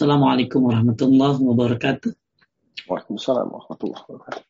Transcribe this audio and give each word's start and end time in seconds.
Assalamualaikum 0.00 0.64
warahmatullahi 0.64 1.44
wabarakatuh. 1.44 2.08
Waalaikumsalam 2.88 3.52
warahmatullahi 3.52 4.00
wabarakatuh. 4.08 4.44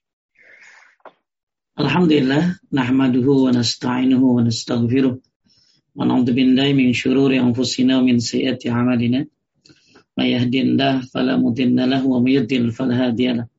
Alhamdulillah, 1.74 2.42
nahmaduhu 2.70 3.50
wa 3.50 3.58
nasta'inuhu 3.58 4.38
wa 4.38 4.46
nastaghfiruh. 4.46 5.18
Wa 5.18 6.06
na'udzu 6.06 6.38
billahi 6.38 6.70
min 6.70 6.94
syururi 6.94 7.42
anfusina 7.42 7.98
wa 7.98 8.06
min 8.06 8.22
sayyiati 8.22 8.70
a'malina. 8.70 9.26
May 10.14 10.38
yahdihillahu 10.38 11.10
fala 11.10 11.34
mudilla 11.34 11.82
lahu 11.82 12.14
wa 12.14 12.22
may 12.22 12.38
yudlil 12.38 12.70
fala 12.70 13.10
hadiya 13.10 13.42
lahu. 13.42 13.50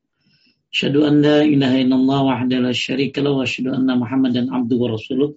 Asyhadu 0.72 1.04
an 1.12 1.20
la 1.20 1.44
ilaha 1.44 1.76
illallah 1.76 2.20
wahdahu 2.24 2.72
la 2.72 2.72
syarika 2.72 3.20
lahu 3.20 3.44
wa 3.44 3.44
asyhadu 3.44 3.76
anna 3.76 4.00
Muhammadan 4.00 4.48
abduhu 4.48 4.80
wa 4.80 4.96
rasuluh. 4.96 5.36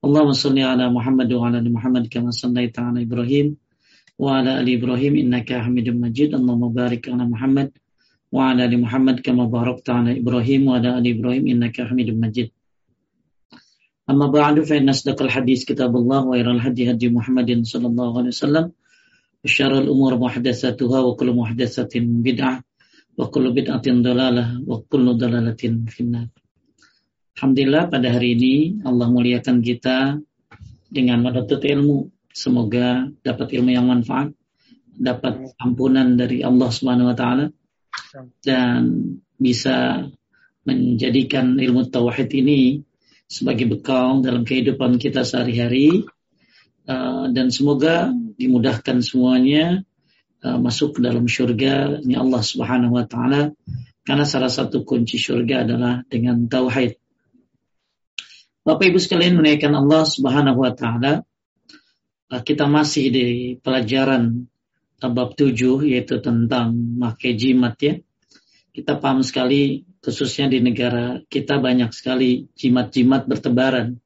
Allahumma 0.00 0.32
shalli 0.32 0.64
ala 0.64 0.88
Muhammad 0.88 1.28
wa 1.28 1.44
ala 1.44 1.60
ali 1.60 1.68
Muhammad 1.68 2.08
kama 2.08 2.32
shallaita 2.32 2.88
ala 2.88 3.04
Ibrahim 3.04 3.60
wa 4.18 4.42
ala 4.42 4.60
Ibrahim 4.66 5.14
innaka 5.14 5.62
Hamidum 5.62 6.02
Majid. 6.02 6.34
Allahumma 6.34 6.74
barik 6.74 7.06
ala 7.06 7.24
Muhammad 7.24 7.70
wa 8.34 8.50
ala 8.50 8.66
ali 8.66 8.76
Muhammad 8.76 9.22
kama 9.22 9.46
barakta 9.46 9.94
ala 10.02 10.10
Ibrahim 10.10 10.66
wa 10.66 10.82
ala 10.82 10.98
ali 10.98 11.14
Ibrahim 11.14 11.46
innaka 11.46 11.86
Hamidum 11.86 12.18
Majid. 12.18 12.50
Amma 14.10 14.26
ba'du 14.32 14.66
fa 14.66 14.74
inna 14.74 14.90
asdaqal 14.96 15.30
hadis 15.30 15.62
kitabullah 15.68 16.26
wa 16.26 16.34
iral 16.34 16.58
hadi 16.58 16.90
hadi 16.90 17.12
Muhammadin 17.12 17.62
sallallahu 17.62 18.24
alaihi 18.24 18.34
wasallam 18.34 18.66
wa 18.72 19.46
syarrul 19.46 19.86
umur 19.86 20.18
muhdatsatuha 20.18 20.98
wa 21.04 21.12
kullu 21.14 21.36
muhdatsatin 21.38 22.24
bid'ah 22.24 22.58
wa 23.14 23.28
kullu 23.30 23.54
bid'atin. 23.54 24.00
Alhamdulillah 27.38 27.82
pada 27.86 28.08
hari 28.10 28.34
ini 28.34 28.82
Allah 28.82 29.06
muliakan 29.12 29.62
kita 29.62 30.18
dengan 30.88 31.22
menuntut 31.22 31.62
ilmu 31.62 32.17
Semoga 32.38 33.10
dapat 33.26 33.50
ilmu 33.50 33.74
yang 33.74 33.90
manfaat, 33.90 34.30
dapat 34.94 35.58
ampunan 35.58 36.14
dari 36.14 36.46
Allah 36.46 36.70
Subhanahu 36.70 37.10
wa 37.10 37.16
taala 37.18 37.50
dan 38.46 38.82
bisa 39.34 40.06
menjadikan 40.62 41.58
ilmu 41.58 41.90
tauhid 41.90 42.30
ini 42.38 42.86
sebagai 43.26 43.66
bekal 43.66 44.22
dalam 44.22 44.46
kehidupan 44.46 45.02
kita 45.02 45.26
sehari-hari. 45.26 46.06
Uh, 46.88 47.28
dan 47.34 47.50
semoga 47.50 48.08
dimudahkan 48.38 49.04
semuanya 49.04 49.84
uh, 50.40 50.56
masuk 50.56 50.96
ke 50.96 51.00
dalam 51.04 51.28
surga 51.28 52.00
ini 52.06 52.14
Allah 52.14 52.40
Subhanahu 52.40 53.02
wa 53.02 53.04
taala. 53.04 53.50
Karena 54.06 54.24
salah 54.24 54.48
satu 54.48 54.86
kunci 54.86 55.18
surga 55.18 55.66
adalah 55.66 56.06
dengan 56.06 56.46
tauhid. 56.46 56.96
Bapak 58.62 58.94
Ibu 58.94 58.96
sekalian 59.02 59.36
menaikkan 59.36 59.74
Allah 59.74 60.06
Subhanahu 60.06 60.64
wa 60.64 60.72
taala 60.72 61.26
kita 62.28 62.68
masih 62.68 63.04
di 63.08 63.26
pelajaran 63.56 64.44
bab 65.00 65.32
7 65.32 65.88
yaitu 65.88 66.20
tentang 66.20 66.76
makai 66.76 67.38
jimat 67.38 67.78
ya. 67.80 67.96
Kita 68.74 69.00
paham 69.00 69.24
sekali 69.24 69.88
khususnya 70.04 70.52
di 70.52 70.60
negara 70.60 71.24
kita 71.26 71.58
banyak 71.58 71.90
sekali 71.90 72.46
jimat-jimat 72.54 73.24
bertebaran. 73.24 73.98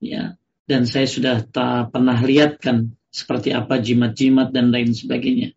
Ya, 0.00 0.40
dan 0.64 0.88
saya 0.88 1.06
sudah 1.06 1.44
tak 1.44 1.92
pernah 1.92 2.18
lihat 2.18 2.58
kan 2.58 2.96
seperti 3.12 3.52
apa 3.52 3.78
jimat-jimat 3.78 4.50
dan 4.50 4.72
lain 4.72 4.90
sebagainya. 4.96 5.52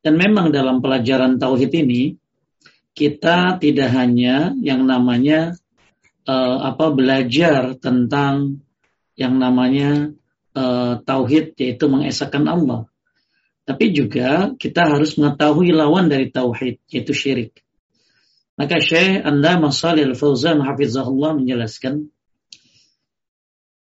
Dan 0.00 0.16
memang 0.16 0.48
dalam 0.50 0.80
pelajaran 0.80 1.36
tauhid 1.36 1.72
ini 1.76 2.16
kita 2.96 3.60
tidak 3.60 3.88
hanya 3.94 4.52
yang 4.58 4.84
namanya 4.88 5.54
uh, 6.26 6.58
apa 6.72 6.90
belajar 6.90 7.76
tentang 7.78 8.64
yang 9.14 9.36
namanya 9.36 10.10
uh, 10.54 11.02
tauhid 11.02 11.54
yaitu 11.58 11.84
mengesahkan 11.86 12.44
Allah. 12.46 12.86
Tapi 13.66 13.94
juga 13.94 14.56
kita 14.58 14.88
harus 14.88 15.14
mengetahui 15.14 15.70
lawan 15.70 16.10
dari 16.10 16.32
tauhid 16.32 16.82
yaitu 16.90 17.12
syirik. 17.14 17.62
Maka 18.58 18.82
Syekh 18.82 19.24
Anda 19.24 19.56
Masalil 19.56 20.12
Fauzan 20.12 20.60
hafizahullah 20.60 21.38
menjelaskan 21.38 22.12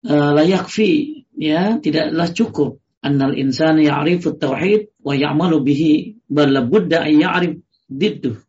uh, 0.04 0.30
la 0.36 0.44
yakfi 0.44 1.24
ya 1.32 1.80
tidaklah 1.80 2.28
cukup 2.32 2.82
annal 3.00 3.32
insana 3.38 3.80
ya'rifu 3.80 4.36
tauhid 4.36 4.90
wa 5.00 5.14
ya'malu 5.14 5.62
bihi 5.62 5.92
bal 6.26 6.50
budda 6.66 7.06
an 7.06 7.14
ya'rif 7.14 7.54
diddu. 7.86 8.42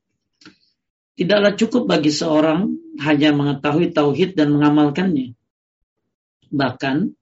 Tidaklah 1.17 1.57
cukup 1.57 1.89
bagi 1.89 2.13
seorang 2.13 2.77
hanya 3.01 3.33
mengetahui 3.33 3.93
tauhid 3.93 4.37
dan 4.37 4.53
mengamalkannya. 4.53 5.33
Bahkan 6.53 7.16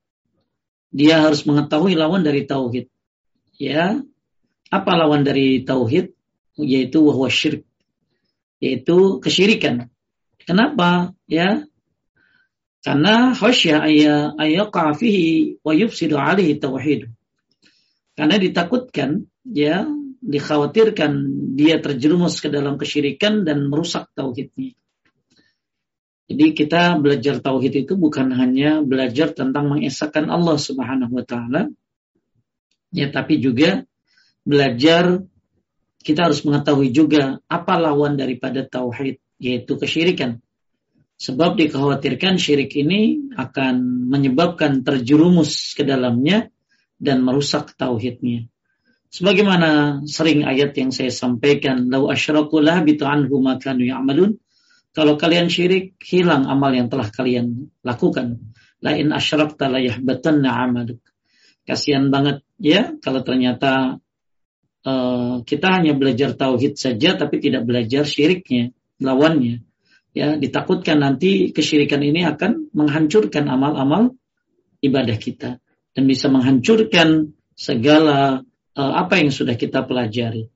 dia 0.96 1.20
harus 1.20 1.44
mengetahui 1.44 2.00
lawan 2.00 2.24
dari 2.24 2.48
tauhid. 2.48 2.88
Ya, 3.60 4.00
apa 4.72 4.92
lawan 4.96 5.28
dari 5.28 5.68
tauhid? 5.68 6.16
Yaitu 6.56 7.04
wahwa 7.04 7.28
syirik. 7.28 7.68
Yaitu 8.64 9.20
kesyirikan. 9.20 9.92
Kenapa? 10.40 11.12
Ya, 11.28 11.68
karena 12.80 13.36
khasya 13.36 13.84
ayyaqa 14.40 14.96
fihi 14.96 15.60
wa 15.60 15.76
yufsidu 15.76 16.16
alaihi 16.16 16.56
tauhid. 16.64 17.12
Karena 18.16 18.40
ditakutkan, 18.40 19.28
ya, 19.44 19.84
dikhawatirkan 20.24 21.12
dia 21.60 21.84
terjerumus 21.84 22.40
ke 22.40 22.48
dalam 22.48 22.80
kesyirikan 22.80 23.44
dan 23.44 23.68
merusak 23.68 24.08
tauhidnya. 24.16 24.80
Jadi 26.26 26.58
kita 26.58 26.98
belajar 26.98 27.38
tauhid 27.38 27.86
itu 27.86 27.94
bukan 27.94 28.34
hanya 28.34 28.82
belajar 28.82 29.30
tentang 29.30 29.70
mengesahkan 29.70 30.26
Allah 30.26 30.58
Subhanahu 30.58 31.22
wa 31.22 31.26
taala 31.26 31.70
ya 32.90 33.12
tapi 33.14 33.38
juga 33.38 33.86
belajar 34.42 35.22
kita 36.06 36.30
harus 36.30 36.42
mengetahui 36.46 36.90
juga 36.94 37.42
apa 37.50 37.78
lawan 37.82 38.18
daripada 38.18 38.62
tauhid 38.66 39.18
yaitu 39.42 39.74
kesyirikan. 39.76 40.42
Sebab 41.16 41.56
dikhawatirkan 41.56 42.38
syirik 42.38 42.76
ini 42.76 43.32
akan 43.34 44.06
menyebabkan 44.12 44.84
terjerumus 44.84 45.74
ke 45.74 45.88
dalamnya 45.88 46.52
dan 47.00 47.24
merusak 47.24 47.74
tauhidnya. 47.80 48.48
Sebagaimana 49.10 50.04
sering 50.12 50.44
ayat 50.44 50.76
yang 50.76 50.92
saya 50.92 51.08
sampaikan, 51.08 51.88
"Lau 51.88 52.12
asyraku 52.12 52.60
la 52.60 52.84
bitu 52.84 53.08
anhu 53.08 53.40
ma 53.40 53.56
kanu 53.56 53.88
ya'malun." 53.88 54.36
Kalau 54.96 55.20
kalian 55.20 55.52
syirik, 55.52 56.00
hilang 56.00 56.48
amal 56.48 56.72
yang 56.72 56.88
telah 56.88 57.12
kalian 57.12 57.68
lakukan. 57.84 58.56
Lain 58.80 59.12
asyrakta 59.12 59.68
la 59.68 59.84
yahbatanna 59.84 60.56
amaluk. 60.56 61.04
Kasihan 61.68 62.08
banget 62.08 62.48
ya 62.56 62.96
kalau 63.04 63.20
ternyata 63.20 64.00
uh, 64.88 65.44
kita 65.44 65.68
hanya 65.68 65.98
belajar 66.00 66.32
tauhid 66.40 66.80
saja 66.80 67.20
tapi 67.20 67.44
tidak 67.44 67.68
belajar 67.68 68.08
syiriknya, 68.08 68.72
lawannya. 69.04 69.68
Ya, 70.16 70.40
ditakutkan 70.40 71.04
nanti 71.04 71.52
kesyirikan 71.52 72.00
ini 72.00 72.24
akan 72.24 72.72
menghancurkan 72.72 73.52
amal-amal 73.52 74.16
ibadah 74.80 75.20
kita 75.20 75.60
dan 75.92 76.04
bisa 76.08 76.32
menghancurkan 76.32 77.36
segala 77.52 78.48
uh, 78.80 78.94
apa 78.96 79.20
yang 79.20 79.28
sudah 79.28 79.60
kita 79.60 79.84
pelajari. 79.84 80.48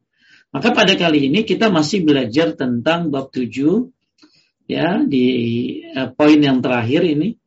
Maka 0.55 0.71
pada 0.71 0.95
kali 0.95 1.27
ini 1.27 1.43
kita 1.43 1.67
masih 1.67 2.07
belajar 2.07 2.55
tentang 2.55 3.11
bab 3.11 3.35
7 3.35 3.98
ya 4.69 5.01
di 5.01 5.25
uh, 5.97 6.13
poin 6.13 6.37
yang 6.37 6.61
terakhir 6.61 7.01
ini 7.01 7.41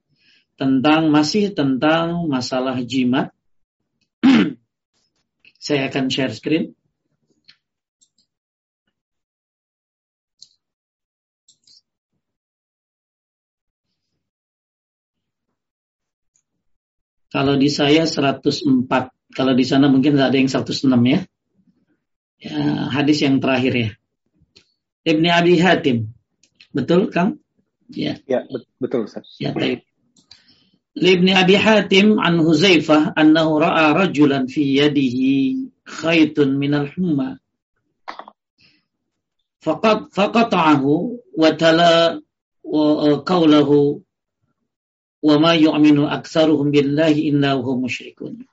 tentang 0.59 1.06
masih 1.15 1.55
tentang 1.55 2.27
masalah 2.27 2.75
jimat. 2.83 3.31
Saya 5.62 5.87
akan 5.87 6.10
share 6.10 6.34
screen. 6.34 6.75
Kalau 17.33 17.56
di 17.56 17.72
saya 17.72 18.04
104, 18.04 18.93
kalau 19.33 19.56
di 19.56 19.65
sana 19.65 19.89
mungkin 19.89 20.21
ada 20.21 20.37
yang 20.37 20.53
106 20.53 20.84
ya. 20.84 21.25
ya 22.45 22.57
hadis 22.92 23.25
yang 23.25 23.41
terakhir 23.41 23.72
ya. 23.72 23.91
Ibni 25.09 25.33
Abi 25.33 25.57
Hatim 25.57 26.13
Betul, 26.72 27.13
Kang? 27.13 27.41
Ya. 27.92 28.16
Ya, 28.24 28.48
betul, 28.80 29.04
Ustaz. 29.04 29.28
Ya, 29.36 29.53
baik. 29.53 29.84
Libni 30.92 31.33
Abi 31.33 31.57
Hatim 31.57 32.21
an 32.21 32.41
Huzaifah 32.41 33.16
annahu 33.16 33.60
ra'a 33.60 33.97
rajulan 33.97 34.45
fi 34.48 34.80
yadihi 34.80 35.69
khaytun 35.89 36.60
minal 36.60 36.89
humma. 36.92 37.41
Faqat 39.65 40.13
faqata'ahu 40.13 40.92
wa 41.33 41.48
tala 41.57 42.21
qawlahu 43.25 44.04
wa 45.22 45.34
ma 45.39 45.53
yu'minu 45.57 46.09
aktsaruhum 46.09 46.72
billahi 46.72 47.30
illa 47.33 47.57
hum 47.57 47.89
musyrikun. 47.89 48.45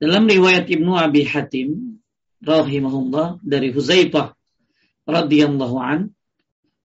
Dalam 0.00 0.24
riwayat 0.24 0.66
Ibnu 0.66 0.96
Abi 0.96 1.28
Hatim 1.28 2.00
rahimahullah 2.40 3.44
dari 3.44 3.68
Huzaifah 3.70 4.32
radhiyallahu 5.04 5.76
an 5.78 6.16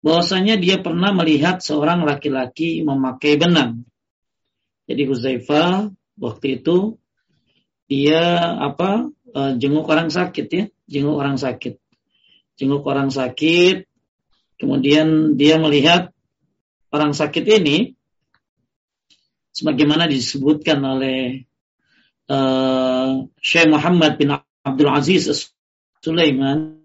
bahwasanya 0.07 0.55
dia 0.55 0.79
pernah 0.79 1.11
melihat 1.11 1.59
seorang 1.59 2.07
laki-laki 2.07 2.79
memakai 2.79 3.35
benang. 3.35 3.83
Jadi 4.87 5.03
Huzaifah 5.03 5.91
waktu 6.15 6.63
itu 6.63 6.95
dia 7.91 8.39
apa 8.55 9.11
uh, 9.11 9.51
jenguk 9.59 9.83
orang 9.83 10.07
sakit 10.07 10.47
ya, 10.47 10.63
jenguk 10.87 11.19
orang 11.19 11.35
sakit. 11.35 11.75
Jenguk 12.55 12.87
orang 12.87 13.11
sakit, 13.11 13.83
kemudian 14.55 15.35
dia 15.35 15.59
melihat 15.59 16.15
orang 16.89 17.11
sakit 17.11 17.43
ini 17.43 17.99
sebagaimana 19.51 20.07
disebutkan 20.07 20.79
oleh 20.87 21.43
uh, 22.31 23.27
Syekh 23.43 23.67
Muhammad 23.67 24.15
bin 24.15 24.31
Abdul 24.63 24.87
Aziz 24.87 25.51
Sulaiman 25.99 26.79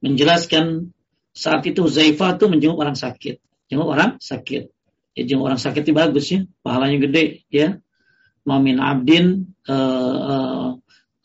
menjelaskan 0.00 0.90
saat 1.32 1.64
itu 1.64 1.88
Zaifah 1.88 2.36
tuh 2.36 2.52
menjenguk 2.52 2.76
orang 2.76 2.96
sakit. 2.96 3.40
Jenguk 3.72 3.88
orang 3.88 4.20
sakit. 4.20 4.68
Ya, 5.16 5.22
jenguk 5.24 5.48
orang 5.48 5.60
sakit 5.60 5.84
itu 5.84 5.92
bagus 5.96 6.28
ya, 6.28 6.44
pahalanya 6.60 7.08
gede 7.08 7.44
ya. 7.48 7.80
Mamin 8.44 8.82
abdin 8.82 9.54
uh, 9.70 10.16
uh, 10.18 10.68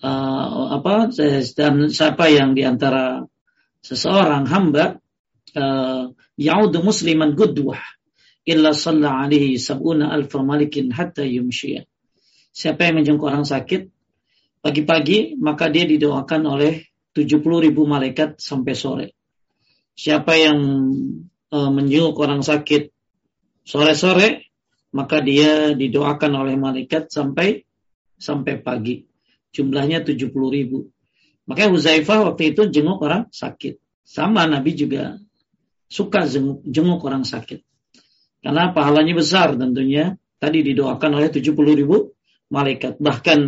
uh, 0.05 0.65
apa 0.77 1.09
dan 1.57 1.89
siapa 1.89 2.29
yang 2.29 2.53
di 2.53 2.61
antara 2.61 3.25
seseorang 3.81 4.45
hamba 4.45 5.01
uh, 5.57 6.13
yaudu 6.37 6.85
musliman 6.85 7.33
gudwah 7.33 7.81
illa 8.45 8.71
salla 8.71 9.25
alaihi 9.25 9.57
sab'una 9.57 10.13
alfa 10.13 10.45
malikin 10.45 10.93
hatta 10.93 11.25
yumshiyah. 11.25 11.83
Siapa 12.53 12.85
yang 12.85 13.01
menjenguk 13.01 13.25
orang 13.25 13.49
sakit 13.49 13.89
pagi-pagi 14.61 15.35
maka 15.41 15.73
dia 15.73 15.89
didoakan 15.89 16.41
oleh 16.45 16.85
70 17.17 17.41
ribu 17.65 17.89
malaikat 17.89 18.37
sampai 18.37 18.73
sore. 18.77 19.16
Siapa 19.97 20.37
yang 20.37 20.59
uh, 21.49 21.71
menjenguk 21.73 22.13
orang 22.21 22.45
sakit 22.45 22.93
sore-sore, 23.65 24.45
maka 24.93 25.25
dia 25.25 25.73
didoakan 25.73 26.31
oleh 26.37 26.53
malaikat 26.53 27.09
sampai 27.09 27.65
sampai 28.21 28.61
pagi. 28.61 29.09
Jumlahnya 29.49 30.05
70 30.05 30.29
ribu. 30.29 30.93
Makanya 31.49 31.73
Huzaifah 31.73 32.29
waktu 32.29 32.53
itu 32.53 32.69
jenguk 32.69 33.01
orang 33.01 33.25
sakit. 33.33 33.81
Sama 34.05 34.45
Nabi 34.45 34.77
juga 34.77 35.17
suka 35.89 36.29
jenguk, 36.29 36.61
jenguk 36.69 37.01
orang 37.01 37.25
sakit. 37.25 37.65
Karena 38.45 38.69
pahalanya 38.69 39.17
besar 39.17 39.57
tentunya. 39.57 40.13
Tadi 40.37 40.61
didoakan 40.61 41.17
oleh 41.17 41.33
70 41.33 41.57
ribu 41.73 42.13
malaikat. 42.53 43.01
Bahkan 43.01 43.39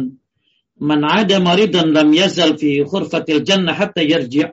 Man 0.80 1.04
ada 1.04 1.44
maridan 1.44 1.92
lam 1.92 2.16
yazal 2.16 2.56
fi 2.56 2.80
khurfatil 2.88 3.44
jannah 3.44 3.76
hatta 3.76 4.00
yarji' 4.00 4.48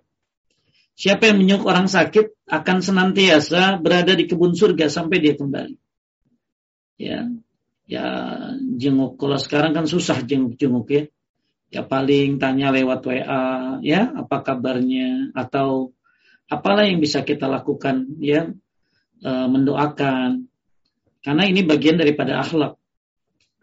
Siapa 0.96 1.28
yang 1.28 1.44
menyuk 1.44 1.69
orang 1.69 1.93
sakit 1.93 2.48
akan 2.48 2.81
senantiasa 2.81 3.76
berada 3.76 4.16
di 4.16 4.25
kebun 4.25 4.56
surga 4.56 4.88
sampai 4.88 5.20
dia 5.20 5.37
kembali. 5.37 5.76
Ya, 6.96 7.28
ya 7.84 8.06
jenguk. 8.81 9.20
Kalau 9.20 9.37
sekarang 9.37 9.76
kan 9.76 9.84
susah 9.84 10.25
jenguk-jenguk 10.25 10.88
ya. 10.88 11.04
Ya 11.69 11.82
paling 11.84 12.40
tanya 12.40 12.72
lewat 12.72 13.04
WA, 13.04 13.44
ya 13.84 14.08
apa 14.14 14.40
kabarnya 14.40 15.34
atau 15.37 15.93
apalah 16.48 16.87
yang 16.87 17.02
bisa 17.02 17.26
kita 17.26 17.44
lakukan 17.44 18.16
ya 18.22 18.54
e, 19.20 19.31
mendoakan. 19.50 20.48
Karena 21.20 21.43
ini 21.44 21.66
bagian 21.66 22.00
daripada 22.00 22.40
akhlak. 22.40 22.78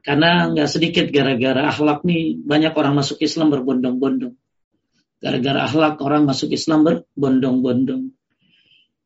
Karena 0.03 0.51
nggak 0.51 0.69
sedikit 0.69 1.07
gara-gara 1.09 1.65
akhlak 1.71 2.03
nih 2.03 2.44
banyak 2.44 2.75
orang 2.75 2.94
masuk 2.94 3.24
Islam 3.24 3.56
berbondong-bondong. 3.56 4.35
Gara-gara 5.23 5.63
akhlak 5.63 6.03
orang 6.03 6.27
masuk 6.27 6.51
Islam 6.51 6.83
berbondong-bondong. 6.83 8.11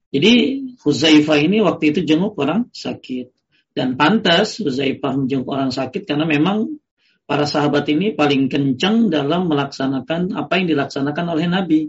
Jadi 0.10 0.34
Huzaifah 0.82 1.38
ini 1.38 1.62
waktu 1.62 1.94
itu 1.94 2.02
jenguk 2.02 2.34
orang 2.42 2.74
sakit. 2.74 3.30
Dan 3.78 3.94
pantas 3.94 4.58
Huzaifah 4.58 5.14
menjenguk 5.14 5.46
orang 5.54 5.70
sakit 5.70 6.10
karena 6.10 6.26
memang 6.26 6.82
para 7.30 7.46
sahabat 7.46 7.86
ini 7.94 8.18
paling 8.18 8.50
kencang 8.50 9.14
dalam 9.14 9.46
melaksanakan 9.46 10.34
apa 10.34 10.58
yang 10.58 10.66
dilaksanakan 10.74 11.26
oleh 11.38 11.46
Nabi. 11.46 11.82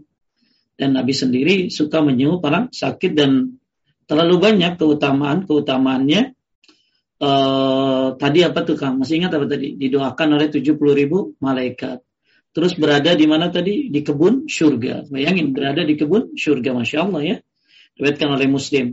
Dan 0.77 0.93
Nabi 0.93 1.17
sendiri 1.17 1.57
suka 1.73 2.05
menjenguk 2.05 2.45
orang 2.45 2.69
sakit 2.69 3.17
dan 3.17 3.57
terlalu 4.05 4.37
banyak 4.37 4.77
keutamaan-keutamaannya 4.77 6.37
uh, 7.23 8.07
tadi 8.21 8.39
apa 8.45 8.61
tuh 8.61 8.77
Kang? 8.77 9.01
Masih 9.01 9.25
ingat 9.25 9.33
apa 9.33 9.47
tadi? 9.49 9.75
Didoakan 9.79 10.29
oleh 10.37 10.53
70 10.53 10.77
ribu 10.77 11.33
malaikat. 11.41 12.08
Terus 12.53 12.75
berada 12.75 13.13
di 13.15 13.27
mana 13.29 13.53
tadi? 13.53 13.93
Di 13.93 14.01
kebun 14.03 14.49
surga. 14.49 15.09
Bayangin 15.13 15.53
berada 15.53 15.85
di 15.85 15.95
kebun 15.95 16.35
surga, 16.35 16.75
masya 16.75 17.07
Allah 17.07 17.23
ya. 17.23 17.37
Diriwayatkan 17.97 18.29
oleh 18.35 18.49
Muslim. 18.49 18.87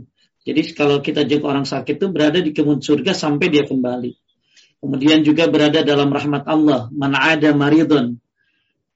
Jadi 0.46 0.60
kalau 0.76 1.02
kita 1.02 1.26
jaga 1.26 1.44
orang 1.56 1.66
sakit 1.66 1.98
itu 1.98 2.06
berada 2.12 2.38
di 2.38 2.54
kebun 2.54 2.78
surga 2.78 3.16
sampai 3.16 3.50
dia 3.50 3.66
kembali. 3.66 4.12
Kemudian 4.78 5.26
juga 5.26 5.50
berada 5.50 5.82
dalam 5.82 6.12
rahmat 6.12 6.46
Allah. 6.46 6.86
Man 6.94 7.16
ada 7.16 7.50
maridun 7.56 8.22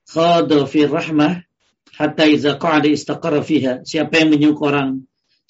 khada 0.07 0.67
fi 0.71 0.87
rahmah 0.87 1.43
hatta 1.99 2.25
iza 2.31 2.55
qa'ada 2.61 2.87
istaqara 2.87 3.43
fiha. 3.43 3.83
Siapa 3.83 4.23
yang 4.23 4.31
menyukai 4.31 4.65
orang 4.71 4.89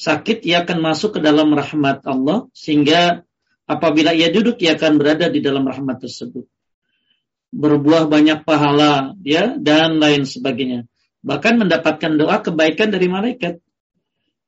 sakit, 0.01 0.49
ia 0.49 0.65
akan 0.65 0.81
masuk 0.81 1.19
ke 1.19 1.21
dalam 1.21 1.53
rahmat 1.53 2.01
Allah 2.09 2.49
sehingga 2.57 3.27
Apabila 3.71 4.11
ia 4.11 4.35
duduk, 4.35 4.59
ia 4.59 4.75
akan 4.75 4.99
berada 4.99 5.31
di 5.31 5.39
dalam 5.39 5.63
rahmat 5.63 6.03
tersebut. 6.03 6.43
Berbuah 7.51 8.07
banyak 8.07 8.47
pahala, 8.47 9.19
ya, 9.27 9.59
dan 9.59 9.99
lain 9.99 10.23
sebagainya. 10.23 10.87
Bahkan 11.27 11.61
mendapatkan 11.61 12.17
doa 12.17 12.41
kebaikan 12.41 12.95
dari 12.95 13.11
malaikat. 13.11 13.59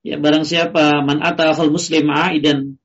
Ya, 0.02 0.18
barang 0.18 0.46
siapa 0.46 1.02
man 1.02 1.22
atahul 1.22 1.70
muslim 1.70 2.10
aidan 2.10 2.78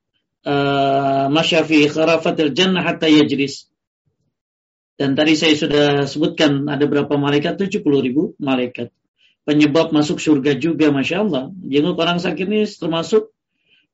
uh, 0.46 1.30
masyafi 1.34 1.90
kharafatil 1.90 2.54
jannah 2.54 2.86
hatta 2.86 3.10
yajris. 3.10 3.70
Dan 4.98 5.14
tadi 5.14 5.38
saya 5.38 5.54
sudah 5.54 6.10
sebutkan 6.10 6.66
ada 6.66 6.90
berapa 6.90 7.14
malaikat? 7.18 7.62
70 7.62 7.86
ribu 7.86 8.34
malaikat. 8.42 8.90
Penyebab 9.46 9.94
masuk 9.94 10.18
surga 10.18 10.58
juga, 10.58 10.90
Masya 10.90 11.24
Allah. 11.24 11.54
Jenguk 11.64 11.96
orang 12.02 12.18
sakit 12.18 12.50
ini 12.50 12.66
termasuk 12.66 13.32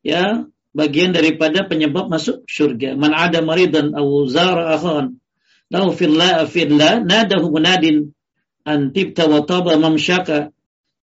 ya 0.02 0.48
bagian 0.74 1.14
daripada 1.14 1.68
penyebab 1.68 2.08
masuk 2.08 2.48
surga. 2.48 2.96
Man 2.96 3.12
ada 3.12 3.44
maridan 3.44 3.94
aw 3.94 4.08
zara 4.31 4.80
akhan 4.80 5.23
lahu 5.74 5.90
fillah 5.98 6.46
fillah 6.46 7.02
nadahu 7.02 7.50
munadin 7.50 8.14
an 8.62 8.94
tibta 8.94 9.25
wa 9.25 9.42
taba 9.42 9.74
mamsyaka 9.75 10.54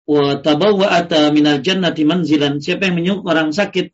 wa 0.09 0.41
tabawwa'ata 0.41 1.33
minal 1.37 1.61
jannati 1.61 2.05
manzilan. 2.05 2.61
Siapa 2.61 2.89
yang 2.89 2.97
menyuruh 2.97 3.25
orang 3.29 3.53
sakit 3.53 3.93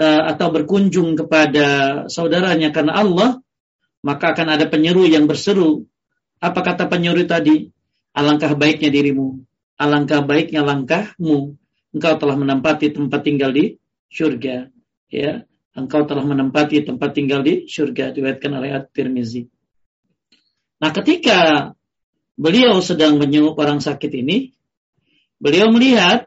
uh, 0.00 0.22
atau 0.32 0.48
berkunjung 0.52 1.16
kepada 1.16 1.66
saudaranya 2.08 2.72
karena 2.72 2.96
Allah, 2.96 3.30
maka 4.04 4.32
akan 4.32 4.56
ada 4.56 4.66
penyeru 4.68 5.04
yang 5.04 5.28
berseru. 5.28 5.88
Apa 6.42 6.60
kata 6.64 6.88
penyeru 6.88 7.24
tadi? 7.28 7.70
Alangkah 8.12 8.52
baiknya 8.52 8.92
dirimu, 8.92 9.40
alangkah 9.80 10.20
baiknya 10.20 10.60
langkahmu. 10.60 11.56
Engkau 11.92 12.14
telah 12.16 12.36
menempati 12.36 12.92
tempat 12.92 13.20
tinggal 13.24 13.52
di 13.52 13.76
surga. 14.08 14.68
Ya, 15.12 15.44
engkau 15.76 16.08
telah 16.08 16.24
menempati 16.24 16.84
tempat 16.88 17.12
tinggal 17.12 17.44
di 17.44 17.68
surga 17.68 18.16
diriwayatkan 18.16 18.52
oleh 18.52 18.72
At-Tirmizi. 18.72 19.51
Nah, 20.82 20.90
ketika 20.90 21.70
beliau 22.34 22.82
sedang 22.82 23.22
menyenguk 23.22 23.54
orang 23.54 23.78
sakit 23.78 24.10
ini, 24.18 24.50
beliau 25.38 25.70
melihat 25.70 26.26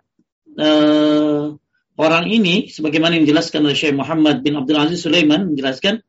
uh, 0.55 1.59
orang 1.99 2.25
ini 2.31 2.71
sebagaimana 2.71 3.19
yang 3.19 3.27
dijelaskan 3.27 3.67
oleh 3.67 3.75
Syekh 3.75 3.99
Muhammad 3.99 4.47
bin 4.47 4.55
Abdul 4.55 4.79
Aziz 4.79 5.03
Sulaiman 5.03 5.51
menjelaskan 5.51 5.99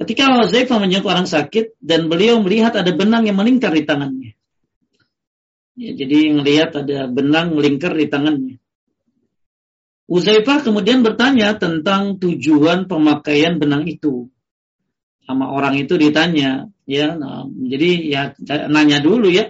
ketika 0.00 0.48
Zaifah 0.48 0.80
menyenguk 0.80 1.12
orang 1.12 1.28
sakit 1.28 1.76
dan 1.84 2.08
beliau 2.08 2.40
melihat 2.40 2.72
ada 2.72 2.88
benang 2.88 3.28
yang 3.28 3.36
melingkar 3.36 3.76
di 3.76 3.84
tangannya. 3.84 4.32
Ya, 5.76 5.90
jadi 5.92 6.32
melihat 6.32 6.72
ada 6.80 7.10
benang 7.10 7.52
melingkar 7.52 7.92
di 7.92 8.08
tangannya. 8.08 8.56
Uzaifah 10.08 10.64
kemudian 10.64 11.04
bertanya 11.04 11.56
tentang 11.56 12.16
tujuan 12.16 12.88
pemakaian 12.88 13.60
benang 13.60 13.84
itu. 13.88 14.32
Sama 15.24 15.48
orang 15.48 15.80
itu 15.80 15.96
ditanya, 15.96 16.68
ya. 16.84 17.16
Nah, 17.16 17.48
jadi 17.48 17.90
ya 18.04 18.22
nanya 18.68 19.00
dulu 19.00 19.32
ya. 19.32 19.48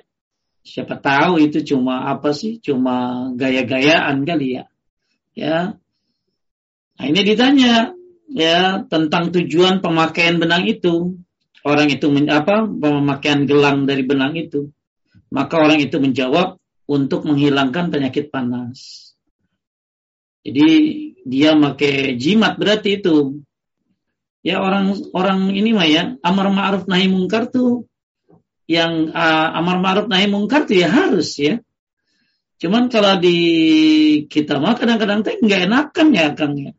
Siapa 0.65 0.97
tahu 0.97 1.45
itu 1.45 1.61
cuma 1.75 2.09
apa 2.09 2.33
sih? 2.33 2.63
Cuma 2.63 3.29
gaya-gayaan 3.37 4.25
kali 4.25 4.63
ya. 4.63 4.65
Ya. 5.35 5.77
Nah, 6.95 7.05
ini 7.05 7.21
ditanya 7.27 7.93
ya 8.31 8.87
tentang 8.87 9.35
tujuan 9.35 9.83
pemakaian 9.83 10.39
benang 10.39 10.65
itu. 10.65 11.19
Orang 11.65 11.89
itu 11.91 12.07
apa? 12.31 12.65
Pemakaian 12.69 13.49
gelang 13.49 13.89
dari 13.89 14.07
benang 14.07 14.37
itu. 14.37 14.71
Maka 15.33 15.59
orang 15.59 15.81
itu 15.83 15.97
menjawab 15.99 16.61
untuk 16.87 17.25
menghilangkan 17.27 17.91
penyakit 17.91 18.29
panas. 18.29 19.11
Jadi 20.45 20.69
dia 21.25 21.57
pakai 21.57 22.21
jimat 22.21 22.61
berarti 22.61 23.01
itu. 23.01 23.41
Ya 24.45 24.61
orang 24.61 24.93
orang 25.17 25.57
ini 25.57 25.73
mah 25.73 25.89
ya 25.89 26.21
amar 26.21 26.53
ma'ruf 26.53 26.85
nahi 26.85 27.09
mungkar 27.09 27.49
tuh 27.49 27.89
yang 28.69 29.09
uh, 29.09 29.49
amar 29.57 29.81
ma'ruf 29.81 30.07
nahi 30.07 30.29
mungkar 30.29 30.69
tuh 30.69 30.77
ya 30.77 30.93
harus 30.93 31.41
ya. 31.41 31.65
Cuman 32.61 32.93
kalau 32.93 33.17
di 33.19 33.39
kita 34.29 34.61
mah 34.61 34.77
kadang-kadang 34.77 35.25
teh 35.25 35.41
nggak 35.41 35.65
enakan 35.65 36.09
ya 36.13 36.27
Kang 36.37 36.55
ya. 36.61 36.77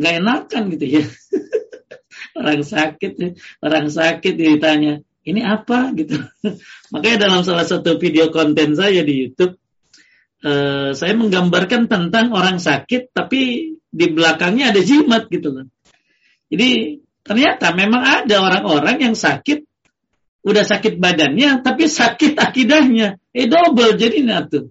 Nggak 0.00 0.14
enakan 0.24 0.62
gitu 0.72 0.86
ya. 0.88 1.04
orang 2.38 2.62
sakit 2.66 3.12
ya, 3.14 3.30
orang 3.62 3.86
sakit 3.90 4.34
ditanya, 4.34 5.00
ini 5.26 5.40
apa 5.42 5.94
gitu. 5.94 6.18
Makanya 6.92 7.28
dalam 7.28 7.40
salah 7.46 7.66
satu 7.66 7.96
video 7.98 8.30
konten 8.34 8.74
saya 8.74 9.06
di 9.06 9.14
YouTube, 9.26 9.58
uh, 10.42 10.90
saya 10.92 11.14
menggambarkan 11.14 11.86
tentang 11.86 12.34
orang 12.34 12.58
sakit, 12.58 13.14
tapi 13.14 13.74
di 13.78 14.06
belakangnya 14.10 14.74
ada 14.74 14.80
jimat 14.82 15.30
gitu 15.30 15.54
loh. 15.54 15.66
Jadi 16.54 17.02
ternyata 17.26 17.74
memang 17.74 18.22
ada 18.22 18.36
orang-orang 18.38 19.10
yang 19.10 19.14
sakit, 19.18 19.66
udah 20.46 20.62
sakit 20.62 21.02
badannya, 21.02 21.66
tapi 21.66 21.90
sakit 21.90 22.38
akidahnya. 22.38 23.18
Eh 23.34 23.50
double 23.50 23.98
jadi 23.98 24.22
tuh. 24.46 24.70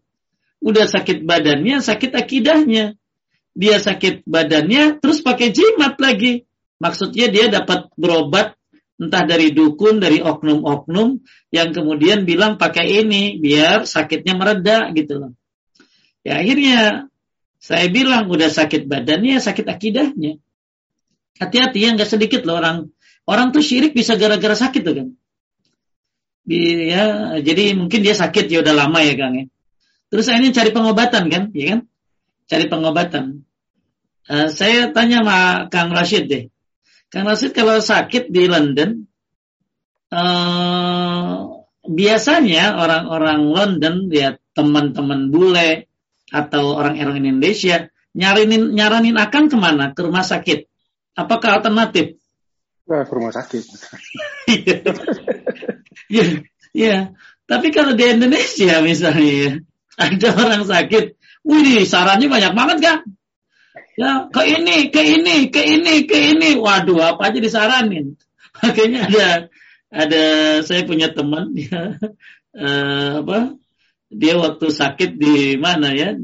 Udah 0.64 0.88
sakit 0.88 1.28
badannya, 1.28 1.84
sakit 1.84 2.16
akidahnya. 2.16 2.96
Dia 3.52 3.84
sakit 3.84 4.24
badannya, 4.24 5.04
terus 5.04 5.20
pakai 5.20 5.52
jimat 5.52 6.00
lagi. 6.00 6.48
Maksudnya 6.80 7.28
dia 7.28 7.52
dapat 7.52 7.92
berobat 8.00 8.56
entah 8.96 9.28
dari 9.28 9.52
dukun, 9.52 10.00
dari 10.00 10.24
oknum-oknum 10.24 11.20
yang 11.52 11.76
kemudian 11.76 12.24
bilang 12.24 12.56
pakai 12.56 13.04
ini 13.04 13.44
biar 13.44 13.84
sakitnya 13.84 14.40
mereda 14.40 14.88
gitu 14.96 15.20
loh. 15.20 15.32
Ya 16.24 16.40
akhirnya 16.40 17.12
saya 17.60 17.92
bilang 17.92 18.32
udah 18.32 18.48
sakit 18.48 18.88
badannya, 18.88 19.44
sakit 19.44 19.68
akidahnya. 19.68 20.40
Hati-hati 21.42 21.80
ya 21.82 21.90
nggak 21.98 22.10
sedikit 22.10 22.46
loh 22.46 22.62
orang 22.62 22.94
orang 23.26 23.50
tuh 23.50 23.64
syirik 23.64 23.98
bisa 23.98 24.20
gara-gara 24.20 24.54
sakit 24.54 24.82
tuh 24.84 24.94
kan. 24.94 25.08
Ya, 26.44 27.40
jadi 27.40 27.72
mungkin 27.80 28.04
dia 28.04 28.12
sakit 28.12 28.52
ya 28.52 28.60
udah 28.60 28.76
lama 28.76 29.00
ya 29.00 29.16
Kang 29.16 29.34
ya. 29.40 29.46
Terus 30.12 30.28
ini 30.30 30.52
cari 30.54 30.70
pengobatan 30.70 31.32
kan, 31.32 31.44
ya 31.56 31.66
kan? 31.74 31.80
Cari 32.46 32.66
pengobatan. 32.68 33.48
Uh, 34.28 34.48
saya 34.52 34.92
tanya 34.92 35.24
sama 35.24 35.40
Kang 35.72 35.90
Rashid 35.96 36.30
deh. 36.30 36.44
Kang 37.08 37.26
Rashid 37.26 37.56
kalau 37.56 37.80
sakit 37.80 38.30
di 38.30 38.46
London, 38.46 39.10
uh, 40.12 41.64
biasanya 41.88 42.76
orang-orang 42.78 43.42
London, 43.50 43.96
ya 44.12 44.36
teman-teman 44.54 45.32
bule 45.34 45.90
atau 46.30 46.78
orang-orang 46.78 47.24
Indonesia 47.24 47.90
nyarinin 48.14 48.76
nyaranin 48.76 49.18
akan 49.18 49.50
ke 49.50 49.58
mana? 49.58 49.98
Ke 49.98 50.06
rumah 50.06 50.22
sakit. 50.22 50.70
Apakah 51.14 51.62
alternatif? 51.62 52.18
Nah, 52.90 53.08
ke 53.08 53.14
rumah 53.16 53.32
sakit. 53.32 53.64
ya, 56.12 56.26
ya. 56.86 56.96
Tapi 57.44 57.68
kalau 57.70 57.94
di 57.94 58.04
Indonesia 58.08 58.82
misalnya 58.82 59.34
ya, 59.34 59.52
ada 60.00 60.30
orang 60.36 60.64
sakit, 60.66 61.16
wih 61.46 61.86
sarannya 61.86 62.28
banyak 62.28 62.54
banget 62.58 62.78
kan? 62.82 63.00
Ya, 63.94 64.26
ke 64.34 64.42
ini, 64.50 64.90
ke 64.90 65.02
ini, 65.06 65.54
ke 65.54 65.62
ini, 65.62 66.10
ke 66.10 66.18
ini. 66.34 66.58
Waduh, 66.58 67.14
apa 67.14 67.30
aja 67.30 67.38
disaranin. 67.38 68.18
Makanya 68.64 69.06
ada 69.06 69.28
ada 69.94 70.24
saya 70.66 70.82
punya 70.90 71.14
teman 71.14 71.54
ya, 71.60 72.02
uh, 72.58 73.22
apa? 73.22 73.54
Dia 74.10 74.38
waktu 74.42 74.74
sakit 74.74 75.18
di 75.18 75.62
mana 75.62 75.94
ya? 75.94 76.18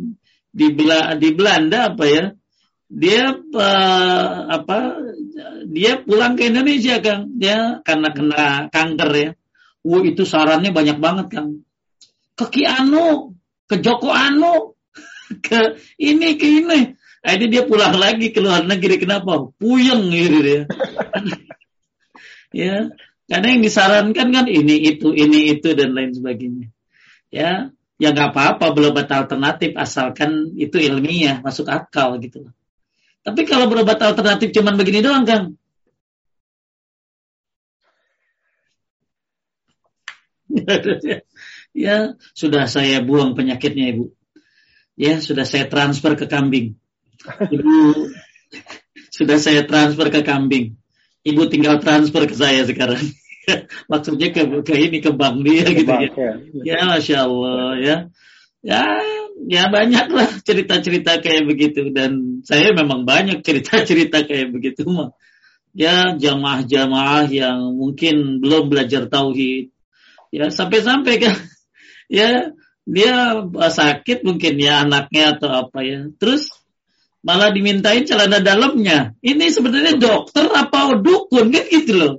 Di 0.50 0.74
Bela, 0.74 1.14
di 1.14 1.30
Belanda 1.30 1.94
apa 1.94 2.06
ya? 2.10 2.26
Dia 2.90 3.38
uh, 3.38 4.34
apa? 4.50 4.98
Dia 5.70 6.02
pulang 6.02 6.34
ke 6.34 6.50
Indonesia, 6.50 6.98
Kang. 7.00 7.38
Dia 7.38 7.86
karena 7.86 8.10
kena 8.10 8.44
kanker 8.74 9.12
ya. 9.14 9.30
Wah, 9.86 10.02
itu 10.04 10.26
sarannya 10.26 10.74
banyak 10.74 10.98
banget, 10.98 11.28
Kang. 11.30 11.62
Ke 12.34 12.50
Ki 12.50 12.64
Anu, 12.66 13.38
ke 13.70 13.78
Joko 13.78 14.10
Anu, 14.10 14.74
ke 15.46 15.78
ini, 16.02 16.36
ke 16.36 16.48
ini 16.50 16.98
Akhirnya 17.20 17.48
dia 17.52 17.64
pulang 17.68 18.00
lagi 18.00 18.32
ke 18.32 18.40
luar 18.40 18.64
negeri. 18.64 18.96
Kenapa? 18.96 19.52
Puyeng 19.60 20.08
gitu 20.08 20.40
dia. 20.40 20.62
ya, 22.64 22.76
karena 23.28 23.48
yang 23.52 23.62
disarankan 23.62 24.28
kan 24.32 24.46
ini 24.48 24.88
itu 24.88 25.12
ini 25.12 25.52
itu 25.52 25.76
dan 25.76 25.92
lain 25.92 26.16
sebagainya. 26.16 26.72
Ya, 27.28 27.76
ya 28.00 28.16
nggak 28.16 28.32
apa-apa 28.32 28.72
berobat 28.72 29.12
alternatif 29.12 29.76
asalkan 29.76 30.56
itu 30.56 30.80
ilmiah 30.80 31.44
masuk 31.44 31.68
akal 31.68 32.18
gitu 32.24 32.50
Tapi 33.30 33.46
kalau 33.46 33.70
berobat 33.70 34.02
alternatif 34.02 34.50
cuman 34.50 34.74
begini 34.74 35.06
doang 35.06 35.22
Kang. 35.22 35.54
ya 41.86 42.18
sudah 42.34 42.66
saya 42.66 43.06
buang 43.06 43.38
penyakitnya 43.38 43.94
ibu. 43.94 44.10
Ya 44.98 45.22
sudah 45.22 45.46
saya 45.46 45.70
transfer 45.70 46.18
ke 46.18 46.26
kambing. 46.26 46.74
Ibu 47.54 48.10
sudah 49.22 49.38
saya 49.38 49.62
transfer 49.70 50.10
ke 50.10 50.26
kambing. 50.26 50.74
Ibu 51.22 51.54
tinggal 51.54 51.78
transfer 51.78 52.26
ke 52.26 52.34
saya 52.34 52.66
sekarang. 52.66 52.98
Maksudnya 53.94 54.34
ke, 54.34 54.42
ke 54.66 54.74
ini 54.74 55.06
ke 55.06 55.14
bank 55.14 55.46
dia 55.46 55.70
ke 55.70 55.86
gitu 55.86 55.94
bank, 55.94 56.18
ya. 56.18 56.34
ya. 56.66 56.66
Ya 56.66 56.80
masya 56.90 57.18
Allah 57.30 57.70
ya. 57.78 57.98
Ya 58.66 58.82
ya 59.48 59.72
banyak 59.72 60.08
lah 60.12 60.30
cerita-cerita 60.44 61.24
kayak 61.24 61.48
begitu 61.48 61.94
dan 61.96 62.44
saya 62.44 62.76
memang 62.76 63.08
banyak 63.08 63.40
cerita-cerita 63.46 64.28
kayak 64.28 64.52
begitu 64.52 64.84
mah. 64.90 65.16
Ya 65.72 66.18
jamaah-jamaah 66.18 67.30
yang 67.30 67.78
mungkin 67.78 68.42
belum 68.42 68.74
belajar 68.74 69.06
tauhid. 69.06 69.72
Ya 70.34 70.50
sampai-sampai 70.50 71.22
kan 71.22 71.36
ya 72.12 72.52
dia 72.90 73.14
sakit 73.56 74.26
mungkin 74.26 74.58
ya 74.58 74.84
anaknya 74.84 75.38
atau 75.38 75.70
apa 75.70 75.80
ya. 75.86 76.10
Terus 76.18 76.50
malah 77.22 77.54
dimintain 77.54 78.04
celana 78.04 78.42
dalamnya. 78.42 79.14
Ini 79.22 79.46
sebenarnya 79.54 79.96
dokter 79.96 80.50
apa 80.50 80.98
dukun 80.98 81.54
kan 81.54 81.66
gitu 81.70 81.94
loh. 81.96 82.14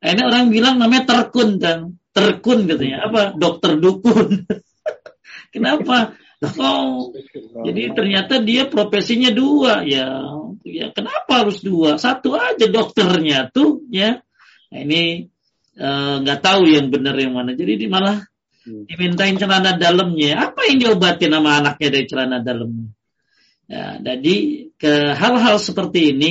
Ini 0.00 0.22
orang 0.22 0.52
bilang 0.52 0.78
namanya 0.78 1.08
terkun 1.08 1.58
kan, 1.58 1.98
terkun 2.14 2.68
katanya. 2.68 3.10
Apa? 3.10 3.34
Dokter 3.34 3.80
dukun. 3.80 4.46
Kenapa? 5.54 6.14
Oh, 6.36 7.16
jadi 7.64 7.96
ternyata 7.96 8.44
dia 8.44 8.68
profesinya 8.68 9.32
dua 9.32 9.80
ya. 9.88 10.20
Ya 10.66 10.92
kenapa 10.92 11.46
harus 11.46 11.64
dua? 11.64 11.96
Satu 11.96 12.36
aja 12.36 12.68
dokternya 12.68 13.48
tuh 13.48 13.88
ya. 13.88 14.20
Nah, 14.68 14.80
ini 14.84 15.32
eh, 15.80 16.14
nggak 16.20 16.38
uh, 16.40 16.44
tahu 16.44 16.68
yang 16.68 16.92
benar 16.92 17.16
yang 17.16 17.32
mana. 17.32 17.56
Jadi 17.56 17.80
di 17.80 17.86
malah 17.88 18.20
hmm. 18.68 18.84
dimintain 18.84 19.40
celana 19.40 19.80
dalamnya. 19.80 20.52
Apa 20.52 20.68
yang 20.68 20.76
diobatin 20.84 21.32
sama 21.32 21.56
anaknya 21.56 21.88
dari 21.88 22.04
celana 22.04 22.38
dalamnya? 22.44 22.92
Ya, 23.66 23.98
jadi 23.98 24.36
ke 24.78 25.16
hal-hal 25.16 25.56
seperti 25.56 26.12
ini 26.12 26.30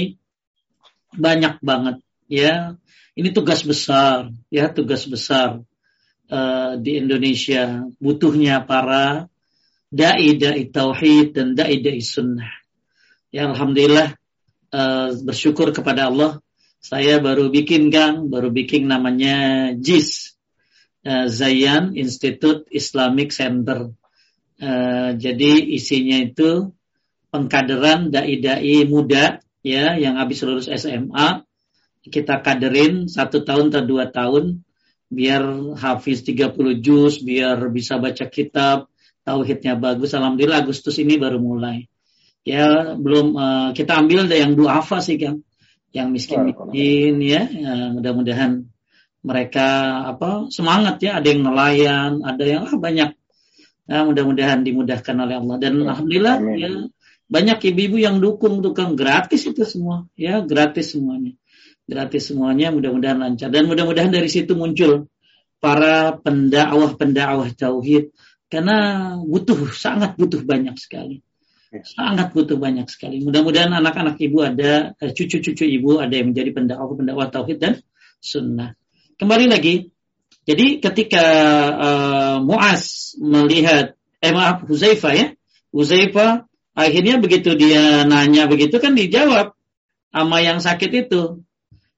banyak 1.17 1.65
banget 1.65 1.97
ya. 2.29 2.77
Ini 3.15 3.31
tugas 3.33 3.65
besar 3.65 4.29
ya, 4.53 4.69
tugas 4.69 5.07
besar 5.09 5.65
uh, 6.29 6.71
di 6.77 6.99
Indonesia 7.01 7.87
butuhnya 7.97 8.61
para 8.67 9.31
dai 9.95 10.35
dai 10.35 10.67
tauhid 10.67 11.31
dan 11.31 11.55
dai 11.55 11.79
dai 11.79 12.03
sunnah. 12.03 12.51
Ya 13.31 13.47
alhamdulillah 13.47 14.19
uh, 14.75 15.09
bersyukur 15.23 15.71
kepada 15.71 16.11
Allah 16.11 16.43
saya 16.83 17.17
baru 17.17 17.49
bikin 17.49 17.89
Kang, 17.89 18.29
baru 18.29 18.53
bikin 18.53 18.85
namanya 18.85 19.71
JIS 19.73 20.37
uh, 21.07 21.25
Zayan 21.31 21.95
Institute 21.97 22.67
Islamic 22.69 23.31
Center. 23.31 23.95
Uh, 24.59 25.17
jadi 25.17 25.65
isinya 25.65 26.21
itu 26.21 26.71
pengkaderan 27.33 28.13
dai-dai 28.13 28.87
muda 28.87 29.43
ya 29.65 29.99
yang 29.99 30.15
habis 30.15 30.39
lulus 30.45 30.71
SMA 30.71 31.43
kita 32.05 32.39
kaderin 32.39 33.09
satu 33.09 33.41
tahun 33.41 33.73
atau 33.73 33.83
dua 33.83 34.07
tahun 34.13 34.63
biar 35.09 35.75
hafiz 35.75 36.21
30 36.23 36.55
juz 36.79 37.19
biar 37.19 37.59
bisa 37.73 37.97
baca 37.97 38.29
kitab 38.29 38.87
tauhidnya 39.25 39.73
bagus 39.75 40.13
alhamdulillah 40.13 40.63
Agustus 40.63 40.95
ini 41.01 41.17
baru 41.17 41.41
mulai. 41.41 41.89
Ya 42.45 42.93
belum 42.93 43.33
uh, 43.33 43.69
kita 43.73 43.97
ambil 43.97 44.29
dari 44.29 44.45
yang 44.45 44.53
dua 44.53 44.79
hafal 44.79 45.01
sih 45.01 45.17
kan 45.17 45.41
yang 45.89 46.13
miskin-miskin 46.13 47.17
ya, 47.23 47.47
ya 47.49 47.73
mudah-mudahan 47.95 48.69
mereka 49.25 49.67
apa 50.13 50.51
semangat 50.53 51.01
ya. 51.01 51.17
Ada 51.17 51.27
yang 51.33 51.41
nelayan 51.41 52.11
ada 52.21 52.43
yang 52.45 52.61
ah, 52.69 52.77
banyak. 52.77 53.17
Ya, 53.85 54.01
mudah-mudahan 54.01 54.65
dimudahkan 54.65 55.13
oleh 55.13 55.41
Allah. 55.41 55.55
Dan 55.61 55.85
alhamdulillah 55.85 56.35
Amin. 56.41 56.57
ya 56.61 56.69
banyak 57.25 57.57
ibu-ibu 57.73 57.97
yang 57.97 58.21
dukung 58.21 58.61
tukang 58.61 58.93
gratis 58.93 59.49
itu 59.49 59.65
semua 59.65 60.05
ya. 60.13 60.45
Gratis 60.45 60.93
semuanya. 60.93 61.33
Gratis 61.89 62.29
semuanya 62.29 62.69
mudah-mudahan 62.69 63.17
lancar. 63.17 63.49
Dan 63.49 63.65
mudah-mudahan 63.65 64.13
dari 64.13 64.29
situ 64.29 64.53
muncul 64.53 65.09
para 65.57 66.13
pendakwah 66.21 66.93
pendakwah 66.93 67.49
tauhid 67.55 68.13
karena 68.51 68.77
butuh 69.21 69.69
sangat 69.73 70.15
butuh 70.15 70.41
banyak 70.45 70.75
sekali. 70.77 71.21
Sangat 71.83 72.31
butuh 72.31 72.55
banyak 72.55 72.87
sekali. 72.87 73.19
Mudah-mudahan 73.19 73.73
anak-anak 73.75 74.15
ibu 74.23 74.39
ada 74.39 74.95
eh, 74.95 75.11
cucu-cucu 75.11 75.67
ibu 75.67 75.99
ada 75.99 76.13
yang 76.15 76.31
menjadi 76.31 76.55
pendakwah 76.55 76.95
pendakwah 76.95 77.27
tauhid 77.27 77.59
dan 77.59 77.73
sunnah. 78.23 78.79
Kembali 79.19 79.51
lagi. 79.51 79.91
Jadi 80.45 80.77
ketika 80.77 81.25
uh, 81.73 82.37
Muaz 82.37 83.17
melihat 83.17 83.97
eh 84.21 84.31
maaf 84.31 84.63
Huzaifah 84.69 85.13
ya. 85.17 85.27
Huzaifah 85.73 86.45
Akhirnya 86.75 87.23
begitu 87.23 87.55
dia 87.55 88.03
nanya 88.03 88.51
begitu 88.51 88.83
kan 88.83 88.99
dijawab 88.99 89.55
sama 90.11 90.43
yang 90.43 90.59
sakit 90.59 91.07
itu. 91.07 91.39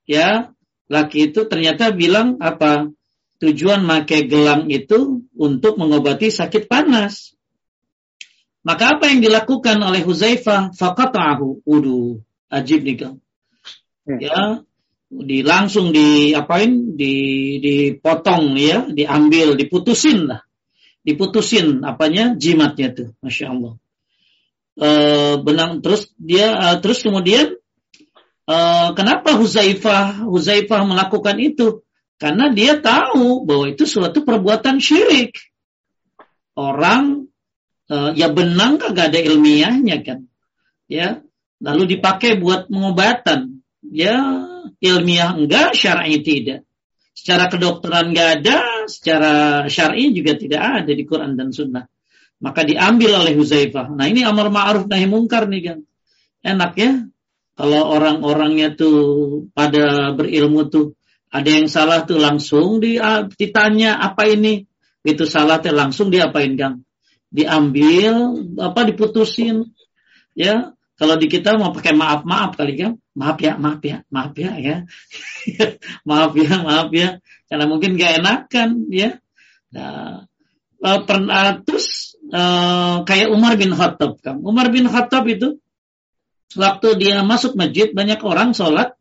Ya, 0.06 0.54
laki 0.86 1.34
itu 1.34 1.50
ternyata 1.50 1.90
bilang 1.90 2.38
apa? 2.38 2.94
Tujuan 3.38 3.86
pakai 3.86 4.26
gelang 4.26 4.70
itu 4.70 5.26
untuk 5.38 5.78
mengobati 5.78 6.34
sakit 6.34 6.66
panas. 6.66 7.38
Maka 8.68 9.00
apa 9.00 9.08
yang 9.08 9.24
dilakukan 9.24 9.80
oleh 9.80 10.04
Huzaifah? 10.04 10.76
Fakatahu 10.76 11.64
udu. 11.64 12.20
Ajib 12.52 12.84
nih 12.84 12.98
kan. 13.00 13.14
Ya, 14.08 14.64
di 15.08 15.40
langsung 15.44 15.96
diapain? 15.96 16.96
Di 17.00 17.16
dipotong 17.64 18.60
ya, 18.60 18.88
diambil, 18.92 19.56
diputusin 19.56 20.28
lah. 20.28 20.44
Diputusin 21.04 21.88
apanya? 21.88 22.36
Jimatnya 22.36 22.92
tuh, 22.92 23.10
masya 23.24 23.56
Allah. 23.56 23.74
E, 24.78 24.90
benang 25.42 25.80
terus 25.80 26.12
dia 26.20 26.52
e, 26.54 26.68
terus 26.84 27.02
kemudian 27.02 27.56
e, 28.46 28.58
kenapa 28.94 29.40
Huzaifah 29.40 30.28
Huzaifah 30.28 30.84
melakukan 30.84 31.40
itu? 31.40 31.87
Karena 32.18 32.50
dia 32.50 32.82
tahu 32.82 33.46
bahwa 33.46 33.70
itu 33.70 33.86
suatu 33.86 34.26
perbuatan 34.26 34.82
syirik. 34.82 35.38
Orang 36.58 37.30
uh, 37.94 38.12
ya 38.18 38.34
benang 38.34 38.82
kagak 38.82 39.14
ada 39.14 39.20
ilmiahnya 39.22 40.02
kan. 40.02 40.26
Ya, 40.90 41.22
lalu 41.62 41.98
dipakai 41.98 42.42
buat 42.42 42.74
pengobatan. 42.74 43.62
Ya, 43.86 44.18
ilmiah 44.82 45.38
enggak, 45.38 45.78
syar'i 45.78 46.26
tidak. 46.26 46.66
Secara 47.14 47.54
kedokteran 47.54 48.14
enggak 48.14 48.42
ada, 48.42 48.58
secara 48.90 49.34
syar'i 49.70 50.10
juga 50.10 50.34
tidak 50.34 50.86
ada 50.86 50.92
di 50.92 51.04
Quran 51.06 51.38
dan 51.38 51.54
Sunnah. 51.54 51.86
Maka 52.38 52.66
diambil 52.66 53.18
oleh 53.26 53.34
Huzaifah. 53.34 53.94
Nah 53.94 54.06
ini 54.06 54.22
amar 54.22 54.54
ma'ruf 54.54 54.86
nahi 54.86 55.10
mungkar 55.10 55.50
nih 55.50 55.62
kan. 55.66 55.80
Enak 56.46 56.74
ya. 56.78 56.94
Kalau 57.58 57.90
orang-orangnya 57.90 58.78
tuh 58.78 58.98
pada 59.58 60.14
berilmu 60.14 60.70
tuh 60.70 60.94
ada 61.38 61.50
yang 61.54 61.70
salah 61.70 62.02
tuh 62.10 62.18
langsung 62.18 62.82
di, 62.82 62.98
ditanya 63.38 64.02
apa 64.02 64.26
ini. 64.26 64.66
Itu 65.06 65.30
salah 65.30 65.62
tuh 65.62 65.78
langsung 65.78 66.10
diapain 66.10 66.58
Kang? 66.58 66.82
Diambil, 67.30 68.42
apa 68.58 68.82
diputusin. 68.90 69.70
Ya, 70.34 70.74
kalau 70.98 71.14
di 71.22 71.30
kita 71.30 71.54
mau 71.62 71.70
pakai 71.70 71.94
maaf 71.94 72.26
maaf 72.26 72.58
kali 72.58 72.74
kan? 72.74 72.98
Maaf 73.14 73.38
ya, 73.38 73.54
maaf 73.54 73.82
ya, 73.86 74.02
maaf 74.10 74.34
ya 74.34 74.52
ya. 74.58 74.76
maaf 76.10 76.34
ya, 76.34 76.54
maaf 76.66 76.90
ya. 76.90 77.22
Karena 77.46 77.66
mungkin 77.70 78.02
gak 78.02 78.18
enakan 78.18 78.70
ya. 78.90 79.22
Nah, 79.78 80.26
uh, 80.82 81.00
pernah 81.06 81.62
terus 81.62 82.18
uh, 82.34 83.06
kayak 83.06 83.30
Umar 83.30 83.62
bin 83.62 83.78
Khattab 83.78 84.18
kan. 84.26 84.42
Umar 84.42 84.74
bin 84.74 84.90
Khattab 84.90 85.30
itu 85.30 85.62
waktu 86.58 86.88
dia 86.98 87.22
masuk 87.22 87.54
masjid 87.54 87.94
banyak 87.94 88.18
orang 88.26 88.58
sholat 88.58 88.98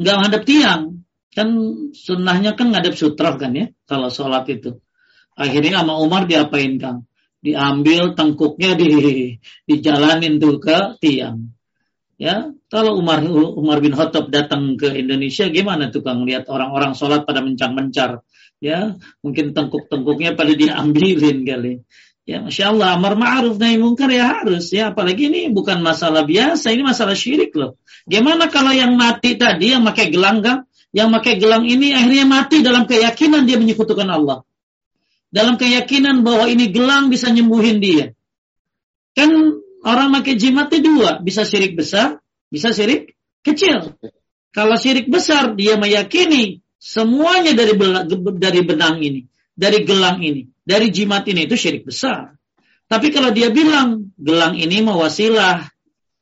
nggak 0.00 0.16
menghadap 0.18 0.42
tiang 0.48 1.01
Kan 1.32 1.48
sunnahnya 1.96 2.52
kan 2.52 2.76
ngadep 2.76 2.92
sutra 2.92 3.34
kan 3.40 3.56
ya 3.56 3.72
kalau 3.88 4.12
sholat 4.12 4.44
itu. 4.52 4.78
Akhirnya 5.32 5.80
sama 5.80 5.96
Umar 5.96 6.28
diapain 6.28 6.76
Kang? 6.76 7.08
Diambil 7.42 8.14
tengkuknya 8.14 8.78
di 8.78 8.88
dijalanin 9.66 10.38
tuh 10.38 10.60
ke 10.62 11.00
tiang. 11.02 11.50
Ya, 12.20 12.54
kalau 12.70 13.00
Umar 13.02 13.24
Umar 13.58 13.82
bin 13.82 13.98
Khattab 13.98 14.30
datang 14.30 14.78
ke 14.78 14.94
Indonesia 14.94 15.50
gimana 15.50 15.90
tuh 15.90 16.06
Kang 16.06 16.22
lihat 16.22 16.46
orang-orang 16.46 16.94
sholat 16.94 17.26
pada 17.26 17.42
mencang-mencar. 17.42 18.22
Ya, 18.62 18.94
mungkin 19.26 19.58
tengkuk-tengkuknya 19.58 20.38
pada 20.38 20.54
diambilin 20.54 21.42
kali. 21.42 21.82
Ya, 22.22 22.38
masya 22.38 22.70
Allah, 22.70 22.94
amar 22.94 23.18
ma'ruf 23.18 23.58
nahi 23.58 23.82
mungkar 23.82 24.06
ya 24.06 24.38
harus 24.38 24.70
ya. 24.70 24.94
Apalagi 24.94 25.26
ini 25.26 25.50
bukan 25.50 25.82
masalah 25.82 26.22
biasa, 26.22 26.70
ini 26.70 26.86
masalah 26.86 27.18
syirik 27.18 27.50
loh. 27.58 27.82
Gimana 28.06 28.46
kalau 28.46 28.70
yang 28.70 28.94
mati 28.94 29.34
tadi 29.34 29.74
yang 29.74 29.82
pakai 29.82 30.14
gelang 30.14 30.38
kan? 30.38 30.62
Yang 30.92 31.08
pakai 31.08 31.40
gelang 31.40 31.64
ini 31.64 31.96
akhirnya 31.96 32.28
mati 32.28 32.60
dalam 32.60 32.84
keyakinan 32.84 33.48
dia 33.48 33.56
menyekutukan 33.56 34.04
Allah. 34.06 34.44
Dalam 35.32 35.56
keyakinan 35.56 36.20
bahwa 36.20 36.44
ini 36.44 36.68
gelang 36.68 37.08
bisa 37.08 37.32
nyembuhin 37.32 37.80
dia. 37.80 38.12
Kan 39.16 39.32
orang 39.80 40.08
pakai 40.20 40.36
jimat 40.36 40.68
itu 40.68 40.92
dua, 40.92 41.24
bisa 41.24 41.48
syirik 41.48 41.72
besar, 41.72 42.20
bisa 42.52 42.76
syirik 42.76 43.16
kecil. 43.40 43.96
Kalau 44.52 44.76
syirik 44.76 45.08
besar 45.08 45.56
dia 45.56 45.80
meyakini 45.80 46.60
semuanya 46.76 47.56
dari 47.56 47.72
dari 48.36 48.60
benang 48.60 49.00
ini, 49.00 49.24
dari 49.56 49.88
gelang 49.88 50.20
ini, 50.20 50.44
dari 50.60 50.92
jimat 50.92 51.24
ini 51.24 51.48
itu 51.48 51.56
syirik 51.56 51.88
besar. 51.88 52.36
Tapi 52.84 53.08
kalau 53.08 53.32
dia 53.32 53.48
bilang 53.48 54.12
gelang 54.20 54.52
ini 54.52 54.84
mewasilah 54.84 55.64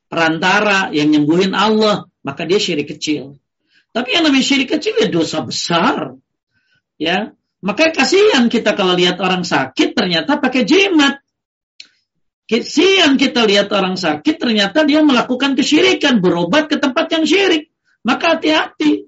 perantara 0.06 0.94
yang 0.94 1.10
nyembuhin 1.10 1.50
Allah, 1.58 2.06
maka 2.22 2.46
dia 2.46 2.62
syirik 2.62 2.94
kecil. 2.94 3.39
Tapi 3.90 4.08
yang 4.14 4.22
namanya 4.26 4.46
syirik 4.46 4.70
kecil 4.70 4.94
ya 4.98 5.08
dosa 5.10 5.42
besar. 5.42 6.14
Ya, 7.00 7.34
maka 7.60 7.90
kasihan 7.90 8.46
kita 8.46 8.78
kalau 8.78 8.94
lihat 8.94 9.18
orang 9.18 9.42
sakit 9.42 9.92
ternyata 9.92 10.38
pakai 10.38 10.62
jimat. 10.62 11.18
Kasihan 12.46 13.14
kita 13.14 13.46
lihat 13.46 13.70
orang 13.70 13.94
sakit 13.94 14.36
ternyata 14.38 14.82
dia 14.82 15.02
melakukan 15.02 15.54
kesyirikan, 15.54 16.18
berobat 16.18 16.66
ke 16.66 16.78
tempat 16.78 17.06
yang 17.14 17.24
syirik. 17.26 17.70
Maka 18.02 18.38
hati-hati. 18.38 19.06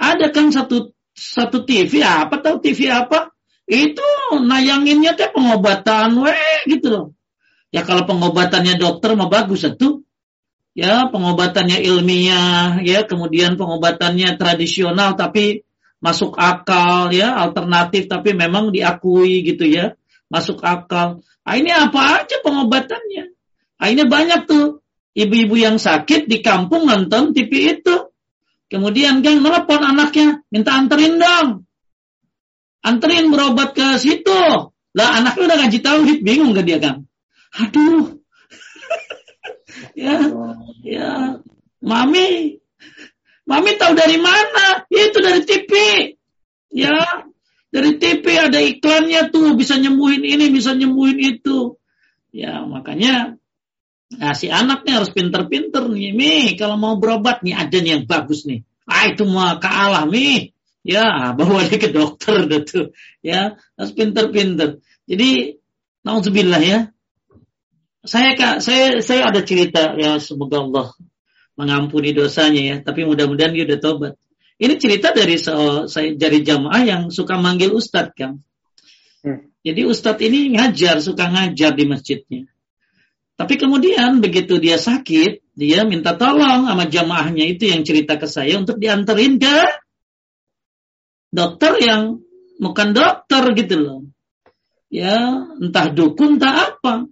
Ada 0.00 0.32
kan 0.32 0.48
satu 0.48 0.96
satu 1.12 1.68
TV 1.68 2.00
apa 2.00 2.40
tahu 2.40 2.58
TV 2.64 2.88
apa? 2.88 3.30
Itu 3.68 4.02
nayanginnya 4.42 5.14
teh 5.14 5.30
pengobatan 5.30 6.16
weh 6.18 6.66
gitu 6.66 6.88
loh. 6.90 7.06
Ya 7.70 7.86
kalau 7.86 8.02
pengobatannya 8.08 8.80
dokter 8.80 9.14
mah 9.14 9.30
bagus 9.30 9.62
satu 9.62 10.02
ya 10.76 11.10
pengobatannya 11.10 11.82
ilmiah 11.82 12.80
ya 12.82 13.04
kemudian 13.04 13.58
pengobatannya 13.58 14.38
tradisional 14.38 15.18
tapi 15.18 15.66
masuk 16.00 16.38
akal 16.38 17.12
ya 17.12 17.36
alternatif 17.36 18.08
tapi 18.08 18.32
memang 18.32 18.72
diakui 18.72 19.44
gitu 19.44 19.68
ya 19.68 19.94
masuk 20.30 20.62
akal. 20.62 21.20
Nah, 21.42 21.54
ini 21.58 21.74
apa 21.74 22.22
aja 22.22 22.38
pengobatannya? 22.46 23.34
Nah, 23.82 23.88
ini 23.90 24.06
banyak 24.06 24.46
tuh. 24.46 24.78
Ibu-ibu 25.10 25.58
yang 25.58 25.82
sakit 25.82 26.30
di 26.30 26.38
kampung 26.38 26.86
nonton 26.86 27.34
TV 27.34 27.74
itu. 27.74 28.14
Kemudian 28.70 29.26
kan 29.26 29.42
telepon 29.42 29.82
anaknya 29.82 30.46
minta 30.54 30.78
anterin 30.78 31.18
dong. 31.18 31.66
Anterin 32.86 33.34
berobat 33.34 33.74
ke 33.74 33.98
situ. 33.98 34.70
Lah 34.94 35.08
anaknya 35.18 35.50
udah 35.50 35.56
ngaji 35.66 35.78
tauhid 35.82 36.18
bingung 36.22 36.54
ke 36.54 36.62
dia 36.62 36.78
kan 36.78 37.10
aduh 37.58 38.19
ya 39.94 40.16
ya. 40.84 41.10
Mami 41.80 42.60
mami 43.48 43.70
tahu 43.80 43.92
dari 43.96 44.20
mana? 44.20 44.84
Itu 44.92 45.18
dari 45.24 45.42
TV 45.48 45.72
ya 46.70 47.24
dari 47.70 47.96
TV 47.96 48.24
ada 48.36 48.60
iklannya 48.60 49.32
tuh 49.32 49.56
bisa 49.56 49.80
nyembuhin 49.80 50.22
ini 50.22 50.52
bisa 50.52 50.76
nyembuhin 50.76 51.18
itu. 51.18 51.80
Ya 52.30 52.62
makanya 52.62 53.40
nah 54.10 54.34
si 54.34 54.50
anaknya 54.50 55.00
harus 55.00 55.14
pinter-pinter 55.14 55.88
nih. 55.88 56.12
Mi 56.12 56.34
kalau 56.60 56.76
mau 56.76 57.00
berobat 57.00 57.40
nih 57.40 57.56
ada 57.56 57.76
nih 57.80 57.90
yang 58.00 58.04
bagus 58.04 58.44
nih. 58.44 58.66
Ah 58.84 59.08
itu 59.08 59.24
mah 59.24 59.56
kalah 59.62 60.04
mi. 60.04 60.52
Ya 60.80 61.32
bawa 61.36 61.64
dia 61.68 61.78
ke 61.80 61.92
dokter 61.92 62.44
tuh. 62.64 62.92
Ya 63.24 63.56
harus 63.76 63.92
pinter-pinter. 63.96 64.80
Jadi 65.08 65.60
Nauzubillah 66.00 66.62
ya 66.64 66.78
saya 68.04 68.32
kak 68.36 68.64
saya 68.64 69.00
saya 69.04 69.28
ada 69.28 69.44
cerita 69.44 69.92
ya 69.96 70.16
semoga 70.16 70.64
Allah 70.64 70.88
mengampuni 71.60 72.16
dosanya 72.16 72.62
ya. 72.62 72.76
Tapi 72.80 73.04
mudah-mudahan 73.04 73.52
dia 73.52 73.64
udah 73.68 73.80
tobat 73.80 74.14
ini 74.60 74.76
cerita 74.76 75.16
dari 75.16 75.40
so, 75.40 75.88
saya 75.88 76.12
dari 76.12 76.44
jamaah 76.44 76.82
yang 76.84 77.02
suka 77.08 77.40
manggil 77.40 77.72
ustadz 77.72 78.12
kan. 78.12 78.44
Hmm. 79.20 79.52
jadi 79.60 79.84
ustadz 79.84 80.20
ini 80.20 80.56
ngajar 80.56 81.00
suka 81.00 81.32
ngajar 81.32 81.72
di 81.72 81.84
masjidnya. 81.88 82.44
Tapi 83.40 83.56
kemudian 83.56 84.20
begitu 84.20 84.60
dia 84.60 84.76
sakit 84.76 85.56
dia 85.56 85.88
minta 85.88 86.12
tolong 86.12 86.68
sama 86.68 86.84
jamaahnya 86.84 87.56
itu 87.56 87.72
yang 87.72 87.88
cerita 87.88 88.20
ke 88.20 88.28
saya 88.28 88.60
untuk 88.60 88.76
dianterin 88.76 89.40
ke 89.40 89.56
dokter 91.32 91.72
yang 91.80 92.20
bukan 92.60 92.92
dokter 92.92 93.42
gitu 93.56 93.76
loh. 93.80 94.00
Ya 94.92 95.16
entah 95.56 95.88
dukun 95.88 96.36
entah 96.36 96.68
apa 96.68 97.08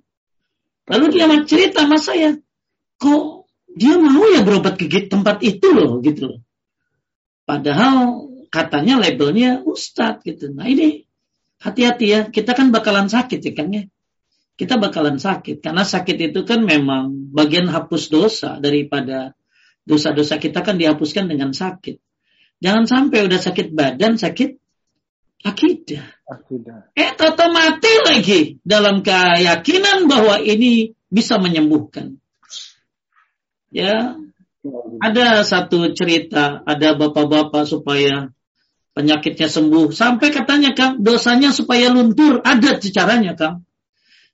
Lalu 0.89 1.05
dia 1.13 1.29
cerita 1.45 1.85
sama 1.85 2.01
saya, 2.01 2.37
kok 2.97 3.47
dia 3.77 3.95
mau 4.01 4.25
ya 4.33 4.41
berobat 4.43 4.81
ke 4.81 4.89
tempat 5.07 5.45
itu 5.45 5.69
loh 5.71 6.01
gitu 6.01 6.33
loh. 6.35 6.41
Padahal 7.45 8.29
katanya 8.49 9.01
labelnya 9.01 9.61
ustadz 9.65 10.25
gitu. 10.25 10.53
Nah 10.53 10.65
ini 10.69 11.05
hati-hati 11.61 12.07
ya, 12.09 12.21
kita 12.29 12.57
kan 12.57 12.73
bakalan 12.73 13.13
sakit 13.13 13.41
ya 13.41 13.53
kan 13.53 13.69
ya. 13.73 13.85
Kita 14.59 14.75
bakalan 14.75 15.23
sakit 15.23 15.63
karena 15.63 15.87
sakit 15.87 16.19
itu 16.19 16.43
kan 16.43 16.67
memang 16.67 17.31
bagian 17.31 17.71
hapus 17.71 18.11
dosa 18.11 18.59
daripada 18.59 19.39
dosa-dosa 19.87 20.43
kita 20.43 20.67
kan 20.67 20.75
dihapuskan 20.77 21.31
dengan 21.31 21.55
sakit. 21.55 22.03
Jangan 22.59 22.91
sampai 22.91 23.23
udah 23.31 23.39
sakit 23.39 23.71
badan, 23.71 24.19
sakit 24.19 24.59
akidah. 25.45 26.07
Akidah. 26.27 26.91
Eh, 26.95 27.15
toto 27.15 27.47
mati 27.51 27.93
lagi 28.07 28.41
dalam 28.67 29.03
keyakinan 29.03 30.11
bahwa 30.11 30.43
ini 30.43 30.95
bisa 31.09 31.39
menyembuhkan. 31.39 32.19
Ya, 33.69 34.17
ada 34.99 35.45
satu 35.45 35.93
cerita, 35.93 36.65
ada 36.65 36.97
bapak-bapak 36.97 37.69
supaya 37.69 38.33
penyakitnya 38.97 39.47
sembuh. 39.47 39.95
Sampai 39.95 40.35
katanya 40.35 40.75
Kang, 40.75 40.99
dosanya 41.05 41.55
supaya 41.55 41.93
luntur, 41.93 42.43
ada 42.43 42.81
caranya 42.81 43.39
Kang. 43.39 43.63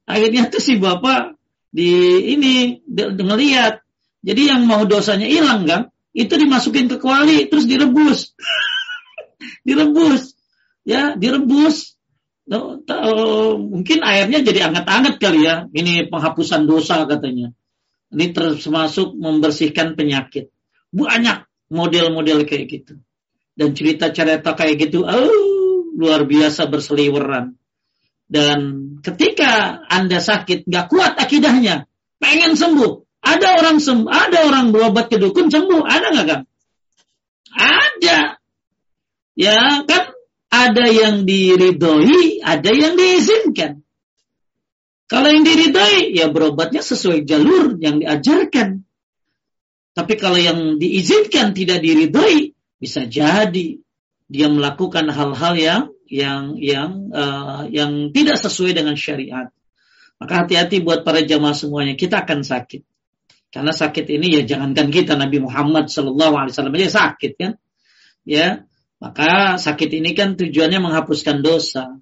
Akhirnya 0.09 0.49
tuh 0.49 0.61
si 0.61 0.81
bapak 0.81 1.37
di 1.69 2.21
ini 2.33 2.81
ngelihat. 2.88 3.85
Jadi 4.25 4.49
yang 4.49 4.64
mau 4.64 4.88
dosanya 4.88 5.29
hilang 5.29 5.69
Kang, 5.69 5.93
itu 6.17 6.33
dimasukin 6.33 6.88
ke 6.88 6.97
kuali 6.97 7.51
terus 7.51 7.69
direbus. 7.69 8.33
direbus. 9.69 10.34
Ya, 10.85 11.16
direbus. 11.16 11.97
Mungkin 12.47 13.99
airnya 14.05 14.44
jadi 14.44 14.68
anget-anget 14.68 15.16
kali 15.16 15.49
ya. 15.49 15.64
Ini 15.73 16.12
penghapusan 16.12 16.68
dosa 16.68 17.09
katanya. 17.09 17.57
Ini 18.12 18.31
termasuk 18.37 19.16
membersihkan 19.16 19.97
penyakit. 19.97 20.53
Banyak 20.94 21.49
model-model 21.73 22.44
kayak 22.47 22.66
gitu 22.70 22.94
dan 23.55 23.73
cerita-cerita 23.73 24.55
kayak 24.55 24.90
gitu 24.90 25.07
oh, 25.07 25.94
luar 25.94 26.27
biasa 26.27 26.66
berseliweran 26.66 27.55
dan 28.27 28.59
ketika 29.03 29.83
anda 29.87 30.18
sakit 30.18 30.66
nggak 30.66 30.87
kuat 30.90 31.14
akidahnya 31.18 31.87
pengen 32.18 32.59
sembuh 32.59 33.23
ada 33.23 33.62
orang 33.62 33.79
sembuh 33.79 34.11
ada 34.11 34.38
orang 34.51 34.75
berobat 34.75 35.07
ke 35.11 35.16
dukun 35.23 35.51
sembuh 35.51 35.83
ada 35.87 36.07
nggak 36.11 36.27
kan 36.27 36.40
ada 37.55 38.18
ya 39.38 39.87
kan 39.87 40.13
ada 40.55 40.87
yang 40.87 41.27
diridhoi 41.27 42.38
ada 42.47 42.71
yang 42.71 42.95
diizinkan 42.95 43.83
kalau 45.11 45.29
yang 45.35 45.43
diridhoi 45.43 46.14
ya 46.14 46.31
berobatnya 46.31 46.81
sesuai 46.87 47.27
jalur 47.27 47.75
yang 47.83 47.99
diajarkan 47.99 48.87
tapi 49.95 50.14
kalau 50.14 50.38
yang 50.38 50.79
diizinkan 50.79 51.55
tidak 51.55 51.83
diridhoi 51.83 52.55
bisa 52.79 53.07
jadi 53.07 53.83
dia 54.29 54.49
melakukan 54.49 55.11
hal-hal 55.12 55.55
yang 55.55 55.83
yang 56.09 56.57
yang 56.61 57.11
uh, 57.12 57.64
yang 57.69 58.12
tidak 58.12 58.40
sesuai 58.40 58.77
dengan 58.77 58.97
syariat. 58.97 59.49
Maka 60.21 60.45
hati-hati 60.47 60.81
buat 60.81 61.03
para 61.03 61.25
jamaah 61.25 61.57
semuanya. 61.57 61.99
Kita 61.99 62.23
akan 62.23 62.47
sakit. 62.47 62.83
Karena 63.51 63.71
sakit 63.71 64.07
ini 64.11 64.40
ya 64.40 64.43
jangankan 64.47 64.90
kita 64.90 65.14
Nabi 65.14 65.38
Muhammad 65.43 65.87
Shallallahu 65.87 66.35
Alaihi 66.35 66.53
Wasallam 66.55 66.75
aja 66.75 66.90
sakit 66.90 67.33
kan, 67.38 67.53
ya. 68.27 68.67
Maka 69.05 69.61
sakit 69.61 70.01
ini 70.01 70.17
kan 70.17 70.33
tujuannya 70.33 70.81
menghapuskan 70.81 71.45
dosa. 71.45 72.01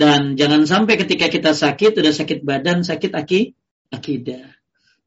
Dan 0.00 0.40
jangan 0.40 0.64
sampai 0.64 0.96
ketika 0.96 1.28
kita 1.28 1.52
sakit, 1.52 1.92
udah 1.92 2.08
sakit 2.16 2.40
badan, 2.40 2.80
sakit 2.80 3.12
aki, 3.12 3.52
akidah. 3.92 4.56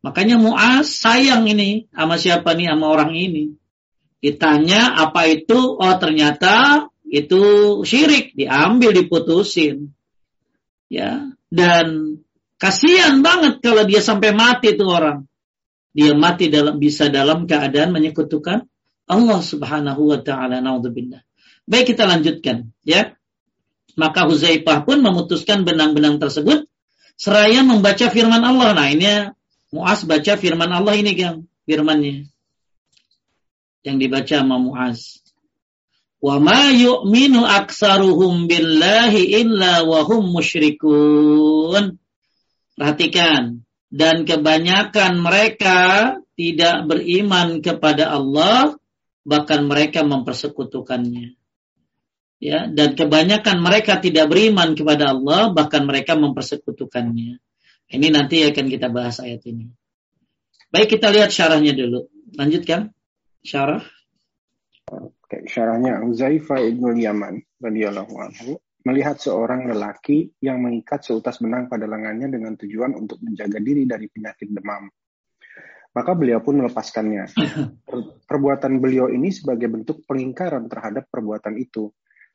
Makanya 0.06 0.38
Mu'az 0.38 1.02
sayang 1.02 1.50
ini 1.50 1.89
sama 1.89 2.22
siapa 2.22 2.54
nih, 2.54 2.69
sama 2.69 2.93
orang 2.93 3.17
ini. 3.17 3.58
Ditanya 4.22 5.02
apa 5.02 5.26
itu? 5.26 5.82
Oh 5.82 5.95
ternyata 5.98 6.86
itu 7.10 7.41
syirik, 7.82 8.38
diambil 8.38 8.93
diputusin. 8.93 9.89
Ya, 10.93 11.26
dan 11.50 12.22
kasihan 12.62 13.26
banget 13.26 13.65
kalau 13.65 13.82
dia 13.89 14.06
sampai 14.06 14.30
mati 14.30 14.78
itu 14.78 14.86
orang. 14.86 15.26
Dia 15.89 16.13
mati 16.13 16.54
dalam 16.54 16.78
bisa 16.78 17.10
dalam 17.10 17.50
keadaan 17.50 17.98
menyekutukan 17.98 18.68
Allah 19.10 19.41
Subhanahu 19.41 20.13
wa 20.13 20.19
taala. 20.22 20.62
Nauzubillah. 20.62 21.26
Baik 21.65 21.98
kita 21.98 22.06
lanjutkan, 22.06 22.72
ya. 22.86 23.17
Maka 23.98 24.30
Huzaifah 24.30 24.86
pun 24.86 25.02
memutuskan 25.02 25.65
benang-benang 25.65 26.22
tersebut 26.22 26.69
seraya 27.19 27.65
membaca 27.65 28.08
firman 28.08 28.41
Allah. 28.45 28.72
Nah, 28.78 28.88
ini 28.88 29.34
Muas 29.69 30.02
baca 30.02 30.34
firman 30.34 30.74
Allah 30.74 30.98
ini, 30.98 31.13
Gang, 31.13 31.45
firmannya 31.69 32.26
yang 33.86 34.02
dibaca 34.02 34.43
sama 34.43 34.58
Muaz. 34.60 35.22
Wa 36.19 36.41
ma 36.41 36.74
yu'minu 36.74 37.45
aksaruhum 37.48 38.50
billahi 38.50 39.39
illa 39.39 39.88
wa 39.88 40.04
hum 40.04 40.36
musyrikun. 40.36 41.95
Perhatikan. 42.76 43.63
Dan 43.89 44.26
kebanyakan 44.28 45.17
mereka 45.17 45.78
tidak 46.38 46.86
beriman 46.86 47.62
kepada 47.65 48.13
Allah, 48.13 48.78
bahkan 49.23 49.65
mereka 49.67 50.03
mempersekutukannya. 50.03 51.36
Ya, 52.39 52.71
dan 52.71 52.95
kebanyakan 52.95 53.60
mereka 53.60 53.99
tidak 53.99 54.32
beriman 54.32 54.71
kepada 54.71 55.12
Allah, 55.12 55.51
bahkan 55.51 55.84
mereka 55.84 56.15
mempersekutukannya. 56.15 57.36
Ini 57.89 58.08
nanti 58.15 58.47
akan 58.47 58.65
kita 58.71 58.88
bahas 58.88 59.19
ayat 59.19 59.43
ini. 59.49 59.67
Baik, 60.71 60.95
kita 60.95 61.12
lihat 61.12 61.36
syarahnya 61.36 61.75
dulu. 61.75 62.08
Lanjutkan. 62.38 62.95
Syarah? 63.43 63.84
Oke, 64.88 65.45
syarahnya 65.51 65.99
Uzaifa 66.05 66.63
ibnu 66.63 66.95
Yaman 66.95 67.43
radhiyallahu 67.60 68.13
anhu 68.15 68.62
melihat 68.88 69.19
seorang 69.19 69.67
lelaki 69.67 70.32
yang 70.39 70.63
mengikat 70.63 71.03
seutas 71.03 71.38
benang 71.43 71.67
pada 71.67 71.84
lengannya 71.86 72.32
dengan 72.32 72.55
tujuan 72.55 72.95
untuk 72.95 73.19
menjaga 73.19 73.60
diri 73.60 73.84
dari 73.84 74.08
penyakit 74.08 74.49
demam. 74.49 74.88
Maka 75.89 76.12
beliau 76.13 76.39
pun 76.39 76.62
melepaskannya. 76.62 77.34
Perbuatan 78.30 78.78
beliau 78.78 79.10
ini 79.10 79.34
sebagai 79.34 79.67
bentuk 79.67 80.06
pengingkaran 80.06 80.69
terhadap 80.69 81.10
perbuatan 81.10 81.58
itu. 81.58 81.89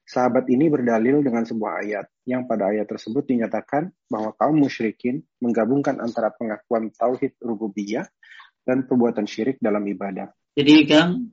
Sahabat 0.05 0.53
ini 0.53 0.69
berdalil 0.69 1.25
dengan 1.25 1.49
sebuah 1.49 1.81
ayat 1.81 2.07
yang 2.29 2.45
pada 2.45 2.69
ayat 2.69 2.85
tersebut 2.85 3.25
dinyatakan 3.25 3.89
bahwa 4.13 4.37
kaum 4.37 4.61
musyrikin 4.61 5.25
menggabungkan 5.41 5.97
antara 5.97 6.29
pengakuan 6.29 6.93
tauhid 6.93 7.41
rububiyah 7.41 8.05
dan 8.69 8.85
perbuatan 8.85 9.25
syirik 9.25 9.57
dalam 9.65 9.81
ibadah. 9.89 10.29
Jadi 10.53 10.75
kan 10.85 11.33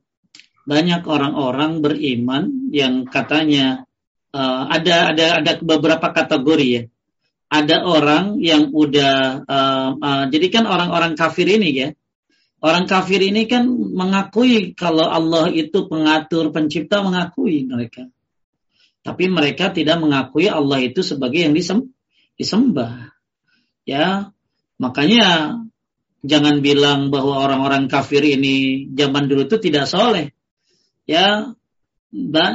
banyak 0.64 1.04
orang-orang 1.04 1.84
beriman 1.84 2.72
yang 2.72 3.04
katanya 3.04 3.84
uh, 4.32 4.72
ada 4.72 5.12
ada 5.12 5.26
ada 5.44 5.52
beberapa 5.60 6.08
kategori 6.08 6.68
ya. 6.68 6.82
Ada 7.52 7.84
orang 7.84 8.40
yang 8.40 8.72
udah 8.72 9.44
uh, 9.44 9.90
uh, 10.00 10.24
jadi 10.32 10.48
kan 10.48 10.64
orang-orang 10.64 11.12
kafir 11.12 11.44
ini 11.44 11.70
ya. 11.76 11.88
Orang 12.62 12.86
kafir 12.86 13.18
ini 13.18 13.50
kan 13.50 13.66
mengakui 13.66 14.78
kalau 14.78 15.10
Allah 15.10 15.50
itu 15.50 15.90
pengatur, 15.90 16.54
pencipta 16.54 17.02
mengakui 17.02 17.66
mereka. 17.66 18.06
Tapi 19.02 19.26
mereka 19.26 19.74
tidak 19.74 19.98
mengakui 19.98 20.46
Allah 20.46 20.78
itu 20.78 21.02
sebagai 21.02 21.42
yang 21.42 21.58
disem 21.58 21.90
disembah. 22.38 23.10
Ya, 23.82 24.30
makanya 24.78 25.58
jangan 26.22 26.62
bilang 26.62 27.10
bahwa 27.10 27.42
orang-orang 27.42 27.90
kafir 27.90 28.22
ini 28.22 28.86
zaman 28.94 29.26
dulu 29.26 29.50
itu 29.50 29.58
tidak 29.58 29.90
soleh. 29.90 30.30
Ya, 31.02 31.50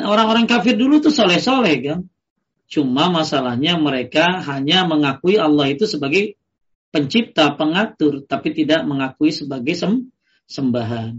orang-orang 0.08 0.48
kafir 0.48 0.80
dulu 0.80 1.04
tuh 1.04 1.12
soleh-soleh 1.12 1.76
kan. 1.84 2.00
Cuma 2.72 3.12
masalahnya 3.12 3.76
mereka 3.76 4.40
hanya 4.40 4.88
mengakui 4.88 5.36
Allah 5.36 5.68
itu 5.68 5.84
sebagai 5.84 6.40
pencipta, 6.92 7.54
pengatur, 7.54 8.24
tapi 8.26 8.56
tidak 8.56 8.84
mengakui 8.88 9.32
sebagai 9.32 9.76
sem 9.76 10.08
sembahan. 10.48 11.14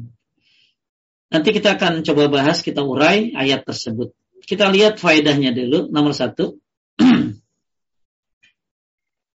Nanti 1.29 1.49
kita 1.53 1.77
akan 1.77 2.01
coba 2.01 2.25
bahas, 2.33 2.65
kita 2.65 2.81
urai 2.81 3.37
ayat 3.37 3.69
tersebut. 3.69 4.17
Kita 4.41 4.73
lihat 4.73 4.97
faedahnya 4.97 5.53
dulu, 5.53 5.93
nomor 5.93 6.17
satu. 6.17 6.57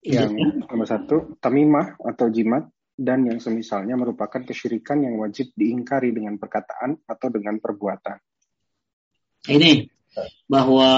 Yang 0.04 0.30
nomor 0.66 0.86
satu, 0.90 1.16
tamimah 1.38 1.96
atau 2.02 2.28
jimat 2.28 2.68
dan 2.94 3.26
yang 3.26 3.42
semisalnya 3.42 3.98
merupakan 3.98 4.38
kesyirikan 4.38 5.02
yang 5.02 5.18
wajib 5.18 5.50
diingkari 5.58 6.14
dengan 6.14 6.38
perkataan 6.38 6.94
atau 7.08 7.28
dengan 7.32 7.58
perbuatan. 7.58 8.20
Ini 9.50 9.90
bahwa 10.46 10.90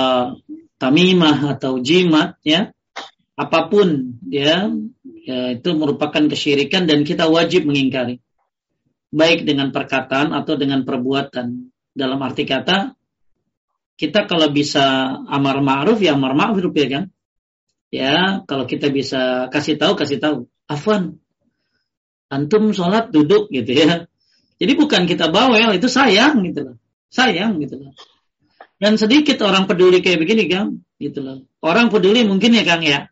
tamimah 0.76 1.56
atau 1.56 1.80
jimat 1.80 2.36
ya 2.44 2.68
apa 3.36 3.68
pun 3.68 4.16
ya, 4.32 4.72
ya 5.04 5.54
itu 5.54 5.70
merupakan 5.76 6.24
kesyirikan 6.24 6.88
dan 6.88 7.04
kita 7.04 7.28
wajib 7.28 7.68
mengingkari 7.68 8.24
baik 9.12 9.44
dengan 9.44 9.70
perkataan 9.70 10.32
atau 10.32 10.56
dengan 10.56 10.82
perbuatan 10.82 11.72
dalam 11.92 12.18
arti 12.24 12.48
kata 12.48 12.96
kita 13.96 14.28
kalau 14.28 14.48
bisa 14.52 15.16
amar 15.28 15.60
ma'ruf 15.60 16.00
ya 16.00 16.16
amar 16.16 16.32
ma'ruf 16.32 16.72
ya 16.72 16.88
kan 16.88 17.04
ya 17.92 18.40
kalau 18.48 18.64
kita 18.64 18.88
bisa 18.88 19.52
kasih 19.52 19.76
tahu 19.76 19.96
kasih 19.96 20.18
tahu 20.20 20.36
afwan 20.68 21.20
antum 22.30 22.74
sholat 22.74 23.14
duduk 23.14 23.50
gitu 23.50 23.72
ya. 23.72 24.06
Jadi 24.56 24.72
bukan 24.72 25.04
kita 25.04 25.28
bawel, 25.28 25.76
itu 25.76 25.86
sayang 25.86 26.40
gitu 26.48 26.64
loh. 26.64 26.76
Sayang 27.12 27.60
gitu 27.60 27.76
loh. 27.76 27.92
Dan 28.76 28.96
sedikit 29.00 29.40
orang 29.44 29.68
peduli 29.68 30.00
kayak 30.00 30.20
begini 30.20 30.48
Kang, 30.48 30.84
gitu 31.00 31.20
loh. 31.20 31.44
Orang 31.60 31.92
peduli 31.92 32.24
mungkin 32.24 32.56
ya 32.56 32.64
Kang 32.64 32.80
ya. 32.84 33.08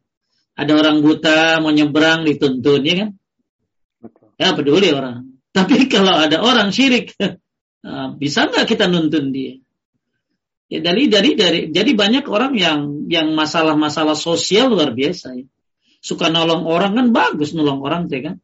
Ada 0.54 0.72
orang 0.78 1.02
buta 1.02 1.58
mau 1.58 1.74
nyebrang 1.74 2.22
dituntun 2.22 2.82
ya 2.86 2.94
kan. 3.04 3.10
Ya 4.38 4.54
peduli 4.54 4.90
orang. 4.94 5.34
Tapi 5.50 5.86
kalau 5.94 6.14
ada 6.14 6.42
orang 6.42 6.70
syirik, 6.70 7.14
ah, 7.86 8.10
bisa 8.14 8.46
nggak 8.50 8.66
kita 8.66 8.86
nuntun 8.90 9.34
dia? 9.34 9.58
Ya 10.70 10.80
dari 10.80 11.06
dari 11.06 11.36
dari 11.36 11.60
jadi 11.70 11.90
banyak 11.92 12.24
orang 12.26 12.56
yang 12.56 13.06
yang 13.06 13.36
masalah-masalah 13.36 14.16
sosial 14.16 14.72
luar 14.72 14.94
biasa 14.96 15.36
ya. 15.38 15.46
Suka 16.04 16.28
nolong 16.28 16.68
orang 16.68 16.96
kan 16.98 17.06
bagus 17.14 17.56
nolong 17.56 17.80
orang 17.84 18.10
ya 18.10 18.32
kan. 18.32 18.36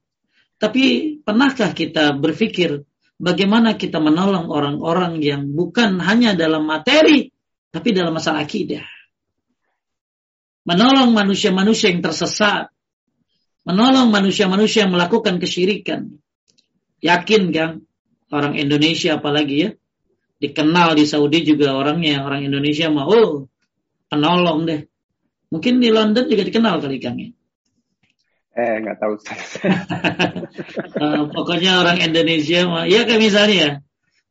Tapi 0.61 1.16
pernahkah 1.25 1.73
kita 1.73 2.12
berpikir 2.20 2.85
bagaimana 3.16 3.81
kita 3.81 3.96
menolong 3.96 4.53
orang-orang 4.53 5.20
yang 5.25 5.49
bukan 5.53 5.96
hanya 6.05 6.37
dalam 6.37 6.68
materi, 6.68 7.33
tapi 7.73 7.96
dalam 7.96 8.12
masalah 8.12 8.44
akidah. 8.44 8.85
Menolong 10.70 11.11
manusia-manusia 11.11 11.90
yang 11.90 11.98
tersesat. 11.98 12.70
Menolong 13.66 14.14
manusia-manusia 14.14 14.87
yang 14.87 14.94
melakukan 14.94 15.42
kesyirikan. 15.42 16.14
Yakin 17.02 17.50
kan 17.50 17.83
orang 18.30 18.54
Indonesia 18.54 19.18
apalagi 19.18 19.56
ya 19.66 19.70
dikenal 20.40 20.96
di 20.96 21.04
Saudi 21.04 21.44
juga 21.44 21.76
orangnya 21.76 22.24
orang 22.24 22.48
Indonesia 22.48 22.88
mau 22.88 23.11
oh, 23.11 23.50
penolong 24.09 24.64
deh. 24.64 24.80
Mungkin 25.52 25.83
di 25.83 25.92
London 25.92 26.30
juga 26.30 26.42
dikenal 26.46 26.80
kali 26.80 26.98
Kang 27.02 27.18
ya. 27.20 27.30
Eh, 28.50 28.74
nggak 28.83 28.96
tahu. 28.98 29.14
uh, 30.98 31.22
pokoknya 31.35 31.83
orang 31.83 32.02
Indonesia 32.02 32.66
mah, 32.66 32.85
ya 32.87 33.06
kayak 33.06 33.22
misalnya, 33.22 33.68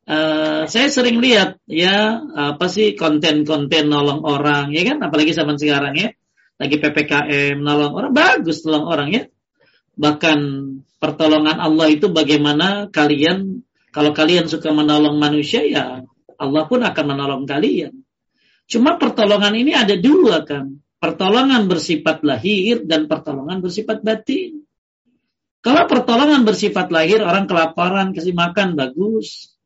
uh, 0.04 0.68
saya 0.68 0.88
sering 0.92 1.24
lihat 1.24 1.56
ya 1.64 2.20
apa 2.36 2.68
sih 2.68 2.96
konten-konten 2.96 3.88
nolong 3.88 4.20
orang, 4.24 4.76
ya 4.76 4.84
kan? 4.84 5.00
Apalagi 5.00 5.32
zaman 5.32 5.56
sekarang 5.56 5.96
ya, 5.96 6.12
lagi 6.60 6.76
ppkm 6.76 7.56
nolong 7.56 7.96
orang 7.96 8.12
bagus 8.12 8.62
nolong 8.68 8.86
orang 8.86 9.08
ya. 9.08 9.24
Bahkan 9.96 10.38
pertolongan 11.00 11.56
Allah 11.56 11.88
itu 11.88 12.12
bagaimana 12.12 12.92
kalian 12.92 13.64
kalau 13.90 14.12
kalian 14.12 14.46
suka 14.46 14.68
menolong 14.70 15.16
manusia 15.16 15.64
ya 15.64 16.04
Allah 16.36 16.62
pun 16.68 16.84
akan 16.84 17.04
menolong 17.08 17.44
kalian. 17.48 18.04
Cuma 18.68 19.00
pertolongan 19.00 19.56
ini 19.56 19.72
ada 19.72 19.96
dua 19.96 20.44
kan 20.44 20.78
pertolongan 21.00 21.64
bersifat 21.66 22.20
lahir 22.20 22.84
dan 22.84 23.08
pertolongan 23.08 23.64
bersifat 23.64 24.04
batin. 24.04 24.68
Kalau 25.60 25.84
pertolongan 25.88 26.44
bersifat 26.44 26.88
lahir, 26.88 27.20
orang 27.20 27.44
kelaparan, 27.44 28.16
kasih 28.16 28.32
makan, 28.32 28.76
bagus. 28.76 29.56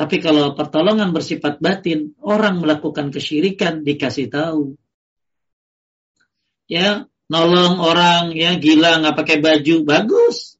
Tapi 0.00 0.16
kalau 0.20 0.56
pertolongan 0.56 1.12
bersifat 1.12 1.60
batin, 1.60 2.16
orang 2.24 2.60
melakukan 2.64 3.12
kesyirikan, 3.12 3.84
dikasih 3.84 4.32
tahu. 4.32 4.76
Ya, 6.64 7.06
nolong 7.28 7.80
orang, 7.80 8.32
ya 8.32 8.56
gila, 8.56 9.04
nggak 9.04 9.16
pakai 9.16 9.38
baju, 9.40 9.84
bagus. 9.84 10.56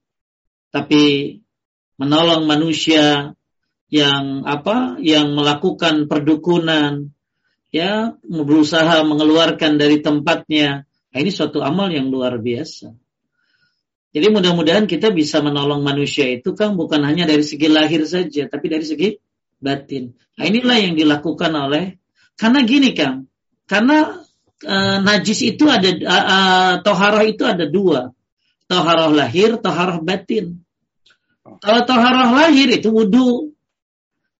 Tapi 0.75 1.39
menolong 1.97 2.45
manusia 2.45 3.33
yang 3.89 4.43
apa, 4.43 4.99
yang 4.99 5.33
melakukan 5.39 6.11
perdukunan, 6.11 7.15
ya 7.71 8.19
berusaha 8.27 9.07
mengeluarkan 9.07 9.79
dari 9.79 10.03
tempatnya. 10.03 10.87
Nah, 11.15 11.19
ini 11.23 11.31
suatu 11.31 11.63
amal 11.63 11.95
yang 11.95 12.11
luar 12.11 12.43
biasa. 12.43 12.91
Jadi 14.15 14.27
mudah-mudahan 14.31 14.87
kita 14.87 15.11
bisa 15.11 15.43
menolong 15.43 15.83
manusia 15.83 16.31
itu 16.31 16.55
kan 16.55 16.79
bukan 16.79 17.03
hanya 17.03 17.27
dari 17.27 17.43
segi 17.43 17.67
lahir 17.67 18.07
saja, 18.07 18.47
tapi 18.47 18.67
dari 18.71 18.87
segi 18.87 19.19
batin. 19.59 20.15
Nah, 20.39 20.45
inilah 20.47 20.79
yang 20.79 20.95
dilakukan 20.95 21.51
oleh 21.51 21.99
karena 22.35 22.67
gini 22.67 22.95
Kang, 22.99 23.31
karena 23.71 24.24
e, 24.63 24.75
najis 25.03 25.43
itu 25.43 25.65
ada 25.67 25.89
e, 25.89 26.05
e, 26.05 26.39
toharoh 26.87 27.25
itu 27.27 27.43
ada 27.43 27.67
dua, 27.67 28.15
toharoh 28.71 29.11
lahir, 29.11 29.59
toharoh 29.59 30.05
batin. 30.05 30.63
Kalau 31.43 31.83
toharoh 31.89 32.31
lahir 32.37 32.69
itu 32.71 32.93
wudhu, 32.93 33.57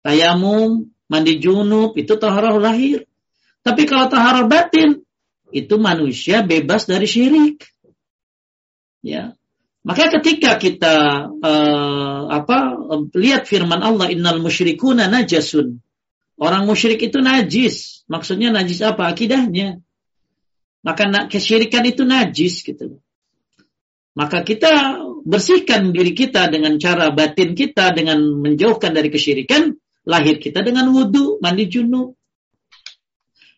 tayamum, 0.05 0.93
mandi 1.11 1.41
junub 1.41 1.97
itu 1.99 2.15
toharoh 2.15 2.61
lahir. 2.61 3.09
Tapi 3.65 3.89
kalau 3.89 4.13
taharah 4.13 4.45
batin, 4.45 5.01
itu 5.49 5.75
manusia 5.81 6.45
bebas 6.45 6.85
dari 6.85 7.09
syirik. 7.09 7.65
Ya. 9.01 9.33
Maka 9.85 10.13
ketika 10.21 10.57
kita 10.57 11.29
uh, 11.29 12.23
apa 12.29 12.77
lihat 13.17 13.49
firman 13.49 13.81
Allah 13.85 14.09
innal 14.13 14.41
musyrikuna 14.41 15.09
najasun. 15.09 15.81
Orang 16.35 16.67
musyrik 16.67 16.99
itu 17.05 17.21
najis. 17.21 18.05
Maksudnya 18.11 18.51
najis 18.51 18.83
apa? 18.85 19.13
Akidahnya. 19.13 19.84
Maka 20.85 21.33
kesyirikan 21.33 21.83
itu 21.89 22.05
najis 22.05 22.61
gitu. 22.61 23.01
Maka 24.15 24.45
kita 24.45 25.01
bersihkan 25.25 25.91
diri 25.91 26.13
kita 26.13 26.47
dengan 26.53 26.77
cara 26.77 27.11
batin 27.11 27.57
kita 27.57 27.97
dengan 27.97 28.21
menjauhkan 28.21 28.93
dari 28.93 29.09
kesyirikan, 29.09 29.75
lahir 30.05 30.39
kita 30.39 30.61
dengan 30.61 30.93
wudhu, 30.93 31.41
mandi 31.41 31.67
junub, 31.67 32.15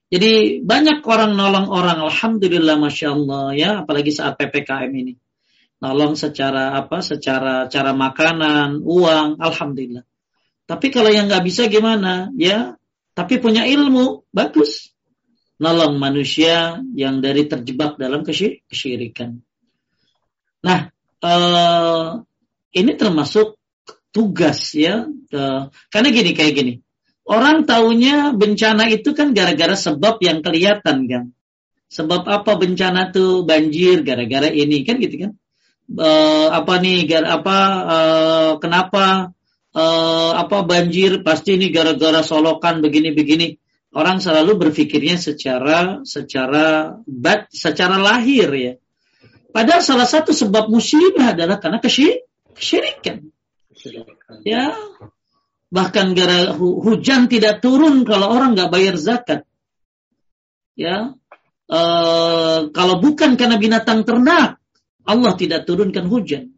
jadi 0.07 0.63
banyak 0.63 1.03
orang 1.03 1.35
nolong 1.35 1.67
orang, 1.67 1.99
alhamdulillah, 2.07 2.79
masya 2.79 3.11
Allah 3.11 3.47
ya, 3.59 3.71
apalagi 3.83 4.15
saat 4.15 4.39
ppkm 4.39 4.91
ini, 4.95 5.19
nolong 5.83 6.15
secara 6.15 6.79
apa, 6.79 7.03
secara 7.03 7.67
cara 7.67 7.91
makanan, 7.91 8.87
uang, 8.87 9.43
alhamdulillah. 9.43 10.07
Tapi 10.67 10.87
kalau 10.95 11.11
yang 11.11 11.27
nggak 11.27 11.43
bisa 11.43 11.67
gimana, 11.67 12.31
ya, 12.39 12.79
tapi 13.19 13.43
punya 13.43 13.67
ilmu, 13.67 14.23
bagus. 14.31 14.95
Nolong 15.57 15.97
manusia 15.97 16.85
yang 16.93 17.25
dari 17.25 17.49
terjebak 17.49 17.97
dalam 17.97 18.21
kesyirikan. 18.23 19.41
Nah, 20.61 20.93
eh, 21.25 22.09
ini 22.77 22.93
termasuk 22.93 23.57
tugas 24.13 24.77
ya, 24.77 25.09
eh, 25.09 25.63
karena 25.89 26.09
gini 26.13 26.33
kayak 26.37 26.55
gini 26.57 26.75
Orang 27.27 27.67
taunya 27.67 28.31
bencana 28.31 28.87
itu 28.87 29.11
kan 29.11 29.35
gara-gara 29.35 29.75
sebab 29.75 30.23
yang 30.23 30.47
kelihatan 30.47 31.11
kan. 31.11 31.25
Sebab 31.91 32.23
apa 32.23 32.55
bencana 32.55 33.11
tuh 33.11 33.43
banjir 33.43 34.07
gara-gara 34.07 34.47
ini 34.47 34.87
kan 34.87 35.03
gitu 35.03 35.27
kan. 35.27 35.33
E, 35.91 36.11
apa 36.55 36.79
nih 36.79 37.03
gara 37.11 37.43
apa 37.43 37.59
e, 37.83 37.99
kenapa 38.63 39.35
e, 39.75 39.85
apa 40.39 40.59
banjir 40.63 41.27
pasti 41.27 41.59
ini 41.59 41.75
gara-gara 41.75 42.23
solokan 42.23 42.79
begini-begini. 42.79 43.59
Orang 43.97 44.21
selalu 44.21 44.69
berpikirnya 44.69 45.17
secara 45.17 46.05
secara 46.05 47.01
bat 47.09 47.49
secara 47.49 47.97
lahir 47.97 48.49
ya. 48.53 48.73
Padahal 49.49 49.81
salah 49.81 50.05
satu 50.05 50.37
sebab 50.37 50.69
musibah 50.69 51.33
adalah 51.33 51.57
karena 51.57 51.81
kesyirikan. 51.81 53.25
Ya, 54.45 54.77
Bahkan 55.67 56.15
gara 56.15 56.55
hujan 56.55 57.27
tidak 57.27 57.59
turun 57.59 58.07
kalau 58.07 58.31
orang 58.31 58.55
nggak 58.55 58.71
bayar 58.71 58.95
zakat. 58.95 59.43
Ya, 60.79 61.19
e, 61.67 61.81
kalau 62.71 62.97
bukan 63.03 63.35
karena 63.35 63.59
binatang 63.59 64.07
ternak, 64.07 64.63
Allah 65.03 65.33
tidak 65.35 65.67
turunkan 65.67 66.07
hujan. 66.07 66.55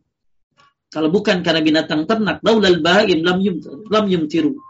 Kalau 0.92 1.08
bukan 1.08 1.40
karena 1.40 1.60
binatang 1.64 2.04
ternak, 2.04 2.44
laulal 2.44 2.80
bahaim 2.84 3.24
lam 3.24 3.38
yum 3.40 3.56
lam 3.88 4.04
yumtiru. 4.12 4.60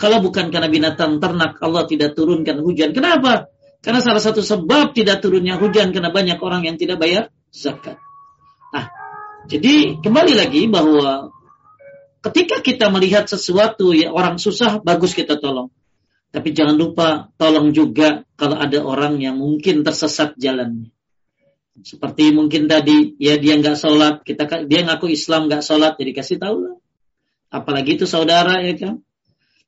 Kalau 0.00 0.18
bukan 0.24 0.48
karena 0.48 0.68
binatang 0.70 1.18
ternak, 1.22 1.60
Allah 1.60 1.84
tidak 1.86 2.14
turunkan 2.14 2.62
hujan. 2.62 2.94
Kenapa? 2.94 3.50
Karena 3.82 3.98
salah 3.98 4.22
satu 4.22 4.40
sebab 4.40 4.94
tidak 4.94 5.20
turunnya 5.20 5.58
hujan 5.58 5.90
karena 5.90 6.14
banyak 6.14 6.38
orang 6.38 6.66
yang 6.66 6.78
tidak 6.78 7.02
bayar 7.02 7.30
zakat. 7.50 7.98
Nah, 8.72 8.86
jadi 9.50 9.98
kembali 9.98 10.34
lagi 10.38 10.66
bahwa 10.70 11.30
Ketika 12.22 12.62
kita 12.62 12.86
melihat 12.86 13.26
sesuatu 13.26 13.90
ya 13.90 14.14
orang 14.14 14.38
susah, 14.38 14.78
bagus 14.78 15.10
kita 15.10 15.42
tolong. 15.42 15.74
Tapi 16.30 16.54
jangan 16.54 16.78
lupa 16.78 17.34
tolong 17.34 17.74
juga 17.74 18.22
kalau 18.38 18.56
ada 18.62 18.78
orang 18.78 19.18
yang 19.18 19.42
mungkin 19.42 19.82
tersesat 19.82 20.38
jalannya. 20.38 20.94
Seperti 21.82 22.30
mungkin 22.30 22.70
tadi, 22.70 23.18
ya 23.18 23.42
dia 23.42 23.58
nggak 23.58 23.74
sholat, 23.74 24.22
kita 24.22 24.46
dia 24.70 24.86
ngaku 24.86 25.10
Islam 25.10 25.50
nggak 25.50 25.66
sholat, 25.66 25.98
jadi 25.98 26.12
kasih 26.14 26.38
tahu 26.38 26.56
lah. 26.62 26.76
Apalagi 27.50 27.98
itu 27.98 28.06
saudara 28.06 28.62
ya 28.62 28.78
kan, 28.78 29.02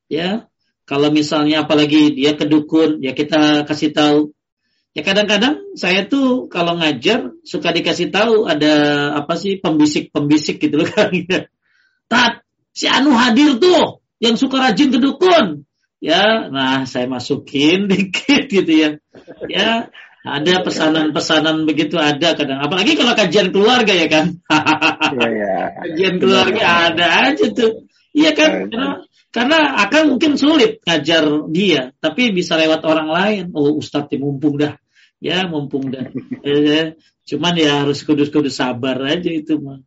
ya. 0.08 0.48
Kalau 0.84 1.08
misalnya 1.08 1.64
apalagi 1.64 2.12
dia 2.12 2.36
kedukun, 2.36 3.00
ya 3.00 3.16
kita 3.16 3.64
kasih 3.64 3.96
tahu. 3.96 4.36
Ya 4.94 5.02
kadang-kadang 5.02 5.74
saya 5.74 6.06
tuh 6.06 6.46
kalau 6.46 6.78
ngajar 6.78 7.34
suka 7.42 7.74
dikasih 7.74 8.14
tahu 8.14 8.46
ada 8.46 9.10
apa 9.18 9.34
sih 9.34 9.58
pembisik-pembisik 9.58 10.60
gitu 10.60 10.84
loh 10.84 10.88
kan. 10.94 11.10
Tat, 12.06 12.44
si 12.70 12.86
Anu 12.86 13.16
hadir 13.16 13.58
tuh 13.58 14.04
yang 14.22 14.36
suka 14.38 14.60
rajin 14.60 14.92
ke 14.92 15.00
dukun. 15.00 15.66
Ya, 16.04 16.52
nah 16.52 16.84
saya 16.84 17.08
masukin 17.08 17.86
dikit 17.90 18.52
gitu 18.52 18.72
ya. 18.72 18.88
Ya, 19.48 19.88
ada 20.24 20.54
pesanan-pesanan 20.64 21.64
begitu 21.64 21.96
ada 21.96 22.32
kadang. 22.32 22.60
Apalagi 22.60 22.96
kalau 22.96 23.16
kajian 23.16 23.52
keluarga 23.52 23.92
ya 23.92 24.08
kan. 24.12 24.36
ya, 25.16 25.28
ya. 25.28 25.56
Kajian 25.80 26.14
keluarga 26.20 26.60
ya. 26.60 26.72
ada 26.92 27.06
aja 27.28 27.46
tuh. 27.52 27.88
Iya 28.12 28.30
kan? 28.32 28.68
Karena, 28.68 29.04
karena 29.34 29.82
akan 29.82 30.14
mungkin 30.14 30.38
sulit 30.38 30.78
ngajar 30.86 31.26
dia, 31.50 31.90
tapi 31.98 32.30
bisa 32.30 32.54
lewat 32.54 32.86
orang 32.86 33.10
lain. 33.10 33.44
Oh, 33.50 33.74
Ustadz 33.74 34.14
mumpung 34.14 34.54
dah. 34.54 34.78
Ya, 35.18 35.50
mumpung 35.50 35.90
dah. 35.90 36.06
ya, 36.46 36.94
cuman 37.34 37.54
ya 37.58 37.82
harus 37.82 38.06
kudus-kudus 38.06 38.54
sabar 38.54 38.94
aja 39.02 39.26
itu 39.26 39.58
mah. 39.58 39.82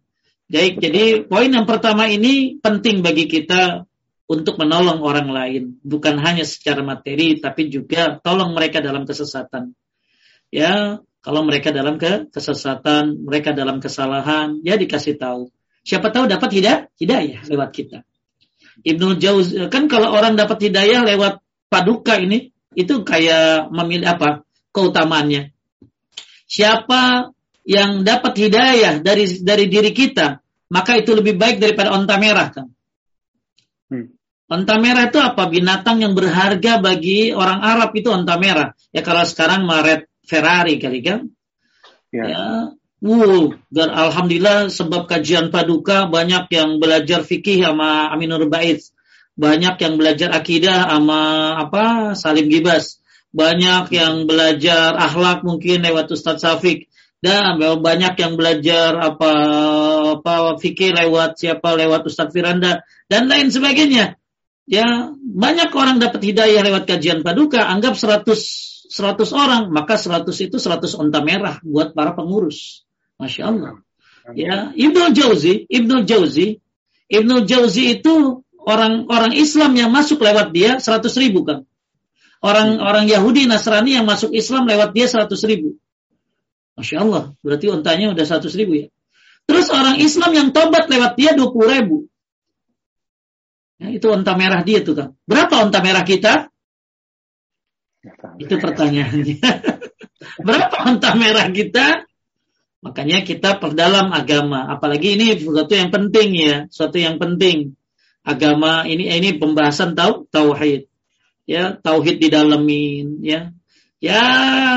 Baik, 0.52 0.84
jadi 0.84 1.24
poin 1.24 1.48
yang 1.48 1.64
pertama 1.64 2.12
ini 2.12 2.60
penting 2.60 3.00
bagi 3.00 3.32
kita 3.32 3.88
untuk 4.28 4.60
menolong 4.60 5.00
orang 5.00 5.32
lain, 5.32 5.64
bukan 5.80 6.20
hanya 6.20 6.44
secara 6.44 6.84
materi, 6.84 7.40
tapi 7.40 7.72
juga 7.72 8.20
tolong 8.20 8.52
mereka 8.52 8.84
dalam 8.84 9.08
kesesatan. 9.08 9.72
Ya, 10.52 11.00
kalau 11.24 11.48
mereka 11.48 11.72
dalam 11.72 11.96
ke 11.96 12.28
kesesatan, 12.36 13.24
mereka 13.24 13.56
dalam 13.56 13.80
kesalahan, 13.80 14.60
ya 14.68 14.76
dikasih 14.76 15.16
tahu. 15.16 15.48
Siapa 15.88 16.12
tahu 16.12 16.28
dapat 16.28 16.52
hidayah, 16.52 16.92
hidayah 17.00 17.48
lewat 17.48 17.72
kita. 17.72 18.04
Ibnu 18.86 19.18
Jauz 19.18 19.54
kan 19.74 19.90
kalau 19.90 20.14
orang 20.14 20.38
dapat 20.38 20.70
hidayah 20.70 21.02
lewat 21.06 21.42
paduka 21.72 22.18
ini 22.20 22.54
itu 22.78 23.02
kayak 23.02 23.74
memilih 23.74 24.14
apa 24.14 24.46
keutamaannya. 24.70 25.50
Siapa 26.48 27.34
yang 27.68 28.06
dapat 28.06 28.34
hidayah 28.38 29.04
dari 29.04 29.26
dari 29.42 29.66
diri 29.68 29.92
kita, 29.92 30.40
maka 30.70 30.96
itu 30.96 31.12
lebih 31.18 31.36
baik 31.36 31.58
daripada 31.58 31.92
onta 31.92 32.16
merah 32.22 32.48
kan. 32.54 32.68
Hmm. 33.92 34.14
Onta 34.48 34.80
merah 34.80 35.12
itu 35.12 35.20
apa? 35.20 35.50
Binatang 35.52 36.00
yang 36.00 36.16
berharga 36.16 36.80
bagi 36.80 37.36
orang 37.36 37.60
Arab 37.60 37.92
itu 37.98 38.08
onta 38.08 38.40
merah. 38.40 38.72
Ya 38.96 39.04
kalau 39.04 39.28
sekarang 39.28 39.68
Maret 39.68 40.08
Ferrari 40.24 40.80
kali 40.80 41.04
kan. 41.04 41.28
Ya. 42.14 42.24
ya 42.24 42.46
Wow, 42.98 43.54
dan 43.70 43.94
alhamdulillah 43.94 44.74
sebab 44.74 45.06
kajian 45.06 45.54
paduka 45.54 46.10
banyak 46.10 46.50
yang 46.50 46.82
belajar 46.82 47.22
fikih 47.22 47.62
sama 47.62 48.10
Aminur 48.10 48.50
Bait, 48.50 48.82
banyak 49.38 49.78
yang 49.78 50.02
belajar 50.02 50.34
akidah 50.34 50.90
sama 50.90 51.54
apa 51.62 52.18
Salim 52.18 52.50
Gibas, 52.50 52.98
banyak 53.30 53.94
yang 53.94 54.26
belajar 54.26 54.98
akhlak 54.98 55.46
mungkin 55.46 55.86
lewat 55.86 56.10
Ustadz 56.10 56.42
Safik, 56.42 56.90
dan 57.22 57.62
banyak 57.62 58.18
yang 58.18 58.34
belajar 58.34 58.98
apa 58.98 59.34
apa 60.18 60.58
fikih 60.58 60.98
lewat 60.98 61.38
siapa 61.38 61.78
lewat 61.78 62.02
Ustadz 62.02 62.34
Firanda 62.34 62.82
dan 63.06 63.30
lain 63.30 63.54
sebagainya. 63.54 64.18
Ya, 64.66 65.14
banyak 65.22 65.70
orang 65.70 66.02
dapat 66.02 66.34
hidayah 66.34 66.66
lewat 66.66 66.90
kajian 66.90 67.22
paduka, 67.22 67.62
anggap 67.62 67.94
100 67.94 68.90
100 68.90 69.22
orang, 69.36 69.64
maka 69.70 70.02
100 70.02 70.26
itu 70.48 70.58
100 70.58 70.98
onta 70.98 71.22
merah 71.22 71.62
buat 71.62 71.94
para 71.94 72.18
pengurus. 72.18 72.87
Masya 73.18 73.44
Allah. 73.50 73.74
Ya, 74.36 74.76
Ibnu 74.76 75.16
Jauzi, 75.16 75.66
Ibnu 75.66 76.04
Jauzi, 76.04 76.60
Ibnu 77.08 77.48
Jauzi 77.48 77.98
itu 77.98 78.44
orang-orang 78.60 79.34
Islam 79.40 79.72
yang 79.80 79.90
masuk 79.90 80.20
lewat 80.20 80.52
dia 80.52 80.78
100 80.78 81.08
ribu 81.24 81.48
kan. 81.48 81.64
Orang-orang 82.44 83.10
Yahudi 83.10 83.50
Nasrani 83.50 83.98
yang 83.98 84.06
masuk 84.06 84.36
Islam 84.36 84.68
lewat 84.68 84.94
dia 84.94 85.08
100 85.10 85.32
ribu. 85.48 85.80
Masya 86.78 87.02
Allah, 87.02 87.34
berarti 87.42 87.72
ontanya 87.74 88.14
udah 88.14 88.26
100 88.28 88.54
ribu 88.60 88.86
ya. 88.86 88.88
Terus 89.48 89.72
orang 89.72 89.98
Islam 90.04 90.32
yang 90.36 90.48
tobat 90.52 90.92
lewat 90.92 91.16
dia 91.16 91.32
20 91.34 91.50
ribu. 91.74 92.12
Ya, 93.80 93.94
itu 93.94 94.06
onta 94.12 94.36
merah 94.36 94.62
dia 94.62 94.84
tuh 94.84 94.94
kan. 94.94 95.10
Berapa 95.24 95.64
onta 95.64 95.80
merah 95.80 96.04
kita? 96.04 96.52
Itu 98.38 98.60
pertanyaannya. 98.60 99.38
Berapa 100.48 100.76
onta 100.86 101.16
merah 101.16 101.48
kita? 101.50 102.06
Makanya 102.86 103.26
kita 103.26 103.58
perdalam 103.58 104.14
agama, 104.14 104.70
apalagi 104.70 105.18
ini 105.18 105.34
sesuatu 105.34 105.74
yang 105.74 105.90
penting 105.90 106.30
ya, 106.38 106.56
sesuatu 106.70 107.02
yang 107.02 107.18
penting. 107.18 107.74
Agama 108.22 108.86
ini 108.86 109.10
ini 109.10 109.40
pembahasan 109.42 109.98
tau 109.98 110.30
tauhid. 110.30 110.86
Ya, 111.48 111.80
tauhid 111.80 112.22
didalemin 112.22 113.24
ya. 113.24 113.56
Ya, 113.98 114.22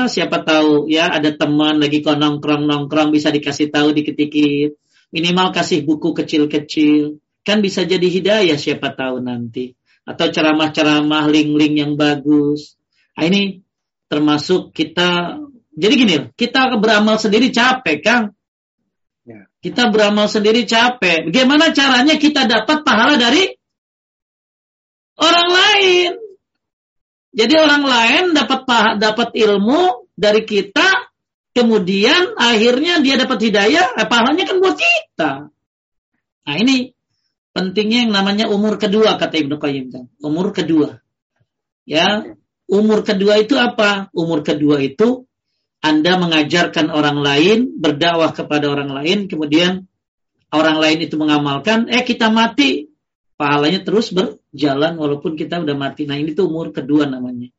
siapa 0.09 0.41
tahu 0.41 0.89
ya 0.89 1.13
ada 1.13 1.29
teman 1.29 1.77
lagi 1.77 2.01
kok 2.01 2.17
nongkrong-nongkrong 2.17 3.13
bisa 3.13 3.29
dikasih 3.29 3.69
tahu 3.69 3.93
dikit-dikit. 3.93 4.81
Minimal 5.13 5.53
kasih 5.53 5.85
buku 5.85 6.17
kecil-kecil. 6.17 7.21
Kan 7.45 7.61
bisa 7.61 7.85
jadi 7.85 8.07
hidayah 8.07 8.57
siapa 8.57 8.97
tahu 8.97 9.21
nanti. 9.21 9.77
Atau 10.09 10.33
ceramah-ceramah 10.33 11.29
link-link 11.29 11.77
yang 11.77 11.93
bagus. 11.93 12.81
Nah, 13.13 13.29
ini 13.29 13.61
termasuk 14.09 14.73
kita 14.73 15.37
jadi 15.71 15.93
gini, 15.95 16.15
kita 16.35 16.75
beramal 16.75 17.15
sendiri 17.15 17.47
capek, 17.47 17.97
Kang. 18.03 18.35
Ya. 19.23 19.47
Kita 19.63 19.87
beramal 19.87 20.27
sendiri 20.27 20.67
capek. 20.67 21.31
Bagaimana 21.31 21.71
caranya 21.71 22.19
kita 22.19 22.43
dapat 22.43 22.83
pahala 22.83 23.15
dari 23.15 23.47
orang 25.15 25.47
lain? 25.47 26.11
Jadi 27.31 27.53
orang 27.55 27.83
lain 27.87 28.23
dapat 28.35 28.67
dapat 28.99 29.31
ilmu 29.31 30.11
dari 30.11 30.43
kita, 30.43 31.07
kemudian 31.55 32.35
akhirnya 32.35 32.99
dia 32.99 33.15
dapat 33.15 33.39
hidayah, 33.39 33.95
eh, 33.95 34.07
pahalanya 34.11 34.43
kan 34.43 34.59
buat 34.59 34.75
kita. 34.75 35.31
Nah 36.41 36.55
ini 36.59 36.91
pentingnya 37.55 38.03
yang 38.03 38.11
namanya 38.11 38.51
umur 38.51 38.75
kedua 38.75 39.15
kata 39.15 39.39
Ibnu 39.39 39.55
Qayyim 39.55 39.87
kan. 39.87 40.03
Umur 40.19 40.51
kedua. 40.51 40.99
Ya, 41.87 42.35
umur 42.67 43.07
kedua 43.07 43.39
itu 43.39 43.55
apa? 43.55 44.11
Umur 44.11 44.43
kedua 44.43 44.83
itu 44.83 45.30
anda 45.81 46.13
mengajarkan 46.21 46.93
orang 46.93 47.17
lain, 47.19 47.59
berdakwah 47.81 48.31
kepada 48.37 48.69
orang 48.69 48.93
lain, 48.93 49.25
kemudian 49.25 49.89
orang 50.53 50.77
lain 50.77 50.99
itu 51.01 51.17
mengamalkan, 51.17 51.89
eh 51.89 52.05
kita 52.05 52.29
mati, 52.29 52.93
pahalanya 53.33 53.81
terus 53.81 54.13
berjalan 54.13 54.93
walaupun 55.01 55.33
kita 55.33 55.57
udah 55.57 55.73
mati. 55.73 56.05
Nah 56.05 56.21
ini 56.21 56.37
tuh 56.37 56.45
umur 56.45 56.69
kedua 56.69 57.09
namanya. 57.09 57.49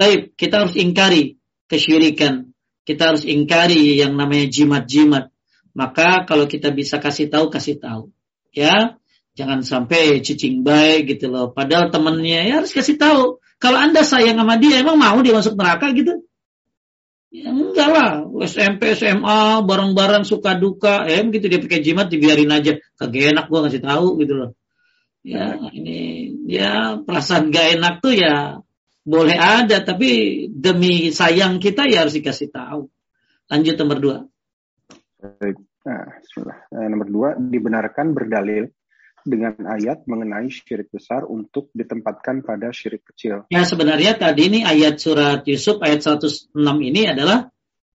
Baik, 0.00 0.32
kita 0.40 0.64
harus 0.64 0.74
ingkari 0.80 1.36
kesyirikan. 1.68 2.56
Kita 2.82 3.12
harus 3.12 3.28
ingkari 3.28 4.00
yang 4.00 4.16
namanya 4.16 4.48
jimat-jimat. 4.48 5.28
Maka 5.76 6.24
kalau 6.24 6.48
kita 6.48 6.72
bisa 6.72 6.96
kasih 6.98 7.28
tahu, 7.28 7.52
kasih 7.52 7.76
tahu. 7.76 8.08
Ya, 8.56 8.96
jangan 9.36 9.60
sampai 9.60 10.24
cicing 10.24 10.64
baik 10.64 11.16
gitu 11.16 11.28
loh. 11.28 11.52
Padahal 11.52 11.92
temennya 11.92 12.48
ya 12.48 12.64
harus 12.64 12.72
kasih 12.72 12.96
tahu. 12.96 13.44
Kalau 13.60 13.78
anda 13.78 14.02
sayang 14.02 14.40
sama 14.40 14.56
dia, 14.58 14.80
emang 14.80 14.96
mau 14.98 15.20
dia 15.20 15.36
masuk 15.36 15.54
neraka 15.54 15.92
gitu? 15.92 16.24
Ya 17.32 17.48
enggak 17.48 17.88
lah, 17.88 18.28
SMP, 18.44 18.92
SMA, 18.92 19.64
bareng-bareng 19.64 20.28
suka 20.28 20.52
duka, 20.52 21.08
eh 21.08 21.24
gitu 21.32 21.48
dia 21.48 21.64
pakai 21.64 21.80
jimat 21.80 22.12
dibiarin 22.12 22.52
aja. 22.52 22.76
Kagak 23.00 23.32
enak 23.32 23.48
gua 23.48 23.64
ngasih 23.64 23.80
tahu 23.80 24.20
gitu 24.20 24.36
loh. 24.36 24.50
Ya 25.24 25.56
ini 25.72 26.28
ya 26.44 27.00
perasaan 27.00 27.54
gak 27.54 27.78
enak 27.78 27.94
tuh 28.04 28.12
ya 28.12 28.60
boleh 29.02 29.38
ada, 29.38 29.80
tapi 29.80 30.44
demi 30.52 31.08
sayang 31.08 31.56
kita 31.56 31.88
ya 31.88 32.04
harus 32.04 32.20
dikasih 32.20 32.52
tahu. 32.52 32.92
Lanjut 33.48 33.74
nomor 33.80 33.98
dua. 33.98 34.16
Nah, 35.22 36.06
Nah, 36.70 36.86
nomor 36.86 37.08
dua 37.10 37.28
dibenarkan 37.34 38.14
berdalil 38.14 38.70
dengan 39.22 39.54
ayat 39.66 40.04
mengenai 40.10 40.50
syirik 40.50 40.90
besar 40.90 41.26
untuk 41.26 41.70
ditempatkan 41.72 42.42
pada 42.42 42.74
syirik 42.74 43.06
kecil. 43.06 43.46
Ya 43.48 43.62
sebenarnya 43.62 44.18
tadi 44.18 44.50
ini 44.50 44.60
ayat 44.66 44.98
surat 44.98 45.46
Yusuf 45.46 45.78
ayat 45.80 46.02
106 46.02 46.54
ini 46.58 47.08
adalah 47.08 47.50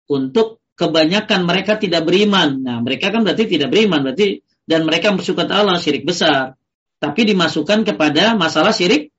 untuk 0.08 0.63
kebanyakan 0.78 1.44
mereka 1.44 1.76
tidak 1.76 2.08
beriman. 2.08 2.63
Nah 2.63 2.78
mereka 2.80 3.12
kan 3.12 3.28
berarti 3.28 3.50
tidak 3.50 3.74
beriman 3.74 4.06
berarti 4.08 4.46
dan 4.68 4.84
mereka 4.88 5.12
bersyukur 5.12 5.48
Allah 5.50 5.80
syirik 5.80 6.08
besar. 6.08 6.56
Tapi 6.98 7.30
dimasukkan 7.30 7.86
kepada 7.86 8.34
masalah 8.34 8.74
syirik 8.74 9.13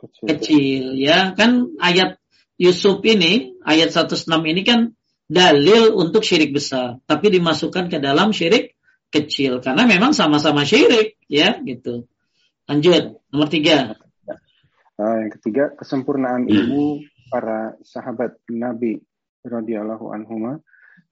kecil. 0.00 0.24
kecil 0.28 0.84
ya 1.00 1.32
kan 1.36 1.74
ayat 1.80 2.20
Yusuf 2.60 3.02
ini 3.02 3.56
ayat 3.64 3.90
106 3.90 4.28
ini 4.30 4.62
kan 4.62 4.80
dalil 5.24 5.96
untuk 5.96 6.22
syirik 6.22 6.52
besar 6.52 7.00
tapi 7.08 7.32
dimasukkan 7.32 7.88
ke 7.88 7.98
dalam 7.98 8.30
syirik 8.36 8.73
kecil 9.14 9.62
karena 9.62 9.86
memang 9.86 10.10
sama-sama 10.10 10.66
syirik 10.66 11.14
ya 11.30 11.62
gitu. 11.62 12.10
Lanjut 12.66 13.22
nomor 13.30 13.46
tiga. 13.46 13.94
Uh, 14.94 15.26
yang 15.26 15.32
ketiga 15.38 15.74
kesempurnaan 15.78 16.50
ilmu 16.50 17.02
para 17.30 17.78
sahabat 17.82 18.38
Nabi 18.50 18.98
radhiyallahu 19.46 20.10
anhuma 20.10 20.62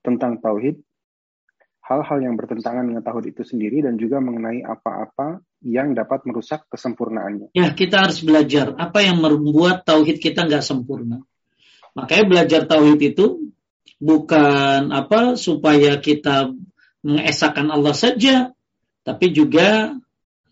tentang 0.03 0.39
tauhid 0.39 0.83
hal-hal 1.83 2.19
yang 2.23 2.39
bertentangan 2.39 2.87
dengan 2.87 3.03
tauhid 3.03 3.35
itu 3.35 3.43
sendiri 3.43 3.83
dan 3.83 3.99
juga 3.99 4.23
mengenai 4.23 4.63
apa-apa 4.63 5.43
yang 5.67 5.91
dapat 5.91 6.23
merusak 6.23 6.63
kesempurnaannya. 6.71 7.51
Ya, 7.51 7.75
kita 7.75 8.07
harus 8.07 8.23
belajar 8.23 8.71
apa 8.79 9.03
yang 9.03 9.19
membuat 9.19 9.83
tauhid 9.83 10.23
kita 10.23 10.47
nggak 10.47 10.63
sempurna. 10.63 11.19
Makanya 11.93 12.25
belajar 12.25 12.61
tauhid 12.65 12.99
itu 13.13 13.51
bukan 13.99 14.89
apa 14.95 15.35
supaya 15.35 15.99
kita 15.99 16.55
mengesahkan 17.03 17.67
Allah 17.67 17.93
saja, 17.93 18.55
tapi 19.03 19.35
juga 19.35 19.93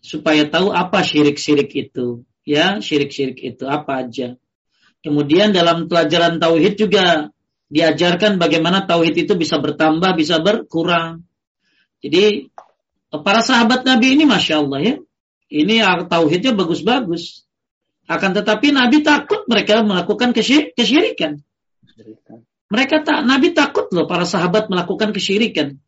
supaya 0.04 0.44
tahu 0.46 0.70
apa 0.70 1.00
syirik-syirik 1.00 1.72
itu, 1.72 2.22
ya 2.44 2.78
syirik-syirik 2.78 3.40
itu 3.40 3.64
apa 3.64 4.04
aja. 4.04 4.36
Kemudian 5.02 5.50
dalam 5.50 5.88
pelajaran 5.90 6.38
tauhid 6.38 6.78
juga 6.78 7.32
diajarkan 7.72 8.36
bagaimana 8.36 8.84
tauhid 8.84 9.26
itu 9.26 9.32
bisa 9.34 9.58
bertambah, 9.58 10.12
bisa 10.14 10.38
berkurang. 10.38 11.24
Jadi 12.04 12.52
para 13.24 13.40
sahabat 13.40 13.82
Nabi 13.88 14.14
ini 14.20 14.28
masya 14.28 14.60
Allah 14.62 14.80
ya, 14.84 14.94
ini 15.48 15.80
tauhidnya 16.06 16.52
bagus-bagus. 16.52 17.48
Akan 18.06 18.36
tetapi 18.36 18.76
Nabi 18.76 19.00
takut 19.00 19.48
mereka 19.48 19.80
melakukan 19.80 20.36
kesyirikan. 20.36 21.40
Mereka 22.68 23.04
tak, 23.04 23.24
Nabi 23.24 23.56
takut 23.56 23.88
loh 23.92 24.04
para 24.04 24.28
sahabat 24.28 24.68
melakukan 24.68 25.12
kesyirikan 25.16 25.80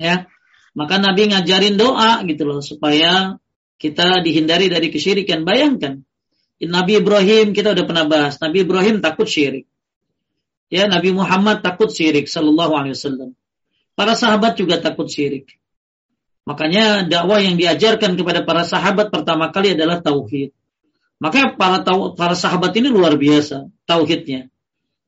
ya. 0.00 0.26
Maka 0.74 0.98
Nabi 0.98 1.30
ngajarin 1.30 1.78
doa 1.78 2.22
gitu 2.26 2.42
loh 2.42 2.58
supaya 2.58 3.38
kita 3.78 4.22
dihindari 4.26 4.66
dari 4.66 4.90
kesyirikan 4.90 5.46
bayangkan 5.46 6.02
Nabi 6.62 7.02
Ibrahim 7.02 7.50
kita 7.50 7.74
udah 7.74 7.84
pernah 7.86 8.06
bahas 8.06 8.38
Nabi 8.38 8.62
Ibrahim 8.62 9.02
takut 9.02 9.26
syirik. 9.26 9.66
Ya 10.72 10.90
Nabi 10.90 11.14
Muhammad 11.14 11.60
takut 11.62 11.92
syirik 11.92 12.26
Sallallahu 12.26 12.72
Alaihi 12.74 12.94
Wasallam. 12.96 13.30
Para 13.94 14.18
sahabat 14.18 14.58
juga 14.58 14.82
takut 14.82 15.06
syirik. 15.06 15.54
Makanya 16.44 17.08
dakwah 17.08 17.40
yang 17.40 17.56
diajarkan 17.56 18.20
kepada 18.20 18.44
para 18.44 18.66
sahabat 18.66 19.08
pertama 19.08 19.48
kali 19.48 19.72
adalah 19.72 20.02
tauhid. 20.04 20.52
Maka 21.22 21.56
para 21.56 21.80
para 22.18 22.34
sahabat 22.36 22.74
ini 22.76 22.90
luar 22.90 23.16
biasa 23.16 23.70
tauhidnya. 23.88 24.50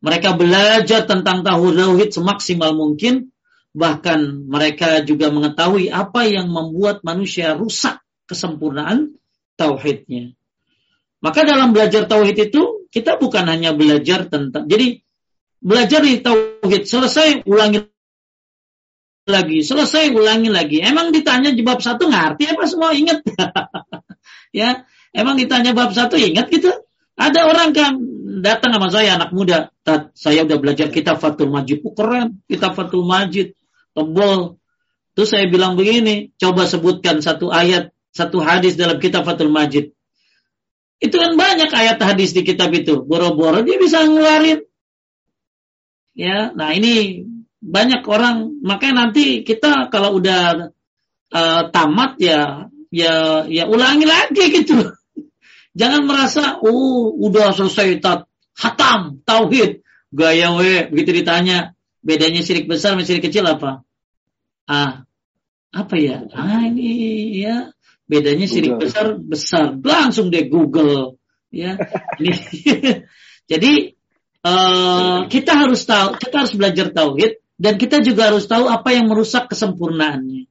Mereka 0.00 0.38
belajar 0.38 1.04
tentang 1.04 1.42
tauhid 1.42 2.14
semaksimal 2.14 2.72
mungkin, 2.72 3.34
bahkan 3.76 4.48
mereka 4.48 5.04
juga 5.04 5.28
mengetahui 5.28 5.92
apa 5.92 6.24
yang 6.24 6.48
membuat 6.48 7.04
manusia 7.04 7.52
rusak 7.52 8.00
kesempurnaan 8.24 9.20
tauhidnya. 9.60 10.32
Maka 11.20 11.44
dalam 11.44 11.76
belajar 11.76 12.08
tauhid 12.08 12.48
itu 12.48 12.88
kita 12.88 13.20
bukan 13.20 13.44
hanya 13.52 13.76
belajar 13.76 14.32
tentang 14.32 14.64
jadi 14.64 15.04
belajar 15.60 16.00
di 16.00 16.24
tauhid 16.24 16.88
selesai 16.88 17.44
ulangi 17.44 17.84
lagi, 19.28 19.60
selesai 19.60 20.08
ulangi 20.08 20.48
lagi. 20.48 20.80
Emang 20.80 21.12
ditanya 21.12 21.52
jawab 21.52 21.84
satu 21.84 22.08
ngerti 22.08 22.48
apa 22.48 22.64
semua 22.64 22.96
ingat? 22.96 23.20
ya, 24.60 24.88
emang 25.12 25.36
ditanya 25.36 25.76
bab 25.76 25.92
satu 25.92 26.16
ingat 26.16 26.48
gitu? 26.48 26.72
Ada 27.16 27.48
orang 27.48 27.72
kan 27.76 27.92
datang 28.40 28.76
sama 28.76 28.88
saya 28.92 29.16
anak 29.16 29.32
muda, 29.32 29.72
saya 30.12 30.44
udah 30.44 30.58
belajar 30.60 30.92
kitab 30.92 31.16
Fatul 31.16 31.48
Majid, 31.48 31.80
oh, 31.80 31.96
keren, 31.96 32.44
kitab 32.44 32.76
Fatul 32.76 33.08
Majid, 33.08 33.56
tebal. 33.96 34.60
Terus 35.16 35.32
saya 35.32 35.48
bilang 35.48 35.80
begini, 35.80 36.36
coba 36.36 36.68
sebutkan 36.68 37.24
satu 37.24 37.48
ayat, 37.48 37.96
satu 38.12 38.44
hadis 38.44 38.76
dalam 38.76 39.00
kitab 39.00 39.24
Fatul 39.24 39.48
Majid. 39.48 39.96
Itu 41.00 41.16
kan 41.16 41.40
banyak 41.40 41.72
ayat 41.72 41.96
hadis 42.04 42.36
di 42.36 42.44
kitab 42.44 42.72
itu. 42.76 43.00
Boro-boro 43.00 43.64
dia 43.64 43.80
bisa 43.80 44.04
ngeluarin. 44.04 44.60
Ya, 46.16 46.52
nah 46.52 46.72
ini 46.72 47.24
banyak 47.60 48.04
orang 48.04 48.60
makanya 48.60 49.08
nanti 49.08 49.40
kita 49.44 49.88
kalau 49.88 50.20
udah 50.20 50.70
uh, 51.32 51.62
tamat 51.72 52.20
ya 52.20 52.68
ya 52.92 53.44
ya 53.48 53.64
ulangi 53.66 54.06
lagi 54.06 54.44
gitu 54.52 54.76
jangan 55.80 56.06
merasa 56.06 56.60
oh 56.62 57.10
udah 57.16 57.50
selesai 57.56 57.98
tat 57.98 58.28
hatam 58.56 59.20
tauhid 59.26 59.82
gaya 60.14 60.54
we 60.54 60.86
begitu 60.92 61.22
ditanya 61.24 61.74
bedanya 62.00 62.40
syirik 62.44 62.70
besar 62.70 62.94
sama 62.94 63.02
syirik 63.02 63.26
kecil 63.28 63.44
apa 63.44 63.82
ah 64.66 65.06
apa 65.72 65.94
ya? 65.98 66.26
Ah 66.34 66.66
ini 66.66 67.42
ya 67.42 67.70
bedanya 68.06 68.46
syirik 68.46 68.78
besar 68.78 69.18
besar. 69.18 69.74
Langsung 69.80 70.30
deh 70.30 70.46
Google 70.46 71.18
ya. 71.50 71.78
Ini. 72.20 72.32
Jadi 73.50 73.94
uh, 74.42 75.30
kita 75.30 75.52
harus 75.54 75.86
tahu 75.86 76.18
kita 76.18 76.46
harus 76.46 76.54
belajar 76.54 76.90
tauhid 76.90 77.38
dan 77.56 77.80
kita 77.80 78.02
juga 78.02 78.28
harus 78.32 78.44
tahu 78.44 78.68
apa 78.68 78.92
yang 78.92 79.08
merusak 79.08 79.48
kesempurnaannya. 79.48 80.50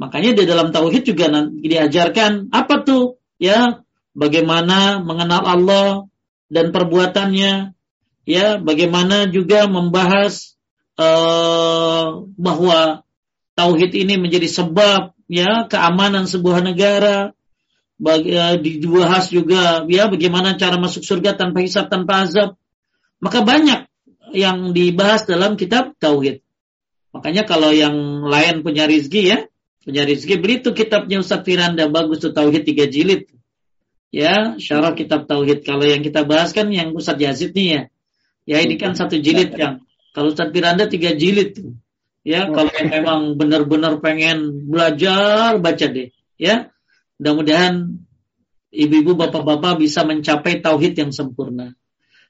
Makanya 0.00 0.30
di 0.34 0.44
dalam 0.48 0.74
tauhid 0.74 1.06
juga 1.06 1.30
diajarkan 1.60 2.50
apa 2.50 2.82
tuh? 2.82 3.20
Ya 3.38 3.84
bagaimana 4.16 5.02
mengenal 5.02 5.42
Allah 5.44 5.88
dan 6.50 6.74
perbuatannya. 6.74 7.76
Ya 8.22 8.46
bagaimana 8.62 9.26
juga 9.26 9.66
membahas 9.66 10.54
uh, 10.94 12.22
bahwa 12.38 13.01
tauhid 13.58 13.92
ini 13.94 14.16
menjadi 14.16 14.48
sebab 14.48 15.16
ya 15.28 15.68
keamanan 15.68 16.28
sebuah 16.28 16.64
negara 16.64 17.36
bagi, 18.00 18.34
uh, 18.34 18.58
dibahas 18.58 19.30
juga 19.30 19.86
ya 19.86 20.10
bagaimana 20.10 20.58
cara 20.58 20.76
masuk 20.80 21.06
surga 21.06 21.38
tanpa 21.38 21.62
hisab 21.62 21.86
tanpa 21.92 22.26
azab 22.26 22.58
maka 23.22 23.46
banyak 23.46 23.86
yang 24.34 24.74
dibahas 24.74 25.28
dalam 25.28 25.54
kitab 25.54 25.94
Tauhid. 26.02 26.42
Makanya 27.14 27.46
kalau 27.46 27.70
yang 27.70 28.24
lain 28.26 28.66
punya 28.66 28.88
rizki 28.88 29.30
ya, 29.30 29.46
punya 29.84 30.02
rizki, 30.02 30.40
beli 30.40 30.64
tuh 30.64 30.74
kitabnya 30.74 31.20
Ustaz 31.20 31.44
Firanda, 31.46 31.86
bagus 31.86 32.18
tuh 32.24 32.34
Tauhid 32.34 32.66
tiga 32.66 32.88
jilid. 32.88 33.28
Ya, 34.10 34.56
syarah 34.58 34.96
kitab 34.96 35.28
Tauhid. 35.28 35.62
Kalau 35.62 35.84
yang 35.86 36.02
kita 36.02 36.24
bahas 36.24 36.50
kan 36.52 36.68
yang 36.72 36.92
Ustaz 36.96 37.20
Yazid 37.20 37.54
nih 37.54 37.68
ya. 37.68 37.82
Ya 38.42 38.56
ini 38.58 38.74
kan 38.74 38.98
satu 38.98 39.20
jilid 39.22 39.54
yang. 39.54 39.86
Kalau 40.12 40.34
Ustaz 40.34 40.50
Firanda 40.50 40.90
tiga 40.90 41.14
jilid 41.14 41.56
tuh. 41.56 41.78
Ya, 42.22 42.46
kalau 42.46 42.70
yang 42.70 42.90
memang 42.90 43.20
benar-benar 43.34 43.98
pengen 43.98 44.70
belajar, 44.70 45.58
baca 45.58 45.86
deh. 45.90 46.14
Ya, 46.38 46.70
mudah-mudahan 47.18 47.98
ibu-ibu, 48.70 49.18
bapak-bapak 49.18 49.82
bisa 49.82 50.06
mencapai 50.06 50.62
tauhid 50.62 50.94
yang 50.94 51.10
sempurna. 51.10 51.74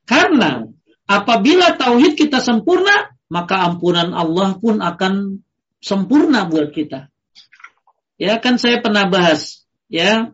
Karena 0.09 0.65
Apabila 1.13 1.77
tauhid 1.77 2.15
kita 2.17 2.39
sempurna, 2.39 3.13
maka 3.29 3.69
ampunan 3.69 4.17
Allah 4.17 4.57
pun 4.57 4.79
akan 4.79 5.45
sempurna 5.83 6.47
buat 6.47 6.71
kita. 6.71 7.13
Ya 8.17 8.39
kan 8.39 8.57
saya 8.57 8.79
pernah 8.81 9.11
bahas, 9.11 9.67
ya. 9.91 10.31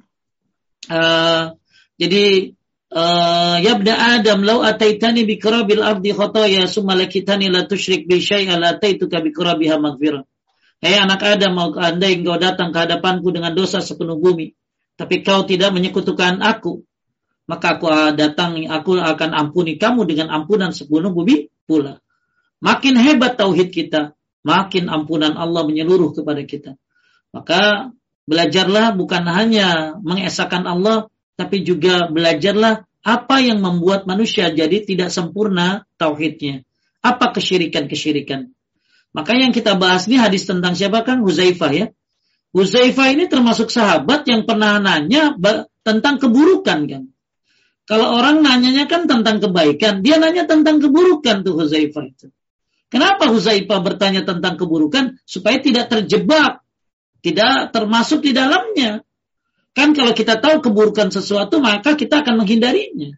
Uh, 0.87 1.57
jadi 1.99 2.55
uh, 2.93 3.57
yabda 3.61 4.21
Adam 4.21 4.45
lau 4.45 4.65
ataitani 4.65 5.29
bi 5.29 5.37
karabil 5.37 5.81
ardi 5.81 6.13
khotoya 6.13 6.65
summa 6.69 6.97
lakitani 6.97 7.53
la 7.53 7.69
tusyrik 7.69 8.09
bi 8.09 8.21
syai'a 8.21 8.57
la 8.57 8.77
taituka 8.77 9.21
bi 9.21 9.33
karabiha 9.33 9.77
maghfirah. 9.77 10.25
Hei 10.79 10.95
anak 10.95 11.27
Adam, 11.27 11.59
mau 11.59 11.69
andai 11.75 12.23
engkau 12.23 12.39
datang 12.39 12.71
ke 12.71 12.79
hadapanku 12.79 13.35
dengan 13.35 13.51
dosa 13.51 13.83
sepenuh 13.83 14.15
bumi, 14.15 14.55
tapi 14.95 15.27
kau 15.27 15.43
tidak 15.43 15.75
menyekutukan 15.75 16.39
aku, 16.39 16.87
maka 17.51 17.75
aku 17.75 17.91
datang, 18.15 18.63
aku 18.71 18.95
akan 18.95 19.31
ampuni 19.35 19.75
kamu 19.75 20.07
dengan 20.07 20.31
ampunan 20.31 20.71
sepenuh 20.71 21.11
bumi 21.11 21.51
pula. 21.67 21.99
Makin 22.63 22.95
hebat 22.95 23.35
tauhid 23.35 23.75
kita, 23.75 24.15
makin 24.47 24.87
ampunan 24.87 25.35
Allah 25.35 25.67
menyeluruh 25.67 26.15
kepada 26.15 26.47
kita. 26.47 26.79
Maka 27.35 27.91
belajarlah 28.31 28.95
bukan 28.95 29.27
hanya 29.35 29.99
mengesahkan 29.99 30.63
Allah, 30.63 31.11
tapi 31.39 31.63
juga 31.63 32.11
belajarlah 32.11 32.83
apa 33.07 33.37
yang 33.39 33.63
membuat 33.63 34.11
manusia 34.11 34.51
jadi 34.51 34.83
tidak 34.83 35.15
sempurna 35.15 35.87
tauhidnya. 35.95 36.67
Apa 36.99 37.31
kesyirikan-kesyirikan. 37.31 38.51
Maka 39.15 39.39
yang 39.39 39.55
kita 39.55 39.79
bahas 39.79 40.11
ini 40.11 40.19
hadis 40.19 40.45
tentang 40.51 40.75
siapa 40.75 41.07
kan 41.07 41.23
Huzaifah 41.23 41.73
ya. 41.73 41.87
Huzaifah 42.51 43.15
ini 43.15 43.31
termasuk 43.31 43.71
sahabat 43.71 44.27
yang 44.27 44.43
pernah 44.45 44.83
nanya 44.83 45.39
tentang 45.87 46.19
keburukan 46.19 46.79
kan. 46.91 47.03
Kalau 47.89 48.21
orang 48.21 48.45
nanyanya 48.45 48.85
kan 48.85 49.09
tentang 49.09 49.41
kebaikan, 49.41 50.05
dia 50.05 50.21
nanya 50.21 50.45
tentang 50.45 50.77
keburukan 50.77 51.41
tuh 51.41 51.55
Huzaifah 51.57 52.05
itu. 52.05 52.29
Kenapa 52.93 53.33
Huzaifah 53.33 53.81
bertanya 53.81 54.27
tentang 54.27 54.61
keburukan? 54.61 55.17
Supaya 55.25 55.57
tidak 55.63 55.89
terjebak, 55.89 56.61
tidak 57.25 57.73
termasuk 57.73 58.21
di 58.21 58.37
dalamnya. 58.37 59.01
Kan 59.79 59.95
kalau 59.95 60.11
kita 60.11 60.43
tahu 60.43 60.59
keburukan 60.59 61.15
sesuatu, 61.15 61.63
maka 61.63 61.95
kita 61.95 62.27
akan 62.27 62.43
menghindarinya. 62.43 63.15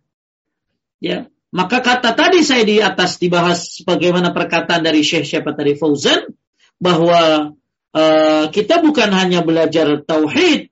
Ya, 1.01 1.33
maka 1.49 1.81
kata 1.81 2.13
tadi 2.13 2.45
saya 2.45 2.69
di 2.69 2.85
atas 2.85 3.17
dibahas 3.17 3.81
bagaimana 3.83 4.37
perkataan 4.37 4.85
dari 4.85 5.01
Syekh 5.01 5.25
siapa 5.25 5.57
tadi 5.57 5.73
Fauzan 5.73 6.31
bahwa 6.77 7.57
uh, 7.97 8.45
kita 8.53 8.85
bukan 8.85 9.09
hanya 9.17 9.41
belajar 9.41 10.05
tauhid 10.05 10.71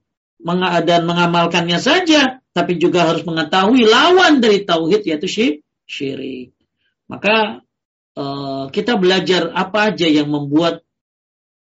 dan 0.86 1.02
mengamalkannya 1.02 1.82
saja, 1.82 2.44
tapi 2.54 2.78
juga 2.78 3.10
harus 3.10 3.26
mengetahui 3.26 3.82
lawan 3.82 4.38
dari 4.38 4.62
tauhid 4.62 5.02
yaitu 5.02 5.56
syirik. 5.88 6.54
Maka 7.10 7.66
uh, 8.14 8.70
kita 8.70 8.94
belajar 9.00 9.50
apa 9.50 9.90
aja 9.90 10.06
yang 10.06 10.30
membuat 10.30 10.86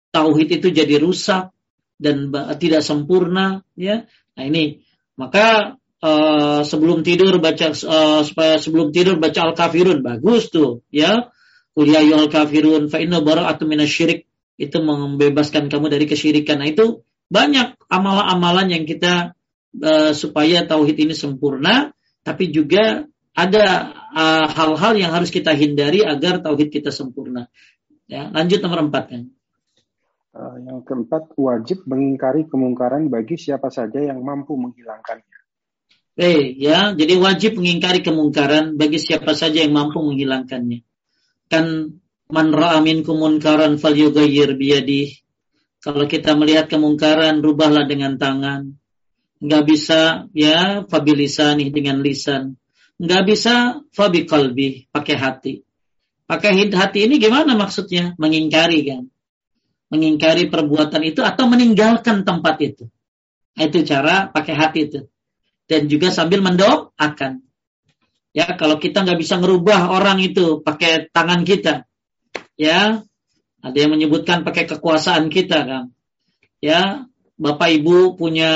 tauhid 0.10 0.58
itu 0.58 0.74
jadi 0.74 0.98
rusak 0.98 1.53
dan 1.98 2.34
tidak 2.58 2.82
sempurna 2.82 3.62
ya. 3.78 4.06
Nah 4.38 4.44
ini 4.44 4.82
maka 5.16 5.78
uh, 6.02 6.62
sebelum 6.66 7.06
tidur 7.06 7.38
baca 7.38 7.72
uh, 7.72 8.22
supaya 8.26 8.58
sebelum 8.60 8.90
tidur 8.92 9.22
baca 9.22 9.54
al-kafirun 9.54 10.02
bagus 10.02 10.50
tuh 10.50 10.84
ya. 10.90 11.30
Kuliah 11.74 12.06
ya 12.06 12.22
al-kafirun 12.22 12.86
fa 12.86 13.02
inna 13.02 13.26
bara'atu 13.26 13.66
minasyirik 13.66 14.30
itu 14.62 14.78
membebaskan 14.78 15.74
kamu 15.74 15.90
dari 15.90 16.06
kesyirikan. 16.06 16.62
Nah 16.62 16.70
itu 16.70 17.02
banyak 17.34 17.82
amalan-amalan 17.90 18.70
yang 18.70 18.84
kita 18.86 19.34
uh, 19.82 20.14
supaya 20.14 20.70
tauhid 20.70 21.02
ini 21.02 21.18
sempurna, 21.18 21.90
tapi 22.22 22.54
juga 22.54 23.10
ada 23.34 23.90
hal-hal 24.54 24.94
uh, 24.94 25.00
yang 25.02 25.10
harus 25.10 25.34
kita 25.34 25.58
hindari 25.58 26.06
agar 26.06 26.46
tauhid 26.46 26.70
kita 26.70 26.94
sempurna. 26.94 27.50
Ya, 28.06 28.30
lanjut 28.30 28.62
nomor 28.62 28.86
empat 28.86 29.10
kan. 29.10 29.34
Uh, 30.34 30.58
yang 30.66 30.82
keempat, 30.82 31.38
wajib 31.38 31.86
mengingkari 31.86 32.50
kemungkaran 32.50 33.06
bagi 33.14 33.38
siapa 33.38 33.70
saja 33.70 34.02
yang 34.02 34.26
mampu 34.26 34.58
menghilangkannya. 34.58 35.38
Eh, 36.18 36.58
ya, 36.58 36.94
jadi 36.98 37.22
wajib 37.22 37.62
mengingkari 37.62 38.02
kemungkaran 38.02 38.74
bagi 38.74 38.98
siapa 38.98 39.38
saja 39.38 39.62
yang 39.62 39.78
mampu 39.78 40.02
menghilangkannya. 40.02 40.82
Kan 41.50 41.98
man 42.34 42.50
ra'a 42.50 42.82
minkum 42.82 43.22
munkaran 43.22 43.78
falyughayyir 43.78 44.58
biyadih. 44.58 45.22
Kalau 45.86 46.10
kita 46.10 46.34
melihat 46.34 46.66
kemungkaran, 46.66 47.46
rubahlah 47.46 47.86
dengan 47.86 48.18
tangan 48.18 48.74
nggak 49.44 49.64
bisa 49.68 50.32
ya 50.32 50.88
fabilisani 50.88 51.68
dengan 51.68 52.00
lisan 52.00 52.56
nggak 52.96 53.24
bisa 53.28 53.84
fabi 53.92 54.24
kalbi 54.24 54.88
pakai 54.88 55.16
hati 55.20 55.54
pakai 56.24 56.72
hati 56.72 57.00
ini 57.04 57.20
gimana 57.20 57.60
maksudnya 57.60 58.16
mengingkari 58.16 58.88
kan 58.88 59.04
mengingkari 59.94 60.50
perbuatan 60.50 61.06
itu 61.06 61.22
atau 61.22 61.46
meninggalkan 61.46 62.26
tempat 62.26 62.58
itu. 62.66 62.90
Itu 63.54 63.86
cara 63.86 64.34
pakai 64.34 64.54
hati 64.58 64.80
itu. 64.90 65.00
Dan 65.70 65.86
juga 65.86 66.10
sambil 66.10 66.42
mendoakan. 66.42 67.46
Ya, 68.34 68.50
kalau 68.58 68.82
kita 68.82 69.06
nggak 69.06 69.22
bisa 69.22 69.38
merubah 69.38 69.94
orang 69.94 70.18
itu 70.18 70.66
pakai 70.66 71.14
tangan 71.14 71.46
kita, 71.46 71.86
ya, 72.58 73.06
ada 73.62 73.78
yang 73.78 73.94
menyebutkan 73.94 74.42
pakai 74.42 74.66
kekuasaan 74.66 75.30
kita, 75.30 75.62
kan. 75.70 75.84
Ya, 76.58 77.06
bapak 77.38 77.78
ibu 77.78 78.18
punya 78.18 78.52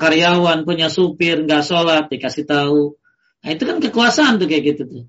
karyawan, 0.00 0.64
punya 0.64 0.88
supir, 0.88 1.44
nggak 1.44 1.60
sholat, 1.60 2.08
dikasih 2.08 2.48
tahu. 2.48 2.96
Nah, 3.44 3.50
itu 3.52 3.62
kan 3.68 3.84
kekuasaan 3.84 4.40
tuh 4.40 4.48
kayak 4.48 4.64
gitu 4.74 4.82
tuh. 4.88 5.04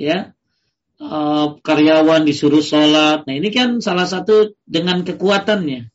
Ya, 0.00 0.32
uh, 1.02 1.58
karyawan 1.58 2.22
disuruh 2.22 2.62
sholat. 2.62 3.26
Nah, 3.26 3.34
ini 3.34 3.50
kan 3.50 3.82
salah 3.82 4.06
satu 4.06 4.54
dengan 4.62 5.02
kekuatannya. 5.02 5.90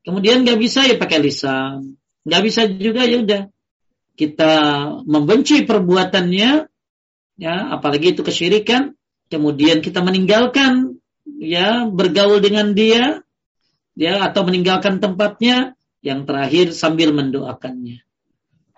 Kemudian 0.00 0.48
nggak 0.48 0.56
bisa 0.56 0.88
ya 0.88 0.96
pakai 0.96 1.20
lisan, 1.20 2.00
nggak 2.24 2.42
bisa 2.42 2.64
juga 2.72 3.04
ya 3.04 3.20
udah 3.20 3.42
kita 4.16 4.52
membenci 5.04 5.68
perbuatannya, 5.68 6.70
ya 7.40 7.72
apalagi 7.72 8.12
itu 8.12 8.20
kesyirikan 8.20 8.92
kemudian 9.32 9.80
kita 9.80 10.04
meninggalkan 10.04 11.00
ya 11.40 11.88
bergaul 11.88 12.44
dengan 12.44 12.76
dia 12.76 13.24
ya 13.96 14.20
atau 14.28 14.44
meninggalkan 14.44 15.00
tempatnya 15.00 15.72
yang 16.04 16.28
terakhir 16.28 16.76
sambil 16.76 17.16
mendoakannya 17.16 18.04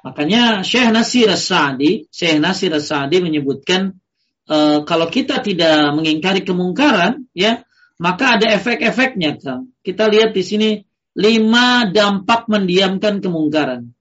makanya 0.07 0.63
Syekh 0.63 0.95
Nasir 0.95 1.27
As-Sa'di 1.27 2.07
Syekh 2.15 2.39
Nasir 2.39 2.71
As-Sa'di 2.71 3.19
menyebutkan 3.19 3.99
e, 4.47 4.57
kalau 4.87 5.07
kita 5.11 5.43
tidak 5.45 5.93
mengingkari 5.95 6.43
kemungkaran 6.47 7.27
ya 7.37 7.63
maka 7.99 8.39
ada 8.41 8.51
efek-efeknya 8.57 9.39
kita 9.83 10.05
lihat 10.11 10.31
di 10.35 10.43
sini 10.43 10.71
lima 11.19 11.87
dampak 11.91 12.49
mendiamkan 12.49 13.21
kemungkaran 13.23 13.93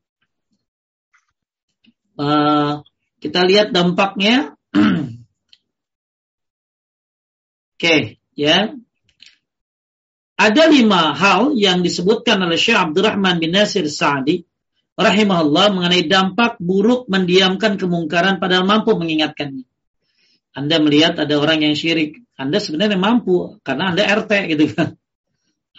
uh, 2.22 2.86
kita 3.22 3.46
lihat 3.46 3.70
dampaknya. 3.74 4.58
Oke, 4.74 5.08
okay, 7.78 8.02
ya. 8.34 8.74
Ada 10.42 10.64
lima 10.74 11.14
hal 11.14 11.54
yang 11.54 11.86
disebutkan 11.86 12.42
oleh 12.42 12.58
Syekh 12.58 12.74
Abdurrahman 12.74 13.38
bin 13.38 13.54
Nasir 13.54 13.86
Sa'di 13.86 14.42
rahimahullah 14.98 15.70
mengenai 15.70 16.10
dampak 16.10 16.58
buruk 16.58 17.06
mendiamkan 17.14 17.78
kemungkaran 17.78 18.42
padahal 18.42 18.66
mampu 18.66 18.98
mengingatkannya. 18.98 19.70
Anda 20.52 20.84
melihat 20.84 21.16
ada 21.16 21.36
orang 21.40 21.64
yang 21.64 21.76
syirik, 21.80 22.20
Anda 22.36 22.60
sebenarnya 22.60 23.00
mampu 23.00 23.60
karena 23.64 23.96
Anda 23.96 24.04
RT 24.04 24.32
gitu 24.52 24.76
kan. 24.76 25.00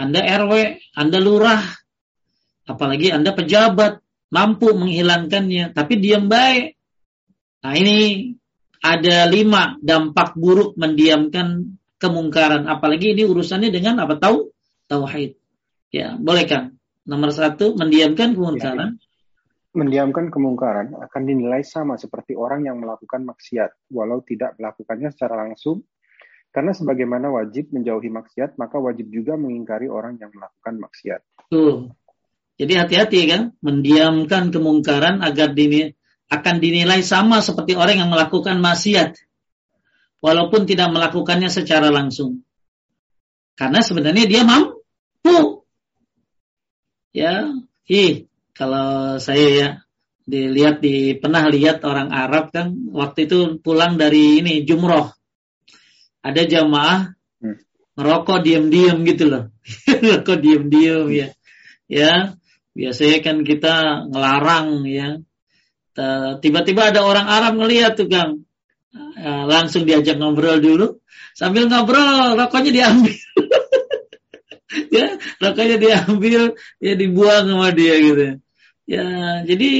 Anda 0.00 0.24
RW, 0.24 0.80
Anda 0.96 1.18
lurah, 1.20 1.60
apalagi 2.64 3.12
Anda 3.12 3.36
pejabat, 3.36 4.00
mampu 4.32 4.72
menghilangkannya, 4.72 5.76
tapi 5.76 6.00
diam 6.00 6.32
baik. 6.32 6.80
Nah 7.62 7.76
ini 7.76 8.32
ada 8.82 9.28
lima 9.28 9.76
dampak 9.78 10.34
buruk 10.34 10.74
mendiamkan 10.80 11.76
kemungkaran. 12.00 12.66
Apalagi 12.66 13.14
ini 13.14 13.22
urusannya 13.28 13.70
dengan 13.70 14.00
apa 14.02 14.18
tahu 14.18 14.50
tauhid. 14.90 15.38
Ya 15.92 16.16
boleh 16.16 16.48
kan? 16.48 16.80
Nomor 17.04 17.30
satu 17.30 17.76
mendiamkan 17.76 18.32
kemungkaran. 18.34 18.96
Ya, 18.96 19.11
mendiamkan 19.72 20.28
kemungkaran 20.28 20.92
akan 20.96 21.22
dinilai 21.24 21.64
sama 21.64 21.96
seperti 21.96 22.36
orang 22.36 22.68
yang 22.68 22.76
melakukan 22.80 23.24
maksiat, 23.24 23.88
walau 23.88 24.20
tidak 24.20 24.56
melakukannya 24.60 25.08
secara 25.12 25.48
langsung. 25.48 25.84
Karena 26.52 26.76
sebagaimana 26.76 27.32
wajib 27.32 27.72
menjauhi 27.72 28.12
maksiat, 28.12 28.60
maka 28.60 28.76
wajib 28.76 29.08
juga 29.08 29.40
mengingkari 29.40 29.88
orang 29.88 30.20
yang 30.20 30.28
melakukan 30.36 30.76
maksiat. 30.84 31.20
Tuh. 31.48 31.88
Jadi 32.60 32.76
hati-hati 32.76 33.20
kan, 33.24 33.42
mendiamkan 33.64 34.52
kemungkaran 34.52 35.24
agar 35.24 35.56
dini, 35.56 35.88
akan 36.28 36.56
dinilai 36.60 37.00
sama 37.00 37.40
seperti 37.40 37.72
orang 37.72 38.04
yang 38.04 38.10
melakukan 38.12 38.60
maksiat 38.60 39.16
walaupun 40.24 40.64
tidak 40.64 40.88
melakukannya 40.88 41.52
secara 41.52 41.92
langsung. 41.92 42.40
Karena 43.52 43.84
sebenarnya 43.84 44.24
dia 44.24 44.42
mampu. 44.46 45.66
Ya, 47.12 47.52
ih, 47.84 48.31
kalau 48.52 49.16
saya 49.18 49.48
ya 49.48 49.68
dilihat 50.22 50.78
di 50.78 51.18
pernah 51.18 51.48
lihat 51.50 51.82
orang 51.82 52.14
Arab 52.14 52.54
kan 52.54 52.72
waktu 52.92 53.26
itu 53.26 53.58
pulang 53.60 53.98
dari 53.98 54.44
ini 54.44 54.62
jumroh. 54.62 55.10
Ada 56.22 56.46
jamaah 56.46 57.10
hmm. 57.42 57.58
ngerokok 57.98 58.38
diam-diam 58.46 59.02
gitu 59.08 59.26
loh. 59.26 59.44
ngerokok 60.02 60.38
diam-diam 60.38 61.06
ya. 61.10 61.28
Ya, 61.90 62.38
biasanya 62.72 63.18
kan 63.20 63.36
kita 63.44 64.06
ngelarang 64.08 64.88
ya 64.88 65.20
tiba-tiba 66.40 66.88
ada 66.92 67.04
orang 67.04 67.26
Arab 67.28 67.52
ngeliat 67.60 67.92
tuh 67.96 68.08
Kang. 68.08 68.44
Eh, 68.92 69.44
langsung 69.48 69.88
diajak 69.88 70.20
ngobrol 70.20 70.60
dulu. 70.60 71.00
Sambil 71.32 71.68
ngobrol, 71.68 72.36
rokoknya 72.36 72.70
diambil. 72.72 73.16
ya, 74.96 75.16
rokoknya 75.40 75.76
diambil, 75.80 76.52
ya 76.78 76.92
dibuang 76.94 77.48
sama 77.48 77.68
dia 77.72 77.94
gitu. 77.96 78.24
Ya, 78.84 79.06
jadi 79.48 79.70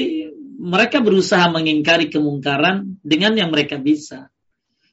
mereka 0.56 1.04
berusaha 1.04 1.52
mengingkari 1.52 2.08
kemungkaran 2.08 2.96
dengan 3.04 3.36
yang 3.36 3.50
mereka 3.52 3.76
bisa. 3.76 4.32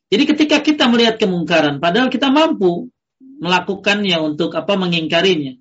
Jadi 0.10 0.24
ketika 0.26 0.58
kita 0.66 0.90
melihat 0.90 1.22
kemungkaran, 1.22 1.78
padahal 1.78 2.10
kita 2.10 2.34
mampu 2.34 2.90
melakukannya 3.22 4.18
untuk 4.20 4.58
apa 4.58 4.74
mengingkarinya, 4.76 5.56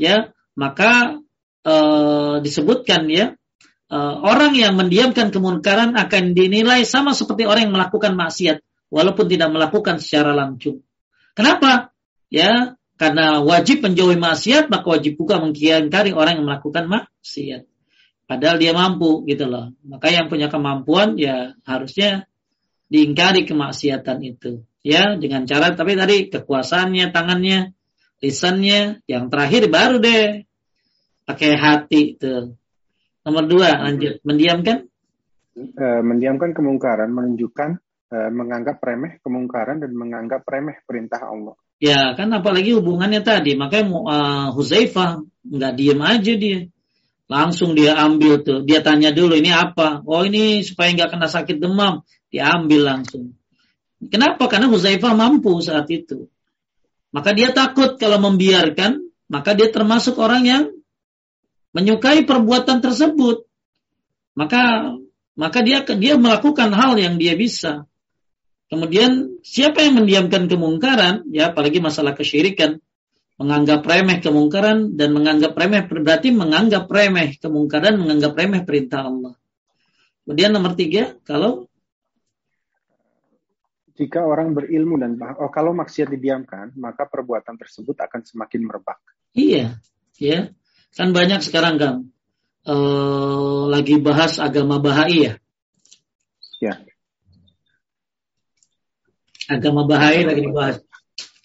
ya 0.00 0.32
maka 0.56 1.20
e, 1.60 1.74
disebutkan 2.40 3.04
ya 3.12 3.36
uh, 3.92 4.14
orang 4.24 4.56
yang 4.56 4.74
mendiamkan 4.74 5.28
kemungkaran 5.28 5.92
akan 5.94 6.32
dinilai 6.32 6.88
sama 6.88 7.12
seperti 7.12 7.44
orang 7.44 7.68
yang 7.68 7.76
melakukan 7.76 8.16
maksiat 8.16 8.64
walaupun 8.88 9.28
tidak 9.28 9.52
melakukan 9.52 10.00
secara 10.00 10.32
langsung. 10.32 10.80
Kenapa? 11.36 11.92
Ya, 12.32 12.80
karena 13.02 13.42
wajib 13.42 13.82
menjauhi 13.82 14.14
maksiat 14.14 14.70
maka 14.70 14.86
wajib 14.86 15.18
juga 15.18 15.42
mengingkari 15.42 16.14
orang 16.14 16.38
yang 16.38 16.46
melakukan 16.46 16.86
maksiat. 16.86 17.66
Padahal 18.30 18.62
dia 18.62 18.70
mampu 18.70 19.26
gitu 19.26 19.50
loh. 19.50 19.74
Maka 19.82 20.14
yang 20.14 20.30
punya 20.30 20.46
kemampuan 20.46 21.18
ya 21.18 21.58
harusnya 21.66 22.30
diingkari 22.86 23.42
kemaksiatan 23.42 24.22
itu. 24.22 24.62
Ya, 24.86 25.18
dengan 25.18 25.50
cara 25.50 25.74
tapi 25.74 25.98
tadi 25.98 26.30
kekuasaannya, 26.30 27.10
tangannya, 27.10 27.74
lisannya, 28.22 29.02
yang 29.10 29.34
terakhir 29.34 29.66
baru 29.66 29.98
deh 29.98 30.46
pakai 31.26 31.58
hati 31.58 32.14
tuh 32.14 32.54
Nomor 33.22 33.46
dua, 33.46 33.78
lanjut. 33.82 34.18
Mendiamkan? 34.26 34.86
E, 35.54 35.86
mendiamkan 36.02 36.50
kemungkaran 36.54 37.10
menunjukkan 37.14 37.70
e, 38.10 38.16
menganggap 38.34 38.82
remeh 38.82 39.22
kemungkaran 39.22 39.78
dan 39.78 39.94
menganggap 39.94 40.42
remeh 40.46 40.82
perintah 40.86 41.22
Allah. 41.22 41.54
Ya, 41.82 42.14
kan 42.14 42.30
apalagi 42.30 42.78
hubungannya 42.78 43.26
tadi. 43.26 43.58
Makanya 43.58 43.90
uh, 43.90 44.48
Huzaifah 44.54 45.26
nggak 45.42 45.72
diem 45.74 45.98
aja 45.98 46.32
dia. 46.38 46.60
Langsung 47.26 47.74
dia 47.74 47.98
ambil 47.98 48.38
tuh. 48.46 48.62
Dia 48.62 48.86
tanya 48.86 49.10
dulu 49.10 49.34
ini 49.34 49.50
apa? 49.50 49.98
Oh 50.06 50.22
ini 50.22 50.62
supaya 50.62 50.94
nggak 50.94 51.10
kena 51.10 51.26
sakit 51.26 51.58
demam. 51.58 52.06
Dia 52.30 52.54
ambil 52.54 52.86
langsung. 52.86 53.34
Kenapa? 53.98 54.46
Karena 54.46 54.70
Huzaifah 54.70 55.10
mampu 55.18 55.58
saat 55.58 55.90
itu. 55.90 56.30
Maka 57.10 57.34
dia 57.34 57.50
takut 57.50 57.98
kalau 57.98 58.22
membiarkan, 58.30 59.02
maka 59.26 59.52
dia 59.52 59.68
termasuk 59.68 60.22
orang 60.22 60.42
yang 60.46 60.64
menyukai 61.74 62.24
perbuatan 62.24 62.78
tersebut, 62.78 63.44
maka 64.38 64.94
maka 65.36 65.58
dia 65.64 65.84
dia 65.84 66.14
melakukan 66.14 66.70
hal 66.72 66.94
yang 66.96 67.18
dia 67.20 67.36
bisa. 67.36 67.84
Kemudian 68.72 69.36
siapa 69.44 69.84
yang 69.84 70.00
mendiamkan 70.00 70.48
kemungkaran, 70.48 71.28
ya 71.28 71.52
apalagi 71.52 71.76
masalah 71.84 72.16
kesyirikan, 72.16 72.80
menganggap 73.36 73.84
remeh 73.84 74.24
kemungkaran 74.24 74.96
dan 74.96 75.12
menganggap 75.12 75.52
remeh 75.52 75.84
berarti 75.84 76.32
menganggap 76.32 76.88
remeh 76.88 77.36
kemungkaran, 77.36 78.00
menganggap 78.00 78.32
remeh 78.32 78.64
perintah 78.64 79.04
Allah. 79.04 79.36
Kemudian 80.24 80.56
nomor 80.56 80.72
tiga, 80.72 81.20
kalau 81.20 81.68
jika 83.92 84.24
orang 84.24 84.56
berilmu 84.56 84.96
dan 84.96 85.20
oh, 85.20 85.52
kalau 85.52 85.76
maksiat 85.76 86.08
didiamkan, 86.08 86.72
maka 86.80 87.04
perbuatan 87.04 87.60
tersebut 87.60 88.00
akan 88.00 88.24
semakin 88.24 88.60
merebak. 88.64 89.04
Iya, 89.36 89.84
ya. 90.16 90.48
Kan 90.96 91.12
banyak 91.12 91.44
sekarang 91.44 91.76
kan 91.76 91.94
uh, 92.64 93.68
lagi 93.68 94.00
bahas 94.00 94.40
agama 94.40 94.80
Bahai 94.80 95.28
ya. 95.28 95.34
Agama 99.50 99.86
Bahai 99.88 100.26
lagi 100.26 100.42
dibahas. 100.44 100.82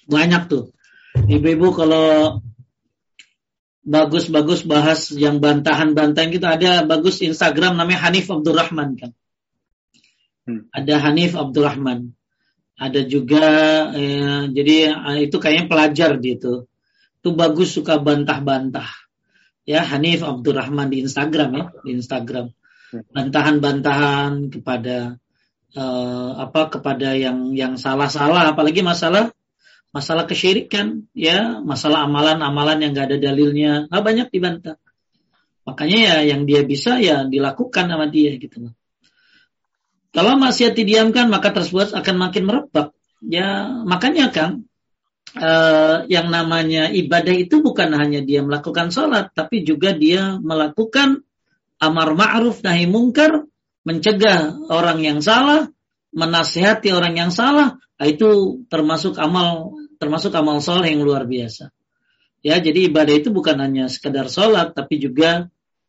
Banyak 0.10 0.50
tuh. 0.50 0.74
Ibu-ibu 1.18 1.74
kalau 1.74 2.40
bagus-bagus 3.88 4.68
bahas 4.68 5.10
yang 5.16 5.40
bantahan-bantahan 5.40 6.30
gitu 6.30 6.46
ada 6.46 6.84
bagus 6.84 7.24
Instagram 7.24 7.80
namanya 7.80 8.10
Hanif 8.10 8.30
Abdurrahman 8.30 9.00
kan. 9.00 9.12
Hmm. 10.46 10.68
Ada 10.70 11.02
Hanif 11.10 11.34
Abdurrahman. 11.34 12.14
Ada 12.78 13.10
juga 13.10 13.46
eh, 13.98 14.54
jadi 14.54 14.76
eh, 14.94 15.20
itu 15.26 15.38
kayaknya 15.42 15.66
pelajar 15.66 16.12
gitu. 16.22 16.70
Itu 16.70 16.78
itu 17.28 17.36
bagus 17.36 17.76
suka 17.76 18.00
bantah-bantah. 18.00 18.88
Ya, 19.68 19.84
Hanif 19.84 20.24
Abdurrahman 20.24 20.88
di 20.88 21.04
Instagram 21.04 21.50
ya, 21.60 21.66
di 21.84 22.00
Instagram. 22.00 22.56
Bantahan-bantahan 23.12 24.48
kepada 24.48 25.20
uh, 25.76 26.32
apa 26.38 26.72
kepada 26.80 27.18
yang 27.18 27.52
yang 27.52 27.76
salah-salah 27.76 28.54
apalagi 28.54 28.86
masalah 28.86 29.34
masalah 29.96 30.30
kesyirikan 30.30 31.10
ya, 31.18 31.58
masalah 31.64 32.06
amalan-amalan 32.06 32.86
yang 32.86 32.92
gak 32.94 33.08
ada 33.10 33.18
dalilnya, 33.18 33.90
nah, 33.90 34.04
banyak 34.04 34.30
dibantah. 34.30 34.78
Makanya 35.66 35.98
ya 35.98 36.16
yang 36.36 36.48
dia 36.48 36.64
bisa 36.64 37.02
ya 37.02 37.28
dilakukan 37.28 37.92
sama 37.92 38.08
dia 38.08 38.38
gitu 38.40 38.70
loh. 38.70 38.74
Kalau 40.16 40.40
maksiat 40.40 40.74
didiamkan 40.78 41.28
maka 41.28 41.52
tersebut 41.52 41.92
akan 41.92 42.16
makin 42.16 42.44
merebak. 42.48 42.96
Ya 43.20 43.68
makanya 43.84 44.32
kan 44.32 44.64
uh, 45.36 46.08
yang 46.08 46.32
namanya 46.32 46.88
ibadah 46.88 47.36
itu 47.36 47.60
bukan 47.60 47.92
hanya 48.00 48.24
dia 48.24 48.40
melakukan 48.46 48.96
sholat, 48.96 49.36
tapi 49.36 49.68
juga 49.68 49.92
dia 49.92 50.40
melakukan 50.40 51.26
amar 51.84 52.16
ma'ruf 52.16 52.64
nahi 52.64 52.88
mungkar, 52.88 53.44
mencegah 53.88 54.68
orang 54.68 55.00
yang 55.00 55.24
salah, 55.24 55.72
menasihati 56.12 56.92
orang 56.92 57.16
yang 57.16 57.32
salah, 57.32 57.80
nah, 57.80 58.08
itu 58.08 58.62
termasuk 58.68 59.16
amal 59.16 59.80
termasuk 59.96 60.36
amal 60.36 60.60
soleh 60.60 60.92
yang 60.92 61.08
luar 61.08 61.24
biasa. 61.24 61.72
Ya, 62.44 62.60
jadi 62.60 62.92
ibadah 62.92 63.16
itu 63.16 63.32
bukan 63.32 63.58
hanya 63.64 63.88
sekedar 63.88 64.28
sholat, 64.28 64.76
tapi 64.76 65.00
juga 65.00 65.48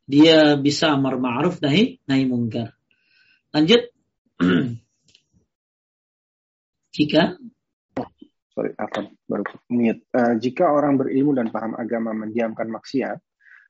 dia 0.08 0.56
bisa 0.56 0.94
amar 0.94 1.18
ma'ruf 1.18 1.60
nahi 1.60 2.00
nahi 2.06 2.24
mungkar. 2.24 2.72
Lanjut. 3.52 3.90
Jika 6.96 7.36
sorry 8.58 8.74
apa 8.74 9.06
baru. 9.30 9.46
Uh, 9.46 10.34
jika 10.42 10.66
orang 10.66 10.98
berilmu 10.98 11.30
dan 11.38 11.54
paham 11.54 11.78
agama 11.78 12.10
mendiamkan 12.10 12.66
maksiat, 12.66 13.22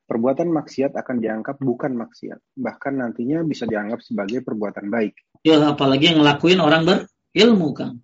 perbuatan 0.09 0.49
maksiat 0.49 0.97
akan 0.97 1.17
dianggap 1.21 1.61
bukan 1.61 1.93
maksiat, 1.93 2.41
bahkan 2.57 2.97
nantinya 2.97 3.45
bisa 3.45 3.69
dianggap 3.69 4.01
sebagai 4.01 4.41
perbuatan 4.41 4.89
baik. 4.89 5.45
Ya, 5.45 5.61
apalagi 5.61 6.11
yang 6.17 6.25
ngelakuin 6.25 6.65
orang 6.65 6.89
berilmu 6.89 7.77
kan. 7.77 8.01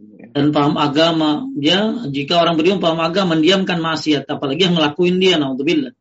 Iya. 0.00 0.32
Dan 0.32 0.56
paham 0.56 0.80
agama, 0.80 1.44
ya 1.60 2.08
jika 2.08 2.40
orang 2.40 2.56
berilmu 2.56 2.80
paham 2.80 3.04
agama 3.04 3.36
mendiamkan 3.36 3.78
maksiat, 3.78 4.24
apalagi 4.24 4.72
yang 4.72 4.74
ngelakuin 4.80 5.20
dia, 5.20 5.36
naudzubillah. 5.36 5.92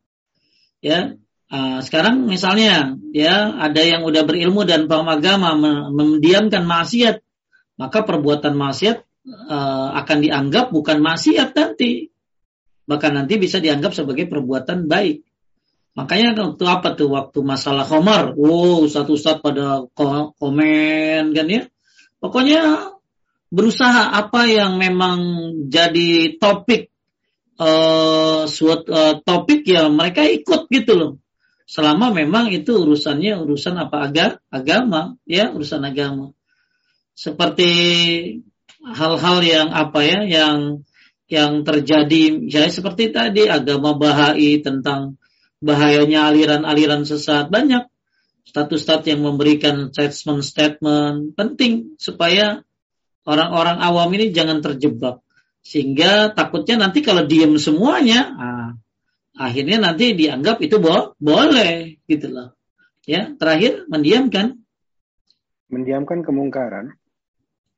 Ya, 0.80 1.20
uh, 1.52 1.80
sekarang 1.84 2.24
misalnya 2.24 2.96
ya 3.12 3.52
ada 3.60 3.84
yang 3.84 4.08
udah 4.08 4.24
berilmu 4.24 4.64
dan 4.64 4.88
paham 4.88 5.12
agama 5.12 5.60
mendiamkan 5.92 6.64
maksiat, 6.64 7.20
maka 7.76 8.00
perbuatan 8.08 8.56
maksiat 8.56 8.98
uh, 9.28 9.90
akan 10.00 10.18
dianggap 10.24 10.72
bukan 10.72 11.04
maksiat 11.04 11.52
nanti. 11.52 12.08
Bahkan 12.84 13.12
nanti 13.12 13.40
bisa 13.40 13.60
dianggap 13.60 13.92
sebagai 13.92 14.28
perbuatan 14.28 14.88
baik. 14.88 15.33
Makanya 15.94 16.34
waktu 16.34 16.66
apa 16.66 16.98
tuh 16.98 17.14
waktu 17.14 17.40
masalah 17.46 17.86
Khomar, 17.86 18.34
wow 18.34 18.82
satu 18.90 19.14
ustadz 19.14 19.46
pada 19.46 19.86
komen 19.94 21.24
kan 21.38 21.48
ya. 21.48 21.70
Pokoknya 22.18 22.94
berusaha 23.54 24.10
apa 24.10 24.50
yang 24.50 24.82
memang 24.82 25.18
jadi 25.70 26.42
topik 26.42 26.90
uh, 27.62 28.50
uh, 28.50 29.14
topik 29.22 29.62
ya 29.70 29.86
mereka 29.94 30.26
ikut 30.26 30.66
gitu 30.74 30.94
loh. 30.98 31.12
Selama 31.70 32.10
memang 32.10 32.50
itu 32.50 32.74
urusannya 32.74 33.40
urusan 33.40 33.78
apa 33.78 34.10
aga, 34.10 34.28
agama 34.50 35.16
ya 35.30 35.54
urusan 35.54 35.86
agama. 35.86 36.34
Seperti 37.14 37.72
hal-hal 38.82 39.38
yang 39.46 39.70
apa 39.70 40.02
ya 40.02 40.20
yang 40.26 40.82
yang 41.30 41.62
terjadi 41.62 42.50
ya 42.50 42.66
seperti 42.68 43.14
tadi 43.14 43.46
agama 43.46 43.94
bahai 43.94 44.60
tentang 44.60 45.22
bahayanya 45.64 46.28
aliran-aliran 46.28 47.08
sesat. 47.08 47.48
Banyak 47.48 47.88
status-status 48.44 49.08
yang 49.08 49.24
memberikan 49.24 49.96
statement-statement 49.96 51.40
penting 51.40 51.96
supaya 51.96 52.62
orang-orang 53.24 53.80
awam 53.80 54.12
ini 54.20 54.36
jangan 54.36 54.60
terjebak. 54.60 55.24
Sehingga 55.64 56.36
takutnya 56.36 56.84
nanti 56.84 57.00
kalau 57.00 57.24
diem 57.24 57.56
semuanya 57.56 58.20
ah, 58.36 58.70
akhirnya 59.40 59.80
nanti 59.80 60.12
dianggap 60.12 60.60
itu 60.60 60.76
bo 60.84 61.16
boleh 61.16 62.04
gitu 62.04 62.28
loh. 62.28 62.60
Ya 63.08 63.32
terakhir 63.40 63.88
mendiamkan. 63.88 64.60
Mendiamkan 65.72 66.22
kemungkaran 66.28 67.00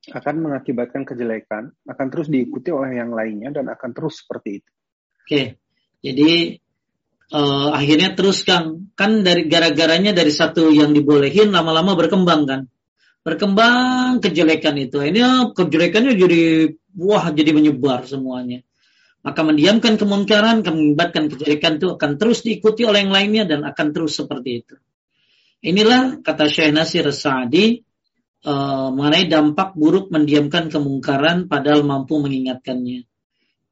akan 0.06 0.36
mengakibatkan 0.38 1.02
kejelekan, 1.08 1.74
akan 1.86 2.08
terus 2.14 2.30
diikuti 2.30 2.70
oleh 2.70 2.98
yang 2.98 3.10
lainnya 3.14 3.50
dan 3.54 3.70
akan 3.70 3.90
terus 3.96 4.22
seperti 4.22 4.62
itu. 4.62 4.72
Oke, 5.26 5.42
jadi 6.06 6.62
uh, 7.32 7.70
akhirnya 7.74 8.14
terus 8.14 8.46
Kang, 8.46 8.92
kan 8.94 9.26
dari 9.26 9.48
gara-garanya 9.50 10.12
dari 10.12 10.30
satu 10.30 10.70
yang 10.70 10.94
dibolehin 10.94 11.50
lama-lama 11.50 11.98
berkembang 11.98 12.46
kan, 12.46 12.62
berkembang 13.26 14.22
kejelekan 14.22 14.78
itu, 14.78 15.02
ini 15.02 15.22
kejelekannya 15.56 16.14
jadi 16.14 16.42
wah 16.98 17.26
jadi 17.34 17.52
menyebar 17.56 18.06
semuanya. 18.06 18.62
Maka 19.26 19.42
mendiamkan 19.42 19.98
kemungkaran, 19.98 20.62
mengibatkan 20.62 21.34
kejelekan 21.34 21.82
itu 21.82 21.98
akan 21.98 22.12
terus 22.22 22.46
diikuti 22.46 22.86
oleh 22.86 23.02
yang 23.02 23.10
lainnya 23.10 23.44
dan 23.50 23.66
akan 23.66 23.88
terus 23.90 24.22
seperti 24.22 24.62
itu. 24.62 24.78
Inilah 25.66 26.22
kata 26.22 26.46
Syekh 26.46 26.70
Nasir 26.70 27.10
Sa'di 27.10 27.82
uh, 28.46 28.94
mengenai 28.94 29.26
dampak 29.26 29.74
buruk 29.74 30.14
mendiamkan 30.14 30.70
kemungkaran 30.70 31.50
padahal 31.50 31.82
mampu 31.82 32.22
mengingatkannya. 32.22 33.10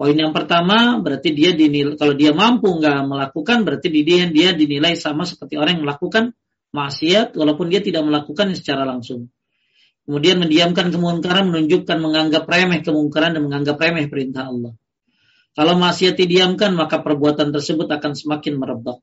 Poin 0.04 0.20
yang 0.20 0.36
pertama 0.36 1.00
berarti 1.00 1.32
dia 1.32 1.56
dinilai 1.56 1.96
kalau 1.96 2.12
dia 2.12 2.36
mampu 2.36 2.68
nggak 2.76 3.08
melakukan 3.08 3.64
berarti 3.64 3.88
dia 3.88 4.28
dia 4.28 4.52
dinilai 4.52 5.00
sama 5.00 5.24
seperti 5.24 5.56
orang 5.56 5.80
yang 5.80 5.88
melakukan 5.88 6.36
maksiat 6.76 7.40
walaupun 7.40 7.72
dia 7.72 7.80
tidak 7.80 8.04
melakukan 8.04 8.52
secara 8.52 8.84
langsung. 8.84 9.32
Kemudian 10.04 10.44
mendiamkan 10.44 10.92
kemungkaran 10.92 11.48
menunjukkan 11.48 11.98
menganggap 12.04 12.44
remeh 12.44 12.84
kemungkaran 12.84 13.40
dan 13.40 13.48
menganggap 13.48 13.80
remeh 13.80 14.12
perintah 14.12 14.52
Allah. 14.52 14.76
Kalau 15.56 15.80
maksiat 15.80 16.20
didiamkan 16.20 16.76
maka 16.76 17.00
perbuatan 17.00 17.56
tersebut 17.56 17.88
akan 17.88 18.12
semakin 18.12 18.60
merebak. 18.60 19.00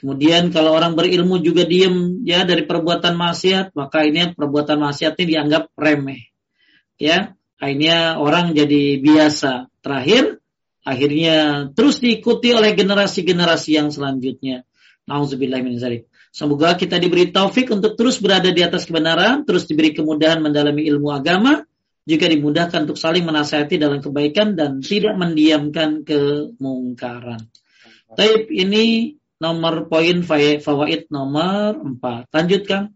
Kemudian 0.00 0.48
kalau 0.48 0.72
orang 0.72 0.96
berilmu 0.96 1.44
juga 1.44 1.68
diem 1.68 2.24
ya 2.24 2.48
dari 2.48 2.64
perbuatan 2.64 3.12
maksiat, 3.12 3.76
maka 3.76 4.08
ini 4.08 4.32
perbuatan 4.32 4.80
maksiatnya 4.80 5.24
dianggap 5.28 5.76
remeh. 5.76 6.32
Ya, 6.96 7.36
akhirnya 7.60 8.20
orang 8.20 8.52
jadi 8.52 9.00
biasa. 9.00 9.68
Terakhir, 9.80 10.40
akhirnya 10.82 11.68
terus 11.72 12.02
diikuti 12.02 12.52
oleh 12.52 12.74
generasi-generasi 12.74 13.70
yang 13.76 13.88
selanjutnya. 13.92 14.66
Semoga 16.36 16.76
kita 16.76 17.00
diberi 17.00 17.32
taufik 17.32 17.72
untuk 17.72 17.96
terus 17.96 18.20
berada 18.20 18.52
di 18.52 18.60
atas 18.60 18.84
kebenaran, 18.84 19.48
terus 19.48 19.64
diberi 19.64 19.96
kemudahan 19.96 20.42
mendalami 20.42 20.84
ilmu 20.84 21.08
agama, 21.14 21.64
juga 22.06 22.26
dimudahkan 22.28 22.86
untuk 22.86 23.00
saling 23.00 23.24
menasihati 23.26 23.80
dalam 23.80 23.98
kebaikan 23.98 24.54
dan 24.54 24.78
tidak 24.84 25.16
mendiamkan 25.16 26.04
kemungkaran. 26.04 27.50
Taib 28.14 28.46
ini 28.52 29.16
nomor 29.42 29.90
poin 29.90 30.22
fawaid 30.22 31.10
nomor 31.10 31.76
4. 31.82 32.30
Lanjut 32.30 32.62
Kang. 32.68 32.94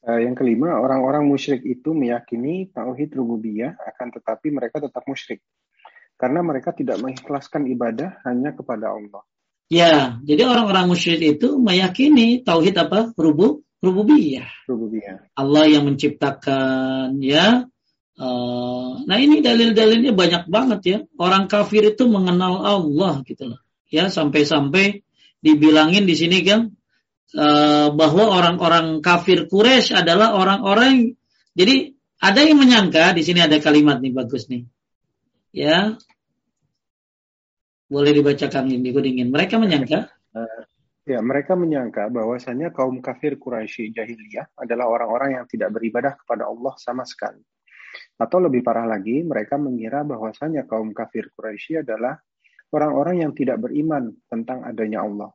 Uh, 0.00 0.16
yang 0.16 0.32
kelima, 0.32 0.80
orang-orang 0.80 1.28
musyrik 1.28 1.60
itu 1.60 1.92
meyakini 1.92 2.72
tauhid 2.72 3.12
rububiyah 3.12 3.76
akan 3.76 4.08
tetapi 4.16 4.48
mereka 4.48 4.80
tetap 4.80 5.04
musyrik. 5.04 5.44
Karena 6.16 6.40
mereka 6.40 6.72
tidak 6.72 7.00
mengikhlaskan 7.00 7.68
ibadah 7.68 8.20
hanya 8.24 8.56
kepada 8.56 8.96
Allah. 8.96 9.22
Ya, 9.68 10.18
jadi 10.24 10.48
orang-orang 10.48 10.88
musyrik 10.88 11.40
itu 11.40 11.60
meyakini 11.60 12.40
tauhid 12.40 12.76
apa? 12.80 13.12
Rubu, 13.12 13.60
rububiyah. 13.84 14.48
Rububiyah. 14.66 15.36
Allah 15.36 15.64
yang 15.68 15.84
menciptakan 15.84 17.20
ya. 17.20 17.68
Uh, 18.20 19.00
nah 19.08 19.16
ini 19.16 19.40
dalil-dalilnya 19.40 20.12
banyak 20.12 20.44
banget 20.48 20.80
ya. 20.84 20.98
Orang 21.16 21.48
kafir 21.48 21.84
itu 21.92 22.08
mengenal 22.08 22.60
Allah 22.64 23.20
gitu 23.24 23.52
loh 23.52 23.60
ya 23.90 24.06
sampai-sampai 24.08 25.02
dibilangin 25.42 26.06
di 26.06 26.14
sini 26.14 26.46
kan 26.46 26.70
uh, 27.36 27.88
bahwa 27.94 28.24
orang-orang 28.30 28.98
kafir 29.04 29.46
Quraisy 29.46 29.94
adalah 29.94 30.34
orang-orang 30.34 31.14
jadi 31.54 31.94
ada 32.20 32.40
yang 32.44 32.60
menyangka 32.60 33.16
di 33.16 33.22
sini 33.24 33.40
ada 33.40 33.56
kalimat 33.58 33.98
nih 33.98 34.12
bagus 34.12 34.46
nih. 34.52 34.68
Ya. 35.50 35.96
Boleh 37.90 38.14
dibacakan 38.14 38.70
ini 38.70 38.94
dingin 38.94 39.34
mereka 39.34 39.58
menyangka? 39.58 40.14
Uh, 40.30 40.62
ya 41.02 41.18
mereka 41.18 41.58
menyangka 41.58 42.06
bahwasanya 42.06 42.70
kaum 42.70 43.02
kafir 43.02 43.34
Quraisy 43.34 43.90
jahiliyah 43.90 44.54
adalah 44.54 44.86
orang-orang 44.86 45.42
yang 45.42 45.46
tidak 45.50 45.74
beribadah 45.74 46.14
kepada 46.14 46.46
Allah 46.46 46.76
sama 46.78 47.02
sekali. 47.02 47.42
Atau 48.14 48.38
lebih 48.38 48.62
parah 48.62 48.86
lagi 48.86 49.26
mereka 49.26 49.58
mengira 49.58 50.06
bahwasanya 50.06 50.70
kaum 50.70 50.94
kafir 50.94 51.34
Quraisy 51.34 51.82
adalah 51.82 52.14
orang-orang 52.70 53.26
yang 53.26 53.32
tidak 53.34 53.58
beriman 53.58 54.14
tentang 54.30 54.62
adanya 54.62 55.02
Allah. 55.02 55.34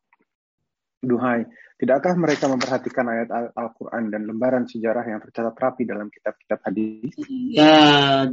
Duhai, 1.05 1.45
tidakkah 1.77 2.17
mereka 2.17 2.49
memperhatikan 2.49 3.05
ayat 3.07 3.29
Al-Quran 3.53 4.09
dan 4.09 4.25
lembaran 4.25 4.65
sejarah 4.65 5.05
yang 5.05 5.21
tercatat 5.21 5.55
rapi 5.55 5.85
dalam 5.85 6.09
kitab-kitab 6.09 6.59
hadis? 6.65 7.13
Ya, 7.53 8.25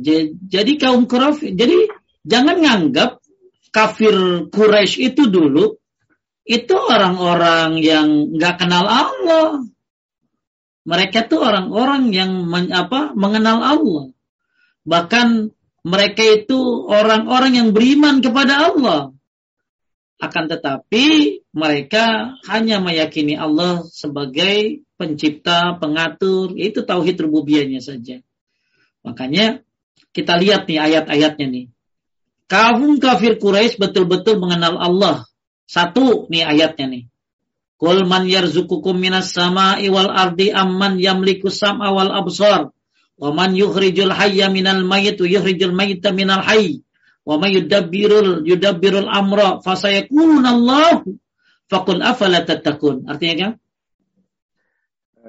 jadi 0.48 0.72
kaum 0.80 1.04
kafir, 1.04 1.52
jadi 1.52 1.92
jangan 2.24 2.58
nganggap 2.58 3.22
kafir 3.72 4.48
Quraisy 4.52 5.12
itu 5.12 5.28
dulu 5.28 5.82
itu 6.42 6.74
orang-orang 6.74 7.78
yang 7.78 8.34
nggak 8.34 8.56
kenal 8.58 8.84
Allah. 8.86 9.62
Mereka 10.82 11.30
tuh 11.30 11.38
orang-orang 11.38 12.10
yang 12.10 12.42
men, 12.42 12.74
apa, 12.74 13.14
mengenal 13.14 13.62
Allah. 13.62 14.04
Bahkan 14.82 15.54
mereka 15.86 16.22
itu 16.26 16.58
orang-orang 16.90 17.62
yang 17.62 17.68
beriman 17.70 18.18
kepada 18.18 18.70
Allah. 18.70 19.14
Akan 20.22 20.46
tetapi 20.46 21.42
mereka 21.50 22.38
hanya 22.46 22.78
meyakini 22.78 23.34
Allah 23.34 23.82
sebagai 23.90 24.86
pencipta, 24.94 25.74
pengatur, 25.82 26.54
itu 26.54 26.86
tauhid 26.86 27.18
rububiyahnya 27.26 27.82
saja. 27.82 28.22
Makanya 29.02 29.66
kita 30.14 30.38
lihat 30.38 30.70
nih 30.70 30.78
ayat-ayatnya 30.78 31.46
nih. 31.50 31.66
Kaum 32.46 33.02
kafir 33.02 33.42
Quraisy 33.42 33.82
betul-betul 33.82 34.38
mengenal 34.38 34.78
Allah. 34.78 35.26
Satu 35.66 36.30
nih 36.30 36.46
ayatnya 36.46 36.86
nih. 36.86 37.04
Qul 37.82 38.06
man 38.06 38.30
yarzukukum 38.30 38.94
minas 38.94 39.34
sama'i 39.34 39.90
wal 39.90 40.06
ardi 40.06 40.54
amman 40.54 41.02
yamliku 41.02 41.50
sam'a 41.50 41.90
wal 41.90 42.14
absar. 42.14 42.70
Wa 43.18 43.34
man 43.34 43.58
yukhrijul 43.58 44.14
hayya 44.14 44.54
minal 44.54 44.86
mayyit 44.86 45.18
wa 45.18 45.26
yukhrijul 45.26 45.74
mayyita 45.74 46.14
minal 46.14 46.46
hayy. 46.46 46.86
Wa 47.22 47.38
man 47.38 47.54
yudabbirul 47.54 48.42
yudabbirul 48.42 49.06
amra 49.06 49.62
fasayakununa 49.62 50.48
Allah. 50.58 51.06
Faqul 51.70 52.02
afala 52.02 52.44
tattaqun. 52.44 53.08
Artinya 53.08 53.36
kan? 53.38 53.52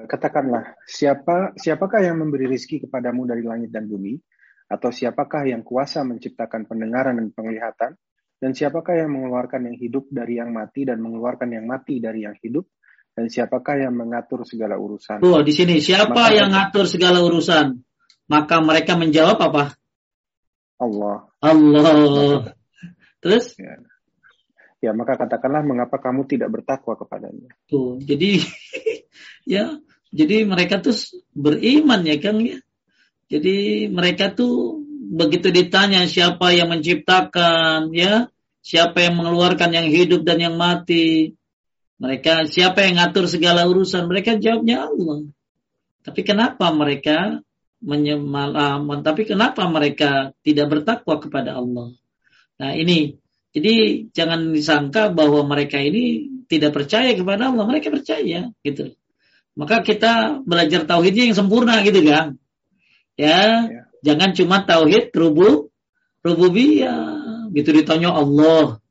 Katakanlah, 0.04 0.74
siapa 0.84 1.54
siapakah 1.54 2.02
yang 2.02 2.18
memberi 2.18 2.50
rizki 2.50 2.82
kepadamu 2.82 3.30
dari 3.30 3.46
langit 3.46 3.70
dan 3.70 3.86
bumi? 3.86 4.18
Atau 4.66 4.90
siapakah 4.90 5.46
yang 5.46 5.62
kuasa 5.62 6.02
menciptakan 6.02 6.66
pendengaran 6.66 7.16
dan 7.16 7.30
penglihatan? 7.30 7.94
Dan 8.42 8.50
siapakah 8.52 8.98
yang 8.98 9.14
mengeluarkan 9.14 9.70
yang 9.70 9.76
hidup 9.78 10.10
dari 10.10 10.36
yang 10.42 10.50
mati 10.50 10.82
dan 10.84 10.98
mengeluarkan 10.98 11.54
yang 11.54 11.64
mati 11.64 12.02
dari 12.02 12.26
yang 12.26 12.34
hidup? 12.42 12.66
Dan 13.14 13.30
siapakah 13.30 13.86
yang 13.86 13.94
mengatur 13.94 14.42
segala 14.42 14.74
urusan? 14.74 15.22
Tuh, 15.22 15.46
di 15.46 15.54
sini 15.54 15.78
siapa 15.78 16.10
maka 16.10 16.34
yang 16.34 16.50
mengatur 16.50 16.84
segala 16.90 17.22
urusan? 17.22 17.78
Maka 18.26 18.58
mereka 18.58 18.98
menjawab 18.98 19.38
apa? 19.38 19.78
Allah. 20.84 21.16
Allah. 21.40 22.52
Terus? 23.24 23.56
Ya. 23.56 23.80
ya, 24.84 24.90
maka 24.92 25.16
katakanlah 25.16 25.64
mengapa 25.64 25.96
kamu 25.96 26.28
tidak 26.28 26.52
bertakwa 26.52 26.92
kepadanya. 27.00 27.56
Tuh, 27.64 27.96
jadi 28.04 28.44
ya, 29.56 29.80
jadi 30.12 30.44
mereka 30.44 30.84
tuh 30.84 30.94
beriman 31.32 32.04
ya 32.04 32.20
Kang 32.20 32.44
ya. 32.44 32.60
Jadi 33.32 33.88
mereka 33.88 34.36
tuh 34.36 34.84
begitu 35.08 35.48
ditanya 35.48 36.04
siapa 36.04 36.52
yang 36.52 36.68
menciptakan, 36.68 37.88
ya, 37.96 38.28
siapa 38.60 39.00
yang 39.00 39.16
mengeluarkan 39.16 39.72
yang 39.72 39.88
hidup 39.88 40.24
dan 40.24 40.44
yang 40.44 40.56
mati, 40.60 41.36
mereka 42.00 42.44
siapa 42.44 42.84
yang 42.84 43.00
ngatur 43.00 43.24
segala 43.30 43.64
urusan, 43.64 44.04
mereka 44.04 44.36
jawabnya 44.36 44.88
Allah. 44.88 45.28
Tapi 46.04 46.20
kenapa 46.20 46.68
mereka 46.74 47.40
menyemal, 47.84 48.56
uh, 48.56 48.80
tapi 49.04 49.28
kenapa 49.28 49.68
mereka 49.68 50.32
tidak 50.40 50.72
bertakwa 50.72 51.20
kepada 51.20 51.60
Allah? 51.60 51.92
Nah 52.56 52.72
ini, 52.72 53.20
jadi 53.52 54.08
jangan 54.10 54.56
disangka 54.56 55.12
bahwa 55.12 55.44
mereka 55.44 55.78
ini 55.78 56.32
tidak 56.48 56.72
percaya 56.72 57.12
kepada 57.12 57.52
Allah, 57.52 57.64
mereka 57.68 57.92
percaya 57.92 58.50
gitu. 58.64 58.96
Maka 59.54 59.86
kita 59.86 60.42
belajar 60.42 60.82
tauhidnya 60.88 61.30
yang 61.30 61.36
sempurna 61.38 61.78
gitu 61.86 62.02
kan. 62.02 62.40
Ya, 63.14 63.70
ya. 63.70 63.82
jangan 64.02 64.34
cuma 64.34 64.66
tauhid 64.66 65.14
rubu 65.14 65.70
rububiyah. 66.26 67.52
Gitu 67.54 67.70
ditanya 67.70 68.10
Allah. 68.10 68.82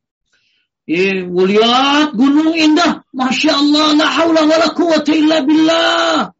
Eh, 0.84 1.24
lihat 1.24 2.12
gunung 2.12 2.52
indah, 2.52 3.08
masya 3.12 3.56
Allah, 3.56 3.96
la 3.96 4.06
haula 4.20 4.42
wala 4.44 4.68
quwata 4.76 5.12
illa 5.16 5.40
billah. 5.40 6.33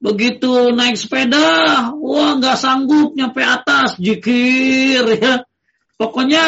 Begitu 0.00 0.72
naik 0.72 0.96
sepeda, 0.96 1.92
wah 1.92 2.32
nggak 2.40 2.56
sanggup 2.56 3.12
nyampe 3.12 3.44
atas, 3.44 4.00
jikir 4.00 5.04
ya. 5.20 5.44
Pokoknya 6.00 6.44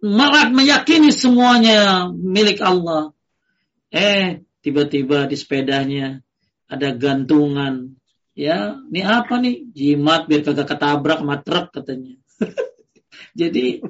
merak 0.00 0.48
meyakini 0.56 1.12
semuanya 1.12 2.08
milik 2.08 2.64
Allah. 2.64 3.12
Eh, 3.92 4.40
tiba-tiba 4.64 5.28
di 5.28 5.36
sepedanya 5.36 6.24
ada 6.72 6.96
gantungan 6.96 8.00
ya 8.32 8.80
ini 8.88 9.04
apa 9.04 9.36
nih 9.36 9.68
jimat 9.76 10.24
biar 10.24 10.40
kagak 10.40 10.72
ketabrak 10.72 11.20
sama 11.20 11.36
truk 11.44 11.66
katanya 11.68 12.16
jadi 13.40 13.84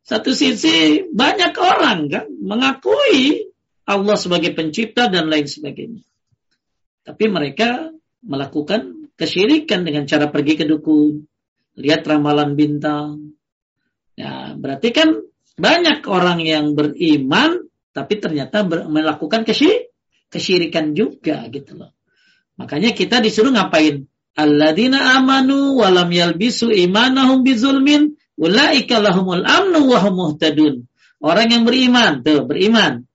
satu 0.00 0.32
sisi 0.32 1.04
banyak 1.12 1.52
orang 1.52 2.08
kan 2.08 2.26
mengakui 2.40 3.52
Allah 3.84 4.16
sebagai 4.16 4.56
pencipta 4.56 5.12
dan 5.12 5.28
lain 5.28 5.44
sebagainya 5.44 6.00
tapi 7.04 7.28
mereka 7.28 7.92
melakukan 8.24 9.12
kesyirikan 9.14 9.84
dengan 9.84 10.08
cara 10.08 10.32
pergi 10.32 10.58
ke 10.58 10.64
dukun 10.64 11.28
lihat 11.78 12.02
ramalan 12.08 12.56
bintang 12.56 13.38
ya 14.18 14.56
berarti 14.56 14.90
kan 14.90 15.14
banyak 15.54 16.02
orang 16.10 16.42
yang 16.42 16.74
beriman 16.74 17.70
tapi 17.94 18.18
ternyata 18.18 18.66
ber, 18.66 18.90
melakukan 18.90 19.46
kesyirikan 20.32 20.96
juga 20.98 21.46
gitu 21.52 21.78
loh 21.78 21.94
Makanya 22.54 22.94
kita 22.94 23.18
disuruh 23.18 23.50
ngapain? 23.50 24.06
Alladzina 24.34 25.14
amanu 25.18 25.78
walam 25.78 26.10
yalbisu 26.10 26.70
imanahum 26.70 27.46
bizulmin 27.46 28.18
ulaika 28.34 28.98
lahumul 28.98 29.46
amnu 29.46 29.90
wa 29.90 30.10
muhtadun. 30.10 30.90
Orang 31.22 31.48
yang 31.50 31.62
beriman, 31.62 32.26
tuh 32.26 32.42
beriman. 32.46 33.06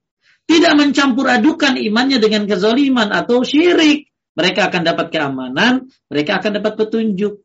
Tidak 0.49 0.73
mencampur 0.73 1.29
adukan 1.29 1.77
imannya 1.77 2.17
dengan 2.17 2.49
kezaliman 2.49 3.13
atau 3.13 3.45
syirik. 3.45 4.09
Mereka 4.33 4.73
akan 4.73 4.81
dapat 4.81 5.13
keamanan, 5.13 5.93
mereka 6.09 6.41
akan 6.41 6.57
dapat 6.57 6.73
petunjuk. 6.79 7.43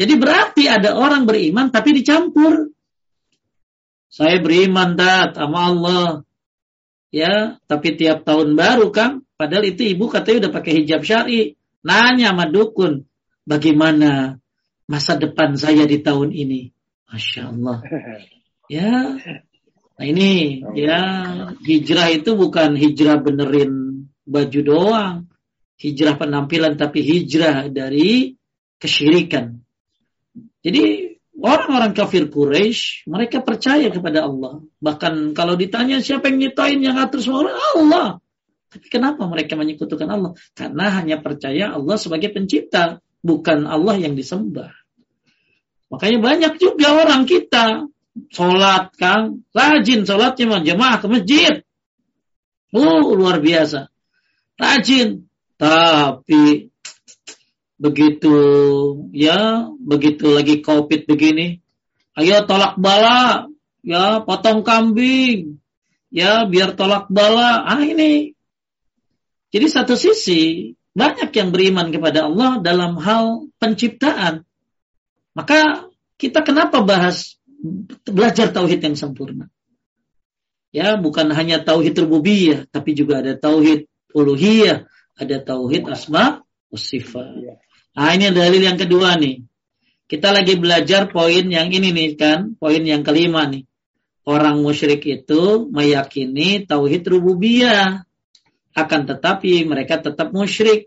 Jadi 0.00 0.14
berarti 0.16 0.64
ada 0.70 0.96
orang 0.96 1.28
beriman 1.28 1.68
tapi 1.68 1.92
dicampur. 1.92 2.72
Saya 4.08 4.40
beriman 4.40 4.96
tat 4.96 5.36
sama 5.36 5.68
Allah. 5.68 6.08
Ya, 7.12 7.58
tapi 7.68 7.98
tiap 7.98 8.24
tahun 8.24 8.54
baru 8.54 8.88
kan 8.94 9.26
Padahal 9.40 9.72
itu 9.72 9.88
ibu 9.88 10.12
katanya 10.12 10.44
udah 10.44 10.52
pakai 10.52 10.84
hijab 10.84 11.00
syari. 11.00 11.56
Nanya 11.80 12.36
sama 12.36 12.52
dukun, 12.52 13.08
bagaimana 13.48 14.36
masa 14.84 15.16
depan 15.16 15.56
saya 15.56 15.88
di 15.88 16.04
tahun 16.04 16.28
ini? 16.36 16.68
Masya 17.08 17.42
Allah. 17.48 17.80
Ya, 18.70 19.18
nah 20.00 20.08
ini 20.08 20.64
ya 20.72 20.96
hijrah 21.60 22.08
itu 22.08 22.32
bukan 22.32 22.72
hijrah 22.72 23.20
benerin 23.20 24.08
baju 24.24 24.60
doang. 24.64 25.16
Hijrah 25.76 26.16
penampilan 26.16 26.80
tapi 26.80 27.04
hijrah 27.04 27.68
dari 27.68 28.36
kesyirikan. 28.80 29.60
Jadi 30.60 31.16
orang-orang 31.40 31.96
kafir 31.96 32.28
Quraisy 32.28 33.08
mereka 33.08 33.40
percaya 33.40 33.88
kepada 33.88 34.28
Allah. 34.28 34.60
Bahkan 34.80 35.32
kalau 35.32 35.56
ditanya 35.56 36.04
siapa 36.04 36.28
yang 36.28 36.48
nyiptain 36.48 36.80
yang 36.84 36.96
atur 37.00 37.24
semua 37.24 37.48
orang, 37.48 37.56
Allah. 37.56 38.08
Tapi 38.70 38.86
kenapa 38.86 39.24
mereka 39.26 39.56
menyekutukan 39.56 40.06
Allah? 40.06 40.32
Karena 40.52 40.86
hanya 41.00 41.16
percaya 41.18 41.74
Allah 41.74 41.96
sebagai 41.96 42.30
pencipta, 42.30 43.02
bukan 43.24 43.66
Allah 43.66 43.98
yang 43.98 44.14
disembah. 44.14 44.70
Makanya 45.90 46.18
banyak 46.22 46.52
juga 46.62 47.02
orang 47.02 47.26
kita 47.26 47.88
sholat 48.30 48.94
kang 48.98 49.46
rajin 49.54 50.02
sholatnya 50.04 50.62
jemaah 50.62 50.98
ke 50.98 51.06
masjid. 51.06 51.54
Oh 52.70 53.14
luar 53.14 53.42
biasa, 53.42 53.90
rajin. 54.58 55.26
Tapi 55.60 56.72
begitu 57.76 58.36
ya 59.12 59.68
begitu 59.76 60.32
lagi 60.32 60.64
covid 60.64 61.04
begini, 61.04 61.60
ayo 62.16 62.46
tolak 62.48 62.80
bala, 62.80 63.50
ya 63.84 64.24
potong 64.24 64.64
kambing, 64.64 65.60
ya 66.08 66.46
biar 66.46 66.78
tolak 66.78 67.10
bala. 67.12 67.66
Ah 67.66 67.82
ini 67.82 68.32
jadi 69.50 69.66
satu 69.66 69.98
sisi 69.98 70.72
banyak 70.94 71.30
yang 71.34 71.50
beriman 71.50 71.90
kepada 71.90 72.30
Allah 72.30 72.62
dalam 72.62 72.98
hal 73.02 73.50
penciptaan. 73.58 74.46
Maka 75.34 75.90
kita 76.18 76.42
kenapa 76.46 76.82
bahas 76.82 77.39
belajar 78.08 78.50
tauhid 78.50 78.80
yang 78.80 78.96
sempurna? 78.96 79.48
Ya, 80.70 80.94
bukan 80.94 81.34
hanya 81.34 81.60
tauhid 81.60 81.98
rububiyah, 81.98 82.66
tapi 82.70 82.94
juga 82.94 83.20
ada 83.20 83.34
tauhid 83.34 83.90
uluhiyah, 84.14 84.86
ada 85.18 85.36
tauhid 85.42 85.90
asma 85.90 86.46
sifat. 86.70 87.58
Nah, 87.98 88.10
ini 88.14 88.30
dalil 88.30 88.62
yang 88.62 88.78
kedua 88.78 89.18
nih. 89.18 89.42
Kita 90.06 90.34
lagi 90.34 90.58
belajar 90.58 91.10
poin 91.10 91.46
yang 91.46 91.70
ini 91.70 91.90
nih 91.94 92.18
kan, 92.18 92.54
poin 92.58 92.82
yang 92.82 93.02
kelima 93.02 93.46
nih. 93.46 93.66
Orang 94.26 94.62
musyrik 94.62 95.02
itu 95.06 95.66
meyakini 95.70 96.66
tauhid 96.66 97.02
rububiyah. 97.06 98.06
Akan 98.74 99.06
tetapi 99.10 99.66
mereka 99.66 99.98
tetap 99.98 100.30
musyrik 100.30 100.86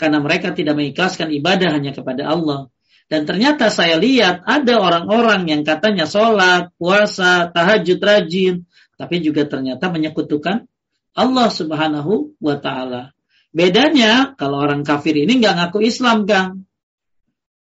karena 0.00 0.24
mereka 0.24 0.56
tidak 0.56 0.80
mengikhlaskan 0.80 1.28
ibadah 1.28 1.76
hanya 1.76 1.92
kepada 1.92 2.24
Allah. 2.24 2.72
Dan 3.10 3.26
ternyata 3.26 3.74
saya 3.74 3.98
lihat 3.98 4.46
ada 4.46 4.78
orang-orang 4.78 5.50
yang 5.50 5.66
katanya 5.66 6.06
sholat, 6.06 6.70
puasa, 6.78 7.50
tahajud 7.50 7.98
rajin, 7.98 8.70
tapi 8.94 9.18
juga 9.18 9.50
ternyata 9.50 9.90
menyekutukan 9.90 10.70
Allah 11.18 11.48
Subhanahu 11.50 12.38
wa 12.38 12.56
taala. 12.62 13.10
Bedanya 13.50 14.38
kalau 14.38 14.62
orang 14.62 14.86
kafir 14.86 15.18
ini 15.18 15.42
nggak 15.42 15.58
ngaku 15.58 15.90
Islam, 15.90 16.22
Kang. 16.22 16.70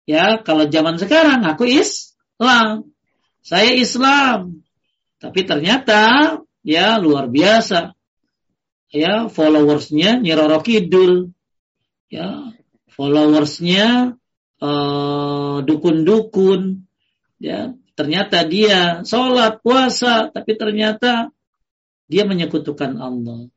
Ya, 0.04 0.44
kalau 0.44 0.68
zaman 0.68 1.00
sekarang 1.00 1.48
ngaku 1.48 1.80
Islam. 1.80 2.92
Saya 3.40 3.72
Islam. 3.72 4.68
Tapi 5.16 5.48
ternyata 5.48 6.36
ya 6.60 7.00
luar 7.00 7.32
biasa. 7.32 7.96
Ya, 8.92 9.32
followersnya 9.32 10.20
Nyiroro 10.20 10.60
Kidul. 10.60 11.32
Ya, 12.12 12.52
followersnya 12.92 14.20
eh, 14.62 15.58
dukun-dukun. 15.66 16.86
Ya, 17.42 17.74
ternyata 17.98 18.46
dia 18.46 19.02
sholat, 19.02 19.66
puasa, 19.66 20.30
tapi 20.30 20.54
ternyata 20.54 21.34
dia 22.06 22.24
menyekutukan 22.30 23.02
Allah. 23.02 23.50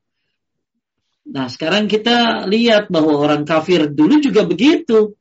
Nah, 1.25 1.49
sekarang 1.49 1.89
kita 1.89 2.45
lihat 2.45 2.93
bahwa 2.93 3.17
orang 3.17 3.49
kafir 3.49 3.89
dulu 3.89 4.21
juga 4.21 4.45
begitu. 4.45 5.17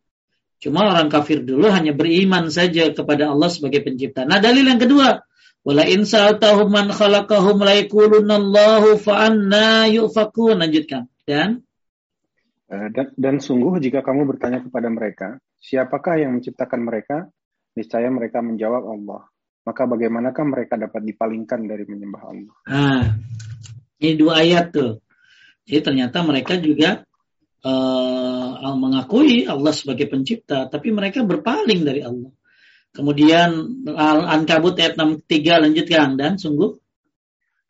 Cuma 0.60 0.88
orang 0.88 1.12
kafir 1.12 1.44
dulu 1.44 1.68
hanya 1.72 1.92
beriman 1.92 2.48
saja 2.48 2.92
kepada 2.92 3.32
Allah 3.32 3.52
sebagai 3.52 3.84
pencipta. 3.84 4.24
Nah, 4.24 4.40
dalil 4.40 4.64
yang 4.64 4.80
kedua, 4.80 5.24
wala 5.64 5.84
in 5.88 6.08
man 6.72 6.88
khalaqahum 6.92 7.64
la 7.64 7.74
yakulunallahu 7.84 9.00
fa 9.00 9.28
anna 9.32 9.88
yufakun. 9.92 10.60
Lanjutkan. 10.60 11.08
Dan 11.24 11.64
dan, 12.74 13.08
dan 13.14 13.36
sungguh 13.44 13.78
jika 13.84 14.02
kamu 14.02 14.26
bertanya 14.26 14.64
kepada 14.64 14.88
mereka, 14.88 15.28
siapakah 15.60 16.20
yang 16.20 16.40
menciptakan 16.40 16.82
mereka? 16.82 17.28
Niscaya 17.74 18.08
mereka 18.08 18.40
menjawab 18.40 18.84
Allah. 18.86 19.28
Maka 19.64 19.88
bagaimanakah 19.88 20.44
mereka 20.46 20.76
dapat 20.76 21.02
dipalingkan 21.08 21.66
dari 21.66 21.88
menyembah 21.88 22.22
Allah? 22.24 22.56
Nah, 22.68 23.04
ini 24.00 24.14
dua 24.20 24.44
ayat 24.44 24.76
tuh. 24.76 25.00
Jadi 25.64 25.80
ternyata 25.80 26.20
mereka 26.28 26.60
juga 26.60 27.00
uh, 27.64 28.76
mengakui 28.76 29.48
Allah 29.48 29.72
sebagai 29.72 30.12
pencipta, 30.12 30.68
tapi 30.68 30.92
mereka 30.92 31.24
berpaling 31.24 31.82
dari 31.88 32.04
Allah. 32.04 32.32
Kemudian 32.94 33.82
Al-Ankabut 33.90 34.78
ayat 34.78 35.00
63 35.00 35.64
lanjutkan 35.66 36.14
dan 36.14 36.38
sungguh 36.38 36.84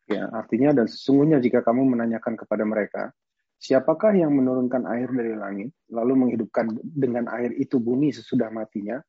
Ya, 0.04 0.28
artinya 0.28 0.76
dan 0.76 0.84
sesungguhnya 0.84 1.40
jika 1.40 1.64
kamu 1.64 1.96
menanyakan 1.96 2.36
kepada 2.36 2.68
mereka, 2.68 3.16
siapakah 3.64 4.12
yang 4.12 4.36
menurunkan 4.36 4.84
air 4.84 5.08
dari 5.08 5.32
langit, 5.32 5.72
lalu 5.88 6.12
menghidupkan 6.28 6.68
dengan 6.84 7.32
air 7.32 7.56
itu 7.56 7.80
bumi 7.80 8.12
sesudah 8.12 8.52
matinya, 8.52 9.00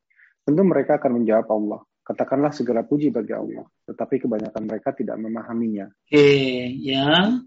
tentu 0.48 0.64
mereka 0.64 0.96
akan 0.96 1.20
menjawab 1.20 1.48
Allah. 1.52 1.82
Katakanlah 2.06 2.56
segala 2.56 2.88
puji 2.88 3.12
bagi 3.12 3.36
Allah, 3.36 3.68
tetapi 3.84 4.24
kebanyakan 4.24 4.64
mereka 4.64 4.96
tidak 4.96 5.20
memahaminya. 5.20 5.92
Oke, 5.92 6.72
ya. 6.80 7.42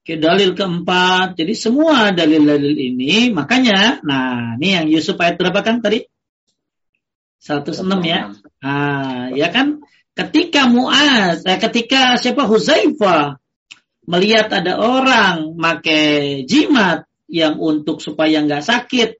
Oke, 0.00 0.16
dalil 0.16 0.56
keempat. 0.56 1.36
Jadi 1.36 1.52
semua 1.54 2.10
dalil-dalil 2.10 2.74
ini, 2.74 3.30
makanya, 3.30 4.00
nah 4.02 4.56
ini 4.56 4.68
yang 4.74 4.86
Yusuf 4.90 5.20
ayat 5.20 5.36
berapa 5.36 5.60
kan 5.60 5.84
tadi? 5.84 6.02
106 7.44 8.00
ya. 8.02 8.32
Nah, 8.64 9.30
ya 9.36 9.48
kan 9.52 9.84
ketika 10.16 10.66
Muaz, 10.66 11.44
eh, 11.44 11.60
ketika 11.60 12.16
siapa 12.16 12.48
Huzaifah 12.48 13.36
melihat 14.10 14.50
ada 14.50 14.74
orang 14.82 15.54
make 15.54 16.42
jimat 16.50 17.06
yang 17.30 17.62
untuk 17.62 18.02
supaya 18.02 18.42
nggak 18.42 18.66
sakit, 18.66 19.10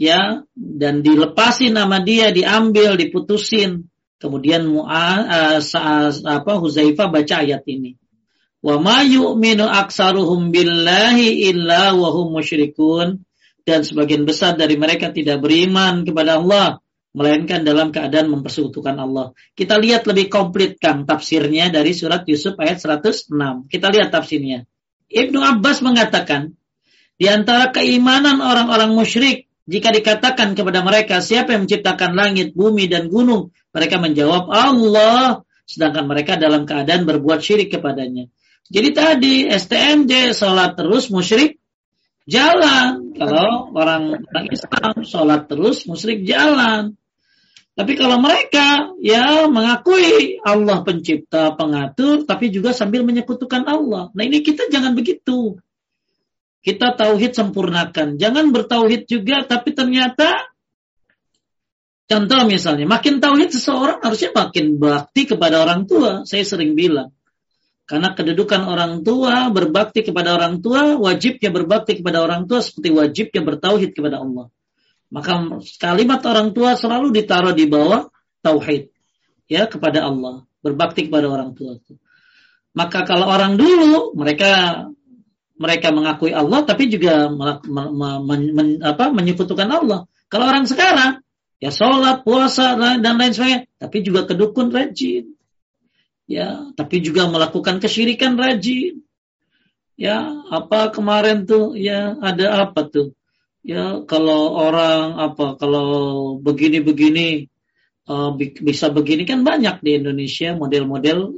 ya, 0.00 0.42
dan 0.56 1.04
dilepasin 1.04 1.76
nama 1.76 2.00
dia, 2.00 2.32
diambil, 2.32 2.96
diputusin. 2.96 3.86
Kemudian 4.18 4.66
Muaz, 4.66 5.74
uh, 5.74 6.10
apa 6.26 6.52
Huzaifah 6.58 7.10
baca 7.10 7.42
ayat 7.42 7.62
ini. 7.66 7.98
Wa 8.62 8.78
ma 8.78 9.02
yu'minu 9.02 9.66
aksaruhum 9.66 10.54
billahi 10.54 11.50
illa 11.50 11.94
wa 11.94 12.08
hum 12.10 12.34
musyrikun. 12.34 13.22
Dan 13.62 13.86
sebagian 13.86 14.26
besar 14.26 14.58
dari 14.58 14.74
mereka 14.74 15.14
tidak 15.14 15.38
beriman 15.38 16.02
kepada 16.02 16.42
Allah. 16.42 16.81
Melainkan 17.12 17.60
dalam 17.60 17.92
keadaan 17.92 18.32
mempersekutukan 18.32 18.96
Allah. 18.96 19.36
Kita 19.52 19.76
lihat 19.76 20.08
lebih 20.08 20.32
komplit 20.32 20.80
Kang 20.80 21.04
tafsirnya 21.04 21.68
dari 21.68 21.92
surat 21.92 22.24
Yusuf 22.24 22.56
ayat 22.56 22.80
106. 22.80 23.28
Kita 23.68 23.92
lihat 23.92 24.08
tafsirnya. 24.08 24.64
Ibnu 25.12 25.44
Abbas 25.44 25.84
mengatakan, 25.84 26.56
di 27.20 27.28
antara 27.28 27.68
keimanan 27.68 28.40
orang-orang 28.40 28.96
musyrik, 28.96 29.52
jika 29.68 29.92
dikatakan 29.92 30.56
kepada 30.56 30.80
mereka 30.80 31.20
siapa 31.20 31.54
yang 31.54 31.68
menciptakan 31.68 32.16
langit, 32.16 32.56
bumi, 32.56 32.88
dan 32.88 33.12
gunung, 33.12 33.52
mereka 33.70 34.00
menjawab 34.00 34.48
Allah, 34.48 35.44
sedangkan 35.68 36.08
mereka 36.08 36.40
dalam 36.40 36.64
keadaan 36.64 37.06
berbuat 37.06 37.44
syirik 37.44 37.76
kepadanya. 37.76 38.26
Jadi 38.72 38.88
tadi 38.96 39.34
STMJ 39.52 40.32
sholat 40.32 40.74
terus 40.74 41.12
musyrik 41.12 41.60
jalan. 42.24 43.12
Kalau 43.12 43.70
orang, 43.76 44.24
orang 44.32 44.46
Islam 44.48 44.92
sholat 45.04 45.46
terus 45.46 45.84
musyrik 45.84 46.24
jalan. 46.24 46.96
Tapi 47.72 47.96
kalau 47.96 48.20
mereka 48.20 48.92
ya 49.00 49.48
mengakui 49.48 50.36
Allah 50.44 50.84
pencipta, 50.84 51.56
pengatur, 51.56 52.28
tapi 52.28 52.52
juga 52.52 52.76
sambil 52.76 53.00
menyekutukan 53.00 53.64
Allah. 53.64 54.12
Nah 54.12 54.22
ini 54.28 54.44
kita 54.44 54.68
jangan 54.68 54.92
begitu. 54.92 55.56
Kita 56.60 56.94
tauhid 56.94 57.32
sempurnakan. 57.32 58.20
Jangan 58.20 58.52
bertauhid 58.52 59.08
juga, 59.08 59.42
tapi 59.48 59.72
ternyata 59.72 60.52
contoh 62.06 62.44
misalnya, 62.44 62.84
makin 62.84 63.18
tauhid 63.18 63.50
seseorang 63.50 64.04
harusnya 64.04 64.30
makin 64.36 64.76
bakti 64.76 65.24
kepada 65.24 65.64
orang 65.64 65.88
tua. 65.88 66.28
Saya 66.28 66.44
sering 66.44 66.76
bilang. 66.76 67.10
Karena 67.82 68.14
kedudukan 68.14 68.62
orang 68.62 69.02
tua, 69.02 69.50
berbakti 69.50 70.06
kepada 70.06 70.38
orang 70.38 70.62
tua, 70.62 70.94
wajibnya 71.00 71.50
berbakti 71.50 71.98
kepada 71.98 72.22
orang 72.22 72.46
tua 72.46 72.62
seperti 72.62 72.94
wajibnya 72.94 73.42
bertauhid 73.42 73.90
kepada 73.96 74.22
Allah. 74.22 74.52
Maka 75.12 75.60
kalimat 75.76 76.24
orang 76.24 76.56
tua 76.56 76.72
selalu 76.72 77.12
ditaruh 77.12 77.52
di 77.52 77.68
bawah 77.68 78.08
tauhid 78.40 78.88
ya 79.44 79.68
kepada 79.68 80.08
Allah, 80.08 80.48
berbakti 80.64 81.12
kepada 81.12 81.28
orang 81.28 81.52
tua. 81.52 81.76
Maka 82.72 83.04
kalau 83.04 83.28
orang 83.28 83.60
dulu 83.60 84.16
mereka 84.16 84.88
mereka 85.60 85.92
mengakui 85.92 86.32
Allah 86.32 86.64
tapi 86.64 86.88
juga 86.88 87.28
men, 87.28 88.48
men, 88.56 88.68
apa, 88.80 89.12
menyekutukan 89.12 89.68
Allah. 89.68 90.08
Kalau 90.32 90.48
orang 90.48 90.64
sekarang 90.64 91.20
ya 91.60 91.68
sholat, 91.68 92.24
puasa 92.24 92.74
dan 92.96 93.14
lain 93.20 93.36
sebagainya, 93.36 93.68
tapi 93.76 94.00
juga 94.00 94.24
kedukun 94.24 94.72
rajin 94.72 95.36
ya 96.32 96.72
tapi 96.72 97.04
juga 97.04 97.28
melakukan 97.28 97.76
kesyirikan 97.82 98.40
rajin 98.40 99.04
ya 100.00 100.24
apa 100.48 100.88
kemarin 100.94 101.44
tuh 101.44 101.76
ya 101.76 102.16
ada 102.16 102.64
apa 102.64 102.88
tuh 102.88 103.12
ya 103.62 104.02
kalau 104.06 104.58
orang 104.58 105.18
apa 105.18 105.56
kalau 105.56 105.86
begini-begini 106.42 107.46
uh, 108.10 108.34
bisa 108.38 108.90
begini 108.90 109.22
kan 109.22 109.46
banyak 109.46 109.78
di 109.82 110.02
Indonesia 110.02 110.54
model-model 110.58 111.30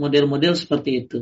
model-model 0.00 0.52
seperti 0.56 1.04
itu 1.04 1.18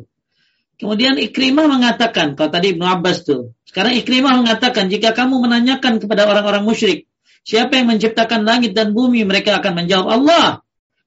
kemudian 0.78 1.18
Ikrimah 1.18 1.66
mengatakan 1.66 2.38
kalau 2.38 2.50
tadi 2.54 2.74
Ibnu 2.74 2.86
Abbas 2.86 3.26
tuh 3.26 3.54
sekarang 3.66 3.98
Ikrimah 3.98 4.38
mengatakan 4.38 4.86
jika 4.86 5.10
kamu 5.10 5.42
menanyakan 5.42 5.98
kepada 5.98 6.30
orang-orang 6.30 6.62
musyrik 6.62 7.10
siapa 7.42 7.76
yang 7.76 7.90
menciptakan 7.90 8.46
langit 8.46 8.72
dan 8.78 8.94
bumi 8.94 9.26
mereka 9.26 9.58
akan 9.58 9.84
menjawab 9.84 10.08
Allah 10.08 10.64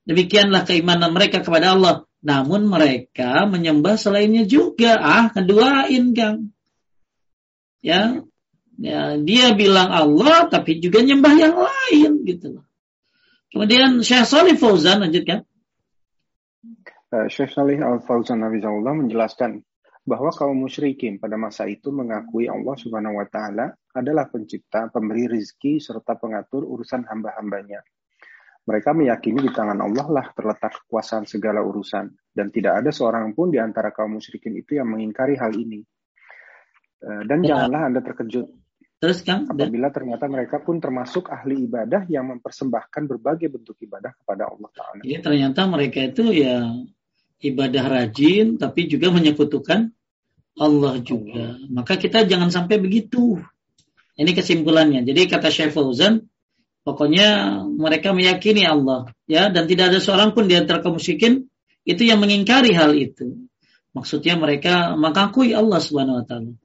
Demikianlah 0.07 0.63
keimanan 0.63 1.11
mereka 1.11 1.43
kepada 1.43 1.75
Allah. 1.75 2.07
Namun 2.23 2.71
mereka 2.71 3.43
menyembah 3.43 3.99
selainnya 3.99 4.47
juga. 4.47 4.95
Ah, 5.03 5.27
keduain 5.27 6.15
Kang. 6.15 6.55
Ya, 7.83 8.23
ya 8.77 9.17
dia 9.17 9.53
bilang 9.57 9.89
Allah 9.89 10.47
tapi 10.49 10.77
juga 10.77 11.01
nyembah 11.01 11.33
yang 11.33 11.55
lain 11.57 12.11
gitu 12.25 12.61
Kemudian 13.47 14.03
Syekh 14.03 14.27
Salih 14.27 14.59
Fauzan 14.59 15.07
lanjutkan. 15.07 15.47
Uh, 17.07 17.31
Syekh 17.31 17.55
Salih 17.55 17.79
Al 17.79 18.03
Fauzan 18.03 18.43
Allah 18.43 18.93
menjelaskan 18.93 19.63
bahwa 20.07 20.31
kaum 20.35 20.55
musyrikin 20.55 21.19
pada 21.19 21.39
masa 21.39 21.63
itu 21.67 21.91
mengakui 21.91 22.51
Allah 22.51 22.75
Subhanahu 22.75 23.19
wa 23.19 23.27
taala 23.27 23.71
adalah 23.95 24.27
pencipta, 24.27 24.91
pemberi 24.91 25.31
rizki 25.31 25.79
serta 25.79 26.19
pengatur 26.19 26.63
urusan 26.63 27.07
hamba-hambanya. 27.07 27.83
Mereka 28.67 28.91
meyakini 28.91 29.47
di 29.47 29.51
tangan 29.51 29.79
Allah 29.79 30.07
lah 30.11 30.25
terletak 30.35 30.83
kekuasaan 30.83 31.23
segala 31.23 31.63
urusan, 31.63 32.11
dan 32.35 32.51
tidak 32.51 32.83
ada 32.83 32.91
seorang 32.91 33.31
pun 33.31 33.47
di 33.47 33.59
antara 33.63 33.95
kaum 33.95 34.19
musyrikin 34.19 34.59
itu 34.59 34.75
yang 34.75 34.91
mengingkari 34.91 35.39
hal 35.39 35.55
ini. 35.55 35.79
Eh, 36.99 37.21
dan 37.27 37.39
ya. 37.43 37.55
janganlah 37.55 37.81
Anda 37.87 37.99
terkejut 38.03 38.47
Terus 38.97 39.21
kan 39.21 39.45
apabila 39.45 39.93
ternyata 39.93 40.25
mereka 40.25 40.57
pun 40.57 40.81
termasuk 40.81 41.29
ahli 41.29 41.69
ibadah 41.69 42.09
yang 42.09 42.33
mempersembahkan 42.33 43.05
berbagai 43.05 43.53
bentuk 43.53 43.77
ibadah 43.85 44.09
kepada 44.17 44.49
Allah 44.49 44.69
Taala. 44.73 45.01
Iya 45.05 45.21
ternyata 45.21 45.69
mereka 45.69 46.01
itu 46.01 46.33
ya 46.33 46.65
ibadah 47.45 47.83
rajin 47.85 48.57
tapi 48.57 48.89
juga 48.89 49.13
menyekutukan 49.13 49.93
Allah 50.57 50.97
juga. 51.05 51.53
Allah. 51.53 51.69
Maka 51.69 52.01
kita 52.01 52.25
jangan 52.25 52.49
sampai 52.49 52.81
begitu. 52.81 53.37
Ini 54.17 54.33
kesimpulannya. 54.33 55.05
Jadi 55.05 55.29
kata 55.29 55.53
Syekh 55.53 55.77
Fauzan, 55.77 56.25
Pokoknya 56.87 57.59
mereka 57.67 58.15
meyakini 58.15 58.63
Allah, 58.63 59.11
ya, 59.27 59.51
dan 59.51 59.67
tidak 59.67 59.91
ada 59.91 59.99
seorang 59.99 60.31
pun 60.31 60.47
di 60.47 60.55
antara 60.55 60.79
kaum 60.79 60.95
musyrikin 60.95 61.43
itu 61.83 62.07
yang 62.07 62.23
mengingkari 62.23 62.71
hal 62.71 62.95
itu. 62.95 63.43
Maksudnya 63.91 64.39
mereka 64.39 64.95
mengakui 64.95 65.51
Allah 65.51 65.83
Subhanahu 65.83 66.23
wa 66.23 66.23
taala. 66.23 66.55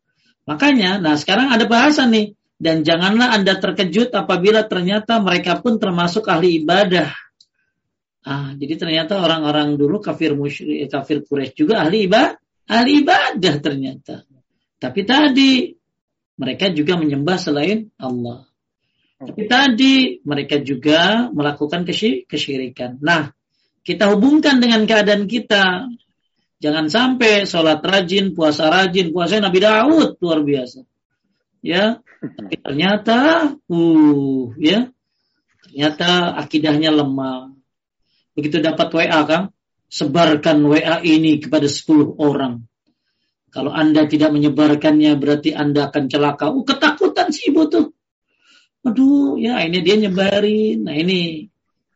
Makanya, 0.43 0.99
nah 0.99 1.15
sekarang 1.15 1.55
ada 1.55 1.65
bahasan 1.71 2.11
nih, 2.11 2.27
dan 2.63 2.87
janganlah 2.87 3.35
Anda 3.35 3.59
terkejut 3.59 4.15
apabila 4.15 4.67
ternyata 4.67 5.19
mereka 5.19 5.59
pun 5.59 5.83
termasuk 5.83 6.27
ahli 6.31 6.63
ibadah. 6.63 7.11
Ah, 8.23 8.55
jadi 8.55 8.79
ternyata 8.79 9.19
orang-orang 9.19 9.75
dulu 9.75 9.99
kafir 9.99 10.39
musyrik, 10.39 10.87
kafir 10.87 11.27
Quraisy 11.27 11.59
juga 11.59 11.83
ahli 11.83 12.07
ibadah, 12.07 12.39
ahli 12.71 13.03
ibadah 13.03 13.55
ternyata. 13.59 14.23
Tapi 14.79 15.01
tadi 15.03 15.75
mereka 16.39 16.71
juga 16.71 16.95
menyembah 16.99 17.39
selain 17.39 17.91
Allah. 17.99 18.47
Tapi 19.23 19.43
tadi 19.47 20.19
mereka 20.27 20.59
juga 20.59 21.31
melakukan 21.31 21.87
kesyirikan. 22.27 22.99
Nah, 22.99 23.31
kita 23.83 24.11
hubungkan 24.11 24.59
dengan 24.59 24.83
keadaan 24.87 25.31
kita. 25.31 25.87
Jangan 26.63 26.87
sampai 26.87 27.43
sholat 27.43 27.83
rajin, 27.83 28.39
puasa 28.39 28.71
rajin, 28.71 29.11
puasa 29.11 29.43
Nabi 29.43 29.59
Daud 29.59 30.23
luar 30.23 30.47
biasa. 30.47 30.87
Ya, 31.63 31.99
tapi 32.23 32.55
ternyata, 32.63 33.51
uh, 33.67 34.43
ya, 34.59 34.91
ternyata 35.67 36.39
akidahnya 36.39 36.95
lemah. 36.95 37.51
Begitu 38.39 38.63
dapat 38.63 38.95
WA 38.95 39.21
kan, 39.27 39.51
sebarkan 39.91 40.63
WA 40.71 41.03
ini 41.03 41.43
kepada 41.43 41.67
10 41.67 42.15
orang. 42.23 42.63
Kalau 43.51 43.75
Anda 43.75 44.07
tidak 44.07 44.31
menyebarkannya 44.31 45.19
berarti 45.19 45.51
Anda 45.53 45.91
akan 45.91 46.07
celaka. 46.07 46.55
Uh, 46.55 46.63
ketakutan 46.63 47.35
sih 47.35 47.51
ibu 47.51 47.67
tuh 47.67 47.91
aduh 48.83 49.39
ya 49.39 49.63
ini 49.63 49.79
dia 49.81 49.95
nyebarin 49.95 50.83
nah 50.83 50.95
ini 50.95 51.47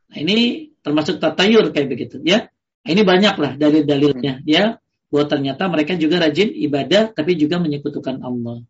nah 0.07 0.19
ini 0.23 0.71
termasuk 0.87 1.19
tatayur 1.19 1.75
kayak 1.75 1.91
begitu 1.91 2.23
ya 2.23 2.47
ini 2.87 3.03
banyak 3.03 3.37
lah 3.37 3.53
dalil-dalilnya 3.59 4.47
ya 4.47 4.79
bahwa 5.11 5.25
ternyata 5.27 5.71
mereka 5.71 5.95
juga 5.99 6.23
rajin 6.23 6.51
ibadah 6.55 7.15
tapi 7.15 7.39
juga 7.39 7.59
menyekutukan 7.63 8.23
Allah. 8.23 8.63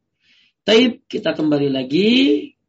Taib 0.67 1.07
kita 1.07 1.33
kembali 1.37 1.71
lagi 1.71 2.11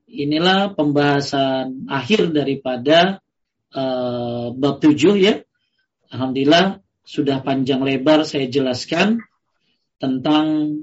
inilah 0.07 0.77
pembahasan 0.77 1.89
akhir 1.89 2.31
daripada 2.31 3.19
uh, 3.73 4.53
bab 4.53 4.79
7 4.79 4.95
ya. 5.17 5.41
Alhamdulillah 6.13 6.79
sudah 7.07 7.39
panjang 7.43 7.83
lebar 7.83 8.27
saya 8.27 8.47
jelaskan 8.51 9.23
tentang 9.97 10.77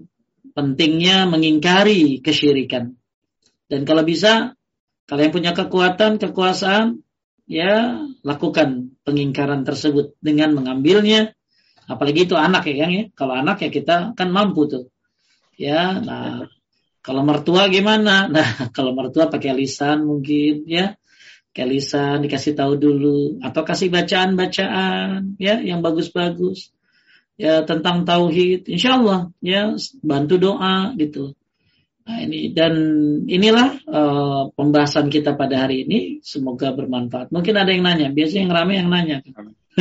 pentingnya 0.56 1.28
mengingkari 1.28 2.24
kesyirikan. 2.24 2.96
Dan 3.68 3.84
kalau 3.84 4.04
bisa, 4.04 4.56
kalian 5.08 5.32
punya 5.32 5.52
kekuatan, 5.52 6.16
kekuasaan, 6.16 7.03
ya 7.44 8.00
lakukan 8.24 8.96
pengingkaran 9.04 9.62
tersebut 9.62 10.16
dengan 10.20 10.56
mengambilnya. 10.56 11.36
Apalagi 11.84 12.24
itu 12.24 12.36
anak 12.36 12.64
ya, 12.68 12.88
ya. 12.88 13.04
Kalau 13.12 13.36
anak 13.36 13.60
ya 13.60 13.68
kita 13.68 14.16
kan 14.16 14.28
mampu 14.32 14.64
tuh. 14.64 14.84
Ya, 15.54 16.00
nah 16.00 16.48
kalau 17.04 17.22
mertua 17.22 17.68
gimana? 17.68 18.26
Nah, 18.34 18.72
kalau 18.72 18.96
mertua 18.96 19.28
pakai 19.28 19.52
lisan 19.52 20.08
mungkin 20.08 20.64
ya. 20.64 20.96
Pakai 21.52 21.66
lisan 21.70 22.24
dikasih 22.24 22.56
tahu 22.58 22.80
dulu 22.80 23.38
atau 23.38 23.62
kasih 23.62 23.92
bacaan-bacaan 23.92 25.38
ya 25.38 25.60
yang 25.60 25.84
bagus-bagus. 25.84 26.72
Ya 27.38 27.62
tentang 27.66 28.06
tauhid, 28.06 28.66
insya 28.70 28.98
Allah 28.98 29.30
ya 29.38 29.74
bantu 30.02 30.34
doa 30.40 30.94
gitu. 30.98 31.36
Nah, 32.04 32.20
ini 32.20 32.52
dan 32.52 32.74
inilah 33.24 33.80
uh, 33.88 34.52
pembahasan 34.52 35.08
kita 35.08 35.40
pada 35.40 35.64
hari 35.64 35.88
ini. 35.88 36.20
Semoga 36.20 36.76
bermanfaat. 36.76 37.32
Mungkin 37.32 37.56
ada 37.56 37.72
yang 37.72 37.80
nanya. 37.80 38.12
Biasanya 38.12 38.40
yang 38.44 38.52
ramai 38.52 38.76
yang 38.76 38.92
nanya. 38.92 39.24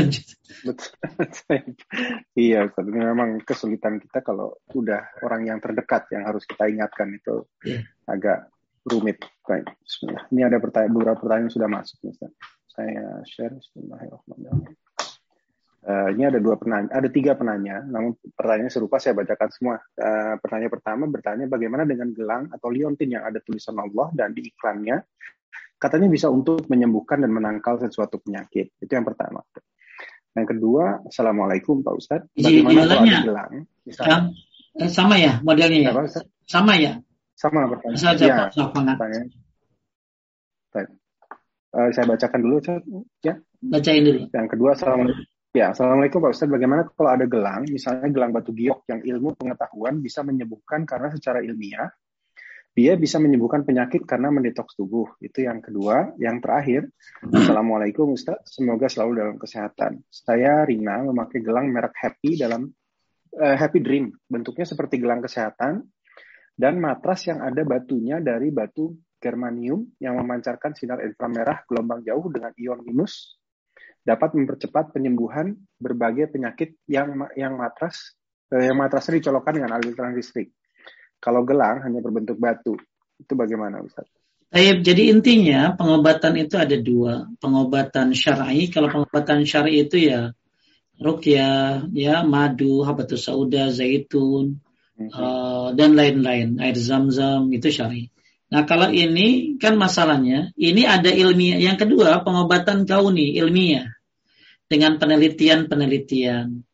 iya, 2.40 2.72
tapi 2.72 2.90
memang 2.96 3.44
kesulitan 3.44 4.00
kita 4.00 4.24
kalau 4.24 4.56
udah 4.72 5.20
orang 5.22 5.52
yang 5.52 5.60
terdekat 5.60 6.08
yang 6.16 6.24
harus 6.24 6.48
kita 6.48 6.72
ingatkan 6.72 7.12
itu 7.12 7.44
yeah. 7.68 7.84
agak 8.08 8.48
rumit. 8.88 9.20
Baik, 9.44 9.68
Bismillah. 9.84 10.24
Ini 10.32 10.48
ada 10.48 10.64
pertanyaan, 10.64 10.96
beberapa 10.96 11.20
pertanyaan 11.20 11.52
sudah 11.52 11.70
masuk. 11.70 12.00
Saya 12.72 13.20
share. 13.28 13.60
Bismillahirrahmanirrahim. 13.60 14.80
Uh, 15.84 16.16
ini 16.16 16.24
ada 16.24 16.40
dua 16.40 16.56
penanya, 16.56 16.96
ada 16.96 17.12
tiga 17.12 17.36
penanya, 17.36 17.84
namun 17.84 18.16
pertanyaan 18.32 18.72
serupa 18.72 19.04
saya 19.04 19.20
bacakan 19.20 19.50
semua. 19.52 19.76
Uh, 20.00 20.40
pertanyaan 20.40 20.72
pertama 20.72 21.04
bertanya 21.12 21.46
bagaimana 21.52 21.84
dengan 21.84 22.08
gelang 22.16 22.48
atau 22.56 22.72
liontin 22.72 23.20
yang 23.20 23.28
ada 23.28 23.44
tulisan 23.44 23.76
Allah 23.76 24.08
dan 24.16 24.32
di 24.32 24.48
iklannya 24.48 25.04
katanya 25.76 26.08
bisa 26.08 26.32
untuk 26.32 26.64
menyembuhkan 26.72 27.20
dan 27.20 27.36
menangkal 27.36 27.76
sesuatu 27.84 28.16
penyakit. 28.24 28.72
Itu 28.80 28.96
yang 28.96 29.04
pertama. 29.04 29.44
Yang 30.32 30.56
kedua, 30.56 31.04
assalamualaikum 31.04 31.84
Pak 31.84 31.94
Ustadz. 32.00 32.32
Bagaimana 32.32 32.88
kalau 32.88 33.04
ada 33.04 33.20
gelang? 33.20 33.52
Misalnya, 33.84 34.18
eh, 34.80 34.88
sama 34.88 35.16
ya 35.20 35.44
modelnya 35.44 35.80
ya? 35.84 35.92
Apa, 35.92 36.08
sama 36.48 36.74
ya? 36.80 36.96
Sama 37.36 37.68
pertanyaan. 37.68 38.00
Saya, 38.00 38.48
ya, 38.56 38.66
pertanyaan. 38.72 39.28
Uh, 41.74 41.90
saya 41.90 42.06
bacakan 42.06 42.40
dulu, 42.40 42.56
Ustaz. 42.62 42.86
Ya. 43.26 43.34
Bacain 43.60 44.06
dulu. 44.06 44.30
Yang 44.30 44.48
kedua, 44.54 44.78
assalamualaikum. 44.78 45.26
Ya, 45.54 45.70
Assalamualaikum 45.70 46.18
Pak 46.18 46.34
Ustadz. 46.34 46.50
Bagaimana 46.50 46.82
kalau 46.90 47.14
ada 47.14 47.30
gelang, 47.30 47.70
misalnya 47.70 48.10
gelang 48.10 48.34
batu 48.34 48.50
giok 48.58 48.90
yang 48.90 49.06
ilmu 49.06 49.38
pengetahuan 49.38 50.02
bisa 50.02 50.26
menyembuhkan 50.26 50.82
karena 50.82 51.14
secara 51.14 51.46
ilmiah, 51.46 51.94
dia 52.74 52.98
bisa 52.98 53.22
menyembuhkan 53.22 53.62
penyakit 53.62 54.02
karena 54.10 54.34
mendetoks 54.34 54.74
tubuh. 54.74 55.14
Itu 55.22 55.46
yang 55.46 55.62
kedua. 55.62 56.18
Yang 56.18 56.38
terakhir, 56.42 56.82
Assalamualaikum 57.30 58.18
Ustadz. 58.18 58.50
Semoga 58.50 58.90
selalu 58.90 59.12
dalam 59.22 59.36
kesehatan. 59.38 60.02
Saya 60.10 60.66
Rina 60.66 61.06
memakai 61.06 61.46
gelang 61.46 61.70
merek 61.70 61.94
Happy 62.02 62.34
dalam 62.34 62.74
uh, 63.38 63.54
Happy 63.54 63.78
Dream. 63.86 64.10
Bentuknya 64.26 64.66
seperti 64.66 64.98
gelang 64.98 65.22
kesehatan 65.22 65.86
dan 66.58 66.82
matras 66.82 67.30
yang 67.30 67.46
ada 67.46 67.62
batunya 67.62 68.18
dari 68.18 68.50
batu 68.50 68.90
germanium 69.22 69.86
yang 70.02 70.18
memancarkan 70.18 70.74
sinar 70.74 71.06
inframerah 71.06 71.62
gelombang 71.70 72.02
jauh 72.02 72.26
dengan 72.34 72.58
ion 72.58 72.82
minus 72.82 73.43
dapat 74.04 74.36
mempercepat 74.36 74.92
penyembuhan 74.92 75.56
berbagai 75.80 76.36
penyakit 76.36 76.76
yang 76.92 77.28
yang 77.40 77.56
matras 77.56 78.16
eh, 78.52 78.70
yang 78.70 78.78
matrasnya 78.78 79.20
dicolokkan 79.20 79.58
dengan 79.58 79.80
aliran 79.80 80.14
listrik. 80.14 80.52
Kalau 81.24 81.48
gelang 81.48 81.80
hanya 81.88 82.04
berbentuk 82.04 82.36
batu, 82.36 82.76
itu 83.16 83.34
bagaimana 83.34 83.80
Ustaz? 83.80 84.06
Jadi 84.54 85.10
intinya 85.10 85.74
pengobatan 85.74 86.38
itu 86.38 86.62
ada 86.62 86.78
dua, 86.78 87.26
pengobatan 87.42 88.14
syar'i. 88.14 88.70
Kalau 88.70 88.86
pengobatan 88.92 89.50
syar'i 89.50 89.82
itu 89.82 89.98
ya 89.98 90.30
rukyah, 91.02 91.90
ya 91.90 92.22
madu, 92.22 92.86
habatus 92.86 93.26
sauda, 93.26 93.74
zaitun, 93.74 94.62
mm 94.94 95.10
-hmm. 95.10 95.10
uh, 95.10 95.68
dan 95.74 95.98
lain-lain, 95.98 96.62
air 96.62 96.78
zam-zam 96.78 97.50
itu 97.50 97.74
syar'i. 97.74 98.14
Nah 98.52 98.68
kalau 98.68 98.92
ini 98.92 99.56
kan 99.62 99.80
masalahnya, 99.80 100.52
ini 100.60 100.84
ada 100.84 101.10
ilmiah. 101.10 101.62
Yang 101.62 101.88
kedua 101.88 102.22
pengobatan 102.26 102.84
kauni 102.84 103.38
ilmiah 103.40 103.94
dengan 104.68 104.98
penelitian-penelitian. 104.98 106.66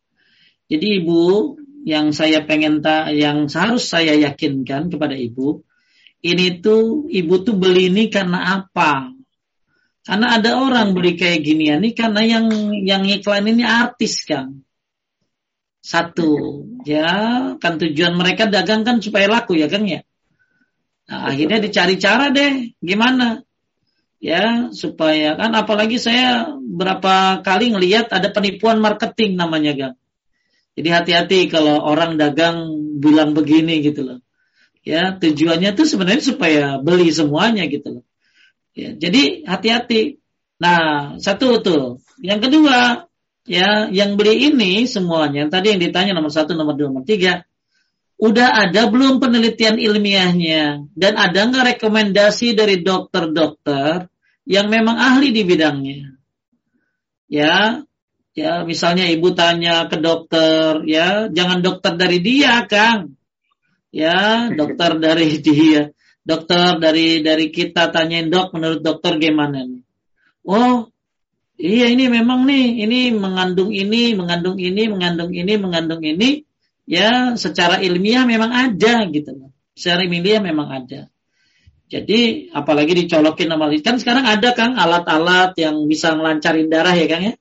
Jadi 0.69 0.85
ibu 1.01 1.55
yang 1.83 2.11
saya 2.13 2.45
pengen 2.45 2.79
tak, 2.85 3.15
yang 3.15 3.49
harus 3.49 3.89
saya 3.89 4.13
yakinkan 4.15 4.93
kepada 4.93 5.17
ibu, 5.17 5.63
ini 6.19 6.59
tuh 6.59 7.07
ibu 7.07 7.41
tuh 7.41 7.55
beli 7.55 7.87
ini 7.87 8.11
karena 8.11 8.59
apa? 8.59 9.15
Karena 10.03 10.41
ada 10.41 10.59
orang 10.59 10.91
beli 10.97 11.15
kayak 11.15 11.45
ginian 11.45 11.85
ini 11.85 11.95
karena 11.95 12.21
yang 12.25 12.45
yang 12.81 13.03
iklan 13.07 13.45
ini 13.47 13.63
artis 13.63 14.25
kan. 14.27 14.63
Satu, 15.79 16.65
ya 16.83 17.55
kan 17.55 17.79
tujuan 17.79 18.13
mereka 18.19 18.51
dagang 18.51 18.83
kan 18.83 18.99
supaya 18.99 19.31
laku 19.31 19.55
ya 19.55 19.71
kan 19.71 19.87
ya. 19.87 20.03
Nah, 21.09 21.33
akhirnya 21.33 21.57
dicari 21.57 21.97
cara 21.97 22.29
deh, 22.29 22.77
gimana? 22.77 23.41
Ya, 24.21 24.69
supaya 24.69 25.33
kan 25.33 25.57
apalagi 25.57 25.97
saya 25.97 26.53
berapa 26.53 27.41
kali 27.41 27.73
ngelihat 27.73 28.13
ada 28.13 28.29
penipuan 28.29 28.77
marketing 28.77 29.33
namanya, 29.33 29.73
Gang. 29.73 29.95
Jadi 30.77 30.89
hati-hati 30.93 31.39
kalau 31.49 31.81
orang 31.81 32.21
dagang 32.21 32.77
bilang 33.01 33.33
begini 33.33 33.81
gitu 33.81 34.05
loh. 34.05 34.19
Ya, 34.85 35.17
tujuannya 35.17 35.73
tuh 35.73 35.89
sebenarnya 35.89 36.23
supaya 36.23 36.63
beli 36.77 37.09
semuanya 37.09 37.65
gitu 37.65 37.99
loh. 37.99 38.03
Ya, 38.77 38.93
jadi 38.93 39.49
hati-hati. 39.49 40.21
Nah, 40.61 41.15
satu 41.17 41.59
tuh. 41.65 41.83
Yang 42.21 42.47
kedua, 42.47 43.09
ya, 43.49 43.89
yang 43.89 44.13
beli 44.13 44.53
ini 44.53 44.85
semuanya, 44.85 45.49
tadi 45.49 45.73
yang 45.73 45.81
ditanya 45.81 46.13
nomor 46.13 46.29
satu, 46.29 46.53
nomor 46.53 46.77
dua, 46.77 46.93
nomor 46.93 47.07
tiga, 47.07 47.48
udah 48.19 48.67
ada 48.67 48.91
belum 48.91 49.23
penelitian 49.23 49.79
ilmiahnya? 49.79 50.91
Dan 50.91 51.15
ada 51.15 51.39
nggak 51.47 51.65
rekomendasi 51.75 52.53
dari 52.53 52.83
dokter-dokter 52.83 54.11
yang 54.43 54.67
memang 54.67 54.99
ahli 54.99 55.31
di 55.31 55.47
bidangnya? 55.47 56.19
Ya 57.31 57.81
ya 58.35 58.63
misalnya 58.63 59.07
ibu 59.09 59.35
tanya 59.35 59.89
ke 59.89 59.97
dokter 59.99 60.83
ya 60.85 61.31
jangan 61.31 61.63
dokter 61.63 61.95
dari 61.95 62.19
dia 62.19 62.67
kang. 62.67 63.15
Ya 63.89 64.45
dokter 64.59 64.99
dari 64.99 65.39
dia 65.45 65.95
dokter 66.29 66.77
dari 66.77 67.25
dari 67.25 67.49
kita 67.49 67.89
tanyain 67.89 68.29
dok 68.29 68.53
menurut 68.53 68.85
dokter 68.85 69.17
gimana 69.17 69.65
nih? 69.65 69.81
Oh 70.45 70.91
iya 71.57 71.89
ini 71.89 72.05
memang 72.11 72.45
nih 72.45 72.85
ini 72.85 72.99
mengandung 73.15 73.73
ini 73.73 74.13
mengandung 74.13 74.61
ini 74.61 74.83
mengandung 74.85 75.31
ini 75.33 75.53
mengandung 75.57 76.01
ini 76.05 76.48
ya 76.89 77.37
secara 77.37 77.77
ilmiah 77.85 78.25
memang 78.25 78.49
ada 78.49 79.05
gitu 79.13 79.29
loh. 79.37 79.53
Secara 79.77 80.01
ilmiah 80.09 80.41
memang 80.41 80.67
ada. 80.73 81.05
Jadi 81.89 82.49
apalagi 82.53 83.05
dicolokin 83.05 83.49
sama 83.49 83.69
kan 83.81 83.97
sekarang 83.97 84.25
ada 84.25 84.49
kan 84.53 84.77
alat-alat 84.77 85.57
yang 85.57 85.85
bisa 85.85 86.13
ngelancarin 86.17 86.69
darah 86.69 86.97
ya 86.97 87.05
Kang 87.05 87.23
ya. 87.25 87.33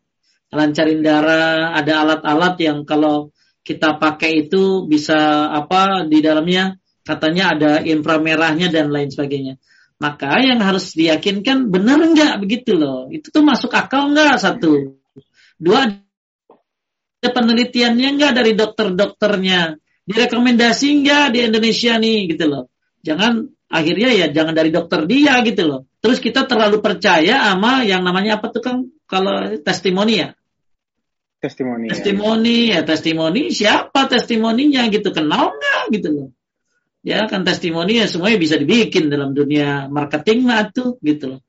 Ngelancarin 0.49 1.01
darah, 1.05 1.77
ada 1.77 1.93
alat-alat 2.05 2.55
yang 2.61 2.79
kalau 2.89 3.33
kita 3.61 4.01
pakai 4.01 4.49
itu 4.49 4.89
bisa 4.89 5.53
apa 5.53 6.09
di 6.09 6.25
dalamnya 6.25 6.81
katanya 7.05 7.53
ada 7.53 7.73
inframerahnya 7.85 8.73
dan 8.73 8.89
lain 8.89 9.13
sebagainya. 9.13 9.61
Maka 10.01 10.41
yang 10.41 10.65
harus 10.65 10.97
diyakinkan 10.97 11.69
benar 11.69 12.01
enggak 12.01 12.41
begitu 12.41 12.73
loh. 12.73 13.13
Itu 13.13 13.29
tuh 13.29 13.45
masuk 13.45 13.69
akal 13.77 14.09
enggak 14.09 14.41
satu. 14.41 14.97
Dua 15.61 16.08
ada 17.19 17.35
penelitiannya 17.35 18.09
enggak 18.15 18.33
dari 18.39 18.53
dokter-dokternya. 18.55 19.75
Direkomendasi 20.09 21.03
enggak 21.03 21.35
di 21.35 21.39
Indonesia 21.45 21.99
nih 21.99 22.19
gitu 22.31 22.45
loh. 22.47 22.65
Jangan 23.03 23.45
akhirnya 23.69 24.11
ya 24.15 24.27
jangan 24.33 24.55
dari 24.55 24.71
dokter 24.71 25.05
dia 25.05 25.43
gitu 25.43 25.63
loh. 25.67 25.81
Terus 25.99 26.23
kita 26.23 26.47
terlalu 26.47 26.79
percaya 26.79 27.43
sama 27.43 27.83
yang 27.83 28.07
namanya 28.07 28.39
apa 28.39 28.49
tuh 28.55 28.63
kan 28.63 28.77
kalau 29.11 29.59
testimoni 29.61 30.15
ya. 30.23 30.29
Testimoni. 31.39 31.91
Testimoni 31.91 32.59
ya. 32.71 32.81
ya 32.83 32.87
testimoni 32.87 33.43
siapa 33.51 34.07
testimoninya 34.07 34.87
gitu 34.91 35.11
kenal 35.11 35.59
nggak 35.59 35.83
gitu 35.99 36.09
loh. 36.15 36.29
Ya 37.03 37.27
kan 37.27 37.43
testimoni 37.43 37.99
ya 37.99 38.07
semuanya 38.07 38.39
bisa 38.39 38.55
dibikin 38.59 39.11
dalam 39.11 39.35
dunia 39.35 39.91
marketing 39.91 40.47
lah 40.47 40.71
tuh 40.71 40.99
gitu 41.03 41.37
loh. 41.37 41.41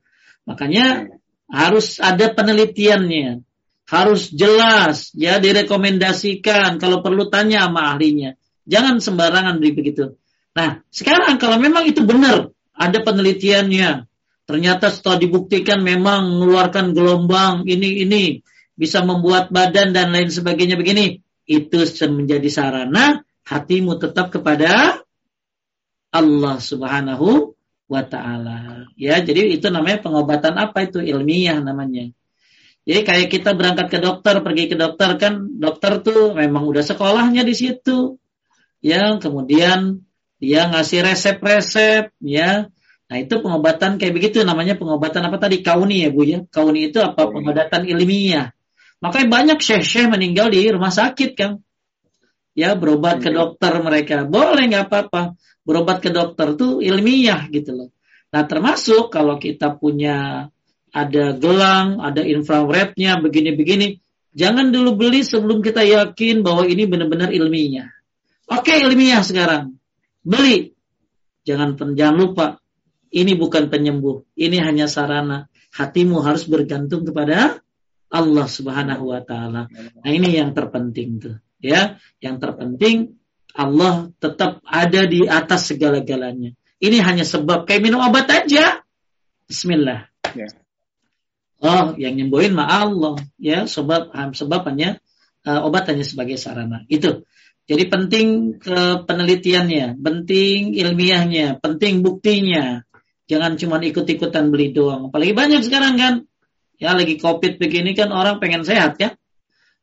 Makanya 0.46 1.06
hmm. 1.06 1.50
harus 1.50 2.02
ada 2.02 2.26
penelitiannya. 2.34 3.46
Harus 3.90 4.30
jelas 4.30 5.10
ya 5.18 5.42
direkomendasikan 5.42 6.78
kalau 6.78 7.02
perlu 7.02 7.26
tanya 7.26 7.66
sama 7.66 7.90
ahlinya. 7.90 8.38
Jangan 8.70 9.02
sembarangan 9.02 9.58
begitu. 9.58 10.14
Nah, 10.54 10.78
sekarang 10.94 11.42
kalau 11.42 11.58
memang 11.58 11.90
itu 11.90 12.06
benar, 12.06 12.54
ada 12.70 12.98
penelitiannya, 13.02 14.06
ternyata 14.46 14.94
setelah 14.94 15.18
dibuktikan 15.18 15.82
memang 15.82 16.38
mengeluarkan 16.38 16.94
gelombang 16.94 17.66
ini 17.66 18.06
ini 18.06 18.24
bisa 18.78 19.02
membuat 19.02 19.50
badan 19.50 19.90
dan 19.90 20.14
lain 20.14 20.30
sebagainya 20.30 20.78
begini, 20.78 21.18
itu 21.50 21.82
menjadi 22.06 22.46
sarana 22.46 23.26
hatimu 23.42 23.98
tetap 23.98 24.30
kepada 24.30 25.02
Allah 26.14 26.56
Subhanahu 26.62 27.58
wa 27.90 28.02
taala. 28.06 28.86
Ya, 28.94 29.18
jadi 29.18 29.50
itu 29.50 29.66
namanya 29.66 29.98
pengobatan 30.02 30.54
apa 30.62 30.86
itu 30.86 31.02
ilmiah 31.02 31.58
namanya. 31.58 32.14
Jadi 32.88 33.00
kayak 33.04 33.28
kita 33.28 33.52
berangkat 33.52 33.86
ke 33.92 33.98
dokter, 34.00 34.40
pergi 34.40 34.72
ke 34.72 34.76
dokter 34.76 35.20
kan, 35.20 35.46
dokter 35.60 36.00
tuh 36.00 36.32
memang 36.32 36.64
udah 36.64 36.80
sekolahnya 36.80 37.44
di 37.44 37.52
situ. 37.52 38.16
Ya, 38.80 39.20
kemudian 39.20 40.04
dia 40.40 40.72
ngasih 40.72 41.04
resep-resep 41.04 42.16
ya. 42.24 42.72
Nah 43.10 43.16
itu 43.18 43.42
pengobatan 43.42 44.00
kayak 44.00 44.14
begitu 44.16 44.40
namanya 44.46 44.78
pengobatan 44.78 45.26
apa 45.28 45.36
tadi? 45.36 45.60
Kauni 45.60 46.06
ya 46.06 46.14
bu 46.14 46.22
ya? 46.24 46.38
Kauni 46.48 46.88
itu 46.88 47.02
apa? 47.02 47.28
Pengobatan 47.28 47.84
ilmiah. 47.84 48.54
Makanya 49.04 49.28
banyak 49.28 49.58
syekh-syekh 49.60 50.08
meninggal 50.08 50.48
di 50.48 50.64
rumah 50.72 50.94
sakit 50.94 51.30
kan? 51.36 51.60
Ya 52.56 52.78
berobat 52.78 53.20
ke 53.20 53.34
iya. 53.34 53.44
dokter 53.44 53.72
mereka. 53.82 54.24
Boleh 54.24 54.64
nggak 54.70 54.86
apa-apa. 54.88 55.36
Berobat 55.66 56.00
ke 56.00 56.08
dokter 56.14 56.56
tuh 56.56 56.80
ilmiah 56.80 57.50
gitu 57.52 57.76
loh. 57.76 57.88
Nah 58.30 58.46
termasuk 58.46 59.10
kalau 59.10 59.36
kita 59.42 59.74
punya 59.74 60.48
ada 60.90 61.36
gelang 61.38 61.98
ada 62.02 62.22
infrarednya 62.22 63.18
begini-begini 63.22 63.98
jangan 64.34 64.70
dulu 64.74 64.98
beli 64.98 65.26
sebelum 65.26 65.62
kita 65.62 65.82
yakin 65.86 66.42
bahwa 66.42 66.66
ini 66.66 66.86
benar-benar 66.86 67.30
ilmiah 67.30 67.90
oke 68.50 68.70
ilmiah 68.70 69.22
sekarang 69.22 69.80
beli. 70.24 70.76
Jangan 71.44 71.74
jangan 71.96 72.16
lupa, 72.16 72.46
ini 73.10 73.32
bukan 73.34 73.72
penyembuh, 73.72 74.22
ini 74.36 74.60
hanya 74.60 74.86
sarana. 74.86 75.48
Hatimu 75.70 76.20
harus 76.20 76.50
bergantung 76.50 77.06
kepada 77.06 77.62
Allah 78.10 78.46
Subhanahu 78.46 79.14
wa 79.14 79.22
taala. 79.22 79.70
Nah, 79.70 80.10
ini 80.10 80.34
yang 80.34 80.50
terpenting 80.52 81.22
tuh, 81.22 81.36
ya. 81.62 81.96
Yang 82.18 82.36
terpenting 82.42 82.96
Allah 83.54 84.10
tetap 84.18 84.62
ada 84.66 85.06
di 85.06 85.26
atas 85.26 85.70
segala-galanya. 85.70 86.54
Ini 86.80 86.98
hanya 87.02 87.22
sebab 87.22 87.66
kayak 87.66 87.82
minum 87.82 88.02
obat 88.02 88.26
aja. 88.30 88.82
Bismillah. 89.46 90.10
Ya. 90.34 90.48
Oh, 91.60 91.92
yang 92.00 92.16
nyembuhin 92.16 92.56
mah 92.56 92.88
Allah, 92.88 93.20
ya. 93.36 93.68
Sebab 93.68 94.16
sebab 94.32 94.64
hanya 94.72 94.96
uh, 95.44 95.60
obat 95.68 95.88
hanya 95.92 96.04
sebagai 96.08 96.40
sarana. 96.40 96.88
Itu. 96.88 97.28
Jadi 97.70 97.86
penting 97.86 98.58
ke 98.58 99.06
penelitiannya, 99.06 100.00
penting 100.00 100.74
ilmiahnya, 100.74 101.62
penting 101.62 102.02
buktinya. 102.02 102.82
Jangan 103.30 103.54
cuma 103.60 103.78
ikut-ikutan 103.78 104.50
beli 104.50 104.74
doang. 104.74 105.12
Apalagi 105.12 105.36
banyak 105.36 105.62
sekarang 105.62 105.94
kan. 105.94 106.14
Ya 106.80 106.96
lagi 106.96 107.20
covid 107.20 107.60
begini 107.60 107.92
kan 107.92 108.10
orang 108.10 108.40
pengen 108.40 108.64
sehat 108.66 108.96
ya. 108.98 109.14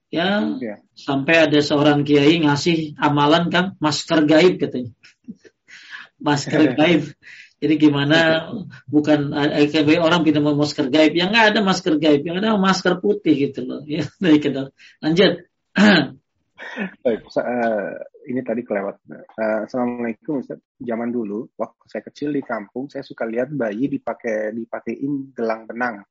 Ya, 0.08 0.56
ya. 0.60 0.80
sampai 0.96 1.52
ada 1.52 1.60
seorang 1.60 2.08
kiai 2.08 2.40
ngasih 2.40 2.96
amalan 2.96 3.52
kan 3.52 3.66
masker 3.80 4.24
gaib 4.24 4.58
katanya. 4.60 4.92
masker 6.28 6.74
gaib. 6.74 7.12
Jadi 7.58 7.74
gimana 7.82 8.50
bukan 8.86 9.34
eh, 9.34 9.98
orang 9.98 10.22
pindah 10.22 10.42
masker 10.46 10.94
gaib, 10.94 11.18
yang 11.18 11.34
nggak 11.34 11.58
ada 11.58 11.60
masker 11.66 11.98
gaib, 11.98 12.22
yang 12.22 12.38
ada 12.38 12.54
masker 12.54 13.02
putih 13.02 13.50
gitu 13.50 13.66
loh. 13.66 13.82
Ya, 13.90 14.06
lanjut. 15.04 15.32
Baik, 16.78 17.22
uh, 17.38 17.94
ini 18.30 18.42
tadi 18.42 18.62
kelewat. 18.66 19.02
Uh, 19.10 19.66
Assalamualaikum 19.66 20.42
Ustaz. 20.42 20.62
Zaman 20.78 21.10
dulu, 21.10 21.50
waktu 21.58 21.86
saya 21.90 22.04
kecil 22.06 22.34
di 22.34 22.42
kampung, 22.42 22.90
saya 22.90 23.02
suka 23.06 23.26
lihat 23.26 23.50
bayi 23.54 23.90
dipakai 23.90 24.54
dipakein 24.54 25.34
gelang 25.34 25.66
benang. 25.70 26.06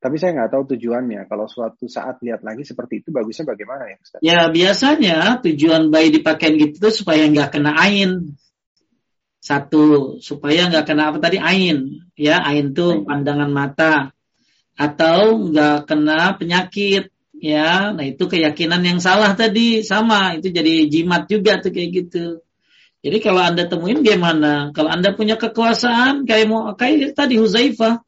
Tapi 0.00 0.16
saya 0.16 0.32
nggak 0.32 0.50
tahu 0.56 0.74
tujuannya. 0.74 1.28
Kalau 1.28 1.44
suatu 1.44 1.84
saat 1.84 2.22
lihat 2.24 2.40
lagi 2.40 2.64
seperti 2.64 3.04
itu, 3.04 3.12
bagusnya 3.12 3.52
bagaimana 3.52 3.86
ya 3.90 3.96
Ustaz? 4.00 4.20
Ya 4.24 4.38
biasanya 4.48 5.42
tujuan 5.44 5.92
bayi 5.92 6.08
dipakai 6.10 6.56
gitu 6.56 6.88
tuh 6.88 6.94
supaya 6.94 7.28
nggak 7.28 7.60
kena 7.60 7.76
ain. 7.76 8.34
Satu, 9.50 10.22
supaya 10.22 10.70
nggak 10.70 10.86
kena 10.86 11.10
apa 11.10 11.18
tadi? 11.18 11.42
Ain. 11.42 12.06
Ya, 12.14 12.38
ain 12.38 12.70
tuh 12.70 13.02
pandangan 13.02 13.50
mata. 13.50 14.14
Atau 14.78 15.50
nggak 15.50 15.90
kena 15.90 16.38
penyakit. 16.38 17.10
Ya 17.40 17.90
nah 17.96 18.04
itu 18.04 18.30
keyakinan 18.30 18.84
yang 18.86 19.02
salah 19.02 19.34
tadi. 19.34 19.82
Sama 19.82 20.38
itu 20.38 20.54
jadi 20.54 20.86
jimat 20.86 21.26
juga 21.26 21.58
tuh 21.58 21.74
kayak 21.74 21.90
gitu. 21.90 22.46
Jadi 23.02 23.18
kalau 23.18 23.42
anda 23.42 23.66
temuin 23.66 24.06
gimana? 24.06 24.70
Kalau 24.70 24.92
anda 24.92 25.16
punya 25.18 25.34
kekuasaan 25.34 26.30
kayak 26.30 26.46
mau 26.46 26.70
kayak 26.78 27.18
tadi 27.18 27.40
Huzaifah. 27.40 28.06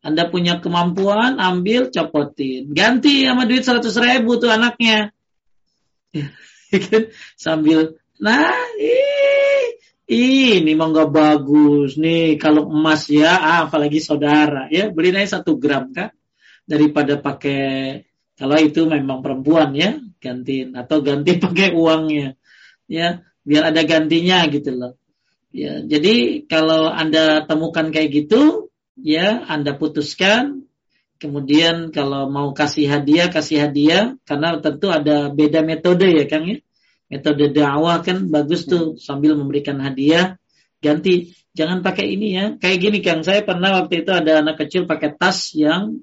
Anda 0.00 0.32
punya 0.32 0.58
kemampuan 0.58 1.36
ambil 1.36 1.92
copotin. 1.92 2.72
Ganti 2.72 3.28
sama 3.28 3.44
duit 3.44 3.62
seratus 3.62 3.94
ribu 4.00 4.40
tuh 4.40 4.48
anaknya. 4.48 5.12
Sambil 7.44 8.00
nah 8.22 8.54
ih, 8.78 9.11
ini 10.12 10.76
mah 10.76 10.92
nggak 10.92 11.10
bagus 11.10 11.96
nih 11.96 12.36
kalau 12.36 12.68
emas 12.68 13.08
ya 13.08 13.32
ah, 13.40 13.58
apalagi 13.66 13.98
saudara 14.04 14.68
ya 14.68 14.92
beli 14.92 15.10
aja 15.16 15.40
satu 15.40 15.56
gram 15.56 15.90
kan 15.96 16.12
daripada 16.68 17.16
pakai 17.16 18.04
kalau 18.42 18.58
itu 18.58 18.88
memang 18.88 19.22
perempuan 19.22 19.70
ya, 19.70 20.02
ganti 20.18 20.66
atau 20.66 20.98
ganti 20.98 21.38
pakai 21.44 21.76
uangnya. 21.78 22.34
Ya, 22.90 23.22
biar 23.46 23.70
ada 23.70 23.86
gantinya 23.86 24.42
gitu 24.50 24.74
loh. 24.74 24.98
Ya, 25.52 25.84
jadi 25.84 26.48
kalau 26.48 26.88
Anda 26.90 27.44
temukan 27.44 27.92
kayak 27.92 28.10
gitu, 28.10 28.72
ya 28.98 29.46
Anda 29.46 29.76
putuskan 29.76 30.66
Kemudian 31.22 31.94
kalau 31.94 32.26
mau 32.26 32.50
kasih 32.50 32.90
hadiah, 32.90 33.30
kasih 33.30 33.70
hadiah 33.70 34.18
karena 34.26 34.58
tentu 34.58 34.90
ada 34.90 35.30
beda 35.30 35.62
metode 35.62 36.10
ya 36.10 36.26
Kang 36.26 36.50
ya. 36.50 36.58
Metode 37.12 37.52
dakwah 37.52 38.00
kan 38.00 38.32
bagus 38.32 38.64
tuh 38.64 38.96
sambil 38.96 39.36
memberikan 39.36 39.76
hadiah 39.84 40.40
ganti 40.80 41.36
jangan 41.52 41.84
pakai 41.84 42.16
ini 42.16 42.28
ya. 42.32 42.46
Kayak 42.56 42.78
gini 42.80 42.98
Kang, 43.04 43.20
saya 43.20 43.44
pernah 43.44 43.84
waktu 43.84 44.00
itu 44.00 44.10
ada 44.16 44.40
anak 44.40 44.64
kecil 44.64 44.88
pakai 44.88 45.12
tas 45.12 45.52
yang 45.52 46.00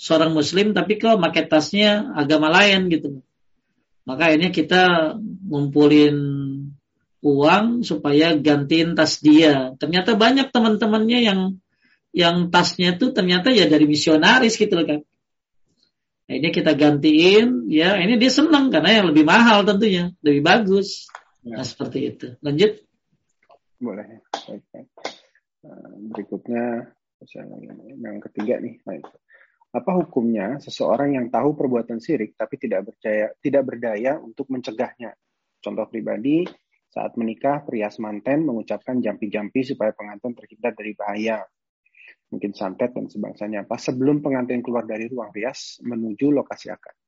seorang 0.00 0.32
muslim 0.32 0.72
tapi 0.72 0.96
kok 0.96 1.20
pakai 1.20 1.44
tasnya 1.44 2.16
agama 2.16 2.48
lain 2.48 2.88
gitu. 2.88 3.20
Maka 4.04 4.32
ini 4.32 4.48
kita 4.48 5.16
ngumpulin 5.48 6.16
uang 7.24 7.84
supaya 7.84 8.36
gantiin 8.36 8.92
tas 8.96 9.20
dia. 9.20 9.72
Ternyata 9.80 10.12
banyak 10.16 10.52
teman-temannya 10.52 11.20
yang 11.24 11.40
yang 12.14 12.48
tasnya 12.52 12.94
itu 12.96 13.10
ternyata 13.10 13.50
ya 13.50 13.64
dari 13.64 13.88
misionaris 13.88 14.60
gitu 14.60 14.72
loh 14.76 14.86
kan. 14.88 15.00
Nah, 16.24 16.34
ini 16.40 16.48
kita 16.48 16.72
gantiin, 16.72 17.68
ya 17.68 18.00
ini 18.00 18.16
dia 18.16 18.32
senang 18.32 18.72
karena 18.72 19.02
yang 19.02 19.12
lebih 19.12 19.28
mahal 19.28 19.60
tentunya, 19.68 20.08
lebih 20.24 20.40
bagus. 20.40 21.04
Ya. 21.44 21.60
Nah 21.60 21.64
seperti 21.68 21.98
itu. 22.08 22.26
Lanjut. 22.40 22.80
Boleh. 23.76 24.24
berikutnya 26.12 26.92
yang 28.00 28.20
ketiga 28.24 28.56
nih. 28.60 28.80
Baik. 28.84 29.04
Apa 29.74 29.90
hukumnya 30.00 30.62
seseorang 30.62 31.18
yang 31.18 31.26
tahu 31.28 31.58
perbuatan 31.58 31.98
sirik 31.98 32.38
tapi 32.38 32.56
tidak 32.56 32.94
percaya 32.94 33.34
tidak 33.42 33.62
berdaya 33.68 34.16
untuk 34.22 34.48
mencegahnya? 34.48 35.12
Contoh 35.60 35.88
pribadi, 35.90 36.46
saat 36.94 37.18
menikah 37.18 37.66
pria 37.66 37.90
semanten 37.90 38.46
mengucapkan 38.46 39.02
jampi-jampi 39.02 39.66
supaya 39.66 39.90
pengantin 39.90 40.32
terhindar 40.38 40.72
dari 40.78 40.92
bahaya. 40.94 41.42
Mungkin 42.34 42.50
santet 42.50 42.90
dan 42.90 43.06
sebangsanya 43.06 43.62
apa 43.62 43.78
sebelum 43.78 44.18
pengantin 44.18 44.58
keluar 44.58 44.82
dari 44.82 45.06
ruang 45.06 45.30
rias 45.30 45.78
menuju 45.86 46.34
lokasi 46.34 46.74
akad. 46.74 46.98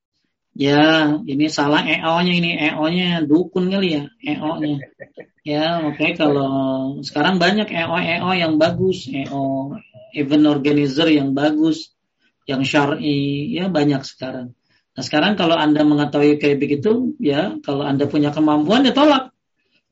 Ya, 0.56 1.18
ini 1.26 1.52
salah 1.52 1.84
EO-nya 1.84 2.32
ini 2.32 2.50
EO-nya 2.56 3.20
dukun 3.26 3.68
kali 3.68 4.00
ya, 4.00 4.02
EO-nya. 4.22 4.78
Ya, 5.46 5.78
oke 5.78 5.94
okay, 5.94 6.18
kalau 6.18 6.98
sekarang 7.06 7.38
banyak 7.38 7.70
EO-EO 7.70 8.34
yang 8.34 8.58
bagus, 8.58 9.06
EO 9.06 9.78
event 10.18 10.44
organizer 10.50 11.06
yang 11.06 11.38
bagus, 11.38 11.94
yang 12.50 12.66
syar'i, 12.66 13.54
ya 13.54 13.70
banyak 13.70 14.02
sekarang. 14.02 14.58
Nah, 14.98 15.02
sekarang 15.06 15.38
kalau 15.38 15.54
Anda 15.54 15.86
mengetahui 15.86 16.42
kayak 16.42 16.58
begitu, 16.58 17.14
ya 17.22 17.62
kalau 17.62 17.86
Anda 17.86 18.10
punya 18.10 18.34
kemampuan 18.34 18.90
ya 18.90 18.96
tolak. 18.96 19.30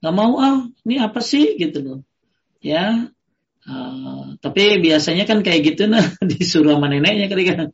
Gak 0.02 0.14
mau 0.16 0.42
ah, 0.42 0.66
ini 0.82 0.98
apa 0.98 1.22
sih 1.22 1.54
gitu 1.54 1.78
loh. 1.86 1.98
Ya, 2.58 3.13
uh, 3.68 4.36
tapi 4.40 4.78
biasanya 4.80 5.24
kan 5.24 5.40
kayak 5.40 5.74
gitu 5.74 5.88
nah 5.88 6.04
disuruh 6.30 6.76
sama 6.76 6.88
neneknya 6.90 7.26
kali 7.28 7.44
kan 7.48 7.72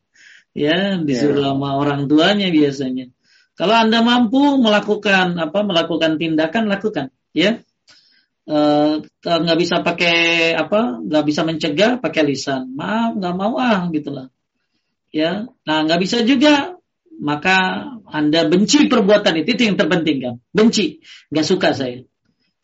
ya 0.55 0.99
disuruh 0.99 1.43
yeah. 1.43 1.53
sama 1.55 1.79
orang 1.79 2.11
tuanya 2.11 2.51
biasanya. 2.51 3.11
Kalau 3.55 3.77
anda 3.77 4.01
mampu 4.01 4.57
melakukan 4.57 5.37
apa 5.37 5.59
melakukan 5.61 6.17
tindakan 6.17 6.65
lakukan 6.71 7.13
ya. 7.37 7.61
Eh, 8.51 8.95
nggak 9.21 9.59
uh, 9.59 9.61
bisa 9.61 9.85
pakai 9.85 10.51
apa 10.57 11.05
nggak 11.05 11.25
bisa 11.29 11.45
mencegah 11.45 12.01
pakai 12.01 12.25
lisan. 12.25 12.73
Maaf 12.73 13.21
nggak 13.21 13.35
mau 13.37 13.61
ah 13.61 13.87
gitulah. 13.93 14.33
Ya. 15.13 15.45
Nah 15.69 15.79
nggak 15.85 16.01
bisa 16.01 16.25
juga 16.25 16.81
maka 17.21 17.85
anda 18.09 18.49
benci 18.49 18.89
perbuatan 18.89 19.45
itu 19.45 19.53
itu 19.55 19.63
yang 19.69 19.77
terpenting 19.77 20.19
kan 20.25 20.35
benci. 20.57 21.05
Nggak 21.29 21.47
suka 21.47 21.77
saya. 21.77 22.01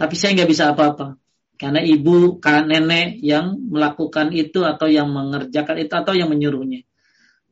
Tapi 0.01 0.15
saya 0.17 0.33
nggak 0.33 0.51
bisa 0.51 0.73
apa-apa 0.73 1.21
karena 1.57 1.81
ibu 1.81 2.37
kan 2.39 2.69
nenek 2.69 3.21
yang 3.25 3.57
melakukan 3.73 4.31
itu 4.33 4.63
atau 4.63 4.87
yang 4.87 5.09
mengerjakan 5.09 5.77
itu 5.81 5.93
atau 5.97 6.13
yang 6.13 6.29
menyuruhnya 6.29 6.87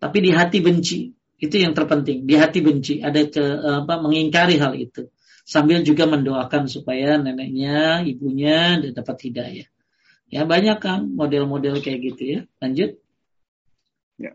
tapi 0.04 0.20
di 0.20 0.30
hati 0.36 0.60
benci. 0.60 1.16
Itu 1.40 1.56
yang 1.56 1.72
terpenting. 1.72 2.28
Di 2.28 2.36
hati 2.36 2.60
benci, 2.60 3.00
ada 3.00 3.24
ke 3.24 3.40
apa 3.80 4.04
mengingkari 4.04 4.60
hal 4.60 4.76
itu. 4.76 5.08
Sambil 5.48 5.80
juga 5.80 6.04
mendoakan 6.04 6.68
supaya 6.68 7.16
neneknya, 7.16 8.04
ibunya 8.04 8.80
dapat 8.92 9.16
hidayah. 9.28 9.68
Ya 10.28 10.44
banyak 10.44 10.76
kan 10.80 11.08
model-model 11.08 11.80
kayak 11.80 12.00
gitu 12.00 12.22
ya. 12.24 12.40
Lanjut. 12.60 13.00
Ya. 14.20 14.32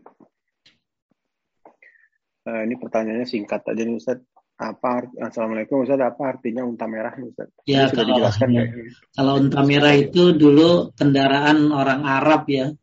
Uh, 2.46 2.66
ini 2.66 2.74
pertanyaannya 2.74 3.26
singkat 3.30 3.62
aja 3.62 3.82
nih 3.86 3.94
Ustaz. 3.94 4.18
Apa 4.60 5.08
Assalamualaikum 5.16 5.88
Ustaz, 5.88 5.96
apa 6.04 6.36
artinya 6.36 6.68
unta 6.68 6.84
merah 6.84 7.16
Ustaz? 7.16 7.48
Ya, 7.64 7.88
kalau, 7.88 8.20
ya. 8.20 8.68
kalau 9.16 9.32
unta 9.40 9.64
merah 9.64 9.96
itu 9.96 10.36
dulu 10.36 10.92
kendaraan 10.92 11.72
orang 11.72 12.04
Arab 12.04 12.44
ya 12.44 12.76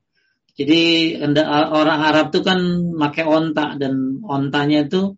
jadi 0.58 0.82
orang 1.54 2.00
Arab 2.02 2.34
tuh 2.34 2.42
kan 2.42 2.58
pakai 2.98 3.30
onta 3.30 3.78
dan 3.78 4.26
ontanya 4.26 4.90
itu 4.90 5.14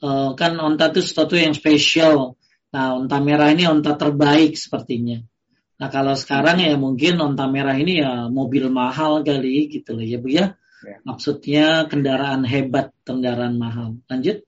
uh, 0.00 0.32
kan 0.32 0.56
onta 0.56 0.88
itu 0.88 1.04
sesuatu 1.04 1.36
yang 1.36 1.52
spesial. 1.52 2.40
Nah, 2.72 2.96
onta 2.96 3.20
merah 3.20 3.52
ini 3.52 3.68
onta 3.68 4.00
terbaik 4.00 4.56
sepertinya. 4.56 5.20
Nah, 5.76 5.92
kalau 5.92 6.16
sekarang 6.16 6.64
ya 6.64 6.72
mungkin 6.80 7.20
onta 7.20 7.44
merah 7.52 7.76
ini 7.76 8.00
ya 8.00 8.32
mobil 8.32 8.72
mahal 8.72 9.20
kali 9.20 9.68
gitu 9.68 9.92
loh 9.92 10.06
ya 10.08 10.16
Bu 10.16 10.32
ya. 10.32 10.56
ya. 10.88 10.96
Maksudnya 11.04 11.84
kendaraan 11.92 12.48
hebat, 12.48 12.96
kendaraan 13.04 13.60
mahal. 13.60 14.00
Lanjut. 14.08 14.40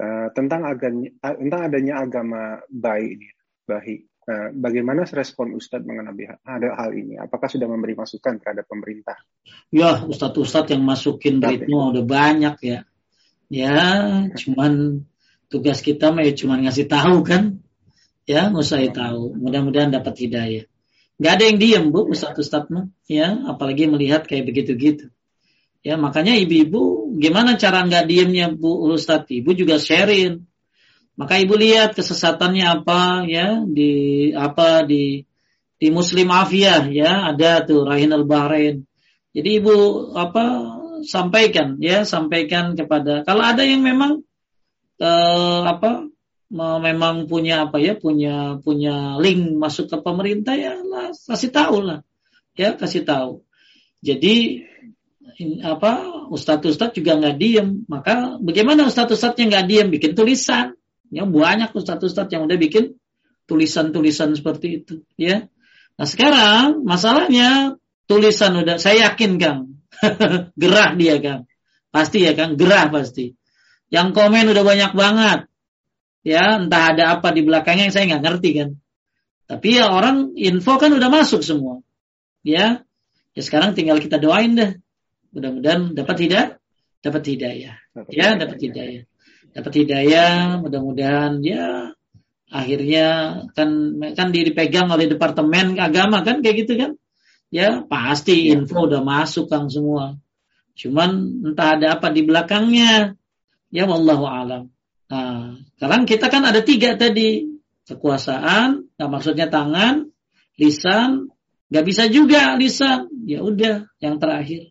Uh, 0.00 0.32
tentang 0.32 0.64
agama, 0.64 1.12
tentang 1.20 1.60
adanya 1.60 2.00
agama 2.00 2.64
baik 2.72 3.20
ini, 3.20 3.28
baik 3.68 4.10
Nah, 4.30 4.54
bagaimana 4.54 5.02
respon 5.10 5.58
Ustadz 5.58 5.82
mengenai 5.82 6.38
ada 6.46 6.68
hal 6.78 6.94
ini? 6.94 7.18
Apakah 7.18 7.50
sudah 7.50 7.66
memberi 7.66 7.98
masukan 7.98 8.38
terhadap 8.38 8.62
pemerintah? 8.70 9.18
Ya, 9.74 10.06
Ustadz-Ustadz 10.06 10.70
yang 10.70 10.86
masukin 10.86 11.42
ritme 11.42 11.74
udah 11.74 12.06
banyak 12.06 12.54
ya. 12.62 12.78
Ya, 13.50 13.82
cuman 14.38 15.02
tugas 15.50 15.82
kita 15.82 16.14
mah 16.14 16.22
ya 16.22 16.30
cuman 16.38 16.62
ngasih 16.62 16.86
tahu 16.86 17.26
kan. 17.26 17.58
Ya, 18.22 18.46
nggak 18.54 18.62
usah 18.62 18.86
tahu. 18.94 19.34
Mudah-mudahan 19.34 19.90
dapat 19.90 20.14
hidayah. 20.22 20.64
Gak 21.18 21.32
ada 21.34 21.44
yang 21.50 21.58
diem 21.58 21.84
bu, 21.90 22.06
Ustadz-Ustadz 22.06 22.70
mah. 22.70 22.86
Ya, 23.10 23.34
apalagi 23.50 23.90
melihat 23.90 24.30
kayak 24.30 24.46
begitu-gitu. 24.46 25.10
Ya, 25.80 25.96
makanya 25.96 26.36
ibu-ibu 26.36 27.16
gimana 27.16 27.56
cara 27.56 27.88
nggak 27.88 28.04
diemnya 28.04 28.52
bu 28.52 28.92
Ustadz? 28.92 29.32
Ibu 29.32 29.56
juga 29.56 29.80
sharing 29.80 30.50
maka 31.20 31.36
ibu 31.36 31.52
lihat 31.52 31.92
kesesatannya 31.92 32.64
apa 32.80 33.28
ya 33.28 33.60
di 33.68 33.92
apa 34.32 34.80
di 34.88 35.28
di 35.76 35.88
Muslim 35.92 36.32
Afiyah 36.32 36.88
ya 36.88 37.28
ada 37.28 37.60
tuh 37.60 37.84
Rahin 37.84 38.16
al 38.16 38.24
Bahrain. 38.24 38.88
Jadi 39.36 39.60
ibu 39.60 39.76
apa 40.16 40.64
sampaikan 41.04 41.76
ya 41.76 42.08
sampaikan 42.08 42.72
kepada 42.72 43.20
kalau 43.28 43.44
ada 43.44 43.68
yang 43.68 43.84
memang 43.84 44.24
eh, 44.96 45.60
apa 45.68 46.08
memang 46.56 47.28
punya 47.28 47.68
apa 47.68 47.76
ya 47.76 48.00
punya 48.00 48.56
punya 48.64 49.20
link 49.20 49.60
masuk 49.60 49.92
ke 49.92 50.00
pemerintah 50.00 50.56
ya 50.56 50.80
lah 50.80 51.12
kasih 51.12 51.52
tahu 51.52 51.84
lah 51.84 52.00
ya 52.56 52.80
kasih 52.80 53.04
tahu. 53.04 53.44
Jadi 54.00 54.64
apa 55.64 56.26
ustadz-ustadz 56.28 56.96
juga 56.96 57.16
nggak 57.16 57.36
diem 57.40 57.68
maka 57.88 58.36
bagaimana 58.44 58.84
ustadz-ustadznya 58.86 59.44
nggak 59.50 59.66
diem 59.66 59.88
bikin 59.88 60.12
tulisan 60.12 60.76
Ya 61.10 61.26
banyak 61.26 61.74
ustadz-ustadz 61.74 62.30
yang 62.30 62.46
udah 62.46 62.54
bikin 62.54 62.94
tulisan-tulisan 63.50 64.30
seperti 64.38 64.66
itu, 64.82 65.02
ya. 65.18 65.50
Nah 65.98 66.06
sekarang 66.06 66.86
masalahnya 66.86 67.74
tulisan 68.06 68.54
udah 68.62 68.78
saya 68.78 69.10
yakin 69.10 69.42
Kang. 69.42 69.82
gerah 70.62 70.94
dia 70.94 71.18
Kang. 71.18 71.50
Pasti 71.90 72.22
ya 72.22 72.38
Kang, 72.38 72.54
gerah 72.54 72.86
pasti. 72.94 73.34
Yang 73.90 74.14
komen 74.14 74.54
udah 74.54 74.62
banyak 74.62 74.92
banget. 74.94 75.40
Ya, 76.22 76.62
entah 76.62 76.94
ada 76.94 77.18
apa 77.18 77.34
di 77.34 77.42
belakangnya 77.42 77.90
yang 77.90 77.94
saya 77.96 78.06
nggak 78.06 78.24
ngerti 78.30 78.50
kan. 78.54 78.70
Tapi 79.50 79.82
ya 79.82 79.90
orang 79.90 80.38
info 80.38 80.78
kan 80.78 80.94
udah 80.94 81.10
masuk 81.10 81.42
semua. 81.42 81.82
Ya. 82.46 82.86
Ya 83.34 83.42
sekarang 83.42 83.74
tinggal 83.74 83.98
kita 83.98 84.22
doain 84.22 84.54
deh. 84.54 84.78
Mudah-mudahan 85.30 85.94
dapat 85.94 86.16
tidak? 86.26 86.46
Dapat 87.00 87.22
hidayah. 87.32 87.74
Ya, 88.12 88.36
dapat 88.36 88.58
hidayah. 88.60 89.02
Dapat 89.50 89.72
hidayah 89.82 90.62
mudah-mudahan 90.62 91.42
ya 91.42 91.90
akhirnya 92.50 93.06
kan 93.54 93.98
kan 94.14 94.28
dipegang 94.34 94.90
oleh 94.90 95.06
departemen 95.06 95.78
agama 95.78 96.22
kan 96.22 96.42
kayak 96.42 96.66
gitu 96.66 96.74
kan? 96.78 96.92
Ya 97.50 97.82
pasti 97.82 98.50
ya. 98.50 98.58
info 98.58 98.86
udah 98.86 99.02
masuk 99.02 99.50
kang 99.50 99.66
semua. 99.66 100.18
Cuman 100.78 101.42
entah 101.50 101.78
ada 101.78 101.98
apa 101.98 102.14
di 102.14 102.22
belakangnya. 102.22 103.18
Ya 103.70 103.86
wallahu 103.86 104.26
alam. 104.26 104.70
Nah 105.10 105.58
sekarang 105.78 106.06
kita 106.06 106.30
kan 106.30 106.46
ada 106.46 106.62
tiga 106.62 106.94
tadi. 106.94 107.46
Kekuasaan 107.90 108.86
nah 108.94 109.08
maksudnya 109.10 109.50
tangan 109.50 110.14
lisan 110.54 111.30
nggak 111.70 111.84
bisa 111.86 112.06
juga 112.06 112.54
lisan. 112.54 113.10
Ya 113.26 113.42
udah 113.42 113.90
yang 113.98 114.22
terakhir 114.22 114.70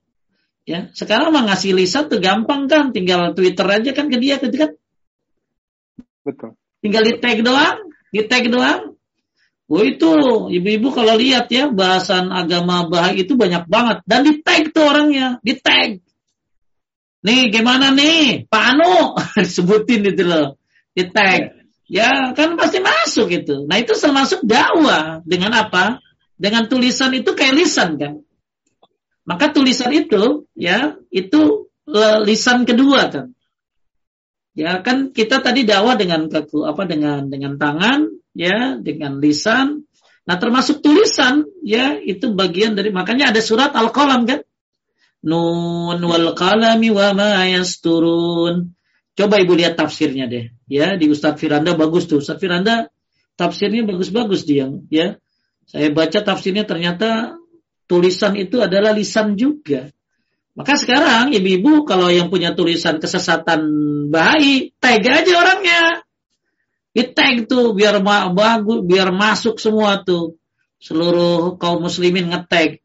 Ya, 0.68 0.92
sekarang 0.94 1.34
mah 1.34 1.50
ngasih 1.50 1.74
lisan 1.74 2.08
tuh 2.12 2.22
gampang 2.22 2.70
kan, 2.70 2.94
tinggal 2.94 3.34
Twitter 3.34 3.66
aja 3.66 3.90
kan 3.96 4.06
ke 4.12 4.18
dia 4.22 4.38
kan. 4.38 4.78
Betul. 6.26 6.60
Tinggal 6.80 7.04
di 7.04 7.14
tag 7.20 7.38
doang, 7.42 7.78
di 8.14 8.22
tag 8.28 8.46
doang. 8.48 8.96
Oh 9.70 9.86
itu 9.86 10.10
ibu-ibu 10.50 10.90
kalau 10.90 11.14
lihat 11.14 11.46
ya 11.54 11.70
bahasan 11.70 12.34
agama 12.34 12.90
Bahai 12.90 13.22
itu 13.22 13.38
banyak 13.38 13.70
banget 13.70 14.02
dan 14.10 14.26
di 14.26 14.42
tag 14.42 14.74
tuh 14.74 14.82
orangnya, 14.90 15.38
di 15.46 15.54
tag. 15.62 16.02
Nih 17.22 17.52
gimana 17.54 17.94
nih 17.94 18.50
Pak 18.50 18.64
Anu 18.74 19.14
sebutin 19.54 20.10
itu 20.10 20.26
loh, 20.26 20.58
di 20.96 21.06
tag. 21.10 21.60
Ya 21.90 22.34
kan 22.38 22.58
pasti 22.58 22.82
masuk 22.82 23.34
itu. 23.34 23.66
Nah 23.66 23.82
itu 23.82 23.98
termasuk 23.98 24.46
dakwah 24.46 25.26
dengan 25.26 25.54
apa? 25.58 26.02
Dengan 26.38 26.70
tulisan 26.70 27.14
itu 27.18 27.34
kayak 27.34 27.58
lisan 27.58 27.98
kan. 27.98 28.22
Maka 29.30 29.54
tulisan 29.54 29.94
itu 29.94 30.50
ya 30.58 30.98
itu 31.14 31.70
lisan 32.26 32.66
kedua 32.66 33.14
kan. 33.14 33.38
Ya 34.58 34.82
kan 34.82 35.14
kita 35.14 35.46
tadi 35.46 35.70
dakwah 35.70 35.94
dengan 35.94 36.26
keku 36.34 36.66
apa 36.66 36.90
dengan 36.90 37.30
dengan 37.30 37.62
tangan 37.62 38.10
ya 38.34 38.82
dengan 38.82 39.22
lisan. 39.22 39.86
Nah 40.26 40.36
termasuk 40.42 40.82
tulisan 40.82 41.46
ya 41.62 42.02
itu 42.02 42.34
bagian 42.34 42.74
dari 42.74 42.90
makanya 42.90 43.30
ada 43.30 43.38
surat 43.38 43.70
al-qalam 43.78 44.26
kan. 44.26 44.42
Nun 45.22 46.02
wal 46.02 46.34
qalami 46.34 46.90
wa 46.90 47.14
ma 47.14 47.46
yasturun. 47.46 48.74
Coba 49.14 49.38
ibu 49.38 49.54
lihat 49.54 49.78
tafsirnya 49.78 50.26
deh 50.26 50.50
ya 50.66 50.98
di 50.98 51.06
Ustadz 51.06 51.38
Firanda 51.38 51.78
bagus 51.78 52.10
tuh. 52.10 52.18
Ustadz 52.18 52.42
Firanda 52.42 52.90
tafsirnya 53.38 53.86
bagus-bagus 53.86 54.42
dia 54.42 54.74
ya. 54.90 55.22
Saya 55.70 55.94
baca 55.94 56.18
tafsirnya 56.26 56.66
ternyata 56.66 57.39
tulisan 57.90 58.38
itu 58.38 58.62
adalah 58.62 58.94
lisan 58.94 59.34
juga. 59.34 59.90
Maka 60.54 60.78
sekarang 60.78 61.34
ibu-ibu 61.34 61.90
kalau 61.90 62.14
yang 62.14 62.30
punya 62.30 62.54
tulisan 62.54 63.02
kesesatan 63.02 63.66
bayi, 64.14 64.76
tag 64.78 65.02
aja 65.02 65.34
orangnya. 65.34 66.06
Di 66.94 67.10
tag 67.10 67.50
tuh 67.50 67.74
biar 67.74 67.98
bagus, 68.06 68.86
biar 68.86 69.10
masuk 69.10 69.58
semua 69.58 70.06
tuh. 70.06 70.38
Seluruh 70.80 71.58
kaum 71.58 71.84
muslimin 71.84 72.30
ngetag. 72.30 72.80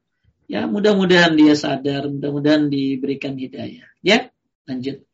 Ya 0.49 0.65
mudah-mudahan 0.71 1.37
dia 1.37 1.57
sadar, 1.57 2.09
mudah-mudahan 2.09 2.69
diberikan 2.69 3.37
hidayah. 3.37 3.89
Ya, 4.05 4.29
lanjut. 4.69 5.05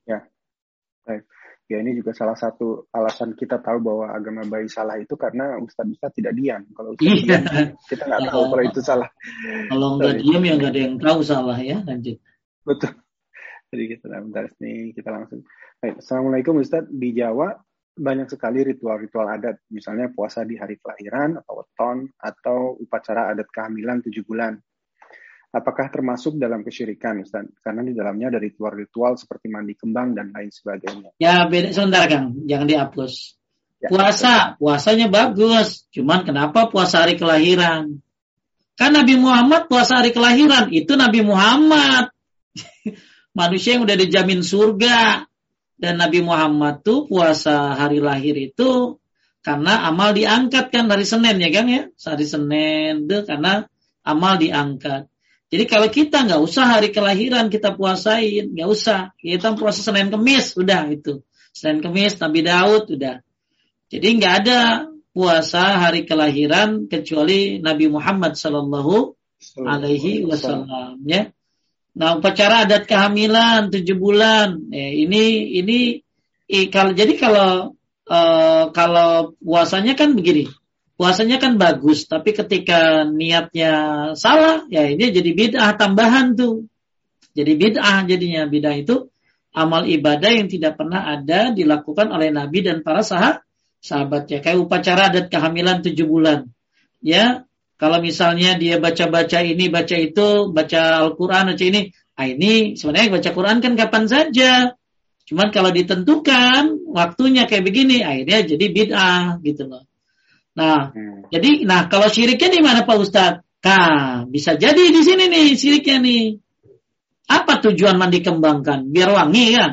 Ya, 1.70 1.78
ini 1.78 1.94
juga 1.94 2.10
salah 2.10 2.34
satu 2.34 2.90
alasan 2.90 3.38
kita 3.38 3.62
tahu 3.62 3.78
bahwa 3.78 4.10
agama 4.10 4.42
bayi 4.42 4.66
salah 4.66 4.98
itu 4.98 5.14
karena 5.14 5.55
Ustaz 5.62 5.86
Ustaz 5.86 6.10
tidak 6.18 6.34
diam. 6.34 6.66
Kalau 6.74 6.98
Ustaz 6.98 7.06
iya. 7.06 7.38
diam, 7.38 7.78
kita 7.86 8.02
nggak 8.10 8.22
tahu 8.26 8.42
kalau 8.51 8.64
itu 8.66 8.80
salah. 8.82 9.09
Kalau 9.70 9.88
nggak 10.02 10.18
diam 10.18 10.42
ya 10.42 10.52
nggak 10.59 10.72
ada 10.74 10.80
yang 10.82 10.97
tahu 10.98 11.18
salah 11.22 11.59
ya. 11.62 11.78
Lanjut. 11.86 12.18
Betul. 12.66 12.90
Jadi 13.70 13.84
kita 13.86 14.18
bentar 14.18 14.51
nih 14.59 14.90
kita 14.98 15.09
langsung. 15.14 15.47
Baik, 15.78 16.02
Assalamualaikum 16.02 16.59
Ustaz. 16.59 16.90
Di 16.90 17.14
Jawa 17.14 17.55
banyak 17.94 18.26
sekali 18.26 18.66
ritual-ritual 18.66 19.30
adat, 19.30 19.62
misalnya 19.70 20.10
puasa 20.10 20.42
di 20.42 20.59
hari 20.59 20.74
kelahiran 20.82 21.38
atau 21.38 21.62
weton 21.62 22.10
atau 22.18 22.59
upacara 22.82 23.30
adat 23.30 23.47
kehamilan 23.47 24.02
tujuh 24.02 24.26
bulan 24.26 24.59
apakah 25.51 25.90
termasuk 25.90 26.39
dalam 26.39 26.62
kesyirikan 26.62 27.22
Ustaz? 27.22 27.47
Karena 27.60 27.82
di 27.82 27.93
dalamnya 27.93 28.35
ada 28.35 28.40
ritual-ritual 28.40 29.18
seperti 29.18 29.51
mandi 29.51 29.74
kembang 29.74 30.14
dan 30.14 30.31
lain 30.31 30.51
sebagainya. 30.51 31.10
Ya, 31.18 31.47
beda 31.51 31.74
sebentar 31.74 32.06
Kang, 32.06 32.47
jangan 32.47 32.66
dihapus. 32.70 33.12
Ya, 33.81 33.89
puasa, 33.90 34.35
betul. 34.35 34.56
puasanya 34.62 35.06
bagus. 35.09 35.89
Cuman 35.90 36.22
kenapa 36.22 36.70
puasa 36.70 37.02
hari 37.02 37.18
kelahiran? 37.18 37.98
Kan 38.78 38.97
Nabi 38.97 39.20
Muhammad 39.20 39.68
puasa 39.68 40.01
hari 40.01 40.14
kelahiran, 40.14 40.72
itu 40.72 40.93
Nabi 40.97 41.20
Muhammad. 41.20 42.12
Manusia 43.39 43.77
yang 43.77 43.85
udah 43.85 43.97
dijamin 43.98 44.40
surga. 44.40 45.27
Dan 45.81 45.97
Nabi 45.97 46.20
Muhammad 46.20 46.85
tuh 46.85 47.09
puasa 47.09 47.72
hari 47.72 48.05
lahir 48.05 48.36
itu 48.36 49.01
karena 49.40 49.89
amal 49.89 50.12
diangkat 50.12 50.68
kan 50.68 50.93
hari 50.93 51.09
Senin 51.09 51.40
ya 51.40 51.48
kan 51.48 51.64
ya. 51.72 51.89
Hari 51.89 52.27
Senin 52.28 53.09
tuh 53.09 53.24
karena 53.24 53.64
amal 54.05 54.36
diangkat. 54.36 55.09
Jadi 55.51 55.64
kalau 55.66 55.90
kita 55.90 56.22
nggak 56.31 56.43
usah 56.47 56.78
hari 56.78 56.94
kelahiran 56.94 57.51
kita 57.51 57.74
puasain, 57.74 58.55
nggak 58.55 58.68
usah. 58.70 59.10
Kita 59.18 59.59
puasa 59.59 59.82
Senin 59.82 60.06
Kemis, 60.06 60.55
udah 60.55 60.86
itu. 60.94 61.27
Senin 61.51 61.82
Kemis 61.82 62.22
Nabi 62.22 62.47
Daud, 62.47 62.86
udah. 62.86 63.18
Jadi 63.90 64.09
nggak 64.22 64.35
ada 64.47 64.86
puasa 65.10 65.82
hari 65.82 66.06
kelahiran 66.06 66.86
kecuali 66.86 67.59
Nabi 67.59 67.90
Muhammad 67.90 68.39
Sallallahu 68.39 69.18
Alaihi 69.66 70.22
Wasallam, 70.22 71.02
ya. 71.02 71.35
Nah 71.98 72.22
upacara 72.22 72.70
adat 72.70 72.86
kehamilan 72.86 73.74
tujuh 73.74 73.98
bulan, 73.98 74.70
eh, 74.70 75.02
ini 75.02 75.59
ini 75.59 75.98
eh, 76.47 76.70
kalau 76.70 76.94
jadi 76.94 77.18
kalau 77.18 77.74
eh, 78.06 78.64
kalau 78.70 79.35
puasanya 79.43 79.98
kan 79.98 80.14
begini, 80.14 80.47
puasanya 81.01 81.40
kan 81.40 81.56
bagus, 81.56 82.05
tapi 82.05 82.36
ketika 82.36 83.09
niatnya 83.09 83.72
salah, 84.20 84.68
ya 84.68 84.85
ini 84.85 85.09
jadi 85.09 85.32
bid'ah 85.32 85.81
tambahan 85.81 86.36
tuh. 86.36 86.68
Jadi 87.32 87.56
bid'ah 87.56 88.05
jadinya 88.05 88.44
bid'ah 88.44 88.77
itu 88.77 89.09
amal 89.56 89.89
ibadah 89.89 90.28
yang 90.28 90.52
tidak 90.52 90.77
pernah 90.77 91.09
ada 91.09 91.56
dilakukan 91.56 92.12
oleh 92.12 92.28
Nabi 92.28 92.68
dan 92.68 92.85
para 92.85 93.01
sahabat 93.01 93.40
sahabatnya. 93.81 94.44
Kayak 94.44 94.60
upacara 94.60 95.09
adat 95.09 95.32
kehamilan 95.32 95.81
tujuh 95.81 96.05
bulan. 96.05 96.52
Ya, 97.01 97.48
kalau 97.81 98.05
misalnya 98.05 98.60
dia 98.60 98.77
baca-baca 98.77 99.40
ini, 99.40 99.72
baca 99.72 99.97
itu, 99.97 100.52
baca 100.52 101.01
Al-Quran, 101.01 101.56
baca 101.56 101.64
ini, 101.64 101.97
ah 102.12 102.28
ini 102.28 102.77
sebenarnya 102.77 103.09
baca 103.09 103.31
Quran 103.32 103.56
kan 103.64 103.72
kapan 103.72 104.05
saja. 104.05 104.77
Cuman 105.24 105.48
kalau 105.48 105.72
ditentukan 105.72 106.93
waktunya 106.93 107.48
kayak 107.48 107.64
begini, 107.64 108.05
akhirnya 108.05 108.44
jadi 108.44 108.66
bid'ah 108.68 109.40
gitu 109.40 109.64
loh. 109.64 109.89
Nah, 110.60 110.92
hmm. 110.92 111.32
jadi 111.32 111.64
nah 111.64 111.88
kalau 111.88 112.12
syiriknya 112.12 112.52
di 112.52 112.60
mana 112.60 112.84
Pak 112.84 112.96
Ustadz? 113.00 113.40
Nah, 113.64 114.28
bisa 114.28 114.60
jadi 114.60 114.92
di 114.92 115.00
sini 115.00 115.32
nih 115.32 115.56
syiriknya 115.56 115.96
nih. 116.04 116.24
Apa 117.30 117.64
tujuan 117.64 117.96
mandi 117.96 118.20
kembangkan? 118.20 118.90
Biar 118.92 119.08
wangi 119.14 119.44
kan? 119.56 119.70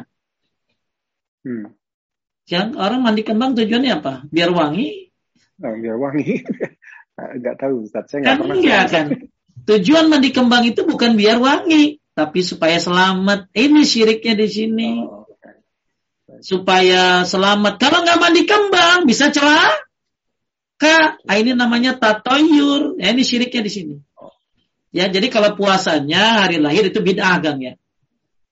Hmm. 1.43 1.76
Yang 2.47 2.68
orang 2.80 3.01
mandi 3.03 3.22
kembang 3.27 3.57
tujuannya 3.57 3.91
apa? 3.99 4.14
Biar 4.31 4.53
wangi? 4.55 5.11
Oh, 5.59 5.76
biar 5.76 5.97
wangi. 5.99 6.45
Enggak 7.35 7.55
tahu 7.57 7.84
Ustaz, 7.84 8.14
saya 8.14 8.22
kan 8.23 8.45
pernah. 8.45 8.55
Enggak 8.61 8.84
kan. 8.88 9.05
Tujuan 9.68 10.05
mandi 10.07 10.30
kembang 10.31 10.64
itu 10.64 10.85
bukan 10.85 11.18
biar 11.18 11.41
wangi, 11.41 11.99
tapi 12.15 12.45
supaya 12.45 12.77
selamat. 12.80 13.51
Ini 13.51 13.81
syiriknya 13.84 14.38
di 14.38 14.47
sini. 14.47 14.91
Oh, 15.03 15.26
Supaya 16.39 17.26
selamat. 17.26 17.81
Kalau 17.81 18.05
nggak 18.05 18.19
mandi 18.22 18.45
kembang, 18.45 19.09
bisa 19.09 19.34
celaka 19.34 19.86
Kak, 20.78 21.26
ah, 21.26 21.38
ini 21.41 21.58
namanya 21.58 21.98
tatoyur. 21.98 23.02
Ya, 23.02 23.10
ini 23.10 23.26
syiriknya 23.26 23.66
di 23.66 23.72
sini. 23.74 23.95
Ya, 24.94 25.10
jadi 25.10 25.26
kalau 25.34 25.58
puasanya 25.58 26.45
hari 26.45 26.62
lahir 26.62 26.94
itu 26.94 27.02
bid'ah 27.02 27.41
kan 27.41 27.58
ya. 27.58 27.74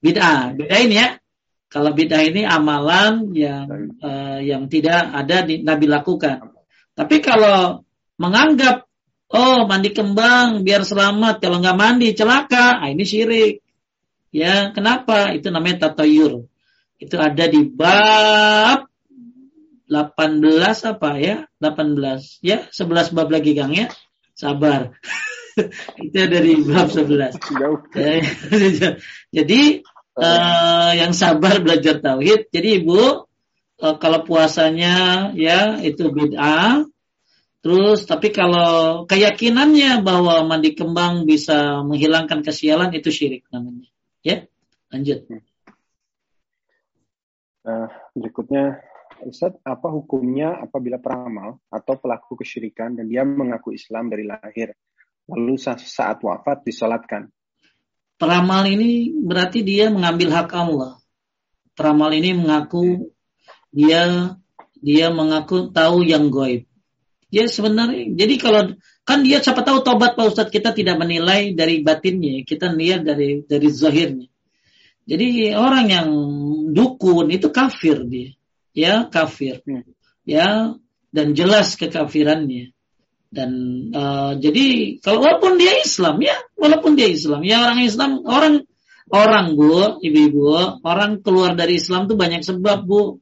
Bid'ah. 0.02 0.58
Bedain 0.58 0.90
ya. 0.90 1.22
Kalau 1.70 1.94
bid'ah 1.94 2.22
ini 2.26 2.42
amalan 2.42 3.30
yang 3.30 3.66
uh, 4.02 4.38
yang 4.42 4.66
tidak 4.66 5.06
ada 5.06 5.46
di, 5.46 5.62
Nabi 5.62 5.86
lakukan. 5.86 6.50
Tapi 6.98 7.22
kalau 7.22 7.86
menganggap 8.18 8.90
oh 9.30 9.66
mandi 9.70 9.94
kembang 9.94 10.66
biar 10.66 10.82
selamat, 10.82 11.38
kalau 11.38 11.62
nggak 11.62 11.78
mandi 11.78 12.10
celaka, 12.10 12.82
ah, 12.82 12.90
ini 12.90 13.06
syirik. 13.06 13.62
Ya, 14.34 14.74
kenapa? 14.74 15.30
Itu 15.30 15.54
namanya 15.54 15.88
tatoyur. 15.88 16.50
Itu 16.98 17.16
ada 17.22 17.46
di 17.46 17.62
bab 17.70 18.90
18 19.86 20.90
apa 20.90 21.10
ya? 21.22 21.46
18 21.60 22.44
ya, 22.44 22.68
11 22.68 23.16
bab 23.16 23.28
lagi 23.32 23.52
Kang 23.56 23.72
ya. 23.72 23.88
Sabar. 24.36 24.92
itu 26.04 26.20
dari 26.28 26.60
bab 26.60 26.92
11. 26.92 27.40
Jadi 29.36 29.60
uh, 30.16 30.92
yang 30.92 31.12
sabar 31.16 31.60
belajar 31.64 32.00
tauhid. 32.00 32.52
Jadi 32.52 32.84
Ibu 32.84 33.00
uh, 33.80 33.96
kalau 33.96 34.20
puasanya 34.24 35.30
ya 35.32 35.80
itu 35.80 36.12
bid'ah. 36.12 36.84
Terus 37.64 38.06
tapi 38.06 38.30
kalau 38.30 39.04
keyakinannya 39.10 39.98
bahwa 40.06 40.46
mandi 40.46 40.78
kembang 40.78 41.26
bisa 41.26 41.82
menghilangkan 41.82 42.46
kesialan 42.46 42.94
itu 42.94 43.10
syirik 43.10 43.42
namanya. 43.50 43.90
Ya, 44.22 44.46
lanjut. 44.94 45.26
Uh, 47.66 47.90
berikutnya 48.14 48.85
Ustaz, 49.24 49.56
apa 49.64 49.88
hukumnya 49.88 50.60
apabila 50.60 51.00
peramal 51.00 51.56
atau 51.72 51.96
pelaku 51.96 52.36
kesyirikan 52.36 53.00
dan 53.00 53.08
dia 53.08 53.24
mengaku 53.24 53.72
Islam 53.72 54.12
dari 54.12 54.28
lahir, 54.28 54.76
lalu 55.24 55.56
saat 55.56 56.20
wafat 56.20 56.68
disolatkan? 56.68 57.32
Peramal 58.20 58.68
ini 58.68 59.12
berarti 59.16 59.64
dia 59.64 59.88
mengambil 59.88 60.36
hak 60.36 60.52
Allah. 60.52 61.00
Peramal 61.72 62.12
ini 62.12 62.36
mengaku 62.36 63.12
dia 63.72 64.36
dia 64.76 65.08
mengaku 65.08 65.72
tahu 65.72 66.04
yang 66.04 66.28
goib. 66.28 66.68
Ya 67.32 67.48
sebenarnya, 67.48 68.12
jadi 68.16 68.34
kalau 68.38 68.62
kan 69.02 69.24
dia 69.24 69.42
siapa 69.42 69.64
tahu 69.64 69.82
tobat 69.82 70.14
Pak 70.16 70.32
Ustadz 70.32 70.52
kita 70.52 70.72
tidak 70.72 70.96
menilai 70.96 71.52
dari 71.56 71.80
batinnya, 71.80 72.44
kita 72.44 72.72
lihat 72.72 73.04
dari 73.04 73.44
dari 73.44 73.68
zahirnya. 73.72 74.28
Jadi 75.06 75.52
orang 75.56 75.86
yang 75.88 76.08
dukun 76.72 77.32
itu 77.32 77.48
kafir 77.48 78.04
dia 78.04 78.35
ya 78.76 79.08
kafir. 79.08 79.64
Hmm. 79.64 79.88
ya 80.28 80.76
dan 81.08 81.32
jelas 81.32 81.80
kekafirannya. 81.80 82.76
Dan 83.32 83.50
uh, 83.90 84.38
jadi 84.38 85.00
kalau 85.00 85.24
walaupun 85.24 85.56
dia 85.56 85.80
Islam 85.80 86.20
ya 86.20 86.36
walaupun 86.60 86.94
dia 86.94 87.08
Islam. 87.08 87.40
Ya 87.42 87.64
orang 87.64 87.80
Islam 87.82 88.20
orang 88.28 88.54
orang 89.08 89.56
bu 89.56 89.98
ibu-ibu 90.04 90.52
orang 90.84 91.24
keluar 91.24 91.56
dari 91.56 91.80
Islam 91.80 92.04
tuh 92.06 92.20
banyak 92.20 92.44
sebab 92.44 92.84
bu. 92.84 93.18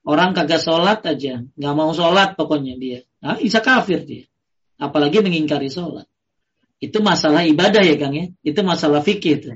Orang 0.00 0.32
kagak 0.32 0.64
sholat 0.64 1.04
aja. 1.04 1.44
Nggak 1.60 1.74
mau 1.76 1.92
sholat 1.92 2.32
pokoknya 2.32 2.80
dia. 2.80 3.04
Nah, 3.20 3.36
bisa 3.36 3.60
kafir 3.60 4.00
dia. 4.08 4.24
Apalagi 4.80 5.20
mengingkari 5.20 5.68
sholat. 5.68 6.08
Itu 6.80 7.04
masalah 7.04 7.44
ibadah 7.44 7.84
ya 7.84 8.00
kang 8.00 8.16
ya. 8.16 8.32
Itu 8.40 8.64
masalah 8.64 9.04
fikih 9.04 9.34
itu. 9.36 9.50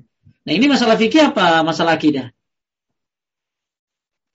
Nah 0.45 0.53
ini 0.53 0.69
masalah 0.69 1.01
fikih 1.01 1.33
apa? 1.33 1.65
Masalah 1.65 1.97
akidah 1.97 2.29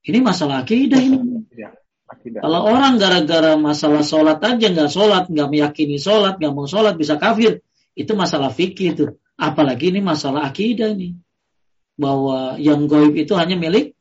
ini 0.09 0.19
masalah 0.25 0.65
akidah 0.65 0.97
ini. 0.97 1.45
Ya, 1.53 1.69
Kalau 2.41 2.65
orang 2.65 2.97
gara-gara 2.97 3.53
masalah 3.53 4.01
sholat 4.01 4.41
aja 4.41 4.67
nggak 4.73 4.89
sholat, 4.89 5.29
nggak 5.29 5.47
meyakini 5.47 6.01
sholat, 6.01 6.41
nggak 6.41 6.53
mau 6.53 6.65
sholat 6.65 6.97
bisa 6.97 7.21
kafir, 7.21 7.61
itu 7.93 8.11
masalah 8.17 8.49
fikih 8.49 8.97
itu. 8.97 9.05
Apalagi 9.37 9.93
ini 9.93 10.01
masalah 10.01 10.49
akidah 10.49 10.91
ini. 10.91 11.15
Bahwa 11.99 12.57
yang 12.57 12.89
goib 12.89 13.13
itu 13.13 13.37
hanya 13.37 13.59
milik 13.59 13.93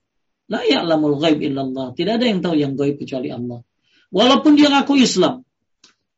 la 0.48 0.64
ya'lamul 0.64 1.20
ghaib 1.20 1.38
illallah. 1.44 1.92
Tidak 1.92 2.16
ada 2.16 2.24
yang 2.24 2.40
tahu 2.40 2.56
yang 2.56 2.72
goib 2.74 2.96
kecuali 2.96 3.28
Allah. 3.28 3.60
walaupun 4.08 4.56
dia 4.56 4.72
ngaku 4.72 5.04
Islam. 5.04 5.44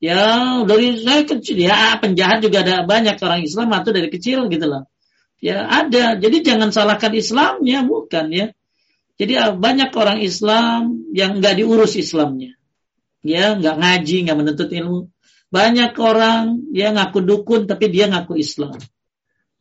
Ya 0.00 0.62
dari 0.64 0.96
saya 0.96 1.26
kecil 1.26 1.60
ya 1.60 1.98
penjahat 2.00 2.40
juga 2.40 2.62
ada 2.64 2.86
banyak 2.86 3.20
orang 3.20 3.42
Islam 3.44 3.68
atau 3.74 3.90
dari 3.90 4.08
kecil 4.08 4.46
gitu 4.46 4.64
loh. 4.70 4.86
Ya 5.42 5.66
ada. 5.66 6.16
Jadi 6.16 6.46
jangan 6.46 6.70
salahkan 6.70 7.12
Islamnya 7.12 7.84
bukan 7.84 8.30
ya. 8.30 8.46
Jadi 9.20 9.36
ah, 9.36 9.52
banyak 9.52 9.92
orang 9.92 10.24
Islam 10.24 11.04
yang 11.12 11.44
nggak 11.44 11.60
diurus 11.60 11.92
Islamnya. 12.00 12.56
Ya 13.20 13.52
nggak 13.52 13.76
ngaji, 13.76 14.16
nggak 14.24 14.38
menuntut 14.40 14.72
ilmu. 14.72 15.12
Banyak 15.52 15.92
orang 16.00 16.64
yang 16.72 16.96
ngaku 16.96 17.20
dukun 17.20 17.68
tapi 17.68 17.92
dia 17.92 18.08
ngaku 18.08 18.40
Islam. 18.40 18.80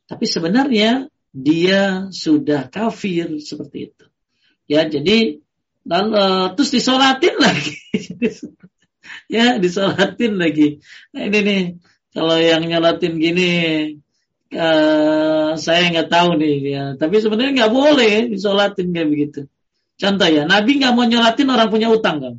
Tapi 0.08 0.26
sebenarnya 0.32 1.12
dia 1.36 2.08
sudah 2.08 2.72
kafir 2.72 3.44
seperti 3.44 3.92
itu. 3.92 4.06
Ya 4.72 4.88
jadi 4.88 5.44
lalu, 5.84 6.56
terus 6.56 6.72
disolatin 6.72 7.36
lagi. 7.36 7.76
ya 9.36 9.60
disolatin 9.60 10.40
lagi. 10.40 10.80
Nah, 11.12 11.28
ini 11.28 11.40
nih 11.44 11.64
kalau 12.16 12.40
yang 12.40 12.64
nyolatin 12.64 13.20
gini 13.20 13.52
uh, 14.54 15.54
saya 15.58 15.82
nggak 15.94 16.10
tahu 16.10 16.30
nih 16.40 16.56
ya. 16.66 16.84
Tapi 16.98 17.16
sebenarnya 17.22 17.52
nggak 17.66 17.74
boleh 17.74 18.14
disolatin 18.34 18.90
kayak 18.94 19.10
begitu. 19.10 19.40
Contoh 20.00 20.28
ya, 20.32 20.48
Nabi 20.48 20.80
nggak 20.80 20.94
mau 20.96 21.04
nyolatin 21.04 21.50
orang 21.52 21.70
punya 21.70 21.88
utang 21.92 22.18
kan? 22.24 22.36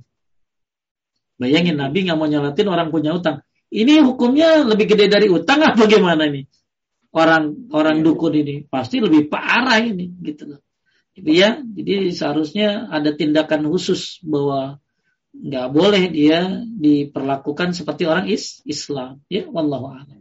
Bayangin 1.36 1.76
Nabi 1.76 2.08
nggak 2.08 2.18
mau 2.18 2.28
nyolatin 2.28 2.68
orang 2.68 2.88
punya 2.88 3.12
utang. 3.12 3.44
Ini 3.70 4.02
hukumnya 4.02 4.66
lebih 4.66 4.90
gede 4.90 5.06
dari 5.06 5.30
utang 5.30 5.62
apa 5.62 5.78
bagaimana 5.86 6.26
nih? 6.26 6.48
Orang 7.10 7.70
orang 7.74 8.02
iya. 8.02 8.04
dukun 8.06 8.34
ini 8.34 8.54
pasti 8.66 8.98
lebih 9.02 9.30
parah 9.30 9.78
ini 9.82 10.10
gitu 10.22 10.56
loh. 10.56 10.60
Jadi 11.14 11.32
ya, 11.34 11.58
jadi 11.58 12.10
seharusnya 12.14 12.86
ada 12.86 13.14
tindakan 13.14 13.66
khusus 13.66 14.22
bahwa 14.22 14.78
nggak 15.30 15.68
boleh 15.70 16.10
dia 16.10 16.64
diperlakukan 16.66 17.74
seperti 17.74 18.02
orang 18.06 18.26
is 18.26 18.62
Islam 18.66 19.22
ya 19.30 19.46
wallahu 19.46 19.90
a'lam. 19.90 20.19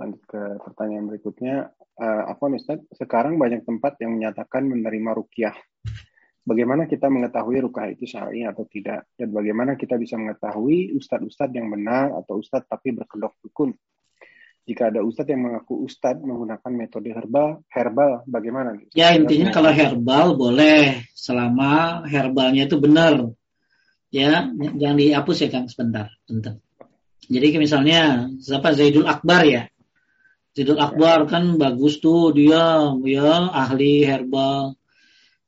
Lanjut 0.00 0.22
ke 0.24 0.40
pertanyaan 0.64 1.12
berikutnya, 1.12 1.76
uh, 2.00 2.22
apa 2.32 2.48
Ustaz? 2.56 2.80
Sekarang 2.96 3.36
banyak 3.36 3.68
tempat 3.68 4.00
yang 4.00 4.16
menyatakan 4.16 4.64
menerima 4.64 5.10
rukyah. 5.12 5.52
Bagaimana 6.40 6.88
kita 6.88 7.12
mengetahui 7.12 7.60
rukyah 7.68 7.92
itu 7.92 8.08
syar'i 8.08 8.48
atau 8.48 8.64
tidak? 8.64 9.12
Dan 9.12 9.28
bagaimana 9.28 9.76
kita 9.76 10.00
bisa 10.00 10.16
mengetahui 10.16 10.96
ustadz-ustadz 10.96 11.52
yang 11.52 11.68
benar 11.68 12.16
atau 12.16 12.40
ustadz 12.40 12.64
tapi 12.64 12.96
berkedok 12.96 13.36
dukun? 13.44 13.76
Jika 14.64 14.88
ada 14.88 15.04
ustadz 15.04 15.36
yang 15.36 15.44
mengaku 15.44 15.84
ustadz 15.84 16.24
menggunakan 16.24 16.72
metode 16.72 17.12
herbal, 17.12 17.60
herbal 17.68 18.24
bagaimana? 18.24 18.80
Ya 18.96 19.12
intinya 19.12 19.52
kalau 19.52 19.68
herbal 19.68 20.32
boleh 20.32 21.04
selama 21.12 22.02
herbalnya 22.08 22.64
itu 22.64 22.80
benar. 22.80 23.36
Ya, 24.10 24.48
jangan 24.50 24.96
dihapus 24.98 25.36
ya 25.44 25.48
Kang 25.54 25.70
sebentar, 25.70 26.10
bentar. 26.26 26.58
Jadi 27.30 27.62
misalnya 27.62 28.26
siapa 28.42 28.74
Zaidul 28.74 29.06
Akbar 29.06 29.46
ya. 29.46 29.70
Zaidul 30.60 30.76
Akbar 30.76 31.24
kan 31.24 31.56
bagus 31.56 32.04
tuh 32.04 32.36
dia 32.36 32.92
ya 33.08 33.48
ahli 33.48 34.04
herbal. 34.04 34.76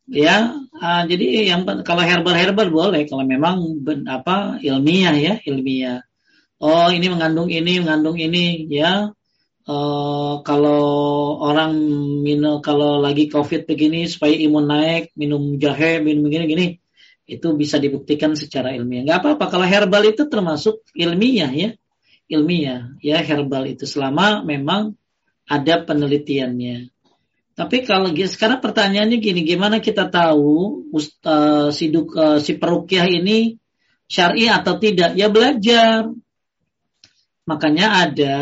Ya, 0.09 0.56
uh, 0.72 1.02
jadi 1.05 1.52
yang 1.52 1.68
kalau 1.84 2.01
herbal 2.01 2.32
herbal 2.32 2.72
boleh 2.72 3.05
kalau 3.05 3.20
memang 3.28 3.84
ben, 3.84 4.09
apa 4.09 4.56
ilmiah 4.64 5.12
ya 5.12 5.34
ilmiah. 5.44 6.01
Oh 6.56 6.89
ini 6.89 7.12
mengandung 7.12 7.52
ini 7.52 7.84
mengandung 7.84 8.16
ini 8.16 8.64
ya 8.72 9.12
Uh, 9.62 10.43
kalau 10.43 11.39
orang 11.39 11.78
minum 12.26 12.59
kalau 12.59 12.98
lagi 12.98 13.30
covid 13.30 13.62
begini 13.62 14.10
supaya 14.10 14.34
imun 14.34 14.66
naik 14.66 15.14
minum 15.14 15.55
jahe 15.62 16.02
minum 16.02 16.26
begini 16.26 16.44
gini 16.51 16.66
itu 17.30 17.47
bisa 17.55 17.78
dibuktikan 17.78 18.34
secara 18.34 18.74
ilmiah 18.74 19.06
nggak 19.06 19.22
apa-apa 19.22 19.55
kalau 19.55 19.62
herbal 19.62 20.02
itu 20.02 20.26
termasuk 20.26 20.82
ilmiah 20.98 21.47
ya 21.55 21.70
ilmiah 22.26 22.90
ya 22.98 23.22
herbal 23.22 23.70
itu 23.70 23.86
selama 23.86 24.43
memang 24.43 24.98
ada 25.53 25.85
penelitiannya 25.85 26.89
tapi 27.53 27.85
kalau 27.85 28.09
sekarang 28.16 28.65
pertanyaannya 28.65 29.20
gini 29.20 29.45
gimana 29.45 29.77
kita 29.85 30.09
tahu 30.09 30.89
uh, 30.97 31.69
si 31.69 31.93
duk, 31.93 32.16
uh, 32.16 32.41
si 32.41 32.57
perukiah 32.57 33.05
ini 33.05 33.61
syar'i 34.09 34.49
atau 34.49 34.81
tidak 34.81 35.12
ya 35.20 35.29
belajar 35.29 36.09
makanya 37.45 38.09
ada 38.09 38.37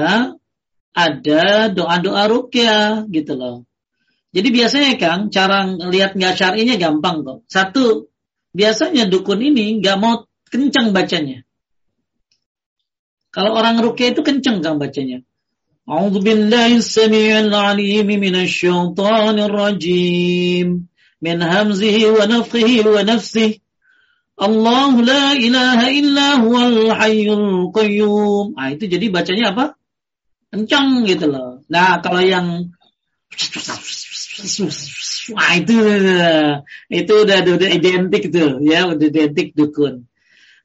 ada 0.94 1.70
doa-doa 1.70 2.26
rukyah 2.26 3.06
gitu 3.10 3.38
loh. 3.38 3.56
Jadi 4.30 4.48
biasanya 4.54 4.94
Kang, 4.94 5.26
cara 5.30 5.66
lihat 5.66 6.14
nggak 6.14 6.34
syar'inya 6.38 6.78
gampang 6.78 7.26
kok. 7.26 7.38
Satu, 7.50 8.10
biasanya 8.54 9.10
dukun 9.10 9.42
ini 9.42 9.82
nggak 9.82 9.96
mau 9.98 10.26
kencang 10.50 10.94
bacanya. 10.94 11.42
Kalau 13.30 13.54
orang 13.54 13.78
rukyah 13.82 14.14
itu 14.14 14.22
kencang 14.22 14.62
Kang 14.62 14.78
bacanya. 14.78 15.22
Billahi 15.90 16.78
samii'il 16.78 17.50
'aliim 17.50 18.06
minasyaitonir 18.06 19.50
rajim 19.50 20.86
min 21.18 21.36
hamzihi 21.42 22.14
wa 22.14 22.30
nafthihi 22.30 22.86
wa 22.86 23.02
nafsihi. 23.02 23.58
Allah 24.38 24.92
la 25.10 25.24
ilaha 25.34 25.86
illa 25.90 26.28
huwal 26.40 26.94
hayyul 26.94 27.74
qayyum. 27.74 28.54
Ah 28.54 28.70
itu 28.70 28.86
jadi 28.86 29.06
bacanya 29.10 29.52
apa? 29.52 29.64
kencang 30.50 31.06
gitu 31.06 31.30
loh. 31.30 31.62
Nah 31.70 32.02
kalau 32.02 32.22
yang 32.22 32.74
Wah 35.30 35.54
itu 35.62 35.76
itu 36.90 37.12
udah 37.14 37.38
udah 37.46 37.70
identik 37.70 38.34
tuh 38.34 38.58
ya 38.58 38.90
udah 38.90 39.06
identik 39.06 39.54
dukun. 39.54 40.09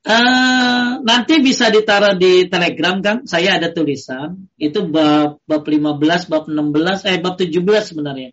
Uh, 0.06 1.02
nanti 1.02 1.42
bisa 1.42 1.74
ditaruh 1.74 2.14
di 2.14 2.46
Telegram 2.46 3.02
kan? 3.02 3.26
Saya 3.26 3.58
ada 3.58 3.74
tulisan 3.74 4.46
itu 4.62 4.86
bab 4.86 5.42
bab 5.50 5.66
15, 5.66 6.30
bab 6.30 6.46
16, 6.46 7.10
eh 7.10 7.18
bab 7.18 7.34
17 7.42 7.58
sebenarnya. 7.82 8.30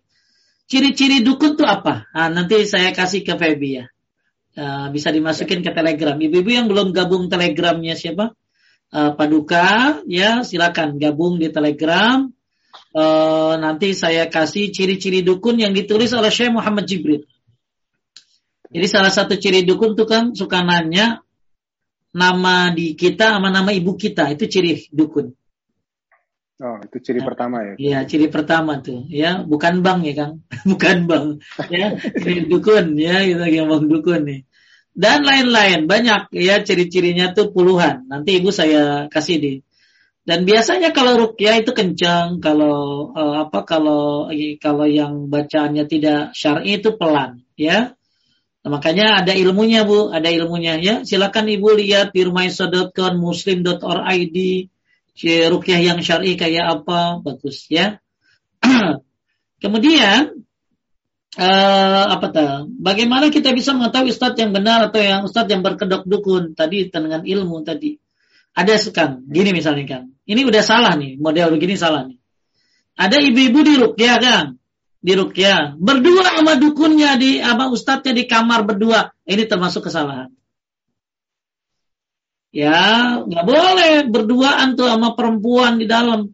Ciri-ciri 0.69 1.25
dukun 1.25 1.57
tuh 1.57 1.65
apa? 1.65 2.05
Nah, 2.13 2.29
nanti 2.29 2.61
saya 2.69 2.93
kasih 2.93 3.25
ke 3.25 3.33
Feby 3.33 3.69
ya. 3.81 3.85
Uh, 4.53 4.93
bisa 4.93 5.09
dimasukin 5.09 5.65
ke 5.65 5.73
Telegram. 5.73 6.13
Ibu-ibu 6.13 6.49
yang 6.53 6.69
belum 6.69 6.93
gabung 6.93 7.25
Telegramnya 7.25 7.97
siapa? 7.97 8.37
uh, 8.93 9.11
Paduka, 9.17 9.99
ya 10.05 10.45
silakan 10.45 11.01
gabung 11.01 11.41
di 11.41 11.49
Telegram. 11.49 12.29
Uh, 12.93 13.57
nanti 13.57 13.97
saya 13.97 14.29
kasih 14.29 14.69
ciri-ciri 14.69 15.25
dukun 15.25 15.57
yang 15.57 15.73
ditulis 15.73 16.13
oleh 16.13 16.29
Syekh 16.29 16.53
Muhammad 16.53 16.85
Jibril. 16.85 17.25
Jadi 18.73 18.87
salah 18.89 19.13
satu 19.13 19.37
ciri 19.37 19.65
dukun 19.65 19.97
itu 19.97 20.05
kan 20.05 20.33
suka 20.33 20.61
nanya 20.61 21.21
nama 22.13 22.71
di 22.71 22.93
kita 22.93 23.37
sama 23.37 23.49
nama 23.49 23.73
ibu 23.73 23.97
kita 23.97 24.31
itu 24.31 24.45
ciri 24.45 24.87
dukun. 24.93 25.33
Oh, 26.63 26.77
itu 26.79 26.97
ciri 27.01 27.19
nah, 27.19 27.27
pertama 27.27 27.57
ya? 27.65 27.73
Iya, 27.75 27.99
ciri 28.07 28.31
pertama 28.31 28.79
tuh. 28.79 29.03
Ya, 29.09 29.43
bukan 29.43 29.83
bang 29.83 29.99
ya, 30.05 30.13
Kang. 30.15 30.33
bukan 30.71 30.97
bang. 31.09 31.25
ya, 31.67 31.97
ciri 31.97 32.47
dukun 32.47 32.95
ya, 32.95 33.25
kita 33.25 33.45
yang 33.49 33.67
bang 33.67 33.85
dukun 33.89 34.21
nih 34.23 34.41
dan 34.93 35.25
lain-lain 35.25 35.89
banyak 35.89 36.29
ya 36.37 36.61
ciri-cirinya 36.61 37.33
tuh 37.33 37.49
puluhan 37.49 38.05
nanti 38.05 38.37
ibu 38.37 38.53
saya 38.53 39.09
kasih 39.09 39.37
di 39.41 39.53
dan 40.23 40.45
biasanya 40.47 40.95
kalau 40.95 41.19
rukyah 41.19 41.59
itu 41.59 41.73
kencang 41.75 42.39
kalau 42.39 43.11
uh, 43.11 43.43
apa 43.43 43.65
kalau 43.67 44.29
kalau 44.61 44.87
yang 44.87 45.27
bacaannya 45.27 45.83
tidak 45.89 46.31
syar'i 46.37 46.79
itu 46.79 46.95
pelan 46.95 47.43
ya 47.57 47.97
nah, 48.63 48.69
makanya 48.79 49.21
ada 49.21 49.35
ilmunya 49.35 49.83
bu. 49.83 50.09
Ada 50.09 50.31
ilmunya 50.31 50.79
ya. 50.79 50.95
Silakan 51.03 51.51
ibu 51.51 51.75
lihat 51.75 52.15
di 52.15 52.23
rumaiso.com 52.23 53.13
muslim.org 53.19 54.37
rukyah 55.53 55.79
yang 55.83 55.99
syar'i 55.99 56.33
kayak 56.39 56.81
apa. 56.81 57.19
Bagus 57.21 57.67
ya. 57.69 57.99
Kemudian 59.63 60.43
uh, 61.37 62.05
apa 62.09 62.27
tuh? 62.31 62.67
Bagaimana 62.79 63.29
kita 63.29 63.53
bisa 63.53 63.71
mengetahui 63.77 64.11
ustadz 64.11 64.39
yang 64.39 64.51
benar 64.51 64.89
atau 64.89 64.99
yang 65.01 65.21
ustadz 65.27 65.51
yang 65.51 65.61
berkedok 65.61 66.03
dukun? 66.07 66.57
Tadi 66.57 66.89
dengan 66.89 67.21
ilmu 67.23 67.63
tadi? 67.63 67.97
Ada 68.53 68.77
sekarang, 68.77 69.25
gini 69.33 69.49
misalnya 69.49 69.85
kan, 69.89 70.03
ini 70.29 70.45
udah 70.45 70.61
salah 70.61 70.93
nih, 70.93 71.17
model 71.17 71.57
begini 71.57 71.73
salah 71.73 72.05
nih. 72.05 72.21
Ada 72.93 73.17
ibu-ibu 73.17 73.59
di 73.65 73.73
rukyah 73.81 74.17
kan, 74.21 74.45
di 75.03 75.13
rukyah, 75.19 75.75
berdua 75.75 76.39
sama 76.39 76.55
dukunnya 76.55 77.19
di 77.19 77.43
apa 77.43 77.67
ustadznya 77.67 78.15
di 78.15 78.23
kamar 78.23 78.63
berdua, 78.63 79.11
ini 79.27 79.43
termasuk 79.43 79.91
kesalahan. 79.91 80.31
Ya, 82.55 83.19
nggak 83.19 83.43
boleh 83.43 83.93
berduaan 84.07 84.79
tuh 84.79 84.87
sama 84.87 85.11
perempuan 85.19 85.75
di 85.75 85.91
dalam. 85.91 86.31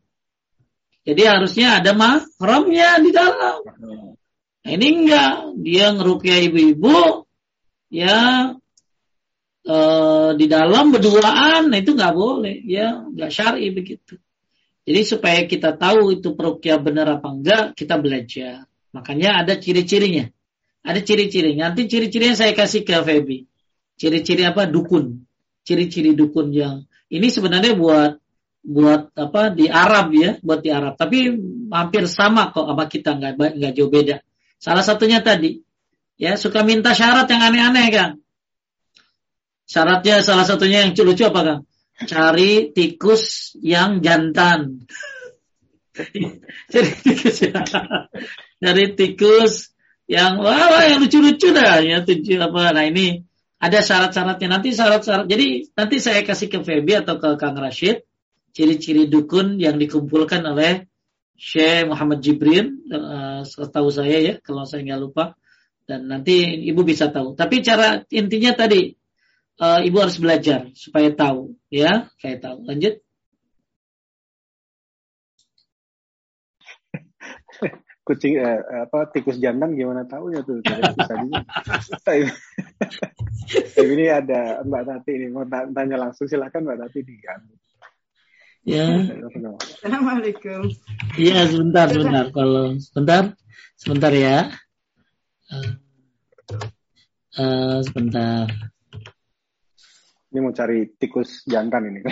Jadi 1.01 1.21
harusnya 1.25 1.81
ada 1.81 1.97
mahramnya 1.97 3.01
di 3.01 3.09
dalam. 3.09 3.57
Nah, 4.59 4.69
ini 4.69 4.87
enggak, 5.01 5.33
dia 5.65 5.89
ngerukyah 5.95 6.39
ibu-ibu, 6.51 7.25
ya 7.89 8.53
e, 9.65 9.77
di 10.37 10.45
dalam 10.45 10.93
berduaan, 10.93 11.73
nah 11.73 11.77
itu 11.81 11.97
enggak 11.97 12.13
boleh, 12.13 12.61
ya 12.67 13.01
enggak 13.01 13.33
syar'i 13.33 13.73
begitu. 13.73 14.21
Jadi 14.89 15.01
supaya 15.05 15.45
kita 15.45 15.77
tahu 15.77 16.17
itu 16.17 16.33
perukyah 16.33 16.81
benar 16.81 17.21
apa 17.21 17.29
enggak, 17.29 17.77
kita 17.77 18.01
belajar. 18.01 18.65
Makanya 18.89 19.45
ada 19.45 19.53
ciri-cirinya. 19.61 20.25
Ada 20.81 21.05
ciri-ciri. 21.05 21.53
Nanti 21.53 21.85
ciri-cirinya 21.85 22.33
saya 22.33 22.57
kasih 22.57 22.81
ke 22.81 22.97
Feby. 22.97 23.45
ciri-ciri 23.99 24.47
apa 24.47 24.63
dukun 24.63 25.27
ciri-ciri 25.67 26.15
dukun 26.15 26.55
yang 26.55 26.87
ini 27.11 27.27
sebenarnya 27.27 27.75
buat 27.75 28.15
buat 28.63 29.11
apa 29.13 29.51
di 29.51 29.67
Arab 29.67 30.15
ya 30.15 30.39
buat 30.39 30.63
di 30.63 30.71
Arab 30.71 30.95
tapi 30.95 31.35
hampir 31.69 32.07
sama 32.07 32.55
kok 32.55 32.63
sama 32.63 32.87
kita 32.87 33.19
nggak 33.19 33.59
nggak 33.59 33.71
jauh 33.75 33.91
beda 33.91 34.23
salah 34.55 34.81
satunya 34.87 35.19
tadi 35.19 35.59
ya 36.15 36.39
suka 36.39 36.63
minta 36.63 36.95
syarat 36.95 37.27
yang 37.27 37.43
aneh-aneh 37.43 37.87
kan 37.91 38.09
syaratnya 39.67 40.23
salah 40.23 40.47
satunya 40.47 40.87
yang 40.87 40.95
lucu 40.95 41.27
apa 41.27 41.41
kan 41.43 41.59
cari 42.07 42.71
tikus 42.71 43.55
yang 43.59 43.99
jantan. 43.99 44.87
Cari 46.71 46.91
tikus 47.03 47.43
ya. 47.43 47.59
cari 48.63 48.85
tikus 48.95 49.75
yang 50.07 50.39
wah, 50.39 50.71
wah 50.71 50.83
yang 50.87 51.03
lucu-lucu 51.03 51.51
dah. 51.51 51.83
Ya 51.83 51.99
tujuh 52.07 52.39
apa. 52.39 52.71
Nah 52.71 52.87
ini 52.87 53.27
ada 53.59 53.83
syarat-syaratnya. 53.83 54.47
Nanti 54.47 54.71
syarat-syarat 54.71 55.27
jadi 55.27 55.67
nanti 55.75 55.99
saya 55.99 56.23
kasih 56.23 56.47
ke 56.47 56.63
Feby 56.63 57.03
atau 57.03 57.19
ke 57.19 57.35
Kang 57.35 57.59
Rashid 57.59 58.07
ciri-ciri 58.55 59.11
dukun 59.11 59.59
yang 59.59 59.75
dikumpulkan 59.75 60.39
oleh 60.47 60.87
Syekh 61.35 61.91
Muhammad 61.91 62.23
Jibrin 62.23 62.79
uh, 62.91 63.43
setahu 63.43 63.91
saya 63.91 64.17
ya 64.23 64.33
kalau 64.39 64.63
saya 64.63 64.87
nggak 64.87 65.01
lupa. 65.03 65.35
Dan 65.83 66.07
nanti 66.07 66.63
ibu 66.69 66.85
bisa 66.87 67.11
tahu. 67.11 67.35
Tapi 67.35 67.59
cara 67.59 68.07
intinya 68.07 68.55
tadi 68.55 68.95
uh, 69.59 69.83
ibu 69.83 69.97
harus 69.99 70.15
belajar 70.15 70.71
supaya 70.77 71.11
tahu 71.11 71.58
ya 71.69 72.09
kayak 72.17 72.41
tahu 72.41 72.65
lanjut 72.65 73.01
kucing 78.09 78.41
eh, 78.41 78.57
apa 78.89 79.05
tikus 79.13 79.37
jantan 79.37 79.77
gimana 79.77 80.01
tahu 80.09 80.33
ya 80.33 80.41
tuh. 80.41 80.57
Tapi 83.77 83.89
ini 83.93 84.05
ada 84.09 84.65
Mbak 84.65 84.83
Tati 84.85 85.11
ini 85.13 85.29
mau 85.29 85.45
tanya 85.45 85.97
langsung 86.01 86.25
silakan 86.25 86.65
Mbak 86.65 86.79
Tati 86.85 86.99
di 87.05 87.15
Ya. 88.65 88.85
Assalamualaikum. 89.85 90.73
Iya 91.15 91.47
sebentar 91.47 91.89
sebentar 91.89 92.25
kalau 92.33 92.75
sebentar 92.81 93.23
sebentar 93.77 94.11
ya. 94.13 94.51
Uh, 95.49 95.73
uh, 97.37 97.77
sebentar. 97.85 98.49
Ini 100.29 100.39
mau 100.45 100.53
cari 100.53 100.85
tikus 100.93 101.41
jantan 101.49 101.89
ini. 101.89 102.05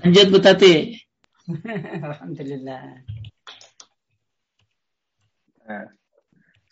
Lanjut 0.00 0.26
Bu 0.32 0.38
Tati. 0.40 0.96
Alhamdulillah. 2.00 3.04
Nah, 5.68 5.86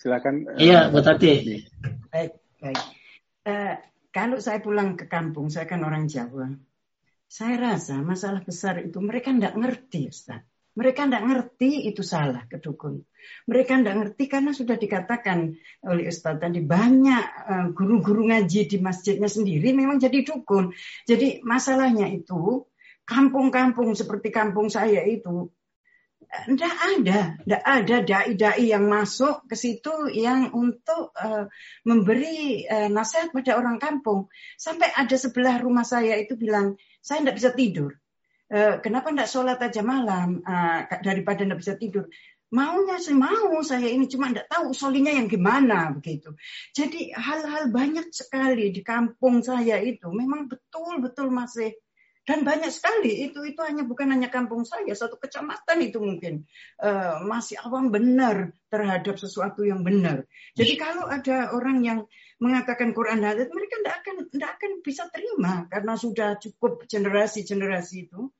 silakan. 0.01 0.57
Iya, 0.57 0.89
Bu 0.89 1.05
Tati. 1.05 1.61
Baik, 2.09 2.33
baik. 2.65 2.81
Uh, 3.45 3.77
kalau 4.09 4.41
saya 4.41 4.65
pulang 4.65 4.97
ke 4.97 5.05
kampung, 5.05 5.53
saya 5.53 5.69
kan 5.69 5.85
orang 5.85 6.09
Jawa. 6.09 6.49
Saya 7.29 7.61
rasa 7.61 8.01
masalah 8.01 8.41
besar 8.41 8.81
itu 8.81 9.03
mereka 9.05 9.35
tidak 9.35 9.59
ngerti, 9.59 10.09
Ustaz. 10.09 10.41
Mereka 10.74 11.06
tidak 11.06 11.22
ngerti 11.22 11.86
itu 11.86 12.02
salah 12.02 12.42
ke 12.51 12.59
dukun. 12.59 12.98
Mereka 13.46 13.78
tidak 13.78 13.94
ngerti 13.94 14.24
karena 14.26 14.51
sudah 14.51 14.74
dikatakan 14.74 15.55
oleh 15.86 16.10
Ustaz 16.10 16.34
tadi 16.42 16.60
banyak 16.60 17.24
guru-guru 17.78 18.26
uh, 18.26 18.28
ngaji 18.34 18.60
di 18.66 18.78
masjidnya 18.82 19.30
sendiri 19.30 19.70
memang 19.70 20.02
jadi 20.02 20.26
dukun. 20.26 20.74
Jadi 21.06 21.46
masalahnya 21.46 22.10
itu 22.10 22.66
kampung-kampung 23.06 23.94
seperti 23.94 24.34
kampung 24.34 24.66
saya 24.66 25.06
itu 25.06 25.46
tidak 26.24 26.74
ada, 26.74 27.38
tidak 27.38 27.62
ada 27.62 27.96
dai-dai 28.02 28.64
yang 28.74 28.90
masuk 28.90 29.46
ke 29.46 29.55
situ 29.55 30.10
yang 30.10 30.51
untuk 30.51 31.14
uh, 31.14 31.46
memberi 31.86 32.66
nasihat 32.90 33.30
pada 33.30 33.55
orang 33.55 33.78
kampung. 33.78 34.26
Sampai 34.59 34.90
ada 34.90 35.14
sebelah 35.14 35.62
rumah 35.62 35.86
saya 35.86 36.18
itu 36.18 36.34
bilang, 36.34 36.74
saya 36.98 37.22
tidak 37.22 37.36
bisa 37.38 37.51
tidur. 37.55 37.94
Uh, 38.45 38.77
kenapa 38.85 39.09
tidak 39.11 39.31
sholat 39.33 39.59
aja 39.59 39.81
malam 39.81 40.45
uh, 40.45 40.85
daripada 41.01 41.43
tidak 41.43 41.59
bisa 41.65 41.75
tidur? 41.81 42.09
Maunya 42.55 43.03
sih 43.03 43.16
mau 43.16 43.59
saya 43.66 43.91
ini 43.91 44.07
cuma 44.07 44.31
tidak 44.31 44.47
tahu 44.47 44.71
solinya 44.77 45.11
yang 45.11 45.27
gimana 45.27 45.91
begitu. 45.91 46.37
Jadi 46.71 47.11
hal-hal 47.11 47.73
banyak 47.73 48.15
sekali 48.15 48.71
di 48.71 48.85
kampung 48.85 49.43
saya 49.43 49.83
itu 49.83 50.07
memang 50.12 50.47
betul-betul 50.47 51.35
masih 51.35 51.75
dan 52.25 52.41
banyak 52.41 52.73
sekali 52.73 53.29
itu 53.29 53.45
itu 53.45 53.61
hanya 53.61 53.85
bukan 53.85 54.09
hanya 54.09 54.33
kampung 54.33 54.65
saya 54.65 54.89
satu 54.97 55.21
kecamatan 55.21 55.79
itu 55.85 56.01
mungkin 56.01 56.49
uh, 56.81 57.21
masih 57.29 57.61
awam 57.61 57.93
benar 57.93 58.57
terhadap 58.73 59.21
sesuatu 59.21 59.61
yang 59.62 59.85
benar 59.85 60.25
jadi 60.57 60.75
kalau 60.81 61.05
ada 61.05 61.53
orang 61.53 61.85
yang 61.85 61.99
mengatakan 62.43 62.90
Quran 62.97 63.23
hadis 63.23 63.51
mereka 63.51 63.74
tidak 63.81 63.97
akan 64.02 64.16
tidak 64.31 64.51
akan 64.59 64.70
bisa 64.82 65.02
terima 65.11 65.55
karena 65.70 65.94
sudah 65.94 66.31
cukup 66.39 66.86
generasi-generasi 66.90 68.11
itu 68.11 68.31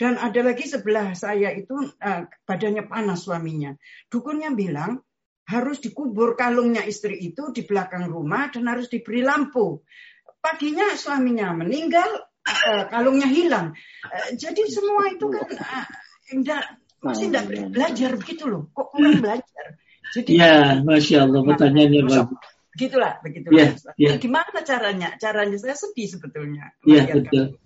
dan 0.00 0.16
ada 0.16 0.40
lagi 0.40 0.64
sebelah 0.64 1.12
saya 1.12 1.52
itu 1.52 1.76
uh, 1.76 2.22
badannya 2.46 2.86
panas 2.86 3.26
suaminya 3.26 3.74
dukunnya 4.08 4.54
bilang 4.54 5.02
harus 5.50 5.82
dikubur 5.82 6.38
kalungnya 6.38 6.86
istri 6.86 7.18
itu 7.18 7.50
di 7.50 7.66
belakang 7.66 8.06
rumah 8.06 8.54
dan 8.54 8.70
harus 8.70 8.86
diberi 8.86 9.26
lampu 9.26 9.82
paginya 10.40 10.96
suaminya 10.96 11.52
meninggal 11.52 12.30
uh, 12.44 12.84
kalungnya 12.88 13.28
hilang. 13.28 13.76
Uh, 14.04 14.28
jadi 14.36 14.62
semua 14.68 15.12
itu 15.12 15.26
kan 15.28 15.46
uh, 15.46 15.86
enggak 16.32 16.64
masih 17.00 17.32
enggak 17.32 17.46
belajar 17.72 18.10
begitu 18.16 18.44
loh. 18.48 18.68
Kok 18.72 18.86
kurang 18.92 19.20
belajar? 19.20 19.64
Jadi 20.10 20.30
Ya, 20.34 20.82
masya 20.82 21.28
Allah 21.28 21.40
pertanyaannya 21.46 22.02
bagus. 22.08 22.34
Begitulah, 22.70 23.18
begitulah. 23.20 23.58
Ya, 23.58 23.68
ya. 23.98 24.12
Gimana 24.16 24.62
caranya? 24.62 25.18
Caranya 25.18 25.58
saya 25.58 25.74
sedih 25.74 26.06
sebetulnya. 26.06 26.70
Ya, 26.86 27.02
betul. 27.10 27.58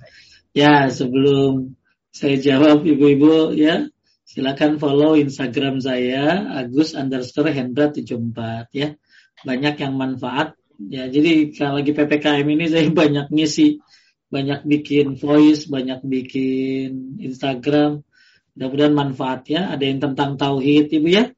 Ya, 0.57 0.89
sebelum 0.89 1.77
saya 2.15 2.41
jawab 2.41 2.87
ibu-ibu 2.87 3.53
ya, 3.53 3.91
silakan 4.25 4.81
follow 4.81 5.19
Instagram 5.19 5.83
saya 5.83 6.47
Agus 6.57 6.97
underscore 6.97 7.53
Hendra 7.53 7.93
74 7.93 8.71
ya. 8.73 8.97
Banyak 9.45 9.75
yang 9.77 9.95
manfaat 9.99 10.57
ya. 10.81 11.11
Jadi 11.11 11.53
kalau 11.53 11.83
lagi 11.83 11.93
PPKM 11.93 12.47
ini 12.49 12.65
saya 12.71 12.89
banyak 13.03 13.29
ngisi 13.29 13.83
banyak 14.33 14.67
bikin 14.67 15.15
voice, 15.15 15.69
banyak 15.71 16.01
bikin 16.03 17.21
Instagram. 17.23 18.03
Mudah-mudahan 18.57 18.95
manfaat 18.95 19.47
ya. 19.47 19.69
Ada 19.69 19.85
yang 19.85 20.01
tentang 20.01 20.41
tauhid 20.41 20.91
ibu 20.91 21.09
ya. 21.13 21.31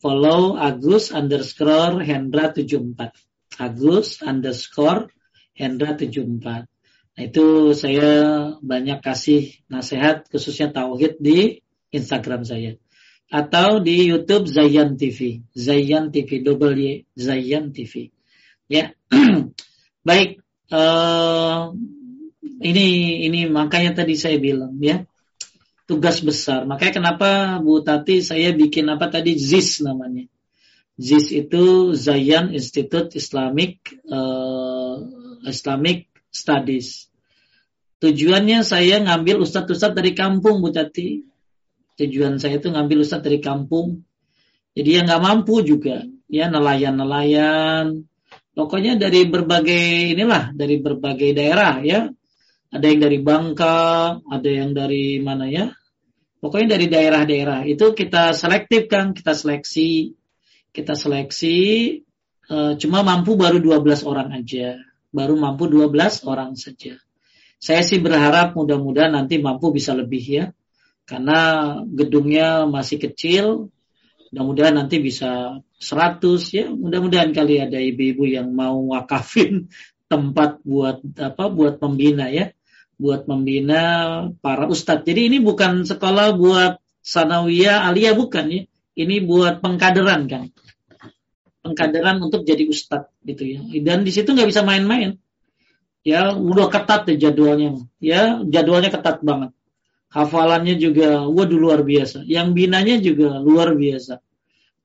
Follow 0.00 0.60
Agus 0.60 1.08
underscore 1.10 2.04
Hendra 2.04 2.52
74. 2.52 3.12
Agus 3.56 4.20
underscore 4.20 5.08
Hendra 5.56 5.96
74. 5.96 6.68
Nah 7.16 7.24
itu 7.24 7.72
saya 7.72 8.10
banyak 8.60 9.00
kasih 9.00 9.56
nasihat 9.72 10.28
khususnya 10.28 10.68
tauhid 10.68 11.16
di 11.16 11.64
Instagram 11.88 12.44
saya. 12.44 12.76
Atau 13.32 13.80
di 13.80 14.12
YouTube 14.12 14.46
Zayan 14.46 15.00
TV. 15.00 15.42
Zayan 15.56 16.12
TV 16.12 16.44
double 16.44 16.76
Y 16.76 17.08
Zayan 17.16 17.72
TV. 17.72 18.12
Ya. 18.68 18.92
Baik, 20.06 20.38
uh, 20.70 21.74
ini 22.62 22.86
ini 23.26 23.40
makanya 23.50 24.04
tadi 24.04 24.14
saya 24.14 24.38
bilang 24.38 24.78
ya 24.78 25.02
tugas 25.86 26.20
besar. 26.20 26.66
Makanya 26.66 26.92
kenapa 27.00 27.30
Bu 27.62 27.80
Tati 27.80 28.20
saya 28.20 28.50
bikin 28.52 28.90
apa 28.90 29.08
tadi 29.08 29.38
ZIS 29.38 29.86
namanya. 29.86 30.26
ZIS 30.98 31.46
itu 31.46 31.94
Zayan 31.94 32.50
Institute 32.50 33.14
Islamic 33.14 33.94
uh, 34.10 35.00
Islamic 35.46 36.10
Studies. 36.34 37.08
Tujuannya 38.02 38.60
saya 38.60 39.00
ngambil 39.00 39.40
ustadz-ustadz 39.40 39.96
dari 39.96 40.12
kampung 40.12 40.60
Bu 40.60 40.74
Tati. 40.74 41.22
Tujuan 41.96 42.36
saya 42.36 42.60
itu 42.60 42.68
ngambil 42.68 43.06
ustadz 43.06 43.24
dari 43.24 43.40
kampung. 43.40 44.04
Jadi 44.76 45.00
yang 45.00 45.08
nggak 45.08 45.22
mampu 45.24 45.64
juga, 45.64 46.04
ya 46.28 46.52
nelayan-nelayan. 46.52 48.04
Pokoknya 48.52 49.00
dari 49.00 49.24
berbagai 49.24 50.12
inilah, 50.12 50.52
dari 50.52 50.76
berbagai 50.76 51.32
daerah 51.32 51.80
ya 51.80 52.12
ada 52.70 52.86
yang 52.86 53.00
dari 53.00 53.18
Bangka, 53.22 53.76
ada 54.20 54.50
yang 54.50 54.74
dari 54.74 55.22
mana 55.22 55.46
ya? 55.46 55.70
Pokoknya 56.42 56.78
dari 56.78 56.86
daerah-daerah. 56.90 57.64
Itu 57.66 57.94
kita 57.96 58.34
selektif 58.36 58.90
kan, 58.90 59.16
kita 59.16 59.32
seleksi, 59.32 60.14
kita 60.74 60.94
seleksi 60.94 61.58
uh, 62.50 62.74
cuma 62.78 63.02
mampu 63.02 63.34
baru 63.34 63.58
12 63.58 64.06
orang 64.06 64.28
aja, 64.36 64.78
baru 65.10 65.34
mampu 65.38 65.70
12 65.70 66.26
orang 66.28 66.54
saja. 66.54 66.98
Saya 67.56 67.80
sih 67.80 67.98
berharap 67.98 68.52
mudah-mudahan 68.52 69.16
nanti 69.16 69.40
mampu 69.40 69.72
bisa 69.72 69.96
lebih 69.96 70.22
ya, 70.22 70.44
karena 71.08 71.72
gedungnya 71.88 72.68
masih 72.68 73.00
kecil, 73.00 73.72
mudah-mudahan 74.30 74.76
nanti 74.76 75.00
bisa 75.00 75.62
100 75.80 76.20
ya, 76.52 76.66
mudah-mudahan 76.68 77.32
kali 77.32 77.64
ada 77.64 77.80
ibu-ibu 77.80 78.28
yang 78.28 78.52
mau 78.52 78.76
wakafin 78.92 79.72
tempat 80.06 80.62
buat 80.62 81.02
apa 81.18 81.50
buat 81.50 81.82
pembina 81.82 82.30
ya 82.30 82.54
buat 82.96 83.28
membina 83.28 83.82
para 84.40 84.64
ustadz. 84.66 85.04
Jadi 85.04 85.28
ini 85.32 85.38
bukan 85.40 85.84
sekolah 85.84 86.36
buat 86.36 86.80
sanawiyah 87.04 87.84
alia 87.86 88.16
bukan 88.16 88.46
ya. 88.48 88.62
Ini 88.96 89.16
buat 89.28 89.60
pengkaderan 89.60 90.24
kan. 90.26 90.48
pengkaderan 91.60 92.22
untuk 92.22 92.46
jadi 92.46 92.62
ustadz 92.70 93.10
gitu 93.26 93.42
ya. 93.42 93.60
Dan 93.82 94.06
di 94.06 94.14
situ 94.14 94.30
nggak 94.30 94.48
bisa 94.48 94.62
main-main. 94.62 95.18
Ya, 96.06 96.30
udah 96.30 96.70
ketat 96.70 97.10
deh 97.10 97.18
jadwalnya. 97.18 97.82
Ya, 97.98 98.38
jadwalnya 98.46 98.94
ketat 98.94 99.18
banget. 99.26 99.50
Hafalannya 100.06 100.78
juga 100.78 101.26
waduh 101.26 101.58
luar 101.58 101.82
biasa. 101.82 102.22
Yang 102.22 102.48
binanya 102.54 102.96
juga 103.02 103.42
luar 103.42 103.74
biasa. 103.74 104.22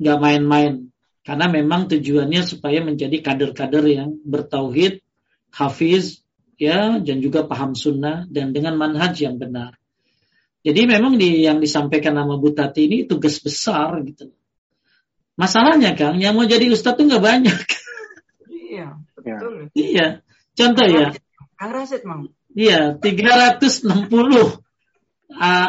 Nggak 0.01 0.17
main-main. 0.17 0.73
Karena 1.21 1.45
memang 1.53 1.85
tujuannya 1.85 2.41
supaya 2.41 2.81
menjadi 2.81 3.21
kader-kader 3.21 3.85
yang 3.85 4.17
bertauhid, 4.25 5.05
hafiz, 5.51 6.23
ya, 6.57 6.99
dan 6.99 7.17
juga 7.19 7.45
paham 7.45 7.75
sunnah 7.75 8.25
dan 8.27 8.55
dengan 8.55 8.75
manhaj 8.79 9.15
yang 9.19 9.37
benar. 9.37 9.75
Jadi 10.61 10.81
memang 10.85 11.17
di 11.17 11.41
yang 11.41 11.57
disampaikan 11.57 12.13
nama 12.13 12.37
Bu 12.37 12.53
Tati 12.53 12.85
ini 12.85 12.97
tugas 13.09 13.41
besar 13.41 13.97
gitu. 14.05 14.29
Masalahnya 15.33 15.97
Kang, 15.97 16.21
yang 16.21 16.37
mau 16.37 16.45
jadi 16.45 16.69
ustadz 16.69 17.01
tuh 17.01 17.09
nggak 17.09 17.23
banyak. 17.23 17.59
Iya, 18.71 18.87
betul. 19.19 19.67
iya. 19.75 20.23
Contoh 20.55 20.87
ya. 20.87 21.11
Kang 21.59 21.71
Rasid 21.75 22.07
mau. 22.07 22.23
Iya, 22.55 22.95
360 23.03 24.07
uh, 24.07 24.57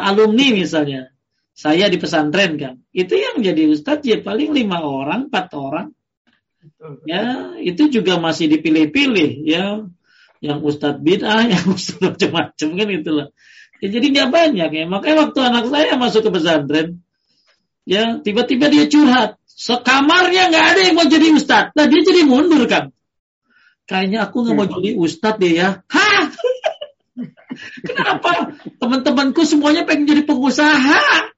alumni 0.07 0.47
misalnya. 0.55 1.11
Saya 1.51 1.91
di 1.91 1.99
pesantren 1.99 2.55
kan. 2.55 2.79
Itu 2.95 3.19
yang 3.19 3.43
jadi 3.43 3.67
ustadz 3.67 4.07
ya 4.07 4.23
paling 4.23 4.55
lima 4.55 4.87
orang, 4.87 5.27
empat 5.27 5.51
orang. 5.51 5.91
Ya, 7.07 7.55
itu 7.63 7.87
juga 7.87 8.19
masih 8.19 8.51
dipilih-pilih 8.51 9.47
ya. 9.47 9.87
Yang 10.43 10.59
ustadz 10.67 10.99
bid'ah, 10.99 11.47
yang 11.53 11.65
ustadz 11.71 12.03
macam-macam 12.03 12.67
kan 12.75 12.87
itulah. 12.91 13.27
Ya, 13.79 13.87
jadi 13.91 14.05
nggak 14.11 14.29
banyak 14.31 14.69
ya. 14.71 14.83
Makanya 14.87 15.15
waktu 15.27 15.39
anak 15.43 15.65
saya 15.71 15.95
masuk 15.95 16.21
ke 16.27 16.29
pesantren, 16.31 16.87
ya 17.87 18.19
tiba-tiba 18.19 18.67
dia 18.67 18.87
curhat. 18.87 19.39
Sekamarnya 19.47 20.51
nggak 20.51 20.65
ada 20.75 20.81
yang 20.83 20.95
mau 20.97 21.07
jadi 21.07 21.27
ustadz. 21.31 21.71
Nah 21.75 21.85
dia 21.87 22.01
jadi 22.03 22.21
mundur 22.27 22.67
kan. 22.67 22.91
Kayaknya 23.87 24.27
aku 24.27 24.43
nggak 24.43 24.55
mau 24.55 24.67
jadi 24.67 24.89
ustadz 24.99 25.39
deh 25.39 25.53
ya. 25.55 25.69
Hah? 25.87 26.23
Kenapa? 27.87 28.55
Teman-temanku 28.81 29.45
semuanya 29.45 29.85
pengen 29.87 30.09
jadi 30.09 30.23
pengusaha. 30.25 31.31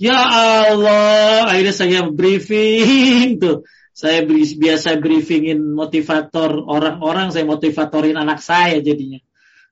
Ya 0.00 0.16
Allah, 0.16 1.52
akhirnya 1.52 1.76
saya 1.76 2.00
briefing 2.08 3.36
tuh. 3.36 3.68
Saya 4.00 4.24
biasa 4.24 4.96
briefingin 4.96 5.76
motivator 5.76 6.64
orang-orang, 6.64 7.36
saya 7.36 7.44
motivatorin 7.44 8.16
anak 8.16 8.40
saya 8.40 8.80
jadinya. 8.80 9.20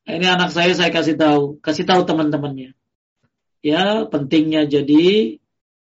Ini 0.05 0.37
anak 0.37 0.53
saya 0.53 0.77
saya 0.77 0.93
kasih 0.93 1.17
tahu, 1.17 1.57
kasih 1.65 1.89
tahu 1.89 2.05
teman-temannya. 2.05 2.77
Ya, 3.65 4.05
pentingnya 4.05 4.69
jadi 4.69 5.41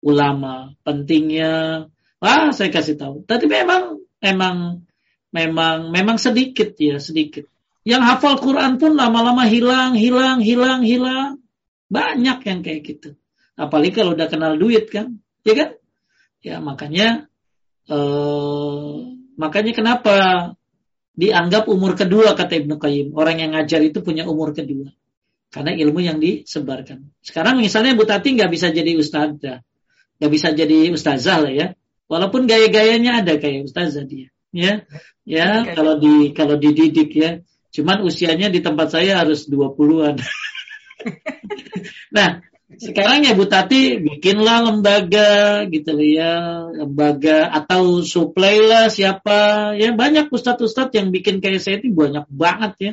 ulama, 0.04 0.76
pentingnya 0.84 1.88
ah 2.20 2.52
saya 2.52 2.68
kasih 2.68 3.00
tahu. 3.00 3.24
Tapi 3.24 3.48
memang 3.48 4.04
memang 4.20 4.84
memang 5.32 5.88
memang 5.88 6.20
sedikit 6.20 6.76
ya, 6.76 7.00
sedikit. 7.00 7.48
Yang 7.88 8.02
hafal 8.04 8.36
Quran 8.36 8.76
pun 8.76 9.00
lama-lama 9.00 9.48
hilang, 9.48 9.96
hilang, 9.96 10.44
hilang, 10.44 10.84
hilang. 10.84 11.40
Banyak 11.88 12.44
yang 12.44 12.60
kayak 12.60 12.84
gitu. 12.84 13.16
Apalagi 13.56 13.96
kalau 13.96 14.12
udah 14.12 14.28
kenal 14.28 14.60
duit 14.60 14.92
kan, 14.92 15.24
ya 15.40 15.56
kan? 15.56 15.70
Ya 16.44 16.60
makanya 16.60 17.32
eh, 17.90 18.94
makanya 19.38 19.72
kenapa 19.74 20.14
dianggap 21.16 21.64
umur 21.66 21.96
kedua 21.96 22.36
kata 22.36 22.60
Ibnu 22.60 22.76
Qayyim. 22.76 23.16
Orang 23.16 23.40
yang 23.40 23.56
ngajar 23.56 23.80
itu 23.80 24.04
punya 24.04 24.28
umur 24.28 24.52
kedua. 24.52 24.92
Karena 25.48 25.72
ilmu 25.72 26.04
yang 26.04 26.20
disebarkan. 26.20 27.08
Sekarang 27.24 27.56
misalnya 27.56 27.96
Bu 27.96 28.04
Tati 28.04 28.36
nggak 28.36 28.52
bisa 28.52 28.68
jadi 28.68 28.92
ustazah. 29.00 29.64
Nggak 30.20 30.30
bisa 30.30 30.48
jadi 30.52 30.92
ustazah 30.92 31.40
lah 31.40 31.52
ya. 31.52 31.66
Walaupun 32.06 32.44
gaya-gayanya 32.44 33.24
ada 33.24 33.40
kayak 33.40 33.66
ustazah 33.66 34.04
dia. 34.04 34.28
Ya, 34.52 34.84
ya 35.24 35.64
kalau 35.72 35.96
di 35.96 36.36
kalau 36.36 36.60
dididik 36.60 37.10
ya. 37.16 37.40
Cuman 37.72 38.04
usianya 38.04 38.52
di 38.52 38.60
tempat 38.60 38.92
saya 38.92 39.20
harus 39.20 39.48
20-an. 39.48 40.16
nah, 42.16 42.40
sekarang 42.66 43.22
ya 43.22 43.38
Bu 43.38 43.46
Tati 43.46 44.02
bikinlah 44.02 44.66
lembaga 44.66 45.62
gitu 45.70 45.94
ya, 46.02 46.66
lembaga 46.74 47.46
atau 47.54 48.02
supply 48.02 48.58
lah 48.58 48.90
siapa. 48.90 49.72
Ya 49.78 49.94
banyak 49.94 50.26
ustadz-ustadz 50.34 50.98
yang 50.98 51.14
bikin 51.14 51.38
kayak 51.38 51.62
saya 51.62 51.78
itu 51.78 51.94
banyak 51.94 52.26
banget 52.26 52.72
ya. 52.82 52.92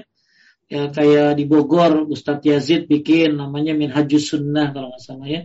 Ya 0.69 0.81
kayak 0.93 1.41
di 1.41 1.49
Bogor 1.49 2.05
Ustadz 2.05 2.45
Yazid 2.45 2.85
bikin 2.85 3.37
namanya 3.37 3.73
Minhajus 3.73 4.33
Sunnah 4.33 4.69
kalau 4.73 4.93
nggak 4.93 5.01
salah 5.01 5.29
ya. 5.29 5.41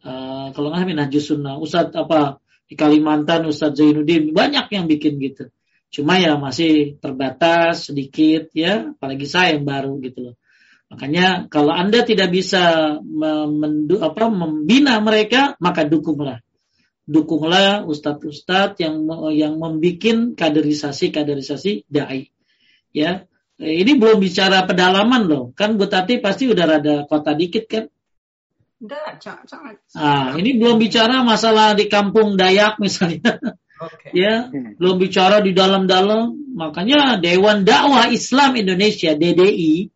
Uh, 0.00 0.48
kalau 0.56 0.72
nggak 0.72 0.88
Minhajus 0.96 1.32
Sunnah, 1.32 1.60
Ustadz 1.60 1.96
apa 1.96 2.40
di 2.64 2.74
Kalimantan 2.80 3.44
Ustadz 3.44 3.76
Zainuddin 3.76 4.32
banyak 4.32 4.72
yang 4.72 4.88
bikin 4.88 5.20
gitu. 5.20 5.52
Cuma 5.92 6.16
ya 6.16 6.34
masih 6.40 6.96
terbatas 6.98 7.92
sedikit 7.92 8.50
ya, 8.56 8.92
apalagi 8.96 9.24
saya 9.28 9.56
yang 9.56 9.64
baru 9.64 10.00
gitu 10.00 10.32
loh. 10.32 10.34
Makanya 10.86 11.50
kalau 11.50 11.74
Anda 11.74 12.06
tidak 12.06 12.30
bisa 12.30 12.96
mendu, 13.02 13.98
apa, 13.98 14.30
membina 14.30 15.02
mereka, 15.02 15.58
maka 15.58 15.82
dukunglah. 15.82 16.42
Dukunglah 17.06 17.86
ustadz-ustadz 17.86 18.82
yang 18.82 19.06
yang 19.30 19.58
membuat 19.62 20.34
kaderisasi-kaderisasi 20.34 21.86
dai. 21.86 22.30
Ya, 22.90 23.30
ini 23.62 23.96
belum 23.96 24.18
bicara 24.18 24.66
pedalaman 24.66 25.26
loh. 25.26 25.44
Kan 25.54 25.78
Bu 25.78 25.86
Tati 25.86 26.18
pasti 26.18 26.50
udah 26.50 26.64
rada 26.66 26.94
kota 27.06 27.32
dikit 27.32 27.64
kan? 27.70 27.84
Enggak. 28.76 29.24
Ah, 29.96 30.36
ini 30.36 30.60
belum 30.60 30.76
bicara 30.76 31.24
masalah 31.24 31.72
di 31.72 31.88
kampung 31.88 32.36
Dayak 32.36 32.76
misalnya. 32.76 33.40
Okay. 33.76 34.12
ya, 34.16 34.48
belum 34.52 34.96
bicara 34.96 35.44
di 35.44 35.52
dalam-dalam. 35.52 36.56
Makanya 36.56 37.20
Dewan 37.20 37.64
Dakwah 37.64 38.08
Islam 38.08 38.56
Indonesia 38.56 39.12
(DDI) 39.12 39.92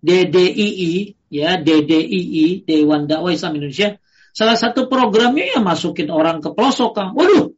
DDII 0.00 1.14
ya 1.30 1.60
DDII 1.60 2.66
Dewan 2.66 3.06
Dakwah 3.06 3.32
Islam 3.32 3.60
Indonesia 3.60 3.96
salah 4.32 4.56
satu 4.56 4.88
programnya 4.88 5.56
ya 5.56 5.58
masukin 5.60 6.08
orang 6.08 6.40
ke 6.40 6.50
pelosok 6.54 6.90
Kang. 6.96 7.10
Waduh, 7.14 7.52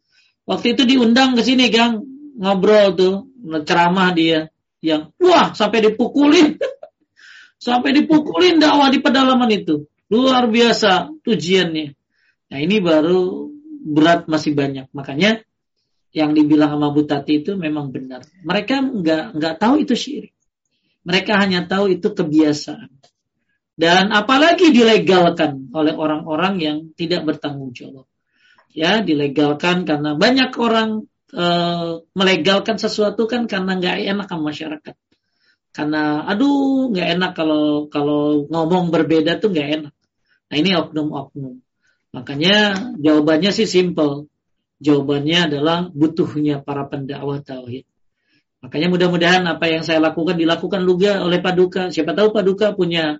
waktu 0.49 0.77
itu 0.77 0.83
diundang 0.85 1.39
ke 1.39 1.43
sini 1.47 1.71
Kang 1.71 2.03
ngobrol 2.37 2.97
tuh 2.99 3.15
ceramah 3.65 4.11
dia 4.15 4.49
yang 4.83 5.15
wah 5.23 5.55
sampai 5.55 5.93
dipukulin 5.93 6.59
sampai 7.67 7.95
dipukulin 7.95 8.59
dakwah 8.59 8.91
di 8.91 8.99
pedalaman 8.99 9.51
itu 9.51 9.87
luar 10.11 10.51
biasa 10.51 11.09
ujiannya. 11.25 11.95
Nah 12.53 12.59
ini 12.61 12.83
baru 12.83 13.49
berat 13.83 14.29
masih 14.29 14.53
banyak 14.53 14.91
makanya 14.93 15.41
yang 16.13 16.37
dibilang 16.37 16.77
sama 16.77 16.93
Bu 16.93 17.09
Tati 17.09 17.41
itu 17.41 17.57
memang 17.57 17.89
benar. 17.89 18.21
Mereka 18.45 19.01
nggak 19.01 19.25
nggak 19.39 19.55
tahu 19.57 19.81
itu 19.81 19.97
syirik. 19.97 20.32
Mereka 21.03 21.33
hanya 21.39 21.67
tahu 21.67 21.99
itu 21.99 22.15
kebiasaan. 22.15 22.91
Dan 23.73 24.13
apalagi 24.13 24.71
dilegalkan 24.71 25.73
oleh 25.73 25.97
orang-orang 25.97 26.55
yang 26.61 26.77
tidak 26.95 27.25
bertanggung 27.27 27.73
jawab. 27.75 28.07
Ya, 28.73 29.03
dilegalkan 29.03 29.85
karena 29.85 30.15
banyak 30.17 30.55
orang 30.57 31.09
e, 31.33 31.47
melegalkan 32.13 32.77
sesuatu 32.77 33.27
kan 33.27 33.49
karena 33.49 33.77
nggak 33.77 33.97
enak 34.13 34.27
sama 34.29 34.53
masyarakat. 34.53 34.95
Karena 35.73 36.29
aduh 36.29 36.93
nggak 36.93 37.09
enak 37.17 37.33
kalau 37.33 37.89
kalau 37.89 38.45
ngomong 38.49 38.93
berbeda 38.93 39.41
tuh 39.41 39.53
nggak 39.53 39.69
enak. 39.81 39.95
Nah 40.53 40.57
ini 40.61 40.71
oknum-oknum. 40.77 41.65
Makanya 42.13 42.57
jawabannya 43.01 43.51
sih 43.57 43.65
simple. 43.65 44.29
Jawabannya 44.85 45.49
adalah 45.49 45.89
butuhnya 45.89 46.61
para 46.61 46.85
pendakwah 46.85 47.41
tauhid. 47.41 47.89
Makanya 48.63 48.89
mudah-mudahan 48.95 49.43
apa 49.51 49.67
yang 49.67 49.83
saya 49.83 49.99
lakukan 49.99 50.39
dilakukan 50.39 50.87
juga 50.87 51.19
oleh 51.19 51.43
Paduka. 51.43 51.91
Siapa 51.91 52.15
tahu 52.15 52.31
Paduka 52.31 52.71
punya 52.79 53.19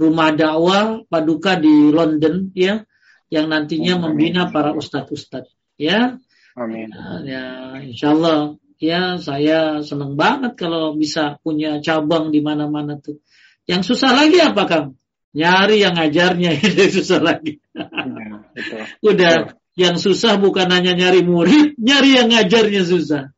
rumah 0.00 0.32
dakwah 0.32 1.04
Paduka 1.04 1.60
di 1.60 1.92
London 1.92 2.48
ya 2.56 2.88
yang 3.28 3.52
nantinya 3.52 4.00
membina 4.00 4.48
para 4.48 4.72
ustadz-ustadz 4.72 5.52
ya. 5.76 6.16
Amin. 6.56 6.88
Ya, 6.88 7.04
ya 7.20 7.44
insya 7.84 8.16
Allah 8.16 8.56
ya 8.80 9.20
saya 9.20 9.84
senang 9.84 10.16
banget 10.16 10.56
kalau 10.56 10.96
bisa 10.96 11.36
punya 11.44 11.84
cabang 11.84 12.32
di 12.32 12.40
mana-mana 12.40 12.96
tuh. 12.96 13.20
Yang 13.68 13.92
susah 13.92 14.16
lagi 14.16 14.40
apa 14.40 14.64
Kang? 14.64 14.96
Nyari 15.36 15.84
yang 15.84 16.00
ngajarnya 16.00 16.56
itu 16.64 17.04
susah 17.04 17.20
lagi. 17.20 17.60
Ya, 17.76 18.40
betul. 18.56 18.82
Udah 19.04 19.34
betul. 19.52 19.60
yang 19.76 20.00
susah 20.00 20.40
bukan 20.40 20.72
hanya 20.72 20.96
nyari 20.96 21.20
murid, 21.20 21.76
nyari 21.76 22.16
yang 22.16 22.32
ngajarnya 22.32 22.88
susah 22.88 23.36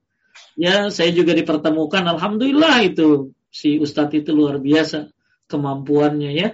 ya 0.61 0.93
saya 0.93 1.11
juga 1.17 1.33
dipertemukan. 1.33 2.05
Alhamdulillah 2.05 2.85
itu. 2.85 3.33
Si 3.49 3.81
ustadz 3.81 4.15
itu 4.15 4.31
luar 4.37 4.61
biasa 4.61 5.09
kemampuannya 5.49 6.31
ya. 6.37 6.49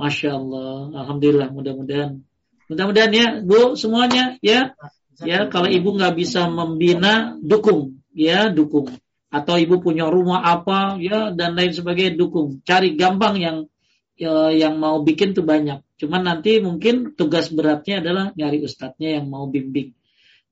Masya 0.00 0.30
Allah. 0.32 1.04
Alhamdulillah 1.04 1.52
mudah-mudahan. 1.52 2.24
Mudah-mudahan 2.72 3.12
ya 3.12 3.28
bu 3.44 3.76
semuanya 3.76 4.40
ya. 4.40 4.72
Ya 5.22 5.46
kalau 5.52 5.68
ibu 5.68 5.92
nggak 5.92 6.16
bisa 6.16 6.48
membina 6.48 7.36
dukung. 7.44 8.00
Ya 8.16 8.48
dukung. 8.48 8.88
Atau 9.28 9.60
ibu 9.60 9.80
punya 9.84 10.08
rumah 10.08 10.44
apa 10.44 10.96
ya 10.96 11.30
dan 11.36 11.52
lain 11.52 11.76
sebagainya 11.76 12.16
dukung. 12.16 12.64
Cari 12.64 12.96
gampang 12.96 13.36
yang 13.36 13.56
ya, 14.16 14.48
yang 14.50 14.80
mau 14.80 15.04
bikin 15.04 15.36
tuh 15.36 15.44
banyak. 15.44 15.84
Cuman 16.00 16.26
nanti 16.26 16.58
mungkin 16.58 17.14
tugas 17.14 17.52
beratnya 17.54 18.02
adalah 18.02 18.34
nyari 18.34 18.64
ustadznya 18.64 19.20
yang 19.20 19.30
mau 19.30 19.46
bimbing. 19.46 19.94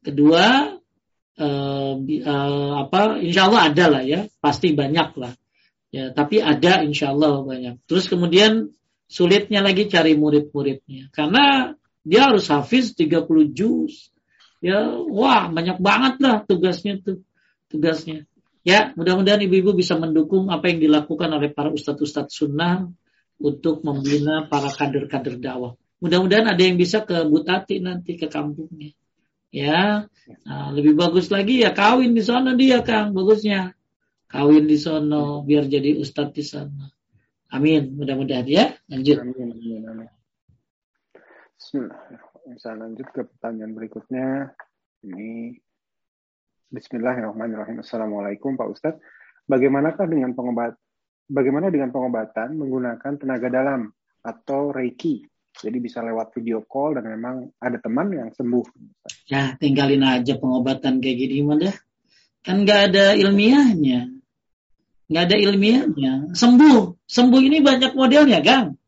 Kedua 0.01 0.79
uh, 1.39 2.73
apa 2.87 3.21
insya 3.23 3.47
Allah 3.47 3.71
ada 3.71 3.85
lah 3.99 4.03
ya. 4.03 4.27
Pasti 4.43 4.73
banyak 4.75 5.09
lah. 5.21 5.33
Ya 5.91 6.11
tapi 6.15 6.43
ada 6.43 6.83
insya 6.83 7.15
Allah 7.15 7.43
banyak. 7.43 7.83
Terus 7.87 8.07
kemudian 8.11 8.71
sulitnya 9.11 9.63
lagi 9.63 9.87
cari 9.87 10.15
murid-muridnya. 10.15 11.11
Karena 11.15 11.75
dia 12.03 12.31
harus 12.31 12.49
hafiz 12.51 12.95
30 12.97 13.27
juz. 13.55 14.11
Ya 14.61 14.93
wah 14.93 15.49
banyak 15.49 15.81
banget 15.81 16.15
lah 16.21 16.37
tugasnya 16.45 17.01
tuh 17.01 17.23
tugasnya. 17.73 18.27
Ya 18.61 18.93
mudah-mudahan 18.93 19.41
ibu-ibu 19.41 19.73
bisa 19.73 19.97
mendukung 19.97 20.53
apa 20.53 20.69
yang 20.69 20.85
dilakukan 20.85 21.33
oleh 21.33 21.49
para 21.49 21.73
ustadz-ustadz 21.73 22.37
sunnah 22.45 22.93
untuk 23.41 23.81
membina 23.81 24.45
para 24.45 24.69
kader-kader 24.69 25.41
dakwah. 25.41 25.81
Mudah-mudahan 26.05 26.53
ada 26.53 26.61
yang 26.61 26.77
bisa 26.77 27.01
ke 27.05 27.25
Butati 27.25 27.81
nanti 27.81 28.21
ke 28.21 28.29
kampungnya 28.29 28.93
ya 29.51 30.07
nah, 30.47 30.69
lebih 30.71 30.95
bagus 30.95 31.29
lagi 31.29 31.63
ya 31.63 31.75
kawin 31.75 32.15
di 32.15 32.23
sana 32.23 32.55
dia 32.55 32.83
kang 32.87 33.11
bagusnya 33.15 33.75
kawin 34.31 34.71
di 34.71 34.79
sana 34.79 35.43
biar 35.43 35.67
jadi 35.67 35.99
ustadz 35.99 36.35
di 36.35 36.45
sana 36.47 36.87
amin 37.51 37.95
mudah-mudahan 37.99 38.47
ya 38.47 38.75
lanjut 38.87 39.19
amin, 39.21 39.51
amin, 39.51 39.83
amin. 39.91 40.11
Saya 42.59 42.83
lanjut 42.83 43.07
ke 43.15 43.23
pertanyaan 43.23 43.77
berikutnya. 43.77 44.51
Ini 45.07 45.55
Bismillahirrahmanirrahim. 46.73 47.85
Assalamualaikum 47.85 48.59
Pak 48.59 48.69
Ustadz. 48.75 49.03
Bagaimanakah 49.47 50.09
dengan 50.11 50.35
pengobat 50.35 50.75
bagaimana 51.31 51.71
dengan 51.71 51.95
pengobatan 51.95 52.59
menggunakan 52.59 53.13
tenaga 53.23 53.47
dalam 53.53 53.93
atau 54.25 54.75
Reiki? 54.75 55.23
Jadi 55.61 55.77
bisa 55.77 56.01
lewat 56.01 56.33
video 56.33 56.65
call 56.65 56.97
dan 56.97 57.05
memang 57.05 57.53
ada 57.61 57.77
teman 57.77 58.09
yang 58.09 58.33
sembuh. 58.33 58.65
Ya, 59.29 59.61
tinggalin 59.61 60.01
aja 60.01 60.41
pengobatan 60.41 61.05
kayak 61.05 61.17
gini 61.21 61.45
dah. 61.61 61.77
Kan 62.41 62.65
nggak 62.65 62.81
ada 62.93 63.13
ilmiahnya. 63.13 64.09
Nggak 65.13 65.25
ada 65.29 65.37
ilmiahnya. 65.37 66.13
Sembuh. 66.33 67.05
Sembuh 67.05 67.41
ini 67.45 67.61
banyak 67.61 67.93
modelnya, 67.93 68.41
Gang. 68.41 68.81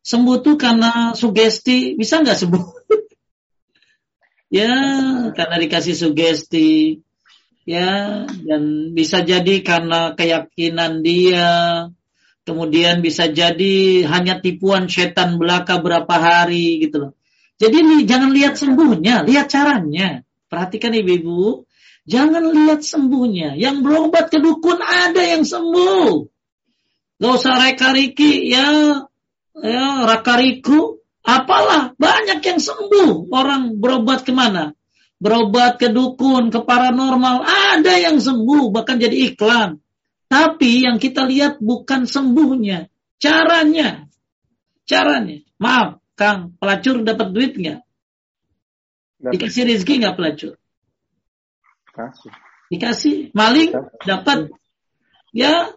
Sembuh 0.00 0.40
tuh 0.40 0.56
karena 0.56 1.12
sugesti. 1.12 1.92
Bisa 2.00 2.24
nggak 2.24 2.38
sembuh? 2.40 2.64
ya, 4.58 4.72
karena 5.36 5.56
dikasih 5.60 5.92
sugesti. 5.92 7.04
Ya, 7.68 8.24
dan 8.24 8.96
bisa 8.96 9.20
jadi 9.20 9.60
karena 9.60 10.16
keyakinan 10.16 11.04
dia, 11.04 11.84
Kemudian 12.48 13.04
bisa 13.04 13.28
jadi 13.28 14.08
hanya 14.08 14.40
tipuan 14.40 14.88
setan 14.88 15.36
belaka 15.36 15.84
berapa 15.84 16.08
hari 16.08 16.80
gitu 16.80 16.96
loh. 16.96 17.12
Jadi 17.60 17.76
li, 17.76 17.98
jangan 18.08 18.32
lihat 18.32 18.56
sembuhnya, 18.56 19.28
lihat 19.28 19.52
caranya. 19.52 20.24
Perhatikan 20.48 20.96
ibu-ibu, 20.96 21.68
jangan 22.08 22.48
lihat 22.48 22.80
sembuhnya. 22.80 23.52
Yang 23.60 23.84
berobat 23.84 24.32
ke 24.32 24.40
dukun 24.40 24.80
ada 24.80 25.20
yang 25.20 25.44
sembuh. 25.44 26.24
Gak 27.20 27.32
usah 27.36 27.54
reka-riki 27.68 28.48
ya, 28.48 28.96
ya 29.60 29.86
rakariku, 30.08 31.04
apalah 31.28 31.92
banyak 32.00 32.40
yang 32.40 32.60
sembuh. 32.64 33.28
Orang 33.28 33.76
berobat 33.76 34.24
ke 34.24 34.32
mana? 34.32 34.72
Berobat 35.20 35.76
ke 35.76 35.92
dukun, 35.92 36.48
ke 36.48 36.64
paranormal, 36.64 37.44
ada 37.44 37.92
yang 38.00 38.16
sembuh, 38.16 38.72
bahkan 38.72 38.96
jadi 38.96 39.36
iklan. 39.36 39.76
Tapi 40.28 40.84
yang 40.84 41.00
kita 41.00 41.24
lihat 41.24 41.56
bukan 41.58 42.04
sembuhnya, 42.04 42.92
caranya. 43.16 44.04
Caranya. 44.84 45.40
Maaf, 45.56 46.04
Kang, 46.12 46.52
pelacur 46.60 47.00
dapat 47.00 47.28
duit 47.32 47.52
nggak? 47.56 47.80
Dikasih 49.18 49.66
rezeki 49.72 49.94
nggak 50.04 50.16
pelacur? 50.16 50.54
Kasih. 51.90 52.32
Dikasih. 52.68 53.16
Maling 53.32 53.72
dapat. 54.04 54.52
Ya, 55.32 55.72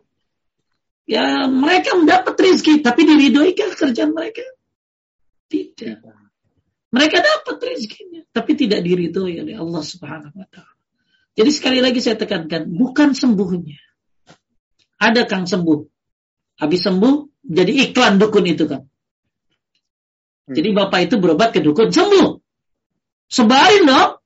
ya 1.07 1.47
mereka 1.47 1.95
mendapat 1.95 2.35
rezeki, 2.35 2.83
tapi 2.83 3.07
diridhoi 3.07 3.55
kerjaan 3.55 4.11
mereka? 4.11 4.43
Tidak. 5.51 5.99
Mereka 6.91 7.17
dapat 7.23 7.57
rezekinya, 7.63 8.21
tapi 8.35 8.51
tidak 8.59 8.83
diridhoi 8.83 9.39
oleh 9.39 9.55
Allah 9.55 9.83
Subhanahu 9.83 10.35
wa 10.35 10.47
taala. 10.51 10.75
Jadi 11.31 11.51
sekali 11.55 11.79
lagi 11.79 12.03
saya 12.03 12.19
tekankan, 12.19 12.67
bukan 12.67 13.15
sembuhnya. 13.15 13.79
Ada 15.01 15.25
Kang 15.25 15.49
sembuh. 15.49 15.81
Habis 16.61 16.85
sembuh, 16.85 17.41
jadi 17.41 17.89
iklan 17.89 18.21
dukun 18.21 18.45
itu 18.45 18.69
kan. 18.69 18.85
Jadi 20.45 20.69
bapak 20.77 21.09
itu 21.09 21.15
berobat 21.17 21.49
ke 21.57 21.59
dukun, 21.65 21.89
sembuh. 21.89 22.37
Sebarin 23.25 23.89
dong. 23.89 24.21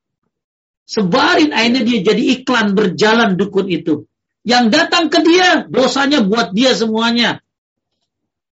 Sebarin, 0.84 1.56
akhirnya 1.56 1.82
dia 1.88 2.00
jadi 2.12 2.24
iklan 2.42 2.76
berjalan 2.76 3.40
dukun 3.40 3.72
itu. 3.72 4.04
Yang 4.44 4.66
datang 4.76 5.08
ke 5.08 5.24
dia, 5.24 5.64
dosanya 5.66 6.22
buat 6.28 6.52
dia 6.52 6.76
semuanya. 6.76 7.40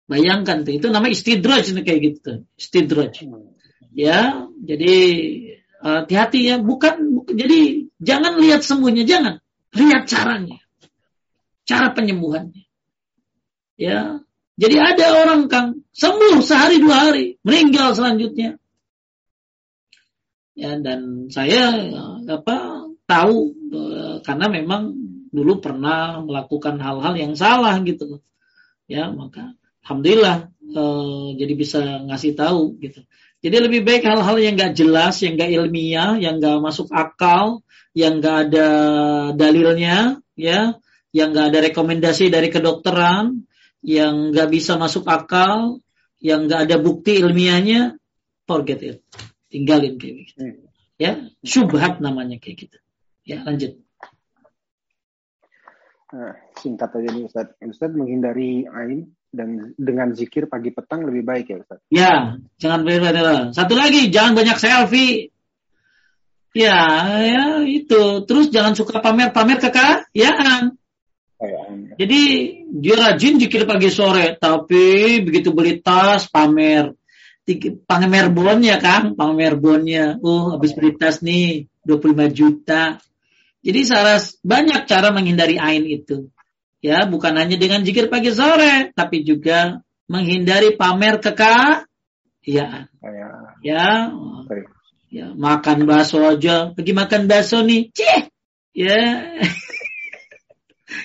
Bayangkan 0.07 0.63
tuh, 0.63 0.79
itu 0.79 0.87
namanya 0.95 1.19
istidraj 1.19 1.75
kayak 1.83 2.01
gitu. 2.01 2.33
Istidraj. 2.55 3.27
Ya, 3.93 4.47
jadi 4.63 4.95
hati-hati 5.83 6.55
ya. 6.55 6.57
Bukan, 6.63 7.19
bukan, 7.19 7.35
jadi 7.35 7.91
jangan 7.99 8.39
lihat 8.39 8.63
semuanya, 8.63 9.05
jangan. 9.05 9.35
Lihat 9.75 10.07
caranya 10.07 10.62
cara 11.73 11.97
penyembuhannya. 11.97 12.69
Ya, 13.81 14.21
jadi 14.61 14.77
ada 14.79 15.07
orang 15.25 15.49
kang 15.49 15.81
sembuh 15.97 16.45
sehari 16.45 16.77
dua 16.79 17.09
hari, 17.09 17.41
meninggal 17.41 17.97
selanjutnya. 17.97 18.61
Ya, 20.53 20.77
dan 20.77 21.33
saya 21.33 21.73
apa 22.29 22.85
tahu 23.09 23.57
eh, 23.73 24.17
karena 24.21 24.53
memang 24.53 24.93
dulu 25.33 25.65
pernah 25.65 26.21
melakukan 26.21 26.77
hal-hal 26.77 27.17
yang 27.17 27.33
salah 27.33 27.81
gitu. 27.81 28.21
Ya, 28.85 29.09
maka 29.09 29.57
alhamdulillah 29.89 30.53
eh, 30.61 31.27
jadi 31.41 31.55
bisa 31.57 31.81
ngasih 32.05 32.37
tahu 32.37 32.77
gitu. 32.85 33.01
Jadi 33.43 33.57
lebih 33.59 33.83
baik 33.83 34.07
hal-hal 34.07 34.37
yang 34.39 34.55
nggak 34.55 34.77
jelas, 34.79 35.19
yang 35.25 35.35
nggak 35.35 35.51
ilmiah, 35.51 36.15
yang 36.21 36.39
nggak 36.39 36.63
masuk 36.63 36.87
akal, 36.93 37.67
yang 37.97 38.21
nggak 38.23 38.53
ada 38.53 38.69
dalilnya, 39.35 40.23
ya 40.37 40.79
yang 41.13 41.37
nggak 41.37 41.47
ada 41.53 41.61
rekomendasi 41.71 42.33
dari 42.33 42.49
kedokteran, 42.49 43.45
yang 43.85 44.33
nggak 44.33 44.49
bisa 44.49 44.81
masuk 44.81 45.05
akal, 45.05 45.85
yang 46.19 46.49
nggak 46.49 46.67
ada 46.67 46.77
bukti 46.81 47.21
ilmiahnya, 47.21 48.01
forget 48.49 48.81
it, 48.81 48.99
tinggalin 49.53 50.01
kayak 50.01 50.27
gitu. 50.27 50.33
Hmm. 50.41 50.67
Ya, 50.97 51.13
syubhat 51.45 52.01
namanya 52.01 52.41
kayak 52.41 52.69
gitu. 52.69 52.79
Ya, 53.29 53.45
lanjut. 53.45 53.77
Nah, 56.13 56.37
singkat 56.61 56.93
aja 56.93 57.09
nih 57.09 57.25
Ustaz. 57.25 57.49
Ustaz 57.65 57.91
menghindari 57.97 58.69
ain 58.69 59.17
dan 59.33 59.73
dengan 59.81 60.13
zikir 60.13 60.45
pagi 60.45 60.69
petang 60.69 61.09
lebih 61.09 61.25
baik 61.25 61.47
ya 61.49 61.57
Ustaz? 61.65 61.81
Ya, 61.89 62.13
jangan 62.61 62.85
banyak 62.85 63.57
Satu 63.57 63.75
lagi, 63.75 64.13
jangan 64.13 64.37
banyak 64.37 64.57
selfie. 64.61 65.33
Ya, 66.53 66.85
ya 67.25 67.65
itu. 67.65 68.29
Terus 68.29 68.53
jangan 68.53 68.77
suka 68.77 69.01
pamer-pamer 69.01 69.57
kekayaan. 69.57 70.77
Jadi 72.03 72.23
dia 72.83 72.99
rajin 72.99 73.39
jikir 73.39 73.63
pagi 73.63 73.87
sore, 73.95 74.35
tapi 74.35 75.23
begitu 75.23 75.55
beli 75.55 75.79
tas 75.79 76.27
pamer, 76.27 76.99
pamer 77.87 78.27
bonnya 78.35 78.83
kan, 78.83 79.15
pamer 79.15 79.55
bonnya. 79.55 80.19
Oh, 80.19 80.59
habis 80.59 80.75
beli 80.75 80.99
tas 80.99 81.23
nih 81.23 81.71
25 81.87 82.27
juta. 82.35 82.99
Jadi 83.63 83.81
saras 83.87 84.35
banyak 84.43 84.91
cara 84.91 85.15
menghindari 85.15 85.63
ain 85.63 85.87
itu. 85.87 86.27
Ya, 86.83 87.07
bukan 87.07 87.39
hanya 87.39 87.55
dengan 87.55 87.87
jikir 87.87 88.11
pagi 88.11 88.35
sore, 88.35 88.91
tapi 88.99 89.23
juga 89.23 89.79
menghindari 90.11 90.75
pamer 90.75 91.23
kekayaan. 91.23 91.87
Ya. 92.43 92.91
Ya. 93.63 94.11
Ya, 95.07 95.27
makan 95.39 95.87
bakso 95.87 96.19
aja. 96.27 96.75
Pergi 96.75 96.91
makan 96.91 97.31
bakso 97.31 97.63
nih. 97.63 97.95
Cih. 97.95 98.27
Ya. 98.75 99.39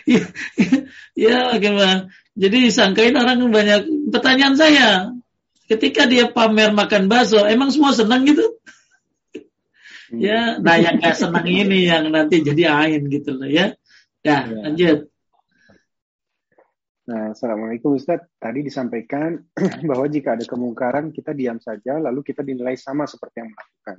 Ya, 0.05 0.23
ya 1.15 1.37
gimana? 1.57 2.07
Jadi 2.37 2.69
sangkain 2.69 3.17
orang 3.17 3.49
banyak 3.49 4.11
pertanyaan 4.13 4.55
saya. 4.55 4.89
Ketika 5.67 6.07
dia 6.07 6.31
pamer 6.31 6.71
makan 6.71 7.11
bakso, 7.11 7.43
emang 7.43 7.73
semua 7.73 7.91
senang 7.91 8.23
gitu? 8.23 8.45
Hmm. 10.07 10.23
ya, 10.23 10.55
nah 10.63 10.79
yang 10.79 11.03
gak 11.03 11.19
senang 11.19 11.43
ini 11.43 11.83
yang 11.83 12.07
nanti 12.07 12.39
jadi 12.39 12.71
ain 12.71 13.11
gitu 13.11 13.35
loh 13.35 13.49
ya. 13.51 13.75
Ya, 14.23 14.47
ya. 14.47 14.63
lanjut. 14.63 15.11
Nah, 17.07 17.31
Assalamualaikum 17.31 17.95
Ustaz. 17.95 18.23
Tadi 18.35 18.67
disampaikan 18.67 19.39
bahwa 19.89 20.07
jika 20.11 20.35
ada 20.35 20.43
kemungkaran, 20.43 21.15
kita 21.15 21.31
diam 21.31 21.59
saja, 21.59 21.99
lalu 21.99 22.19
kita 22.23 22.43
dinilai 22.43 22.75
sama 22.75 23.07
seperti 23.07 23.43
yang 23.43 23.51
melakukan. 23.51 23.97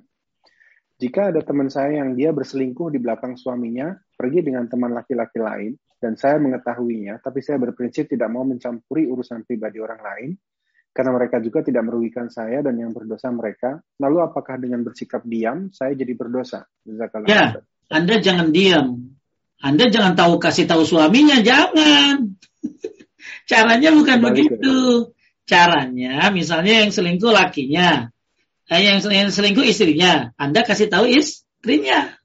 Jika 0.99 1.31
ada 1.31 1.47
teman 1.47 1.71
saya 1.71 2.03
yang 2.03 2.19
dia 2.19 2.35
berselingkuh 2.35 2.91
di 2.91 2.99
belakang 2.99 3.39
suaminya, 3.39 3.95
pergi 4.19 4.43
dengan 4.43 4.67
teman 4.67 4.91
laki-laki 4.91 5.39
lain, 5.39 5.79
dan 6.03 6.19
saya 6.19 6.43
mengetahuinya, 6.43 7.23
tapi 7.23 7.39
saya 7.39 7.63
berprinsip 7.63 8.11
tidak 8.11 8.27
mau 8.35 8.43
mencampuri 8.43 9.07
urusan 9.07 9.47
pribadi 9.47 9.79
orang 9.79 10.03
lain, 10.03 10.31
karena 10.91 11.15
mereka 11.15 11.39
juga 11.39 11.63
tidak 11.63 11.87
merugikan 11.87 12.27
saya 12.27 12.59
dan 12.67 12.75
yang 12.75 12.91
berdosa 12.91 13.31
mereka. 13.31 13.79
Lalu 14.03 14.19
apakah 14.27 14.59
dengan 14.59 14.83
bersikap 14.83 15.23
diam, 15.23 15.71
saya 15.71 15.95
jadi 15.95 16.19
berdosa? 16.19 16.67
Ya, 17.31 17.63
Anda 17.87 18.19
jangan 18.19 18.51
diam. 18.51 19.15
Anda 19.63 19.91
jangan 19.95 20.19
tahu 20.19 20.43
kasih 20.43 20.67
tahu 20.67 20.83
suaminya, 20.83 21.39
jangan. 21.47 22.35
Caranya 23.51 23.95
bukan 23.95 24.19
begitu. 24.19 24.75
Caranya, 25.47 26.27
misalnya 26.35 26.83
yang 26.83 26.91
selingkuh 26.91 27.31
lakinya, 27.31 28.11
eh, 28.69 28.81
yang, 28.85 28.99
yang 29.01 29.29
selingkuh 29.33 29.65
istrinya, 29.65 30.37
Anda 30.37 30.65
kasih 30.65 30.93
tahu 30.93 31.09
istrinya. 31.09 32.17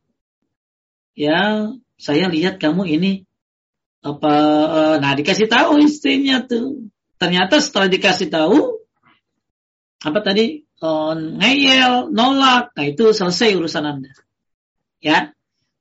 Ya, 1.16 1.72
saya 1.96 2.28
lihat 2.28 2.60
kamu 2.60 2.84
ini 2.90 3.12
apa 4.04 4.34
eh, 4.68 4.96
nah 5.00 5.16
dikasih 5.16 5.48
tahu 5.48 5.80
istrinya 5.80 6.44
tuh. 6.44 6.92
Ternyata 7.16 7.64
setelah 7.64 7.88
dikasih 7.88 8.28
tahu 8.28 8.84
apa 10.04 10.20
tadi? 10.20 10.68
Oh, 10.84 11.16
ngeyel 11.16 12.12
nolak. 12.12 12.76
Nah 12.76 12.86
itu 12.86 13.16
selesai 13.16 13.56
urusan 13.56 13.88
anda. 13.88 14.12
Ya 15.00 15.32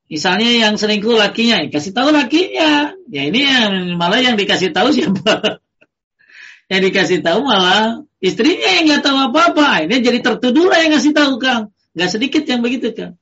misalnya 0.07 0.47
yang 0.47 0.79
selingkuh 0.79 1.19
lakinya 1.19 1.59
ya 1.59 1.69
kasih 1.75 1.91
tahu 1.91 2.15
lakinya. 2.15 2.95
Ya 3.11 3.23
ini 3.27 3.43
yang 3.43 3.99
malah 3.99 4.23
yang 4.23 4.39
dikasih 4.39 4.71
tahu 4.71 4.95
siapa? 4.95 5.59
Yang 6.73 6.89
dikasih 6.89 7.21
tahu 7.21 7.45
malah 7.45 8.01
istrinya 8.23 8.69
yang 8.79 8.85
nggak 8.87 9.03
tahu 9.03 9.19
apa 9.19 9.41
apa 9.53 9.67
ini 9.85 9.99
jadi 9.99 10.23
tertuduh 10.23 10.71
lah 10.71 10.79
yang 10.81 10.95
ngasih 10.95 11.13
tahu 11.13 11.43
kang 11.43 11.75
nggak 11.99 12.11
sedikit 12.11 12.47
yang 12.47 12.63
begitu 12.63 12.95
kang 12.95 13.19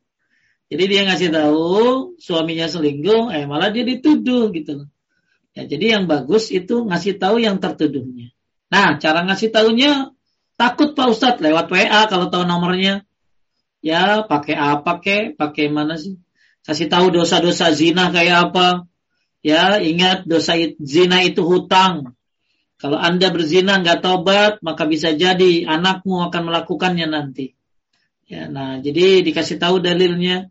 jadi 0.71 0.85
dia 0.87 1.03
ngasih 1.03 1.35
tahu 1.35 2.15
suaminya 2.23 2.71
selingkuh, 2.71 3.35
eh 3.35 3.43
malah 3.43 3.75
dia 3.75 3.83
dituduh 3.83 4.55
gitu 4.55 4.87
Ya, 5.51 5.67
jadi 5.67 5.99
yang 5.99 6.05
bagus 6.07 6.55
itu 6.55 6.87
ngasih 6.87 7.19
tahu 7.19 7.43
yang 7.43 7.59
tertuduhnya. 7.59 8.31
Nah, 8.71 9.03
cara 9.03 9.27
ngasih 9.27 9.51
tahunya 9.51 10.15
takut 10.55 10.95
Pak 10.95 11.11
Ustadz 11.11 11.43
lewat 11.43 11.67
WA 11.75 12.07
kalau 12.07 12.31
tahu 12.31 12.47
nomornya. 12.47 13.03
Ya, 13.83 14.23
pakai 14.23 14.55
apa 14.55 15.03
kek, 15.03 15.35
pakai 15.41 15.73
mana 15.73 15.99
sih? 15.99 16.21
Kasih 16.63 16.87
tahu 16.87 17.11
dosa-dosa 17.11 17.75
zina 17.75 18.15
kayak 18.15 18.53
apa. 18.53 18.87
Ya, 19.43 19.83
ingat 19.83 20.29
dosa 20.29 20.55
zina 20.79 21.25
itu 21.27 21.43
hutang. 21.43 22.15
Kalau 22.81 22.97
Anda 22.97 23.29
berzina 23.29 23.77
nggak 23.85 24.01
tobat, 24.01 24.65
maka 24.65 24.89
bisa 24.89 25.13
jadi 25.13 25.69
anakmu 25.69 26.33
akan 26.33 26.43
melakukannya 26.49 27.13
nanti. 27.13 27.53
Ya, 28.25 28.49
nah, 28.49 28.81
jadi 28.81 29.21
dikasih 29.21 29.61
tahu 29.61 29.85
dalilnya. 29.85 30.49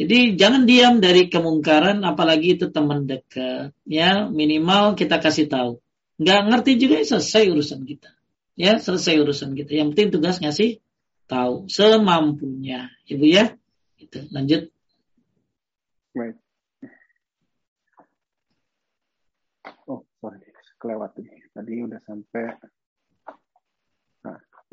Jadi 0.00 0.40
jangan 0.40 0.64
diam 0.64 1.04
dari 1.04 1.28
kemungkaran, 1.28 2.00
apalagi 2.08 2.56
itu 2.56 2.72
teman 2.72 3.04
dekat. 3.04 3.76
Ya 3.84 4.24
minimal 4.32 4.96
kita 4.96 5.20
kasih 5.20 5.52
tahu. 5.52 5.84
Nggak 6.16 6.40
ngerti 6.48 6.72
juga 6.80 7.04
ya 7.04 7.06
selesai 7.12 7.44
urusan 7.52 7.80
kita. 7.84 8.10
Ya 8.56 8.80
selesai 8.80 9.20
urusan 9.20 9.52
kita. 9.52 9.76
Yang 9.76 9.88
penting 9.92 10.08
tugas 10.16 10.40
ngasih 10.40 10.80
tahu 11.28 11.68
semampunya, 11.68 12.88
ibu 13.04 13.28
ya. 13.28 13.52
Itu 14.00 14.24
lanjut. 14.32 14.72
Baik. 16.16 16.40
Oh 19.84 20.08
sorry, 20.24 20.40
kelewat 20.80 21.12
ini. 21.20 21.41
Tadi 21.62 21.78
udah 21.78 22.02
sampai 22.02 22.42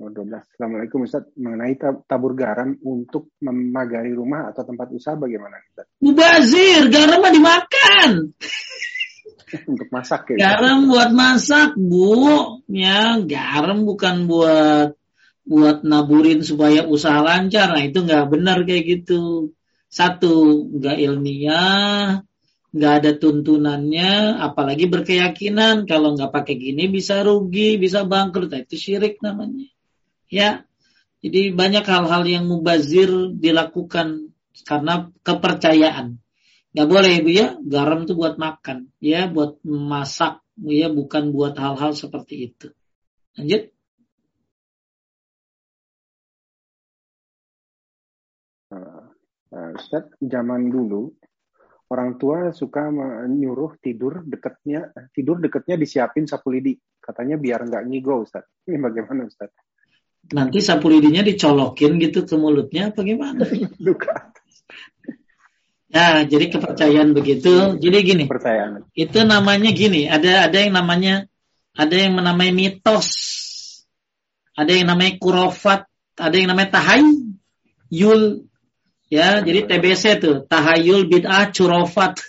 12. 0.02 0.10
Assalamualaikum 0.26 1.06
Ustaz. 1.06 1.30
Mengenai 1.38 1.78
tabur 2.10 2.34
garam 2.34 2.74
untuk 2.82 3.30
memagari 3.45 4.10
rumah 4.10 4.49
atau 4.49 4.66
tempat 4.66 4.90
usaha 4.90 5.14
bagaimana 5.14 5.61
Ustaz? 5.70 5.86
Mubazir, 6.02 6.90
garam 6.90 7.22
mah 7.22 7.30
dimakan. 7.30 8.34
untuk 9.70 9.86
masak 9.94 10.34
ya? 10.34 10.57
Garam 10.57 10.90
buat 10.90 11.14
masak, 11.14 11.78
Bu. 11.78 12.57
Ya, 12.74 13.22
garam 13.22 13.86
bukan 13.86 14.26
buat 14.26 14.98
buat 15.45 15.86
naburin 15.86 16.41
supaya 16.41 16.90
usaha 16.90 17.22
lancar. 17.22 17.70
Nah, 17.70 17.86
itu 17.86 18.02
nggak 18.02 18.34
benar 18.34 18.66
kayak 18.66 19.06
gitu. 19.06 19.53
Satu, 19.94 20.66
nggak 20.74 20.98
ilmiah, 21.06 22.26
nggak 22.69 22.93
ada 23.01 23.11
tuntunannya, 23.17 24.37
apalagi 24.37 24.85
berkeyakinan 24.85 25.89
kalau 25.89 26.13
nggak 26.13 26.29
pakai 26.29 26.55
gini 26.57 26.85
bisa 26.85 27.25
rugi, 27.25 27.81
bisa 27.81 28.05
bangkrut. 28.05 28.53
Nah, 28.53 28.61
itu 28.61 28.77
syirik 28.77 29.17
namanya. 29.25 29.65
Ya, 30.29 30.69
jadi 31.19 31.51
banyak 31.51 31.83
hal-hal 31.83 32.23
yang 32.29 32.45
mubazir 32.45 33.09
dilakukan 33.33 34.31
karena 34.63 35.09
kepercayaan. 35.25 36.21
Gak 36.69 36.85
boleh 36.85 37.11
ibu 37.17 37.33
ya, 37.33 37.57
garam 37.65 38.05
itu 38.05 38.13
buat 38.13 38.37
makan, 38.37 38.93
ya 39.01 39.25
buat 39.25 39.57
masak, 39.65 40.45
ya 40.61 40.87
bukan 40.93 41.33
buat 41.33 41.57
hal-hal 41.57 41.97
seperti 41.97 42.53
itu. 42.53 42.69
Lanjut. 43.33 43.73
Uh, 48.69 49.09
Ustaz, 49.73 50.13
zaman 50.21 50.69
dulu 50.69 51.17
orang 51.90 52.22
tua 52.22 52.53
suka 52.53 52.90
menyuruh 52.94 53.82
tidur 53.82 54.22
dekatnya 54.26 54.94
tidur 55.14 55.41
dekatnya 55.41 55.76
disiapin 55.76 56.30
sapu 56.30 56.53
lidi 56.53 56.78
katanya 57.02 57.36
biar 57.36 57.66
nggak 57.66 57.84
ngigo 57.90 58.22
Ustaz. 58.22 58.45
Ini 58.70 58.78
bagaimana 58.78 59.26
Ustaz? 59.26 59.49
nanti 60.30 60.60
sapu 60.61 60.91
lidinya 60.91 61.24
dicolokin 61.24 61.98
gitu 61.98 62.28
ke 62.28 62.36
mulutnya 62.38 62.94
apa 62.94 63.02
gimana? 63.02 63.44
Nah, 65.90 66.22
jadi 66.22 66.53
kepercayaan 66.53 67.18
begitu. 67.18 67.74
Jadi 67.82 67.98
gini. 68.06 68.24
Percayaan. 68.30 68.94
Itu 68.94 69.26
namanya 69.26 69.74
gini, 69.74 70.06
ada 70.06 70.45
ada 70.45 70.57
yang 70.61 70.78
namanya 70.78 71.26
ada 71.74 71.95
yang 71.98 72.14
namanya 72.14 72.53
mitos. 72.53 73.10
Ada 74.53 74.70
yang 74.70 74.94
namanya 74.94 75.18
kurofat, 75.18 75.90
ada 76.14 76.36
yang 76.38 76.53
namanya 76.53 76.78
tahayul. 76.78 78.45
Ya, 79.10 79.41
jadi 79.41 79.65
TBC 79.65 80.22
tuh, 80.22 80.45
tahayul 80.45 81.10
bid'ah 81.10 81.49
curofat. 81.49 82.22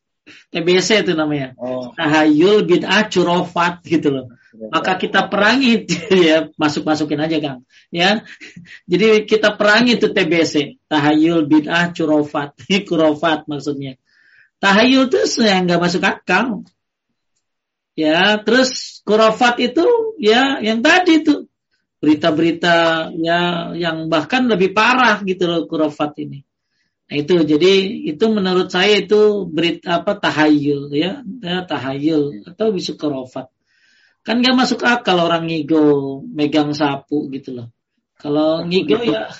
TBC 0.54 1.06
itu 1.06 1.12
namanya. 1.18 1.58
Oh. 1.58 1.90
Tahayul 1.94 2.66
bid'ah 2.66 3.10
curofat 3.10 3.82
gitu 3.86 4.14
loh. 4.14 4.26
Maka 4.70 4.98
kita 4.98 5.30
perangi. 5.30 5.86
Ya 6.10 6.50
masuk 6.58 6.82
masukin 6.86 7.22
aja 7.22 7.38
kang. 7.38 7.60
Ya. 7.90 8.22
Jadi 8.86 9.26
kita 9.26 9.54
perangi 9.54 9.98
itu 9.98 10.10
TBC 10.10 10.82
tahayul 10.90 11.46
bid'ah 11.46 11.94
curofat. 11.94 12.58
Kurofat 12.88 13.46
maksudnya. 13.46 13.98
Tahayul 14.58 15.08
itu 15.10 15.18
yang 15.42 15.66
nggak 15.66 15.82
masuk 15.82 16.02
akal. 16.02 16.66
Ya 17.98 18.38
terus 18.42 19.02
kurofat 19.02 19.58
itu 19.62 19.82
ya 20.18 20.62
yang 20.62 20.82
tadi 20.82 21.24
itu 21.24 21.39
berita-berita 22.00 23.08
ya 23.20 23.70
yang 23.76 24.08
bahkan 24.08 24.48
lebih 24.48 24.72
parah 24.72 25.20
gitu 25.22 25.44
loh 25.44 25.68
kurofat 25.68 26.16
ini 26.24 26.42
nah 27.06 27.14
itu 27.20 27.36
jadi 27.44 27.72
itu 28.10 28.24
menurut 28.32 28.72
saya 28.72 29.04
itu 29.04 29.44
berita 29.50 30.00
apa 30.00 30.16
tahayul 30.16 30.88
ya, 30.94 31.20
ya 31.42 31.66
tahayul 31.68 32.48
atau 32.48 32.72
bisa 32.72 32.96
kurofat 32.96 33.52
Kan 34.20 34.44
gak 34.44 34.56
masuk 34.56 34.84
akal 34.84 35.16
orang 35.16 35.48
ngigo 35.48 36.20
megang 36.28 36.76
sapu 36.76 37.32
gitu 37.32 37.56
loh. 37.56 37.68
Kalau 38.20 38.68
ngigo 38.68 39.00
ya 39.00 39.32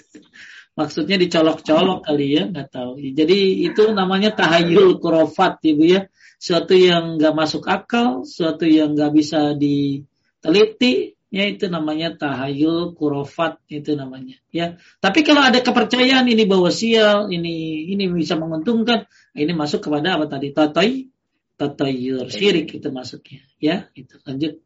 maksudnya 0.78 1.16
dicolok-colok 1.16 2.04
kali 2.04 2.36
ya, 2.36 2.50
nggak 2.50 2.68
tahu. 2.68 2.98
Jadi 3.00 3.64
itu 3.64 3.82
namanya 3.94 4.34
tahayul 4.34 4.98
kurofat 4.98 5.62
ibu 5.62 5.86
ya. 5.86 6.10
Suatu 6.36 6.76
yang 6.76 7.16
nggak 7.16 7.32
masuk 7.32 7.64
akal, 7.64 8.28
suatu 8.28 8.68
yang 8.68 8.92
nggak 8.92 9.12
bisa 9.14 9.56
diteliti, 9.56 11.15
ya 11.30 11.44
itu 11.46 11.66
namanya 11.66 12.14
tahayul 12.14 12.94
kurofat 12.94 13.58
itu 13.66 13.98
namanya 13.98 14.38
ya 14.54 14.78
tapi 15.02 15.26
kalau 15.26 15.42
ada 15.42 15.58
kepercayaan 15.58 16.26
ini 16.30 16.46
bahwa 16.46 16.70
sial 16.70 17.26
ini 17.34 17.86
ini 17.90 18.06
bisa 18.14 18.38
menguntungkan 18.38 19.10
ini 19.34 19.50
masuk 19.50 19.90
kepada 19.90 20.16
apa 20.16 20.30
tadi 20.30 20.54
tatai 20.54 21.10
tatayur 21.58 22.30
syirik 22.30 22.70
itu 22.78 22.88
masuknya 22.94 23.42
ya 23.58 23.90
itu 23.98 24.16
lanjut 24.22 24.62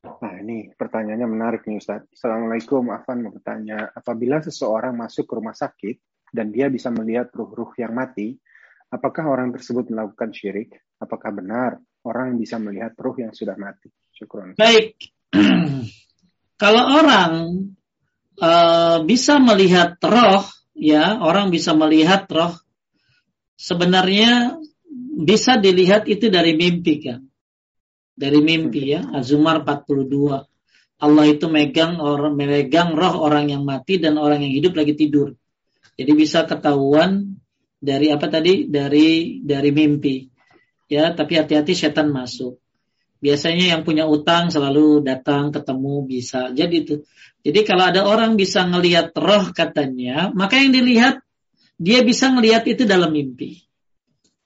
Nah 0.00 0.32
ini 0.40 0.72
pertanyaannya 0.72 1.28
menarik 1.28 1.68
nih 1.68 1.76
Ustaz. 1.76 2.08
Assalamualaikum, 2.08 2.88
Afan 2.88 3.20
mau 3.20 3.36
bertanya, 3.36 3.92
apabila 3.92 4.40
seseorang 4.40 4.96
masuk 4.96 5.28
ke 5.28 5.36
rumah 5.36 5.52
sakit 5.52 5.96
dan 6.32 6.48
dia 6.48 6.72
bisa 6.72 6.88
melihat 6.88 7.28
ruh-ruh 7.36 7.76
yang 7.76 7.92
mati, 7.92 8.40
apakah 8.88 9.28
orang 9.28 9.52
tersebut 9.52 9.92
melakukan 9.92 10.32
syirik? 10.32 10.72
Apakah 10.96 11.36
benar 11.36 11.76
orang 12.00 12.32
bisa 12.40 12.56
melihat 12.56 12.96
ruh 12.96 13.12
yang 13.20 13.36
sudah 13.36 13.60
mati? 13.60 13.92
Baik, 14.60 15.00
kalau 16.62 16.84
orang 17.00 17.32
uh, 18.36 19.00
bisa 19.08 19.40
melihat 19.40 19.96
roh, 20.04 20.44
ya 20.76 21.20
orang 21.24 21.48
bisa 21.48 21.72
melihat 21.72 22.28
roh, 22.28 22.52
sebenarnya 23.56 24.60
bisa 25.24 25.56
dilihat 25.56 26.04
itu 26.08 26.28
dari 26.28 26.52
mimpi 26.52 26.94
kan. 27.00 27.24
Dari 28.12 28.44
mimpi 28.44 28.92
ya, 28.92 29.08
Azumar 29.16 29.64
42. 29.64 31.00
Allah 31.00 31.24
itu 31.24 31.48
megang 31.48 31.96
orang 31.96 32.36
memegang 32.36 32.92
roh 32.92 33.24
orang 33.24 33.48
yang 33.48 33.64
mati 33.64 33.96
dan 33.96 34.20
orang 34.20 34.44
yang 34.44 34.52
hidup 34.52 34.76
lagi 34.76 34.92
tidur. 34.92 35.32
Jadi 35.96 36.12
bisa 36.12 36.44
ketahuan 36.44 37.40
dari 37.80 38.12
apa 38.12 38.28
tadi? 38.28 38.68
Dari 38.68 39.40
dari 39.40 39.70
mimpi. 39.72 40.28
Ya, 40.92 41.16
tapi 41.16 41.40
hati-hati 41.40 41.72
setan 41.72 42.12
masuk. 42.12 42.60
Biasanya 43.20 43.76
yang 43.76 43.82
punya 43.84 44.08
utang 44.08 44.48
selalu 44.48 45.04
datang 45.04 45.52
ketemu 45.52 46.08
bisa. 46.08 46.48
Jadi 46.56 46.74
itu. 46.80 46.94
Jadi 47.44 47.60
kalau 47.68 47.84
ada 47.92 48.04
orang 48.08 48.36
bisa 48.36 48.64
ngelihat 48.64 49.12
roh 49.16 49.52
katanya, 49.52 50.32
maka 50.32 50.56
yang 50.56 50.72
dilihat 50.72 51.20
dia 51.76 52.00
bisa 52.04 52.32
ngelihat 52.32 52.64
itu 52.68 52.88
dalam 52.88 53.12
mimpi. 53.12 53.64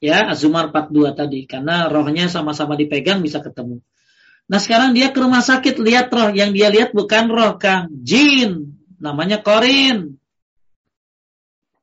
Ya, 0.03 0.27
Azumar 0.31 0.75
42 0.75 1.17
tadi 1.17 1.41
karena 1.47 1.87
rohnya 1.91 2.27
sama-sama 2.27 2.75
dipegang 2.75 3.23
bisa 3.23 3.43
ketemu. 3.43 3.83
Nah, 4.45 4.61
sekarang 4.61 4.93
dia 4.93 5.09
ke 5.09 5.19
rumah 5.19 5.41
sakit 5.41 5.81
lihat 5.81 6.13
roh 6.13 6.29
yang 6.31 6.53
dia 6.53 6.69
lihat 6.69 6.93
bukan 6.93 7.33
roh 7.33 7.57
Kang, 7.57 7.89
jin 8.05 8.77
namanya 9.01 9.41
korin. 9.41 10.21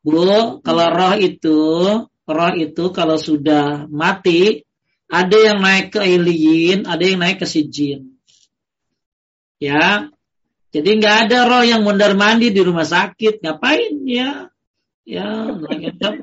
Bu, 0.06 0.62
kalau 0.62 0.88
roh 0.94 1.14
itu, 1.18 1.62
roh 2.06 2.54
itu 2.58 2.84
kalau 2.94 3.18
sudah 3.18 3.90
mati, 3.90 4.66
ada 5.12 5.38
yang 5.38 5.60
naik 5.60 5.92
ke 5.92 6.00
alien, 6.00 6.88
ada 6.88 7.04
yang 7.04 7.20
naik 7.20 7.44
ke 7.44 7.46
si 7.46 7.68
jin. 7.68 8.16
Ya, 9.60 10.08
jadi 10.72 10.90
nggak 10.98 11.16
ada 11.28 11.38
roh 11.52 11.64
yang 11.68 11.84
mondar 11.84 12.16
mandi 12.16 12.50
di 12.50 12.64
rumah 12.64 12.88
sakit, 12.88 13.44
ngapain 13.44 14.08
ya? 14.08 14.48
Ya, 15.04 15.28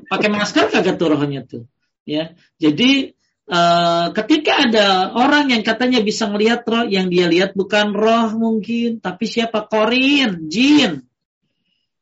pakai 0.09 0.33
masker 0.33 0.73
kagak 0.73 0.97
tuh 0.97 1.13
rohnya 1.13 1.45
tuh. 1.45 1.69
Ya, 2.09 2.33
jadi 2.57 3.13
uh, 3.45 4.09
ketika 4.17 4.65
ada 4.65 5.13
orang 5.13 5.53
yang 5.53 5.61
katanya 5.61 6.01
bisa 6.01 6.25
melihat 6.25 6.65
roh, 6.65 6.89
yang 6.89 7.13
dia 7.13 7.29
lihat 7.29 7.53
bukan 7.53 7.93
roh 7.93 8.33
mungkin, 8.33 8.97
tapi 8.97 9.29
siapa? 9.29 9.69
Korin, 9.69 10.49
jin. 10.49 11.05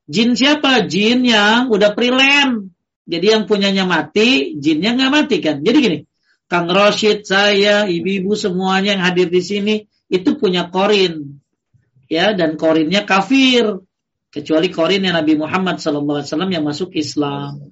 Jin 0.07 0.39
siapa? 0.39 0.87
Jin 0.87 1.27
yang 1.27 1.67
udah 1.67 1.91
prilen. 1.91 2.71
Jadi 3.03 3.27
yang 3.27 3.43
punyanya 3.43 3.83
mati, 3.83 4.55
jinnya 4.55 4.95
nggak 4.95 5.11
mati 5.11 5.35
kan? 5.43 5.59
Jadi 5.59 5.77
gini, 5.83 5.97
Kang 6.47 6.71
Roshid, 6.71 7.27
saya, 7.27 7.91
ibu-ibu 7.91 8.31
semuanya 8.33 8.95
yang 8.95 9.03
hadir 9.03 9.27
di 9.27 9.43
sini 9.43 9.75
itu 10.07 10.39
punya 10.39 10.71
korin 10.71 11.43
ya 12.07 12.31
dan 12.31 12.55
korinnya 12.55 13.03
kafir 13.03 13.83
kecuali 14.31 14.71
korin 14.71 15.03
yang 15.03 15.19
Nabi 15.19 15.35
Muhammad 15.35 15.79
SAW 15.83 16.23
yang 16.47 16.63
masuk 16.63 16.95
Islam. 16.95 17.67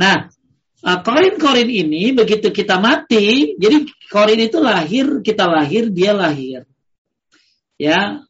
Nah, 0.00 0.32
uh, 0.80 0.98
korin-korin 1.04 1.68
ini 1.68 2.16
begitu 2.16 2.48
kita 2.52 2.80
mati, 2.80 3.56
jadi 3.60 3.84
korin 4.08 4.40
itu 4.40 4.58
lahir, 4.64 5.20
kita 5.20 5.44
lahir, 5.44 5.92
dia 5.92 6.12
lahir. 6.16 6.64
Ya. 7.76 8.24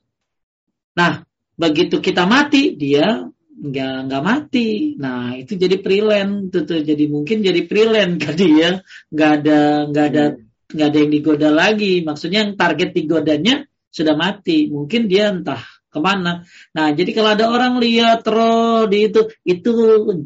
Nah, 0.98 1.22
begitu 1.54 2.02
kita 2.02 2.26
mati, 2.26 2.74
dia 2.74 3.30
nggak 3.57 3.97
nggak 4.09 4.23
mati. 4.23 4.95
Nah, 5.01 5.33
itu 5.33 5.57
jadi 5.57 5.81
prilen, 5.81 6.53
tuh, 6.53 6.69
tuh 6.69 6.85
jadi 6.85 7.05
mungkin 7.09 7.41
jadi 7.41 7.65
prilen 7.65 8.16
tadi 8.23 8.49
ya, 8.61 8.81
nggak 9.09 9.31
ada 9.43 9.61
nggak 9.89 10.07
ada 10.12 10.24
nggak 10.66 10.89
ada 10.93 10.99
yang 10.99 11.12
digoda 11.12 11.49
lagi. 11.51 12.05
Maksudnya 12.05 12.45
yang 12.45 12.55
target 12.55 12.93
digodanya 12.93 13.65
sudah 13.89 14.15
mati. 14.15 14.69
Mungkin 14.69 15.09
dia 15.09 15.33
entah 15.33 15.62
ke 15.89 15.99
mana. 15.99 16.45
Nah, 16.77 16.93
jadi 16.93 17.11
kalau 17.16 17.31
ada 17.33 17.49
orang 17.49 17.81
lihat 17.81 18.20
roh 18.28 18.85
di 18.85 19.09
itu, 19.09 19.33
itu 19.49 19.73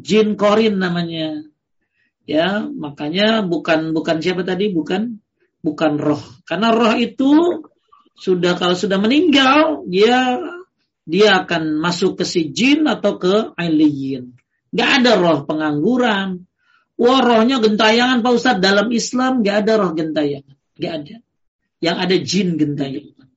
jin 0.03 0.35
korin 0.35 0.75
namanya. 0.75 1.47
Ya, 2.27 2.67
makanya 2.67 3.43
bukan 3.47 3.95
bukan 3.95 4.19
siapa 4.19 4.43
tadi, 4.43 4.69
bukan 4.71 5.23
bukan 5.63 5.95
roh. 5.95 6.21
Karena 6.43 6.75
roh 6.75 6.93
itu 6.99 7.63
sudah 8.19 8.59
kalau 8.59 8.75
sudah 8.75 8.99
meninggal, 8.99 9.87
dia 9.87 10.37
dia 11.11 11.43
akan 11.43 11.83
masuk 11.83 12.23
ke 12.23 12.23
si 12.23 12.55
jin 12.55 12.87
atau 12.87 13.19
ke 13.19 13.51
alien. 13.59 14.31
Gak 14.71 15.03
ada 15.03 15.19
roh 15.19 15.43
pengangguran. 15.43 16.47
Wah 16.95 17.19
rohnya 17.19 17.59
gentayangan 17.59 18.23
Pak 18.23 18.31
Ustadz. 18.31 18.63
Dalam 18.63 18.87
Islam 18.95 19.43
gak 19.43 19.67
ada 19.67 19.73
roh 19.75 19.91
gentayangan. 19.91 20.55
Gak 20.79 20.93
ada. 21.03 21.15
Yang 21.83 21.97
ada 21.99 22.15
jin 22.23 22.49
gentayangan. 22.55 23.27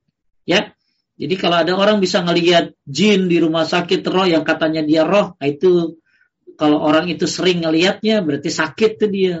Ya, 0.47 0.71
jadi 1.15 1.35
kalau 1.39 1.57
ada 1.63 1.73
orang 1.79 2.03
bisa 2.03 2.19
ngelihat 2.23 2.75
jin 2.83 3.31
di 3.31 3.39
rumah 3.39 3.63
sakit 3.63 4.03
roh 4.07 4.27
yang 4.27 4.43
katanya 4.43 4.83
dia 4.83 5.07
roh, 5.07 5.33
nah 5.39 5.47
itu 5.47 5.95
kalau 6.59 6.83
orang 6.83 7.07
itu 7.07 7.23
sering 7.23 7.63
ngelihatnya 7.63 8.19
berarti 8.19 8.51
sakit 8.51 8.91
tuh 8.99 9.09
dia. 9.11 9.37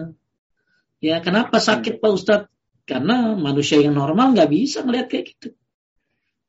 Ya, 1.03 1.19
kenapa 1.19 1.59
sakit 1.59 1.99
Pak 1.99 2.11
Ustadz? 2.11 2.51
Karena 2.87 3.35
manusia 3.35 3.81
yang 3.81 3.97
normal 3.97 4.31
nggak 4.37 4.49
bisa 4.49 4.87
ngelihat 4.87 5.07
kayak 5.11 5.25
gitu. 5.35 5.47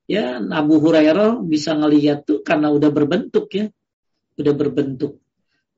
Ya, 0.06 0.38
Abu 0.38 0.78
Hurairah 0.78 1.42
bisa 1.42 1.74
ngelihat 1.74 2.22
tuh 2.22 2.46
karena 2.46 2.70
udah 2.70 2.94
berbentuk 2.94 3.50
ya. 3.50 3.66
Udah 4.38 4.54
berbentuk. 4.54 5.18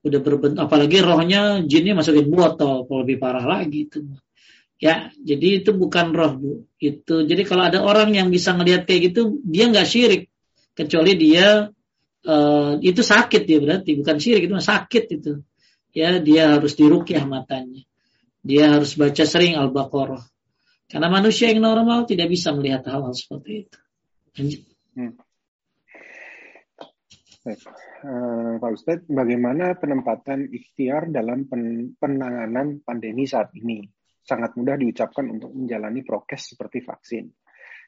Udah 0.04 0.20
berbentuk. 0.20 0.60
Apalagi 0.60 1.00
rohnya 1.00 1.64
jinnya 1.64 1.96
masukin 1.96 2.28
botol, 2.28 2.84
kalau 2.84 3.00
lebih 3.02 3.16
parah 3.16 3.44
lagi 3.44 3.88
itu. 3.88 4.04
Ya, 4.78 5.10
jadi 5.16 5.64
itu 5.64 5.74
bukan 5.74 6.14
roh, 6.14 6.32
Bu. 6.38 6.52
Itu 6.78 7.26
jadi 7.26 7.42
kalau 7.42 7.66
ada 7.66 7.82
orang 7.82 8.14
yang 8.14 8.28
bisa 8.30 8.54
ngelihat 8.54 8.86
kayak 8.86 9.10
gitu, 9.10 9.42
dia 9.42 9.66
nggak 9.66 9.88
syirik 9.88 10.30
kecuali 10.78 11.18
dia 11.18 11.66
uh, 12.22 12.72
itu 12.78 13.02
sakit 13.02 13.42
ya 13.42 13.58
berarti 13.58 13.98
bukan 13.98 14.16
syirik 14.22 14.46
itu 14.46 14.54
sakit 14.54 15.04
itu. 15.18 15.32
Ya, 15.96 16.22
dia 16.22 16.54
harus 16.54 16.78
dirukyah 16.78 17.26
matanya. 17.26 17.82
Dia 18.44 18.78
harus 18.78 18.94
baca 18.94 19.24
sering 19.26 19.58
Al-Baqarah. 19.58 20.22
Karena 20.86 21.08
manusia 21.10 21.50
yang 21.50 21.64
normal 21.64 22.06
tidak 22.06 22.30
bisa 22.30 22.54
melihat 22.54 22.86
hal-hal 22.86 23.16
seperti 23.16 23.66
itu. 23.66 23.78
Hmm. 24.38 25.12
Baik. 27.42 27.60
Uh, 28.02 28.54
Pak 28.62 28.70
Ustadz, 28.74 29.10
bagaimana 29.10 29.74
penempatan 29.74 30.46
ikhtiar 30.52 31.10
dalam 31.10 31.50
pen 31.50 31.94
penanganan 31.98 32.82
pandemi 32.86 33.26
saat 33.26 33.50
ini? 33.58 33.82
sangat 34.28 34.52
mudah 34.60 34.76
diucapkan 34.76 35.24
untuk 35.32 35.56
menjalani 35.56 36.04
prokes 36.04 36.52
seperti 36.52 36.84
vaksin. 36.84 37.32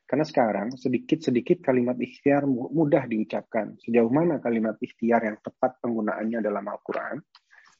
Karena 0.08 0.24
sekarang 0.24 0.74
sedikit-sedikit 0.74 1.60
kalimat 1.60 1.94
ikhtiar 2.00 2.48
mudah 2.48 3.04
diucapkan. 3.06 3.78
Sejauh 3.78 4.10
mana 4.10 4.40
kalimat 4.42 4.74
ikhtiar 4.80 5.22
yang 5.28 5.38
tepat 5.38 5.78
penggunaannya 5.84 6.40
dalam 6.42 6.64
Al-Quran? 6.66 7.20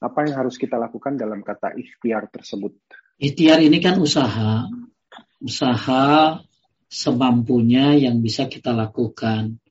Apa 0.04 0.28
yang 0.28 0.44
harus 0.44 0.54
kita 0.60 0.78
lakukan 0.78 1.18
dalam 1.18 1.42
kata 1.42 1.74
ikhtiar 1.74 2.30
tersebut? 2.30 2.76
Ikhtiar 3.18 3.58
ini 3.64 3.82
kan 3.82 3.98
usaha. 3.98 4.68
Usaha 5.42 6.38
semampunya 6.90 7.94
yang 7.94 8.18
bisa 8.18 8.50
kita 8.50 8.74
lakukan. 8.74 9.62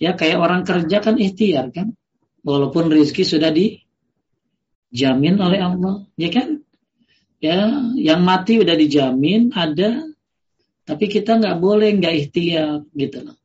Ya 0.00 0.16
kayak 0.16 0.40
orang 0.40 0.64
kerja 0.64 1.04
kan 1.04 1.20
ikhtiar 1.20 1.68
kan. 1.70 1.92
Walaupun 2.40 2.88
rezeki 2.88 3.22
sudah 3.28 3.52
dijamin 3.52 5.36
oleh 5.36 5.60
Allah. 5.60 6.08
Ya 6.16 6.32
kan? 6.32 6.64
ya 7.40 7.72
yang 7.96 8.20
mati 8.22 8.60
udah 8.60 8.76
dijamin 8.76 9.50
ada 9.56 10.04
tapi 10.84 11.08
kita 11.08 11.40
nggak 11.40 11.56
boleh 11.56 11.96
nggak 11.96 12.14
ikhtiar 12.28 12.84
gitu 12.92 13.24
loh 13.24 13.36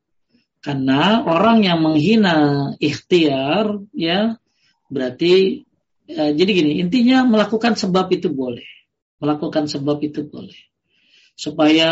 karena 0.59 1.23
orang 1.23 1.63
yang 1.63 1.80
menghina 1.80 2.69
ikhtiar 2.77 3.88
ya 3.95 4.35
berarti 4.91 5.63
ya, 6.11 6.35
jadi 6.35 6.51
gini 6.51 6.84
intinya 6.84 7.23
melakukan 7.23 7.80
sebab 7.80 8.11
itu 8.11 8.27
boleh 8.27 8.67
melakukan 9.23 9.72
sebab 9.72 10.03
itu 10.03 10.27
boleh 10.27 10.59
supaya 11.36 11.91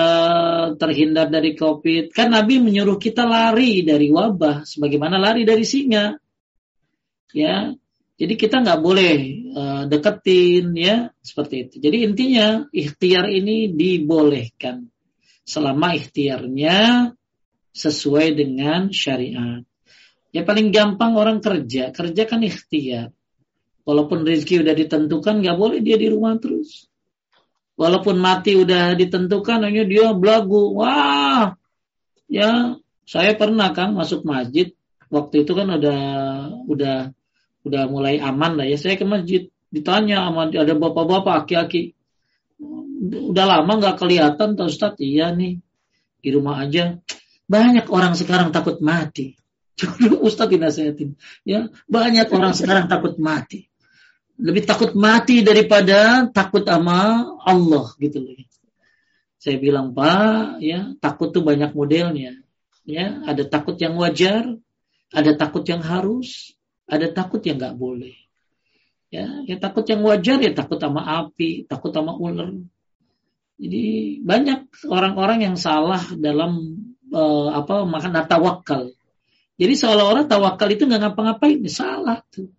terhindar 0.79 1.27
dari 1.27 1.53
covid 1.53 2.15
kan 2.15 2.31
Nabi 2.31 2.63
menyuruh 2.63 2.95
kita 2.95 3.27
lari 3.27 3.83
dari 3.83 4.07
wabah 4.07 4.63
sebagaimana 4.63 5.19
lari 5.19 5.43
dari 5.43 5.67
singa 5.67 6.15
ya 7.35 7.75
jadi 8.13 8.33
kita 8.37 8.61
nggak 8.61 8.81
boleh 8.81 9.15
uh, 9.51 9.83
deketin 9.89 10.77
ya 10.77 11.09
seperti 11.19 11.67
itu. 11.67 11.75
Jadi 11.81 11.97
intinya 12.05 12.47
ikhtiar 12.69 13.25
ini 13.27 13.73
dibolehkan 13.73 14.87
selama 15.43 15.97
ikhtiarnya 15.97 17.11
sesuai 17.73 18.37
dengan 18.37 18.93
syariat. 18.93 19.65
Ya 20.29 20.45
paling 20.45 20.69
gampang 20.69 21.17
orang 21.17 21.41
kerja, 21.41 21.89
kerja 21.89 22.23
kan 22.29 22.41
ikhtiar. 22.45 23.09
Walaupun 23.83 24.23
rezeki 24.23 24.63
udah 24.63 24.71
ditentukan, 24.77 25.43
nggak 25.43 25.57
boleh 25.59 25.83
dia 25.83 25.99
di 25.99 26.07
rumah 26.07 26.39
terus. 26.39 26.87
Walaupun 27.73 28.21
mati 28.21 28.53
udah 28.53 28.93
ditentukan, 28.93 29.65
hanya 29.65 29.83
dia 29.83 30.13
belagu. 30.13 30.77
Wah, 30.77 31.57
ya 32.29 32.77
saya 33.03 33.33
pernah 33.33 33.73
kan 33.73 33.97
masuk 33.97 34.23
masjid. 34.23 34.71
Waktu 35.09 35.45
itu 35.45 35.53
kan 35.53 35.69
udah 35.69 36.01
udah 36.69 36.97
udah 37.65 37.83
mulai 37.89 38.21
aman 38.21 38.57
lah 38.61 38.65
ya. 38.69 38.77
Saya 38.77 38.97
ke 38.97 39.05
masjid 39.05 39.49
ditanya 39.73 40.29
sama 40.29 40.53
ada 40.53 40.73
bapak-bapak 40.77 41.45
aki-aki. 41.45 41.97
Udah 43.33 43.45
lama 43.45 43.71
nggak 43.81 43.97
kelihatan 43.97 44.53
tuh 44.53 44.69
Ustaz? 44.69 44.93
Iya 45.01 45.33
nih 45.33 45.57
di 46.23 46.29
rumah 46.29 46.61
aja. 46.61 47.01
Banyak 47.49 47.89
orang 47.91 48.13
sekarang 48.15 48.53
takut 48.55 48.79
mati. 48.79 49.35
Ustaz 50.27 50.47
dinasihatin. 50.47 51.17
Ya, 51.43 51.67
banyak 51.89 52.29
orang 52.29 52.53
sekarang 52.53 52.85
takut 52.87 53.17
mati. 53.19 53.72
Lebih 54.41 54.63
takut 54.65 54.91
mati 54.97 55.45
daripada 55.45 56.25
takut 56.33 56.65
sama 56.65 57.21
Allah 57.45 57.93
gitu 58.01 58.17
loh. 58.21 58.33
Saya 59.37 59.59
bilang, 59.59 59.91
Pak, 59.91 60.63
ya, 60.63 60.95
takut 61.03 61.35
tuh 61.35 61.43
banyak 61.43 61.75
modelnya. 61.75 62.39
Ya, 62.87 63.19
ada 63.27 63.43
takut 63.43 63.75
yang 63.75 63.99
wajar, 63.99 64.55
ada 65.11 65.31
takut 65.35 65.67
yang 65.67 65.83
harus, 65.83 66.55
ada 66.87 67.11
takut 67.11 67.43
yang 67.43 67.59
nggak 67.59 67.75
boleh. 67.75 68.15
Ya, 69.13 69.29
ya 69.45 69.61
takut 69.61 69.85
yang 69.85 70.01
wajar 70.01 70.41
ya 70.41 70.51
takut 70.57 70.81
sama 70.81 71.05
api, 71.21 71.69
takut 71.69 71.93
sama 71.93 72.17
ular. 72.17 72.49
Jadi 73.61 74.17
banyak 74.25 74.89
orang-orang 74.89 75.45
yang 75.45 75.55
salah 75.55 76.01
dalam 76.17 76.81
uh, 77.13 77.53
apa 77.53 77.85
makna 77.85 78.25
tawakal. 78.25 78.89
Jadi 79.53 79.73
seolah-olah 79.77 80.25
tawakal 80.25 80.65
itu 80.73 80.89
nggak 80.89 81.13
ngapa-ngapain, 81.13 81.61
salah 81.69 82.25
tuh. 82.33 82.49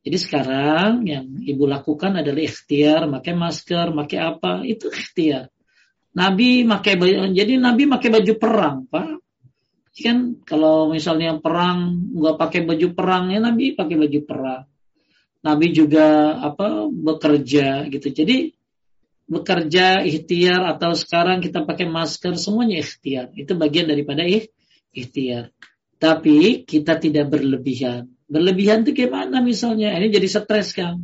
Jadi 0.00 0.16
sekarang 0.16 1.04
yang 1.04 1.26
ibu 1.44 1.68
lakukan 1.68 2.24
adalah 2.24 2.40
ikhtiar, 2.40 3.04
pakai 3.12 3.34
masker, 3.36 3.92
pakai 3.92 4.18
apa, 4.18 4.52
itu 4.64 4.88
ikhtiar. 4.88 5.52
Nabi 6.16 6.64
pakai 6.64 6.94
baju, 6.96 7.14
jadi 7.36 7.52
Nabi 7.60 7.86
pakai 7.86 8.08
baju 8.08 8.32
perang, 8.40 8.78
Pak. 8.88 9.20
Kan 10.00 10.40
kalau 10.48 10.88
misalnya 10.88 11.36
perang 11.36 12.08
nggak 12.16 12.36
pakai 12.40 12.60
baju 12.64 12.86
perang 12.96 13.28
ya 13.28 13.38
Nabi 13.42 13.76
pakai 13.76 13.96
baju 14.00 14.20
perang. 14.24 14.64
Nabi 15.44 15.66
juga 15.76 16.36
apa 16.40 16.88
bekerja 16.88 17.84
gitu. 17.92 18.08
Jadi 18.08 18.56
bekerja 19.30 20.00
ikhtiar 20.02 20.64
atau 20.72 20.96
sekarang 20.96 21.44
kita 21.44 21.68
pakai 21.68 21.84
masker 21.84 22.34
semuanya 22.40 22.80
ikhtiar. 22.80 23.30
Itu 23.36 23.54
bagian 23.60 23.92
daripada 23.92 24.24
ikhtiar. 24.90 25.52
Tapi 26.00 26.64
kita 26.64 26.96
tidak 26.96 27.28
berlebihan. 27.28 28.08
Berlebihan 28.30 28.86
itu 28.86 28.94
gimana 28.94 29.42
misalnya? 29.42 29.90
Ini 29.98 30.06
jadi 30.06 30.28
stres 30.30 30.70
kan? 30.78 31.02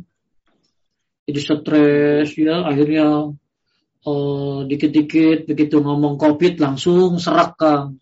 Jadi 1.27 1.39
stres 1.43 2.31
ya 2.39 2.63
akhirnya 2.63 3.35
dikit 4.63 4.95
dikit-dikit 4.95 5.51
begitu 5.51 5.83
ngomong 5.83 6.15
covid 6.15 6.55
langsung 6.55 7.19
serak 7.19 7.59
kang. 7.59 7.99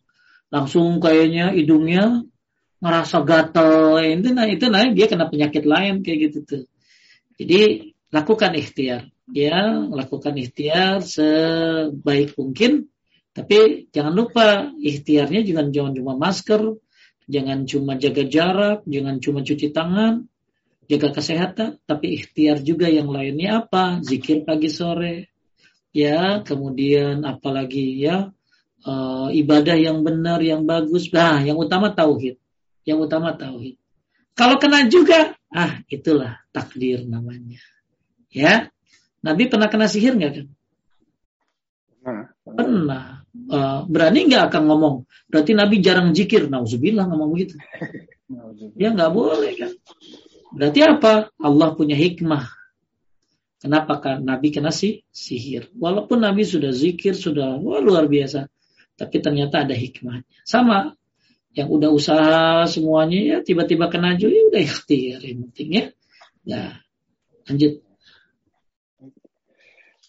Langsung 0.53 1.01
kayaknya 1.01 1.57
hidungnya 1.57 2.21
ngerasa 2.85 3.25
gatal 3.25 3.97
itu 4.05 4.29
nah 4.29 4.45
itu 4.45 4.69
nah 4.69 4.85
dia 4.93 5.09
kena 5.09 5.25
penyakit 5.25 5.65
lain 5.65 6.05
kayak 6.05 6.29
gitu 6.29 6.39
tuh. 6.45 6.63
Jadi 7.41 7.91
lakukan 8.13 8.53
ikhtiar 8.53 9.09
ya 9.33 9.89
lakukan 9.89 10.37
ikhtiar 10.37 11.01
sebaik 11.01 12.37
mungkin 12.37 12.93
tapi 13.33 13.89
jangan 13.89 14.13
lupa 14.13 14.69
ikhtiarnya 14.77 15.41
jangan 15.41 15.73
jangan 15.73 15.91
cuma 15.97 16.13
masker 16.13 16.77
Jangan 17.25 17.65
cuma 17.65 17.97
jaga 17.97 18.23
jarak, 18.25 18.85
jangan 18.85 19.17
cuma 19.17 19.41
cuci 19.41 19.73
tangan, 19.73 20.29
jaga 20.85 21.09
kesehatan, 21.09 21.81
tapi 21.89 22.21
ikhtiar 22.21 22.61
juga 22.61 22.85
yang 22.85 23.09
lainnya 23.09 23.65
apa? 23.65 23.99
Zikir 24.05 24.45
pagi 24.45 24.69
sore, 24.69 25.33
ya, 25.89 26.45
kemudian 26.45 27.25
apalagi 27.25 27.97
ya 27.97 28.29
uh, 28.85 29.29
ibadah 29.33 29.75
yang 29.75 30.05
benar, 30.05 30.39
yang 30.45 30.63
bagus. 30.69 31.09
Nah, 31.09 31.41
yang 31.41 31.57
utama 31.57 31.91
tauhid, 31.91 32.37
yang 32.85 33.01
utama 33.01 33.33
tauhid. 33.33 33.81
Kalau 34.35 34.59
kena 34.59 34.85
juga, 34.91 35.33
ah 35.49 35.81
itulah 35.89 36.43
takdir 36.51 37.07
namanya. 37.07 37.63
Ya, 38.29 38.69
Nabi 39.23 39.47
pernah 39.47 39.71
kena 39.71 39.87
sihir 39.87 40.13
nggak 40.19 40.31
kan? 40.35 40.47
Pernah. 42.03 42.27
Pernah. 42.43 43.07
Uh, 43.45 43.85
berani 43.85 44.25
nggak 44.25 44.49
akan 44.49 44.63
ngomong? 44.65 44.95
Berarti 45.29 45.51
Nabi 45.53 45.81
jarang 45.81 46.11
jikir. 46.17 46.49
Nauzubillah 46.49 47.05
ngomong 47.05 47.29
begitu. 47.33 47.55
ya 48.81 48.89
nggak 48.93 49.11
boleh 49.13 49.53
kan. 49.53 49.71
Berarti 50.55 50.79
apa? 50.81 51.29
Allah 51.37 51.69
punya 51.77 51.93
hikmah. 51.93 52.47
Kenapa 53.61 53.97
kan 53.97 54.21
Nabi 54.21 54.53
kena 54.53 54.69
si 54.69 55.01
sihir? 55.09 55.73
Walaupun 55.73 56.21
Nabi 56.21 56.45
sudah 56.45 56.69
zikir, 56.69 57.17
sudah 57.17 57.57
wah, 57.57 57.81
luar 57.81 58.05
biasa. 58.05 58.45
Tapi 58.95 59.17
ternyata 59.19 59.65
ada 59.65 59.75
hikmahnya. 59.75 60.25
Sama. 60.45 60.93
Yang 61.55 61.69
udah 61.71 61.89
usaha 61.95 62.67
semuanya 62.67 63.19
ya 63.23 63.37
tiba-tiba 63.39 63.87
kena 63.87 64.19
juga 64.19 64.35
ya 64.35 64.43
udah 64.51 64.61
ikhtiar. 64.61 65.21
Yang 65.23 65.37
penting 65.49 65.69
ya. 65.71 65.85
Nah, 66.45 66.71
lanjut. 67.47 67.73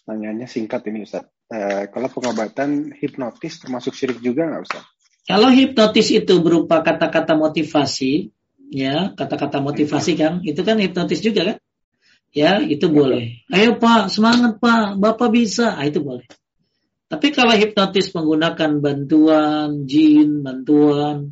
Tanyanya 0.03 0.47
singkat 0.47 0.83
ini 0.87 1.07
Ustaz. 1.07 1.36
Eh, 1.47 1.87
kalau 1.95 2.11
pengobatan 2.11 2.91
hipnotis 2.91 3.63
termasuk 3.63 3.95
syirik 3.95 4.19
juga 4.19 4.51
nggak 4.51 4.61
Ustaz? 4.67 4.83
Kalau 5.23 5.47
hipnotis 5.47 6.11
itu 6.11 6.33
berupa 6.43 6.83
kata-kata 6.83 7.39
motivasi, 7.39 8.31
ya 8.67 9.15
kata-kata 9.15 9.63
motivasi 9.63 10.19
kan, 10.19 10.43
itu 10.43 10.59
kan 10.63 10.75
hipnotis 10.75 11.23
juga 11.23 11.55
kan? 11.55 11.57
Ya 12.35 12.59
itu 12.59 12.91
boleh. 12.91 13.47
Ayo 13.47 13.79
Pak, 13.79 14.11
semangat 14.11 14.59
Pak, 14.59 14.99
Bapak 14.99 15.31
bisa, 15.31 15.79
ah, 15.79 15.87
itu 15.87 16.03
boleh. 16.03 16.27
Tapi 17.07 17.31
kalau 17.31 17.55
hipnotis 17.55 18.11
menggunakan 18.11 18.83
bantuan 18.83 19.87
jin, 19.87 20.43
bantuan 20.43 21.31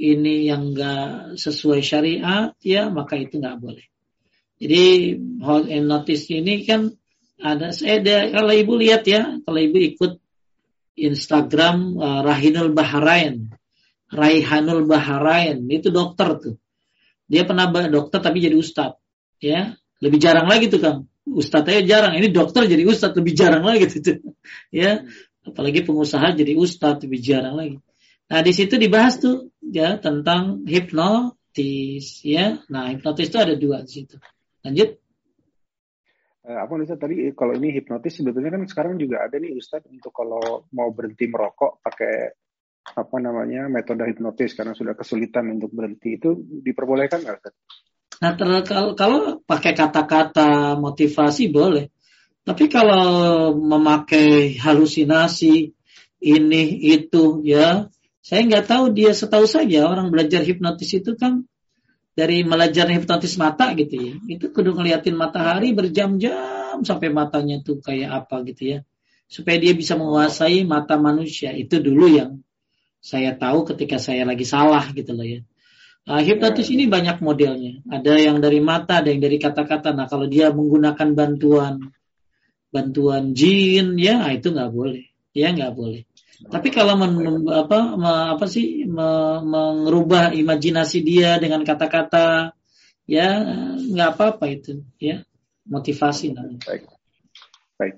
ini 0.00 0.48
yang 0.48 0.72
enggak 0.72 1.36
sesuai 1.36 1.84
syariat, 1.84 2.56
ya 2.64 2.88
maka 2.88 3.20
itu 3.20 3.36
nggak 3.36 3.60
boleh. 3.60 3.84
Jadi 4.56 5.16
hipnotis 5.68 6.28
ini 6.32 6.64
kan 6.64 6.92
ada 7.40 7.72
saya 7.72 8.04
ada, 8.04 8.16
kalau 8.30 8.52
ibu 8.52 8.72
lihat 8.76 9.02
ya 9.08 9.40
kalau 9.44 9.60
ibu 9.60 9.76
ikut 9.80 10.12
Instagram 11.00 11.96
uh, 11.96 12.20
Rahinul 12.20 12.76
Bahrain 12.76 13.50
Raihanul 14.10 14.90
Bahrain 14.90 15.70
itu 15.70 15.94
dokter 15.94 16.28
tuh. 16.42 16.54
Dia 17.30 17.46
pernah 17.46 17.70
dokter 17.70 18.18
tapi 18.18 18.42
jadi 18.42 18.58
ustadz 18.58 18.98
ya. 19.38 19.78
Lebih 20.02 20.18
jarang 20.18 20.50
lagi 20.50 20.66
tuh 20.66 20.82
kang. 20.82 21.06
Ustadznya 21.30 21.86
jarang. 21.86 22.18
Ini 22.18 22.34
dokter 22.34 22.66
jadi 22.66 22.82
ustadz 22.82 23.14
lebih 23.14 23.38
jarang 23.38 23.62
lagi 23.62 23.86
tuh 23.86 24.18
ya. 24.74 25.06
Apalagi 25.46 25.86
pengusaha 25.86 26.34
jadi 26.34 26.58
ustadz 26.58 27.06
lebih 27.06 27.20
jarang 27.22 27.54
lagi. 27.54 27.76
Nah 28.30 28.42
di 28.42 28.52
situ 28.54 28.74
dibahas 28.82 29.22
tuh 29.22 29.54
ya 29.62 29.94
tentang 30.02 30.66
hipnotis 30.66 32.26
ya. 32.26 32.58
Nah 32.66 32.90
hipnotis 32.90 33.30
itu 33.30 33.38
ada 33.38 33.54
dua 33.54 33.86
di 33.86 33.90
situ. 34.02 34.18
Lanjut 34.66 34.98
apa 36.56 36.72
Ustaz 36.80 36.98
tadi 36.98 37.30
kalau 37.36 37.54
ini 37.54 37.74
hipnotis 37.76 38.18
sebetulnya 38.18 38.50
kan 38.54 38.62
sekarang 38.66 38.94
juga 38.98 39.22
ada 39.22 39.36
nih 39.38 39.54
Ustaz 39.54 39.86
untuk 39.86 40.10
kalau 40.10 40.66
mau 40.74 40.90
berhenti 40.90 41.30
merokok 41.30 41.84
pakai 41.84 42.14
apa 42.80 43.16
namanya 43.22 43.70
metode 43.70 44.02
hipnotis 44.08 44.56
karena 44.56 44.74
sudah 44.74 44.98
kesulitan 44.98 45.52
untuk 45.54 45.70
berhenti 45.70 46.18
itu 46.18 46.34
diperbolehkan 46.38 47.22
nggak 47.22 47.36
Ustaz? 47.38 47.54
Nah 48.20 48.32
ter 48.36 48.48
kalau, 48.68 48.90
kalau 48.98 49.20
pakai 49.46 49.72
kata-kata 49.72 50.76
motivasi 50.76 51.48
boleh, 51.48 51.88
tapi 52.44 52.68
kalau 52.68 53.54
memakai 53.56 54.58
halusinasi 54.58 55.72
ini 56.20 56.64
itu 56.84 57.40
ya 57.46 57.88
saya 58.20 58.44
nggak 58.44 58.68
tahu 58.68 58.84
dia 58.92 59.16
setahu 59.16 59.48
saja 59.48 59.88
orang 59.88 60.12
belajar 60.12 60.44
hipnotis 60.44 60.92
itu 60.92 61.16
kan 61.16 61.48
dari 62.20 62.44
belajar 62.44 62.84
hipnotis 62.92 63.40
mata 63.40 63.72
gitu 63.72 63.96
ya. 63.96 64.14
Itu 64.28 64.52
kudu 64.52 64.76
ngeliatin 64.76 65.16
matahari 65.16 65.72
berjam-jam 65.72 66.84
sampai 66.84 67.08
matanya 67.08 67.64
tuh 67.64 67.80
kayak 67.80 68.24
apa 68.24 68.44
gitu 68.44 68.76
ya. 68.76 68.78
Supaya 69.24 69.56
dia 69.56 69.72
bisa 69.72 69.96
menguasai 69.96 70.68
mata 70.68 71.00
manusia. 71.00 71.56
Itu 71.56 71.80
dulu 71.80 72.12
yang 72.12 72.44
saya 73.00 73.32
tahu 73.32 73.64
ketika 73.72 73.96
saya 73.96 74.28
lagi 74.28 74.44
salah 74.44 74.84
gitu 74.92 75.16
loh 75.16 75.24
ya. 75.24 75.40
Nah, 76.04 76.20
hipnotis 76.20 76.68
ini 76.68 76.84
banyak 76.84 77.24
modelnya. 77.24 77.80
Ada 77.88 78.20
yang 78.20 78.44
dari 78.44 78.60
mata 78.60 79.00
ada 79.00 79.08
yang 79.08 79.24
dari 79.24 79.40
kata-kata. 79.40 79.96
Nah 79.96 80.04
kalau 80.04 80.28
dia 80.28 80.52
menggunakan 80.52 81.16
bantuan 81.16 81.88
bantuan 82.68 83.32
jin 83.32 83.96
ya 83.96 84.28
itu 84.28 84.52
nggak 84.52 84.68
boleh. 84.68 85.08
Ya 85.32 85.54
nggak 85.56 85.72
boleh 85.72 86.09
tapi 86.48 86.72
kalau 86.72 86.96
men, 86.96 87.44
apa 87.52 87.78
me, 88.00 88.12
apa 88.32 88.46
sih 88.48 88.88
me, 88.88 89.40
mengubah 89.44 90.32
imajinasi 90.32 91.04
dia 91.04 91.36
dengan 91.36 91.60
kata-kata 91.66 92.56
ya 93.04 93.28
nggak 93.76 94.10
apa-apa 94.16 94.44
itu 94.48 94.80
ya 94.96 95.20
motivasi 95.68 96.32
namanya. 96.32 96.64
Baik. 96.64 96.82
Baik. 97.76 97.94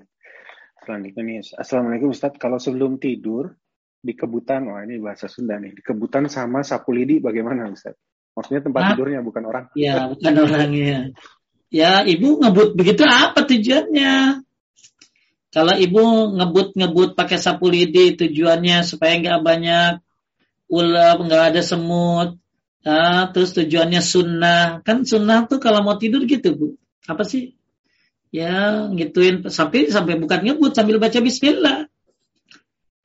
Selanjutnya 0.83 1.23
nih, 1.23 1.37
Assalamualaikum 1.55 2.11
Ustaz. 2.11 2.35
Kalau 2.35 2.59
sebelum 2.59 2.99
tidur 2.99 3.55
di 4.03 4.11
kebutan, 4.11 4.67
wah 4.67 4.83
ini 4.83 4.99
bahasa 4.99 5.31
Sunda 5.31 5.55
nih, 5.55 5.79
di 5.79 5.81
kebutan 5.81 6.27
sama 6.27 6.59
sapu 6.67 6.91
lidi 6.91 7.23
bagaimana 7.23 7.71
Ustaz? 7.71 7.95
Maksudnya 8.35 8.67
tempat 8.67 8.81
tidurnya 8.91 9.23
bukan 9.23 9.43
orang. 9.47 9.65
Ya, 9.77 10.11
bukan 10.11 10.33
orangnya. 10.43 11.13
Ya, 11.71 12.03
ibu 12.03 12.37
ngebut 12.41 12.75
begitu 12.75 13.07
apa 13.07 13.47
tujuannya? 13.47 14.43
Kalau 15.53 15.77
ibu 15.77 16.33
ngebut-ngebut 16.33 17.13
pakai 17.13 17.37
sapu 17.37 17.69
lidi 17.69 18.17
tujuannya 18.17 18.81
supaya 18.81 19.21
nggak 19.21 19.41
banyak 19.45 19.93
ular, 20.65 21.21
nggak 21.21 21.43
ada 21.53 21.61
semut. 21.61 22.41
Nah, 22.83 23.29
terus 23.29 23.53
tujuannya 23.53 24.01
sunnah. 24.01 24.81
Kan 24.81 25.05
sunnah 25.05 25.45
tuh 25.45 25.61
kalau 25.61 25.85
mau 25.85 25.95
tidur 26.01 26.25
gitu, 26.25 26.57
Bu. 26.57 26.67
Apa 27.05 27.21
sih? 27.21 27.53
Ya, 28.33 28.89
gituin 28.97 29.45
sampai 29.45 29.93
sampai 29.93 30.17
bukan 30.17 30.41
ngebut 30.41 30.73
sambil 30.73 30.97
baca 30.97 31.21
bismillah. 31.21 31.85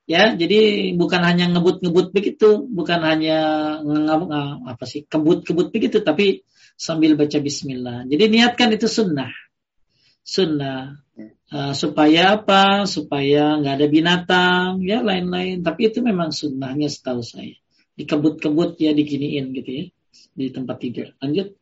Ya, 0.09 0.33
jadi 0.33 0.89
bukan 0.97 1.20
hanya 1.20 1.53
ngebut-ngebut 1.53 2.16
begitu, 2.16 2.65
bukan 2.65 3.05
hanya 3.05 3.39
apa 4.65 4.89
sih, 4.89 5.05
kebut-kebut 5.05 5.69
begitu, 5.69 6.01
tapi 6.01 6.49
sambil 6.81 7.12
baca 7.12 7.37
bismillah. 7.37 8.09
Jadi 8.09 8.25
niatkan 8.33 8.73
itu 8.73 8.89
sunnah. 8.89 9.29
Sunnah. 10.25 10.97
Uh, 11.49 11.73
supaya 11.73 12.37
apa? 12.37 12.85
Supaya 12.85 13.57
nggak 13.57 13.75
ada 13.81 13.89
binatang, 13.89 14.85
ya 14.85 15.01
lain-lain. 15.01 15.65
Tapi 15.65 15.89
itu 15.89 16.05
memang 16.05 16.29
sunnahnya 16.29 16.93
setahu 16.93 17.25
saya. 17.25 17.57
Dikebut-kebut 17.97 18.77
ya 18.79 18.93
diginiin 18.93 19.57
gitu 19.57 19.70
ya 19.73 19.85
di 20.37 20.47
tempat 20.53 20.77
tidur. 20.77 21.09
Lanjut. 21.25 21.57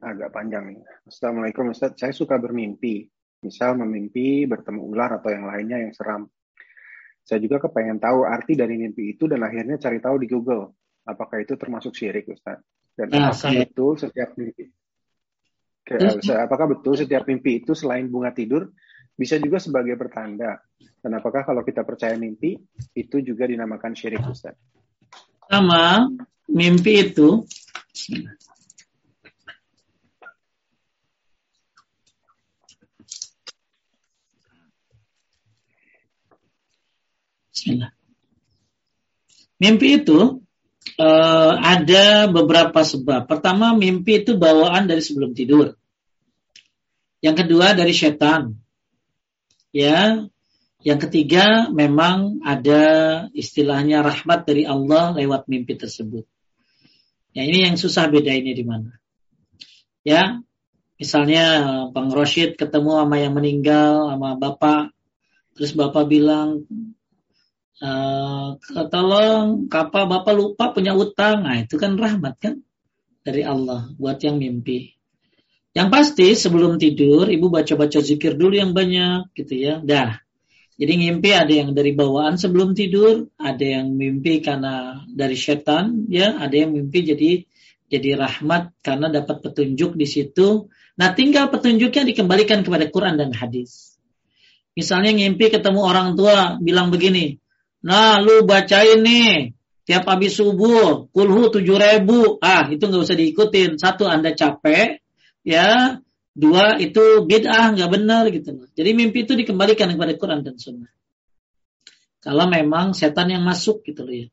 Agak 0.00 0.30
panjang 0.32 0.74
nih. 0.74 0.82
Assalamualaikum 1.04 1.70
Ustaz. 1.70 1.92
Saya 2.00 2.16
suka 2.16 2.40
bermimpi. 2.40 3.06
Misal 3.44 3.76
memimpi 3.76 4.48
bertemu 4.48 4.80
ular 4.80 5.20
atau 5.20 5.28
yang 5.28 5.44
lainnya 5.44 5.84
yang 5.84 5.92
seram. 5.92 6.32
Saya 7.20 7.36
juga 7.44 7.60
kepengen 7.60 8.00
tahu 8.00 8.24
arti 8.24 8.56
dari 8.56 8.80
mimpi 8.80 9.12
itu 9.12 9.28
dan 9.28 9.44
akhirnya 9.44 9.76
cari 9.76 10.00
tahu 10.00 10.16
di 10.24 10.28
Google. 10.28 10.72
Apakah 11.04 11.44
itu 11.44 11.52
termasuk 11.60 11.92
syirik 11.92 12.32
Ustaz? 12.32 12.64
Dan 12.96 13.12
nah, 13.12 13.28
apakah 13.28 13.36
saya... 13.36 13.68
betul 13.68 14.00
setiap 14.00 14.32
mimpi 14.40 14.72
apakah 16.40 16.66
betul 16.72 16.96
setiap 16.96 17.28
mimpi 17.28 17.60
itu 17.60 17.76
selain 17.76 18.08
bunga 18.08 18.32
tidur 18.32 18.72
bisa 19.14 19.36
juga 19.36 19.60
sebagai 19.60 19.94
pertanda? 20.00 20.56
Dan 21.04 21.20
apakah 21.20 21.44
kalau 21.44 21.60
kita 21.60 21.84
percaya 21.84 22.16
mimpi 22.16 22.56
itu 22.96 23.20
juga 23.20 23.44
dinamakan 23.44 23.92
syirik 23.92 24.24
Ustaz? 24.24 24.56
Sama 25.44 26.08
mimpi 26.48 27.12
itu 27.12 27.44
Mimpi 39.54 39.96
itu 39.96 40.43
uh, 40.98 41.52
ada 41.58 42.26
beberapa 42.30 42.82
sebab. 42.82 43.26
Pertama, 43.26 43.74
mimpi 43.74 44.22
itu 44.22 44.38
bawaan 44.38 44.86
dari 44.86 45.02
sebelum 45.02 45.34
tidur. 45.34 45.74
Yang 47.24 47.46
kedua 47.46 47.72
dari 47.72 47.94
setan. 47.96 48.60
Ya. 49.72 50.28
Yang 50.84 51.08
ketiga 51.08 51.72
memang 51.72 52.44
ada 52.44 52.84
istilahnya 53.32 54.04
rahmat 54.04 54.44
dari 54.44 54.68
Allah 54.68 55.16
lewat 55.16 55.48
mimpi 55.48 55.80
tersebut. 55.80 56.28
Ya 57.32 57.42
ini 57.48 57.64
yang 57.64 57.80
susah 57.80 58.12
beda 58.12 58.30
ini 58.36 58.52
di 58.52 58.62
mana. 58.68 58.92
Ya, 60.04 60.44
misalnya 61.00 61.44
Bang 61.88 62.12
Roshid 62.12 62.60
ketemu 62.60 63.00
sama 63.00 63.16
yang 63.16 63.32
meninggal 63.32 64.12
sama 64.12 64.36
bapak, 64.36 64.92
terus 65.56 65.72
bapak 65.72 66.04
bilang 66.04 66.68
Uh, 67.82 68.54
tolong 68.86 69.66
kapa 69.66 70.06
bapak 70.06 70.34
lupa 70.34 70.70
punya 70.70 70.94
utang. 70.94 71.42
Nah 71.42 71.58
itu 71.58 71.74
kan 71.74 71.98
rahmat 71.98 72.34
kan? 72.38 72.54
Dari 73.24 73.42
Allah 73.42 73.90
buat 73.98 74.20
yang 74.22 74.38
mimpi. 74.38 74.94
Yang 75.74 75.88
pasti 75.90 76.28
sebelum 76.38 76.78
tidur 76.78 77.26
ibu 77.26 77.50
baca-baca 77.50 77.98
zikir 77.98 78.38
dulu 78.38 78.54
yang 78.54 78.70
banyak 78.70 79.26
gitu 79.34 79.58
ya. 79.58 79.82
Dah. 79.82 80.22
Jadi 80.74 80.92
mimpi 80.98 81.30
ada 81.34 81.50
yang 81.50 81.74
dari 81.74 81.94
bawaan 81.94 82.38
sebelum 82.38 82.74
tidur 82.78 83.30
ada 83.38 83.62
yang 83.62 83.94
mimpi 83.94 84.38
karena 84.38 85.02
dari 85.10 85.34
setan 85.34 86.06
ya. 86.06 86.38
Ada 86.38 86.66
yang 86.66 86.78
mimpi 86.78 87.02
jadi 87.02 87.42
jadi 87.90 88.10
rahmat 88.14 88.70
karena 88.86 89.10
dapat 89.10 89.42
petunjuk 89.42 89.98
di 89.98 90.06
situ. 90.06 90.70
Nah 90.94 91.10
tinggal 91.10 91.50
petunjuknya 91.50 92.06
dikembalikan 92.06 92.62
kepada 92.62 92.86
Quran 92.86 93.18
dan 93.18 93.34
hadis. 93.34 93.98
Misalnya 94.78 95.10
mimpi 95.10 95.50
ketemu 95.50 95.82
orang 95.82 96.14
tua 96.14 96.58
bilang 96.62 96.94
begini 96.94 97.42
Nah, 97.84 98.16
lu 98.24 98.48
bacain 98.48 99.04
nih 99.04 99.52
tiap 99.84 100.08
habis 100.08 100.40
subuh, 100.40 101.12
kulhu 101.12 101.52
tujuh 101.52 101.76
ribu. 101.76 102.40
Ah, 102.40 102.72
itu 102.72 102.80
nggak 102.80 103.04
usah 103.04 103.16
diikutin. 103.20 103.76
Satu, 103.76 104.08
anda 104.08 104.32
capek, 104.32 105.04
ya. 105.44 106.00
Dua, 106.34 106.80
itu 106.82 107.22
bid'ah, 107.28 107.78
nggak 107.78 107.90
benar 107.94 108.26
gitu. 108.32 108.66
Jadi 108.74 108.90
mimpi 108.90 109.22
itu 109.22 109.38
dikembalikan 109.38 109.86
kepada 109.94 110.18
Quran 110.18 110.42
dan 110.42 110.58
Sunnah. 110.58 110.90
Kalau 112.18 112.50
memang 112.50 112.90
setan 112.96 113.30
yang 113.30 113.46
masuk 113.46 113.84
gitu 113.86 114.02
loh 114.02 114.16
ya. 114.16 114.26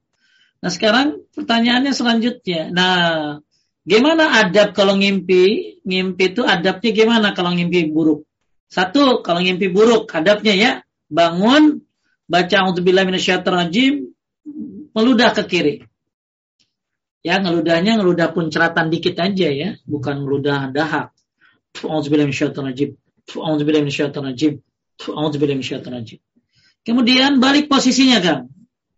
Nah 0.64 0.72
sekarang 0.72 1.28
pertanyaannya 1.36 1.94
selanjutnya. 1.94 2.72
Nah, 2.72 3.38
gimana 3.84 4.34
adab 4.42 4.72
kalau 4.74 4.96
ngimpi? 4.98 5.78
Ngimpi 5.84 6.34
itu 6.34 6.42
adabnya 6.42 6.90
gimana 6.90 7.28
kalau 7.38 7.52
ngimpi 7.54 7.92
buruk? 7.92 8.26
Satu, 8.72 9.20
kalau 9.22 9.44
ngimpi 9.44 9.68
buruk, 9.70 10.08
adabnya 10.10 10.56
ya 10.56 10.72
bangun 11.12 11.84
baca 12.32 12.56
auzubillah 12.64 13.04
rajim 13.04 14.16
meludah 14.96 15.36
ke 15.36 15.44
kiri. 15.52 15.76
Ya, 17.22 17.38
ngeludahnya 17.38 18.02
ngeludah 18.02 18.34
pun 18.34 18.50
ceratan 18.50 18.90
dikit 18.90 19.20
aja 19.20 19.52
ya, 19.52 19.70
bukan 19.86 20.24
ngeludah 20.24 20.72
dahak. 20.72 21.14
Auzubillah 21.84 22.26
rajim. 22.32 22.96
Auzubillah 23.36 23.84
rajim. 23.84 24.52
Auzubillah 25.06 25.60
rajim. 25.92 26.20
Kemudian 26.82 27.38
balik 27.38 27.70
posisinya 27.70 28.18
kan. 28.24 28.40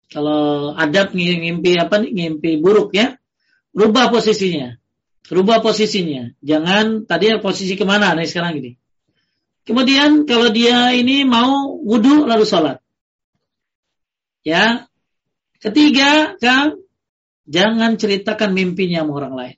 Kalau 0.07 0.72
adab 0.77 1.11
ngimpi 1.11 1.76
apa 1.76 1.99
nih? 1.99 2.11
Ngimpi 2.15 2.61
buruk 2.64 2.95
ya. 2.95 3.19
Rubah 3.76 4.14
posisinya. 4.14 4.77
Rubah 5.27 5.60
posisinya. 5.60 6.31
Jangan 6.39 7.03
tadi 7.10 7.34
posisi 7.43 7.73
ke 7.76 7.84
mana 7.84 8.15
nih 8.15 8.30
sekarang 8.30 8.61
ini. 8.61 8.72
Kemudian 9.64 10.27
kalau 10.27 10.51
dia 10.51 10.91
ini 10.95 11.23
mau 11.27 11.76
wudhu 11.80 12.23
lalu 12.27 12.43
sholat. 12.47 12.82
Ya. 14.44 14.91
Ketiga, 15.64 16.36
Kang, 16.44 16.84
jangan 17.48 17.95
ceritakan 17.95 18.52
mimpinya 18.52 19.07
sama 19.07 19.14
orang 19.24 19.34
lain. 19.40 19.57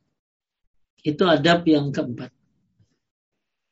Itu 1.01 1.25
adab 1.25 1.65
yang 1.65 1.89
keempat. 1.89 2.29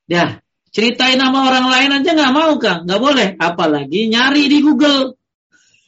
Ya, 0.10 0.42
ceritain 0.74 1.22
sama 1.22 1.46
orang 1.46 1.70
lain 1.70 1.90
aja 2.02 2.10
nggak 2.18 2.34
mau, 2.34 2.58
Kang. 2.58 2.90
Nggak 2.90 3.02
boleh. 3.02 3.28
Apalagi 3.38 4.10
nyari 4.10 4.50
di 4.50 4.58
Google. 4.66 5.14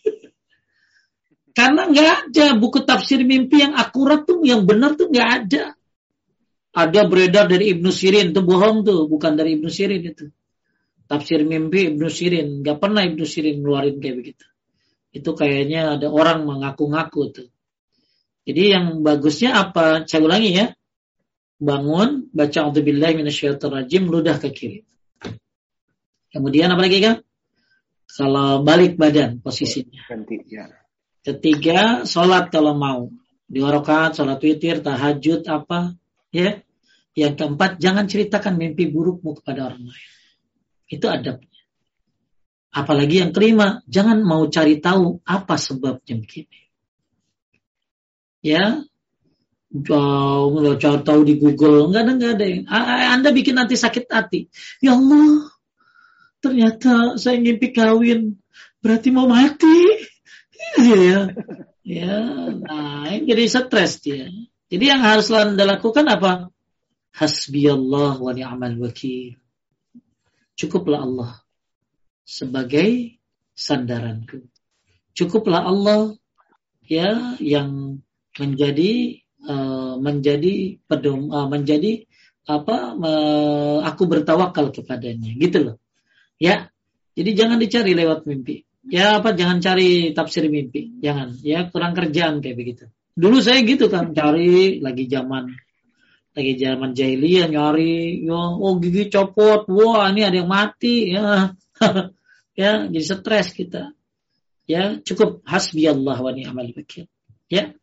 Karena 1.57 1.89
nggak 1.89 2.29
ada 2.29 2.45
buku 2.61 2.85
tafsir 2.85 3.25
mimpi 3.25 3.65
yang 3.65 3.73
akurat 3.73 4.29
tuh, 4.29 4.45
yang 4.45 4.69
benar 4.69 4.93
tuh 4.93 5.09
nggak 5.09 5.29
ada. 5.41 5.73
Ada 6.77 7.09
beredar 7.09 7.49
dari 7.49 7.73
Ibnu 7.73 7.89
Sirin, 7.89 8.35
itu 8.35 8.45
bohong 8.45 8.85
tuh, 8.85 9.09
bukan 9.09 9.33
dari 9.33 9.57
Ibnu 9.57 9.71
Sirin 9.71 10.05
itu. 10.05 10.29
Tafsir 11.09 11.41
mimpi 11.41 11.89
Ibnu 11.89 12.05
Sirin, 12.05 12.61
nggak 12.61 12.77
pernah 12.77 13.01
Ibnu 13.01 13.25
Sirin 13.25 13.65
ngeluarin 13.65 13.97
kayak 13.97 14.17
begitu 14.21 14.45
itu 15.15 15.31
kayaknya 15.31 15.95
ada 15.95 16.11
orang 16.11 16.43
mengaku-ngaku 16.43 17.21
tuh. 17.31 17.47
Jadi 18.43 18.63
yang 18.75 18.99
bagusnya 18.99 19.55
apa? 19.55 20.03
Saya 20.03 20.27
ulangi 20.27 20.51
ya. 20.51 20.75
Bangun, 21.55 22.27
baca 22.35 22.67
A'udzubillahi 22.67 23.23
rajim, 23.23 24.03
ludah 24.11 24.37
ke 24.43 24.51
kiri. 24.51 24.79
Kemudian 26.35 26.67
apa 26.67 26.83
lagi 26.83 26.99
kan? 26.99 27.23
Kalau 28.11 28.59
balik 28.61 28.99
badan 28.99 29.39
posisinya. 29.39 30.03
Ya. 30.51 30.67
Ketiga, 31.23 32.03
sholat 32.03 32.51
kalau 32.51 32.75
mau. 32.75 33.07
Dua 33.47 33.71
rakaat, 33.71 34.19
sholat 34.19 34.43
witir, 34.43 34.83
tahajud, 34.83 35.47
apa. 35.47 35.95
ya. 36.35 36.59
Yang 37.15 37.33
keempat, 37.39 37.79
jangan 37.79 38.05
ceritakan 38.11 38.59
mimpi 38.59 38.91
burukmu 38.91 39.39
kepada 39.39 39.71
orang 39.71 39.87
lain. 39.87 40.11
Itu 40.91 41.07
adabnya. 41.07 41.54
Apalagi 42.75 43.23
yang 43.23 43.31
kelima, 43.31 43.79
jangan 43.87 44.19
mau 44.19 44.51
cari 44.51 44.83
tahu 44.83 45.23
apa 45.23 45.55
sebabnya 45.55 46.19
begini. 46.19 46.59
Ya, 48.43 48.83
cari 50.75 50.99
tahu 51.07 51.21
di 51.23 51.39
Google, 51.39 51.87
enggak 51.87 52.03
ada, 52.03 52.11
enggak 52.19 52.33
ada. 52.35 52.45
Anda 53.15 53.31
bikin 53.31 53.55
nanti 53.55 53.79
sakit 53.79 54.11
hati. 54.11 54.51
Ya 54.83 54.99
Allah, 54.99 55.47
ternyata 56.43 57.15
saya 57.15 57.39
ngimpi 57.39 57.71
kawin, 57.71 58.43
berarti 58.83 59.07
mau 59.07 59.31
mati. 59.31 59.79
ya, 60.75 61.31
ya, 61.79 62.19
nah 62.59 63.07
jadi 63.23 63.47
stres 63.47 64.03
dia. 64.03 64.27
Jadi 64.67 64.83
yang 64.83 64.99
harus 64.99 65.31
anda 65.31 65.63
lakukan 65.63 66.03
apa? 66.11 66.51
Hasbi 67.15 67.71
Allah 67.71 68.19
wa 68.19 68.35
ni'mal 68.35 68.75
wakil. 68.83 69.39
Cukuplah 70.59 71.07
Allah 71.07 71.44
sebagai 72.25 73.21
sandaranku. 73.53 74.43
Cukuplah 75.15 75.63
Allah 75.63 76.17
ya 76.83 77.39
yang 77.39 78.01
menjadi 78.35 79.23
uh, 79.47 79.95
menjadi 80.01 80.81
pedom 80.89 81.31
uh, 81.31 81.47
menjadi 81.47 82.03
apa 82.45 82.97
uh, 82.99 83.79
aku 83.87 84.03
bertawakal 84.09 84.73
kepadanya 84.75 85.31
gitu 85.39 85.71
loh. 85.71 85.77
Ya. 86.41 86.73
Jadi 87.15 87.31
jangan 87.31 87.63
dicari 87.63 87.95
lewat 87.95 88.27
mimpi. 88.27 88.67
Ya 88.91 89.23
apa 89.23 89.31
jangan 89.31 89.63
cari 89.63 90.11
tafsir 90.11 90.51
mimpi. 90.51 90.99
Jangan 90.99 91.39
ya 91.39 91.71
kurang 91.71 91.95
kerjaan 91.95 92.43
kayak 92.43 92.57
begitu. 92.59 92.85
Dulu 93.15 93.39
saya 93.39 93.63
gitu 93.63 93.87
kan 93.87 94.11
cari 94.11 94.83
lagi 94.83 95.07
zaman 95.07 95.47
lagi 96.35 96.59
zaman 96.59 96.91
jahiliyah 96.91 97.47
nyari 97.47 98.27
ya 98.27 98.35
oh 98.35 98.75
gigi 98.83 99.07
copot 99.07 99.71
wah 99.71 100.11
ini 100.11 100.27
ada 100.27 100.43
yang 100.43 100.51
mati 100.51 101.15
ya 101.15 101.55
ya 102.61 102.87
jadi 102.87 103.05
stres 103.05 103.51
kita. 103.51 103.91
Ya 104.65 104.97
cukup. 105.03 105.45
Hasbi 105.45 105.85
Allah 105.85 106.17
wa 106.17 106.31
ni'mal 106.33 106.73
wakil. 106.73 107.05
Ya. 107.51 107.75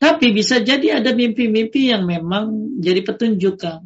Tapi 0.00 0.32
bisa 0.32 0.64
jadi 0.64 1.04
ada 1.04 1.12
mimpi-mimpi 1.12 1.92
yang 1.92 2.08
memang 2.08 2.76
jadi 2.80 3.04
petunjuk 3.04 3.60
kan 3.60 3.84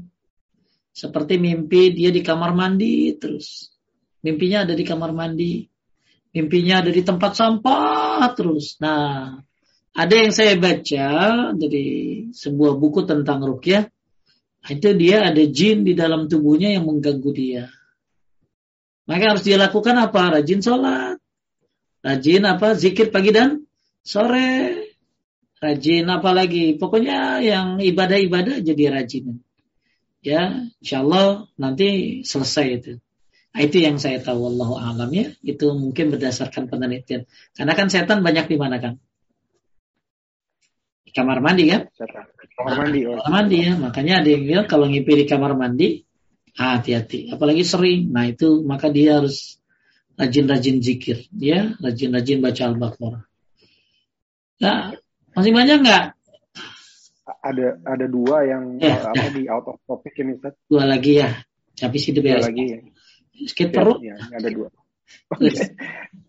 seperti 0.95 1.43
mimpi 1.43 1.91
dia 1.91 2.15
di 2.15 2.23
kamar 2.23 2.55
mandi 2.55 3.19
terus. 3.19 3.75
Mimpinya 4.23 4.63
ada 4.63 4.79
di 4.79 4.85
kamar 4.87 5.11
mandi. 5.11 5.67
Mimpinya 6.31 6.87
ada 6.87 6.91
di 6.95 7.03
tempat 7.03 7.35
sampah 7.35 8.31
terus. 8.39 8.79
Nah 8.79 9.43
ada 9.95 10.15
yang 10.15 10.31
saya 10.31 10.55
baca 10.55 11.07
dari 11.59 12.31
sebuah 12.31 12.79
buku 12.79 13.03
tentang 13.03 13.43
rukyah. 13.43 13.91
Itu 14.71 14.95
dia 14.95 15.27
ada 15.27 15.43
jin 15.43 15.83
di 15.83 15.99
dalam 15.99 16.31
tubuhnya 16.31 16.79
yang 16.79 16.87
mengganggu 16.87 17.31
dia 17.35 17.67
maka 19.05 19.25
harus 19.37 19.45
dia 19.45 19.61
lakukan 19.61 19.97
apa? 20.01 20.41
Rajin 20.41 20.61
sholat. 20.65 21.21
Rajin 22.01 22.43
apa? 22.49 22.73
Zikir 22.77 23.13
pagi 23.13 23.31
dan 23.33 23.65
sore. 24.05 24.85
rajin 25.65 26.05
apalagi 26.13 26.77
pokoknya 26.77 27.41
yang 27.41 27.81
ibadah-ibadah 27.81 28.61
jadi 28.61 28.93
rajin 28.93 29.41
ya 30.21 30.69
insya 30.77 31.01
Allah 31.01 31.49
nanti 31.57 32.21
selesai 32.21 32.67
itu 32.69 32.93
nah, 33.57 33.61
itu 33.65 33.77
yang 33.81 33.97
saya 33.97 34.21
tahu 34.21 34.53
Allah 34.53 34.93
alam 34.93 35.11
ya 35.13 35.33
itu 35.41 35.73
mungkin 35.73 36.13
berdasarkan 36.13 36.69
penelitian 36.69 37.25
karena 37.57 37.73
kan 37.73 37.89
setan 37.89 38.21
banyak 38.21 38.45
di 38.45 38.57
mana 38.61 38.77
kan 38.77 39.01
di 41.09 41.11
kamar 41.17 41.41
mandi 41.41 41.65
kan 41.73 41.89
kamar 42.61 42.75
mandi 42.85 43.01
oh. 43.09 43.17
kamar 43.25 43.31
mandi 43.33 43.59
ya 43.65 43.73
makanya 43.81 44.15
ada 44.21 44.29
yang 44.29 44.45
bilang 44.45 44.67
kalau 44.69 44.85
ngipi 44.89 45.13
di 45.17 45.25
kamar 45.25 45.57
mandi 45.57 46.05
hati-hati 46.55 47.35
apalagi 47.35 47.67
sering 47.67 48.15
nah 48.15 48.27
itu 48.27 48.63
maka 48.63 48.91
dia 48.91 49.19
harus 49.19 49.59
rajin-rajin 50.15 50.79
zikir 50.79 51.27
ya 51.35 51.75
rajin-rajin 51.83 52.39
baca 52.39 52.63
al-baqarah 52.71 53.25
Nah, 54.63 54.95
masih 55.35 55.53
banyak 55.53 55.79
nggak? 55.83 56.05
Ada 57.25 57.81
ada 57.85 58.07
dua 58.09 58.45
yang 58.49 58.81
ya, 58.81 59.01
apa 59.01 59.29
ya. 59.29 59.33
di 59.33 59.43
out 59.49 59.67
of 59.69 59.77
topic 59.89 60.17
ini 60.21 60.37
Ustaz. 60.37 60.55
Dua 60.69 60.85
lagi 60.89 61.21
ya. 61.21 61.33
Tapi 61.75 61.97
sih 62.01 62.13
dua 62.15 62.41
lagi 62.41 62.65
ya. 62.65 62.79
Sakit 63.51 63.69
perut? 63.73 63.99
Ya, 64.05 64.15
ya, 64.17 64.39
ada 64.39 64.51
dua. 64.51 64.69
Okay. 65.25 65.53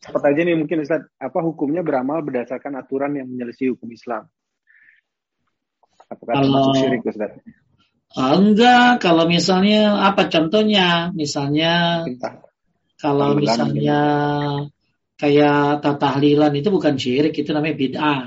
Cepat 0.04 0.36
aja 0.36 0.42
nih 0.46 0.56
mungkin 0.60 0.84
Ustaz, 0.84 1.08
apa 1.16 1.40
hukumnya 1.42 1.80
beramal 1.82 2.22
berdasarkan 2.22 2.76
aturan 2.76 3.18
yang 3.18 3.26
menyelesaikan 3.32 3.74
hukum 3.74 3.90
Islam? 3.96 4.28
Apakah 6.12 6.44
kalau, 6.44 6.76
syirik 6.76 7.02
Ustaz? 7.08 7.34
Ah, 8.16 8.40
enggak, 8.40 9.04
kalau 9.04 9.28
misalnya 9.28 10.00
apa 10.00 10.32
contohnya? 10.32 11.12
Misalnya 11.12 12.08
kalau 12.96 13.36
misalnya 13.36 14.02
kayak 15.20 15.84
tatahlilan 15.84 16.56
itu 16.56 16.72
bukan 16.72 16.96
syirik, 16.96 17.36
itu 17.36 17.52
namanya 17.52 17.76
bid'ah. 17.76 18.24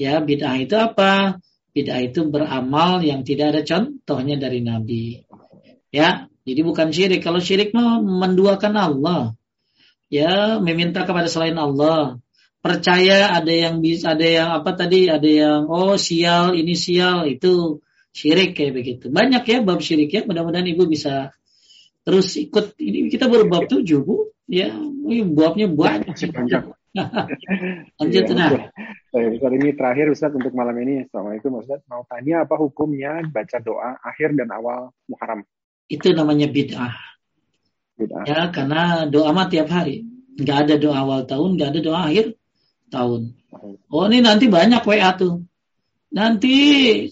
Ya, 0.00 0.24
bid'ah 0.24 0.56
itu 0.56 0.72
apa? 0.80 1.44
Bid'ah 1.76 2.00
itu 2.08 2.24
beramal 2.24 3.04
yang 3.04 3.20
tidak 3.20 3.52
ada 3.52 3.62
contohnya 3.68 4.40
dari 4.40 4.64
Nabi. 4.64 5.28
Ya, 5.92 6.32
jadi 6.48 6.60
bukan 6.64 6.88
syirik. 6.88 7.20
Kalau 7.20 7.36
syirik 7.36 7.76
mah 7.76 8.00
menduakan 8.00 8.80
Allah. 8.80 9.22
Ya, 10.08 10.56
meminta 10.56 11.04
kepada 11.04 11.28
selain 11.28 11.60
Allah. 11.60 12.16
Percaya 12.64 13.28
ada 13.36 13.52
yang 13.52 13.84
bisa, 13.84 14.16
ada 14.16 14.24
yang 14.24 14.48
apa 14.56 14.72
tadi, 14.72 15.12
ada 15.12 15.28
yang 15.28 15.68
oh 15.68 16.00
sial, 16.00 16.56
ini 16.56 16.72
sial, 16.72 17.28
itu 17.28 17.84
syirik 18.16 18.56
kayak 18.56 18.72
begitu. 18.72 19.12
Banyak 19.12 19.44
ya 19.44 19.60
bab 19.60 19.84
syirik 19.84 20.10
ya. 20.16 20.22
Mudah-mudahan 20.24 20.64
ibu 20.64 20.88
bisa 20.88 21.36
terus 22.00 22.40
ikut. 22.40 22.80
Ini 22.80 23.12
kita 23.12 23.28
baru 23.28 23.44
bab 23.44 23.68
tujuh 23.68 24.00
bu. 24.00 24.32
Ya, 24.48 24.72
babnya 25.36 25.68
banyak. 25.68 26.16
Lanjut, 28.00 28.24
ya, 28.24 28.32
nah. 28.32 28.50
Ustaz, 29.12 29.52
ini 29.52 29.76
terakhir 29.76 30.06
Ustaz 30.08 30.32
untuk 30.32 30.54
malam 30.56 30.72
ini. 30.80 31.04
Assalamualaikum 31.04 31.60
Ustaz. 31.60 31.84
Mau 31.92 32.08
tanya 32.08 32.48
apa 32.48 32.56
hukumnya 32.56 33.20
baca 33.28 33.58
doa 33.60 34.00
akhir 34.00 34.32
dan 34.32 34.48
awal 34.48 34.96
Muharram? 35.10 35.44
Itu 35.92 36.14
namanya 36.16 36.48
bid'ah. 36.48 36.96
Bid'ah. 38.00 38.24
Ya, 38.24 38.40
karena 38.48 39.04
doa 39.12 39.34
mah 39.36 39.50
tiap 39.52 39.68
hari. 39.68 40.08
Nggak 40.40 40.58
ada 40.62 40.74
doa 40.80 40.96
awal 41.04 41.20
tahun, 41.28 41.60
nggak 41.60 41.70
ada 41.74 41.80
doa 41.84 42.00
akhir 42.08 42.26
tahun. 42.88 43.34
Oh, 43.92 44.04
ini 44.08 44.22
nanti 44.24 44.46
banyak 44.48 44.80
WA 44.84 45.10
tuh. 45.16 45.42
Nanti 46.16 46.56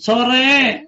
sore 0.01 0.86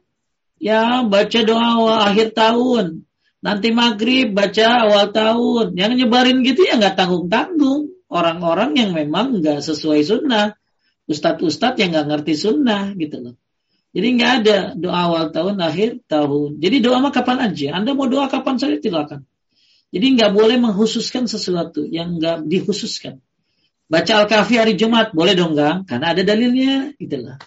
ya 0.57 1.05
baca 1.07 1.41
doa 1.45 1.67
awal 1.79 1.99
akhir 2.13 2.37
tahun. 2.37 3.07
Nanti 3.45 3.69
maghrib 3.71 4.35
baca 4.35 4.89
awal 4.89 5.15
tahun. 5.15 5.77
Yang 5.77 5.93
nyebarin 6.03 6.43
gitu 6.43 6.67
ya 6.67 6.81
nggak 6.81 6.99
tanggung-tanggung. 6.99 7.93
Orang-orang 8.07 8.79
yang 8.79 8.91
memang 8.95 9.39
nggak 9.43 9.63
sesuai 9.63 10.01
sunnah. 10.03 10.57
Ustadz-ustadz 11.07 11.79
yang 11.79 11.95
nggak 11.95 12.07
ngerti 12.11 12.35
sunnah 12.35 12.95
gitu 12.99 13.23
loh. 13.23 13.35
Jadi 13.97 14.09
nggak 14.19 14.33
ada 14.43 14.57
doa 14.77 14.99
awal 15.09 15.25
tahun, 15.33 15.57
akhir 15.63 16.05
tahun. 16.05 16.61
Jadi 16.61 16.77
doa 16.85 17.01
mah 17.01 17.15
kapan 17.15 17.49
aja. 17.49 17.81
Anda 17.81 17.97
mau 17.97 18.11
doa 18.11 18.29
kapan 18.29 18.61
saja 18.61 18.77
silakan. 18.77 19.25
Jadi 19.89 20.07
nggak 20.19 20.37
boleh 20.37 20.61
menghususkan 20.61 21.25
sesuatu 21.31 21.87
yang 21.87 22.21
nggak 22.21 22.45
dikhususkan. 22.45 23.25
Baca 23.87 24.13
Al-Kahfi 24.27 24.59
hari 24.59 24.75
Jumat 24.75 25.15
boleh 25.15 25.39
dong 25.39 25.55
nggak? 25.55 25.87
Karena 25.87 26.11
ada 26.11 26.23
dalilnya, 26.27 26.93
gitulah. 26.99 27.39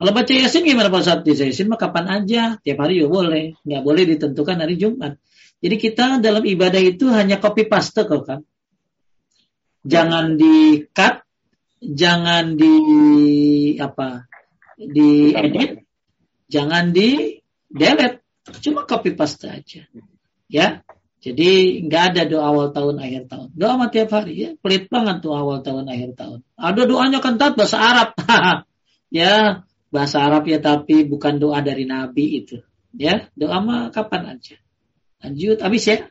Kalau 0.00 0.16
baca 0.16 0.32
Yasin 0.32 0.64
gimana 0.64 0.88
Pak? 0.88 1.20
Baca 1.20 1.44
Yasin 1.44 1.68
mah 1.68 1.76
kapan 1.76 2.08
aja, 2.08 2.56
tiap 2.64 2.80
hari 2.80 3.04
juga 3.04 3.20
boleh. 3.20 3.52
Nggak 3.68 3.82
boleh 3.84 4.02
ditentukan 4.08 4.56
hari 4.56 4.80
Jumat. 4.80 5.20
Jadi 5.60 5.76
kita 5.76 6.16
dalam 6.24 6.40
ibadah 6.40 6.80
itu 6.80 7.12
hanya 7.12 7.36
copy 7.36 7.68
paste 7.68 8.08
kok 8.08 8.24
kan. 8.24 8.40
Jangan 9.84 10.40
di 10.40 10.88
cut, 10.88 11.20
jangan 11.84 12.56
di 12.56 12.76
apa? 13.76 14.24
Di 14.80 15.36
edit, 15.36 15.84
jangan 16.48 16.96
di 16.96 17.36
delete. 17.68 18.24
Cuma 18.64 18.88
copy 18.88 19.12
paste 19.12 19.52
aja. 19.52 19.84
Ya. 20.48 20.80
Jadi 21.20 21.84
nggak 21.84 22.16
ada 22.16 22.22
doa 22.24 22.48
awal 22.48 22.72
tahun 22.72 22.96
akhir 23.04 23.28
tahun. 23.28 23.52
Doa 23.52 23.76
mah 23.76 23.92
tiap 23.92 24.16
hari 24.16 24.32
ya. 24.32 24.50
Pelit 24.56 24.88
banget 24.88 25.20
tuh 25.20 25.36
awal 25.36 25.60
tahun 25.60 25.84
akhir 25.92 26.16
tahun. 26.16 26.40
Ada 26.56 26.88
doanya 26.88 27.20
kan 27.20 27.36
bahasa 27.36 27.76
Arab. 27.76 28.16
ya 29.12 29.60
bahasa 29.90 30.22
Arab 30.22 30.46
ya 30.46 30.62
tapi 30.62 31.04
bukan 31.04 31.36
doa 31.42 31.60
dari 31.60 31.84
Nabi 31.84 32.46
itu. 32.46 32.62
Ya, 32.94 33.30
doa 33.38 33.62
mah 33.62 33.94
kapan 33.94 34.38
aja. 34.38 34.58
Lanjut, 35.22 35.62
habis 35.62 35.84
ya? 35.86 36.10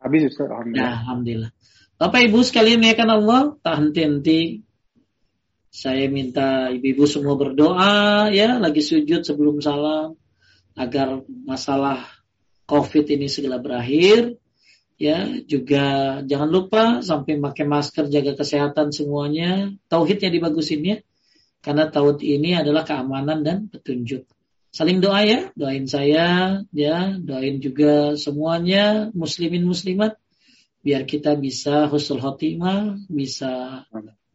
Habis 0.00 0.32
Ustaz, 0.32 0.48
alhamdulillah. 0.48 0.80
Nah, 0.80 0.94
alhamdulillah. 1.04 1.50
Bapak 1.98 2.20
Ibu 2.30 2.38
sekalian 2.46 2.86
ya 2.86 2.94
kan 2.94 3.10
Allah, 3.10 3.58
tak 3.58 3.74
henti-henti. 3.82 4.62
Saya 5.68 6.06
minta 6.08 6.72
ibu-ibu 6.72 7.04
semua 7.04 7.34
berdoa 7.36 8.30
ya, 8.32 8.56
lagi 8.56 8.80
sujud 8.80 9.26
sebelum 9.26 9.60
salam 9.60 10.16
agar 10.78 11.26
masalah 11.44 12.06
COVID 12.70 13.04
ini 13.18 13.26
segera 13.26 13.58
berakhir. 13.58 14.38
Ya, 14.98 15.26
juga 15.46 16.18
jangan 16.26 16.50
lupa 16.50 16.84
sampai 17.02 17.38
pakai 17.38 17.66
masker, 17.66 18.10
jaga 18.10 18.34
kesehatan 18.34 18.90
semuanya. 18.90 19.74
Tauhidnya 19.90 20.30
dibagusin 20.30 20.82
ya. 20.82 20.96
Karena 21.58 21.90
tahun 21.90 22.22
ini 22.22 22.54
adalah 22.54 22.86
keamanan 22.86 23.42
dan 23.42 23.66
petunjuk. 23.66 24.24
Saling 24.68 25.02
doa 25.02 25.24
ya, 25.24 25.50
doain 25.58 25.88
saya, 25.90 26.60
ya, 26.70 27.16
doain 27.18 27.58
juga 27.58 28.14
semuanya 28.14 29.10
muslimin 29.16 29.64
muslimat 29.64 30.20
biar 30.84 31.02
kita 31.04 31.34
bisa 31.34 31.90
husnul 31.90 32.22
khotimah, 32.22 32.96
bisa 33.10 33.84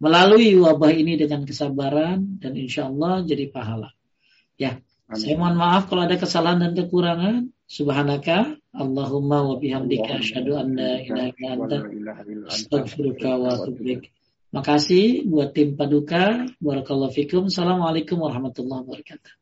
melalui 0.04 0.54
wabah 0.60 0.92
ini 0.92 1.16
dengan 1.16 1.48
kesabaran 1.48 2.44
dan 2.44 2.54
insya 2.60 2.92
Allah 2.92 3.24
jadi 3.24 3.48
pahala. 3.48 3.96
Ya, 4.60 4.84
Amin. 5.08 5.18
saya 5.18 5.36
mohon 5.40 5.56
maaf 5.56 5.88
kalau 5.88 6.04
ada 6.04 6.20
kesalahan 6.20 6.60
dan 6.60 6.74
kekurangan. 6.76 7.50
Subhanaka 7.64 8.60
Allahumma 8.76 9.50
wa 9.50 9.56
bihamdika 9.58 10.22
asyhadu 10.22 10.60
an 10.60 10.78
la 10.78 11.02
ilaha 11.02 11.34
illa 11.34 11.50
anta 11.58 11.78
astaghfiruka 12.54 13.30
wa 13.34 13.50
atubu 13.56 14.04
Makasih 14.54 15.26
buat 15.26 15.50
tim 15.50 15.74
Paduka. 15.74 16.46
Barakallahu 16.62 17.10
fikum. 17.10 17.50
Assalamualaikum 17.50 18.22
warahmatullahi 18.22 18.86
wabarakatuh. 18.86 19.34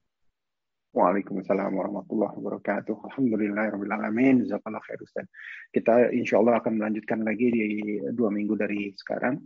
Waalaikumsalam 0.95 1.67
warahmatullahi 1.67 2.31
wabarakatuh. 2.39 2.95
Alhamdulillahirrahmanirrahim. 3.11 4.47
Jazakallah 4.47 4.79
khair 4.79 5.03
Ustaz. 5.03 5.27
Kita 5.67 6.15
insya 6.15 6.39
Allah 6.39 6.63
akan 6.63 6.79
melanjutkan 6.79 7.27
lagi 7.27 7.51
di 7.51 7.67
dua 8.15 8.31
minggu 8.31 8.55
dari 8.55 8.95
sekarang. 8.95 9.43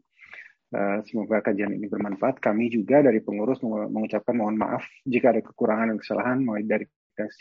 Uh, 0.70 1.02
semoga 1.10 1.42
kajian 1.42 1.74
ini 1.74 1.90
bermanfaat. 1.90 2.38
Kami 2.38 2.70
juga 2.70 3.02
dari 3.02 3.26
pengurus 3.26 3.58
mengucapkan 3.66 4.38
mohon 4.38 4.62
maaf 4.62 4.86
jika 5.02 5.34
ada 5.34 5.42
kekurangan 5.42 5.90
dan 5.90 5.98
kesalahan, 5.98 6.46
mulai 6.46 6.62
dari 6.62 6.86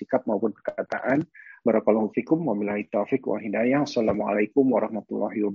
sikap 0.00 0.24
maupun 0.24 0.56
perkataan. 0.56 1.28
Barakallahu 1.60 2.08
fikum. 2.16 2.40
Wa 2.40 2.56
hidayah. 3.36 3.84
Assalamualaikum 3.84 4.64
warahmatullahi 4.64 5.44
wabarakatuh. 5.44 5.52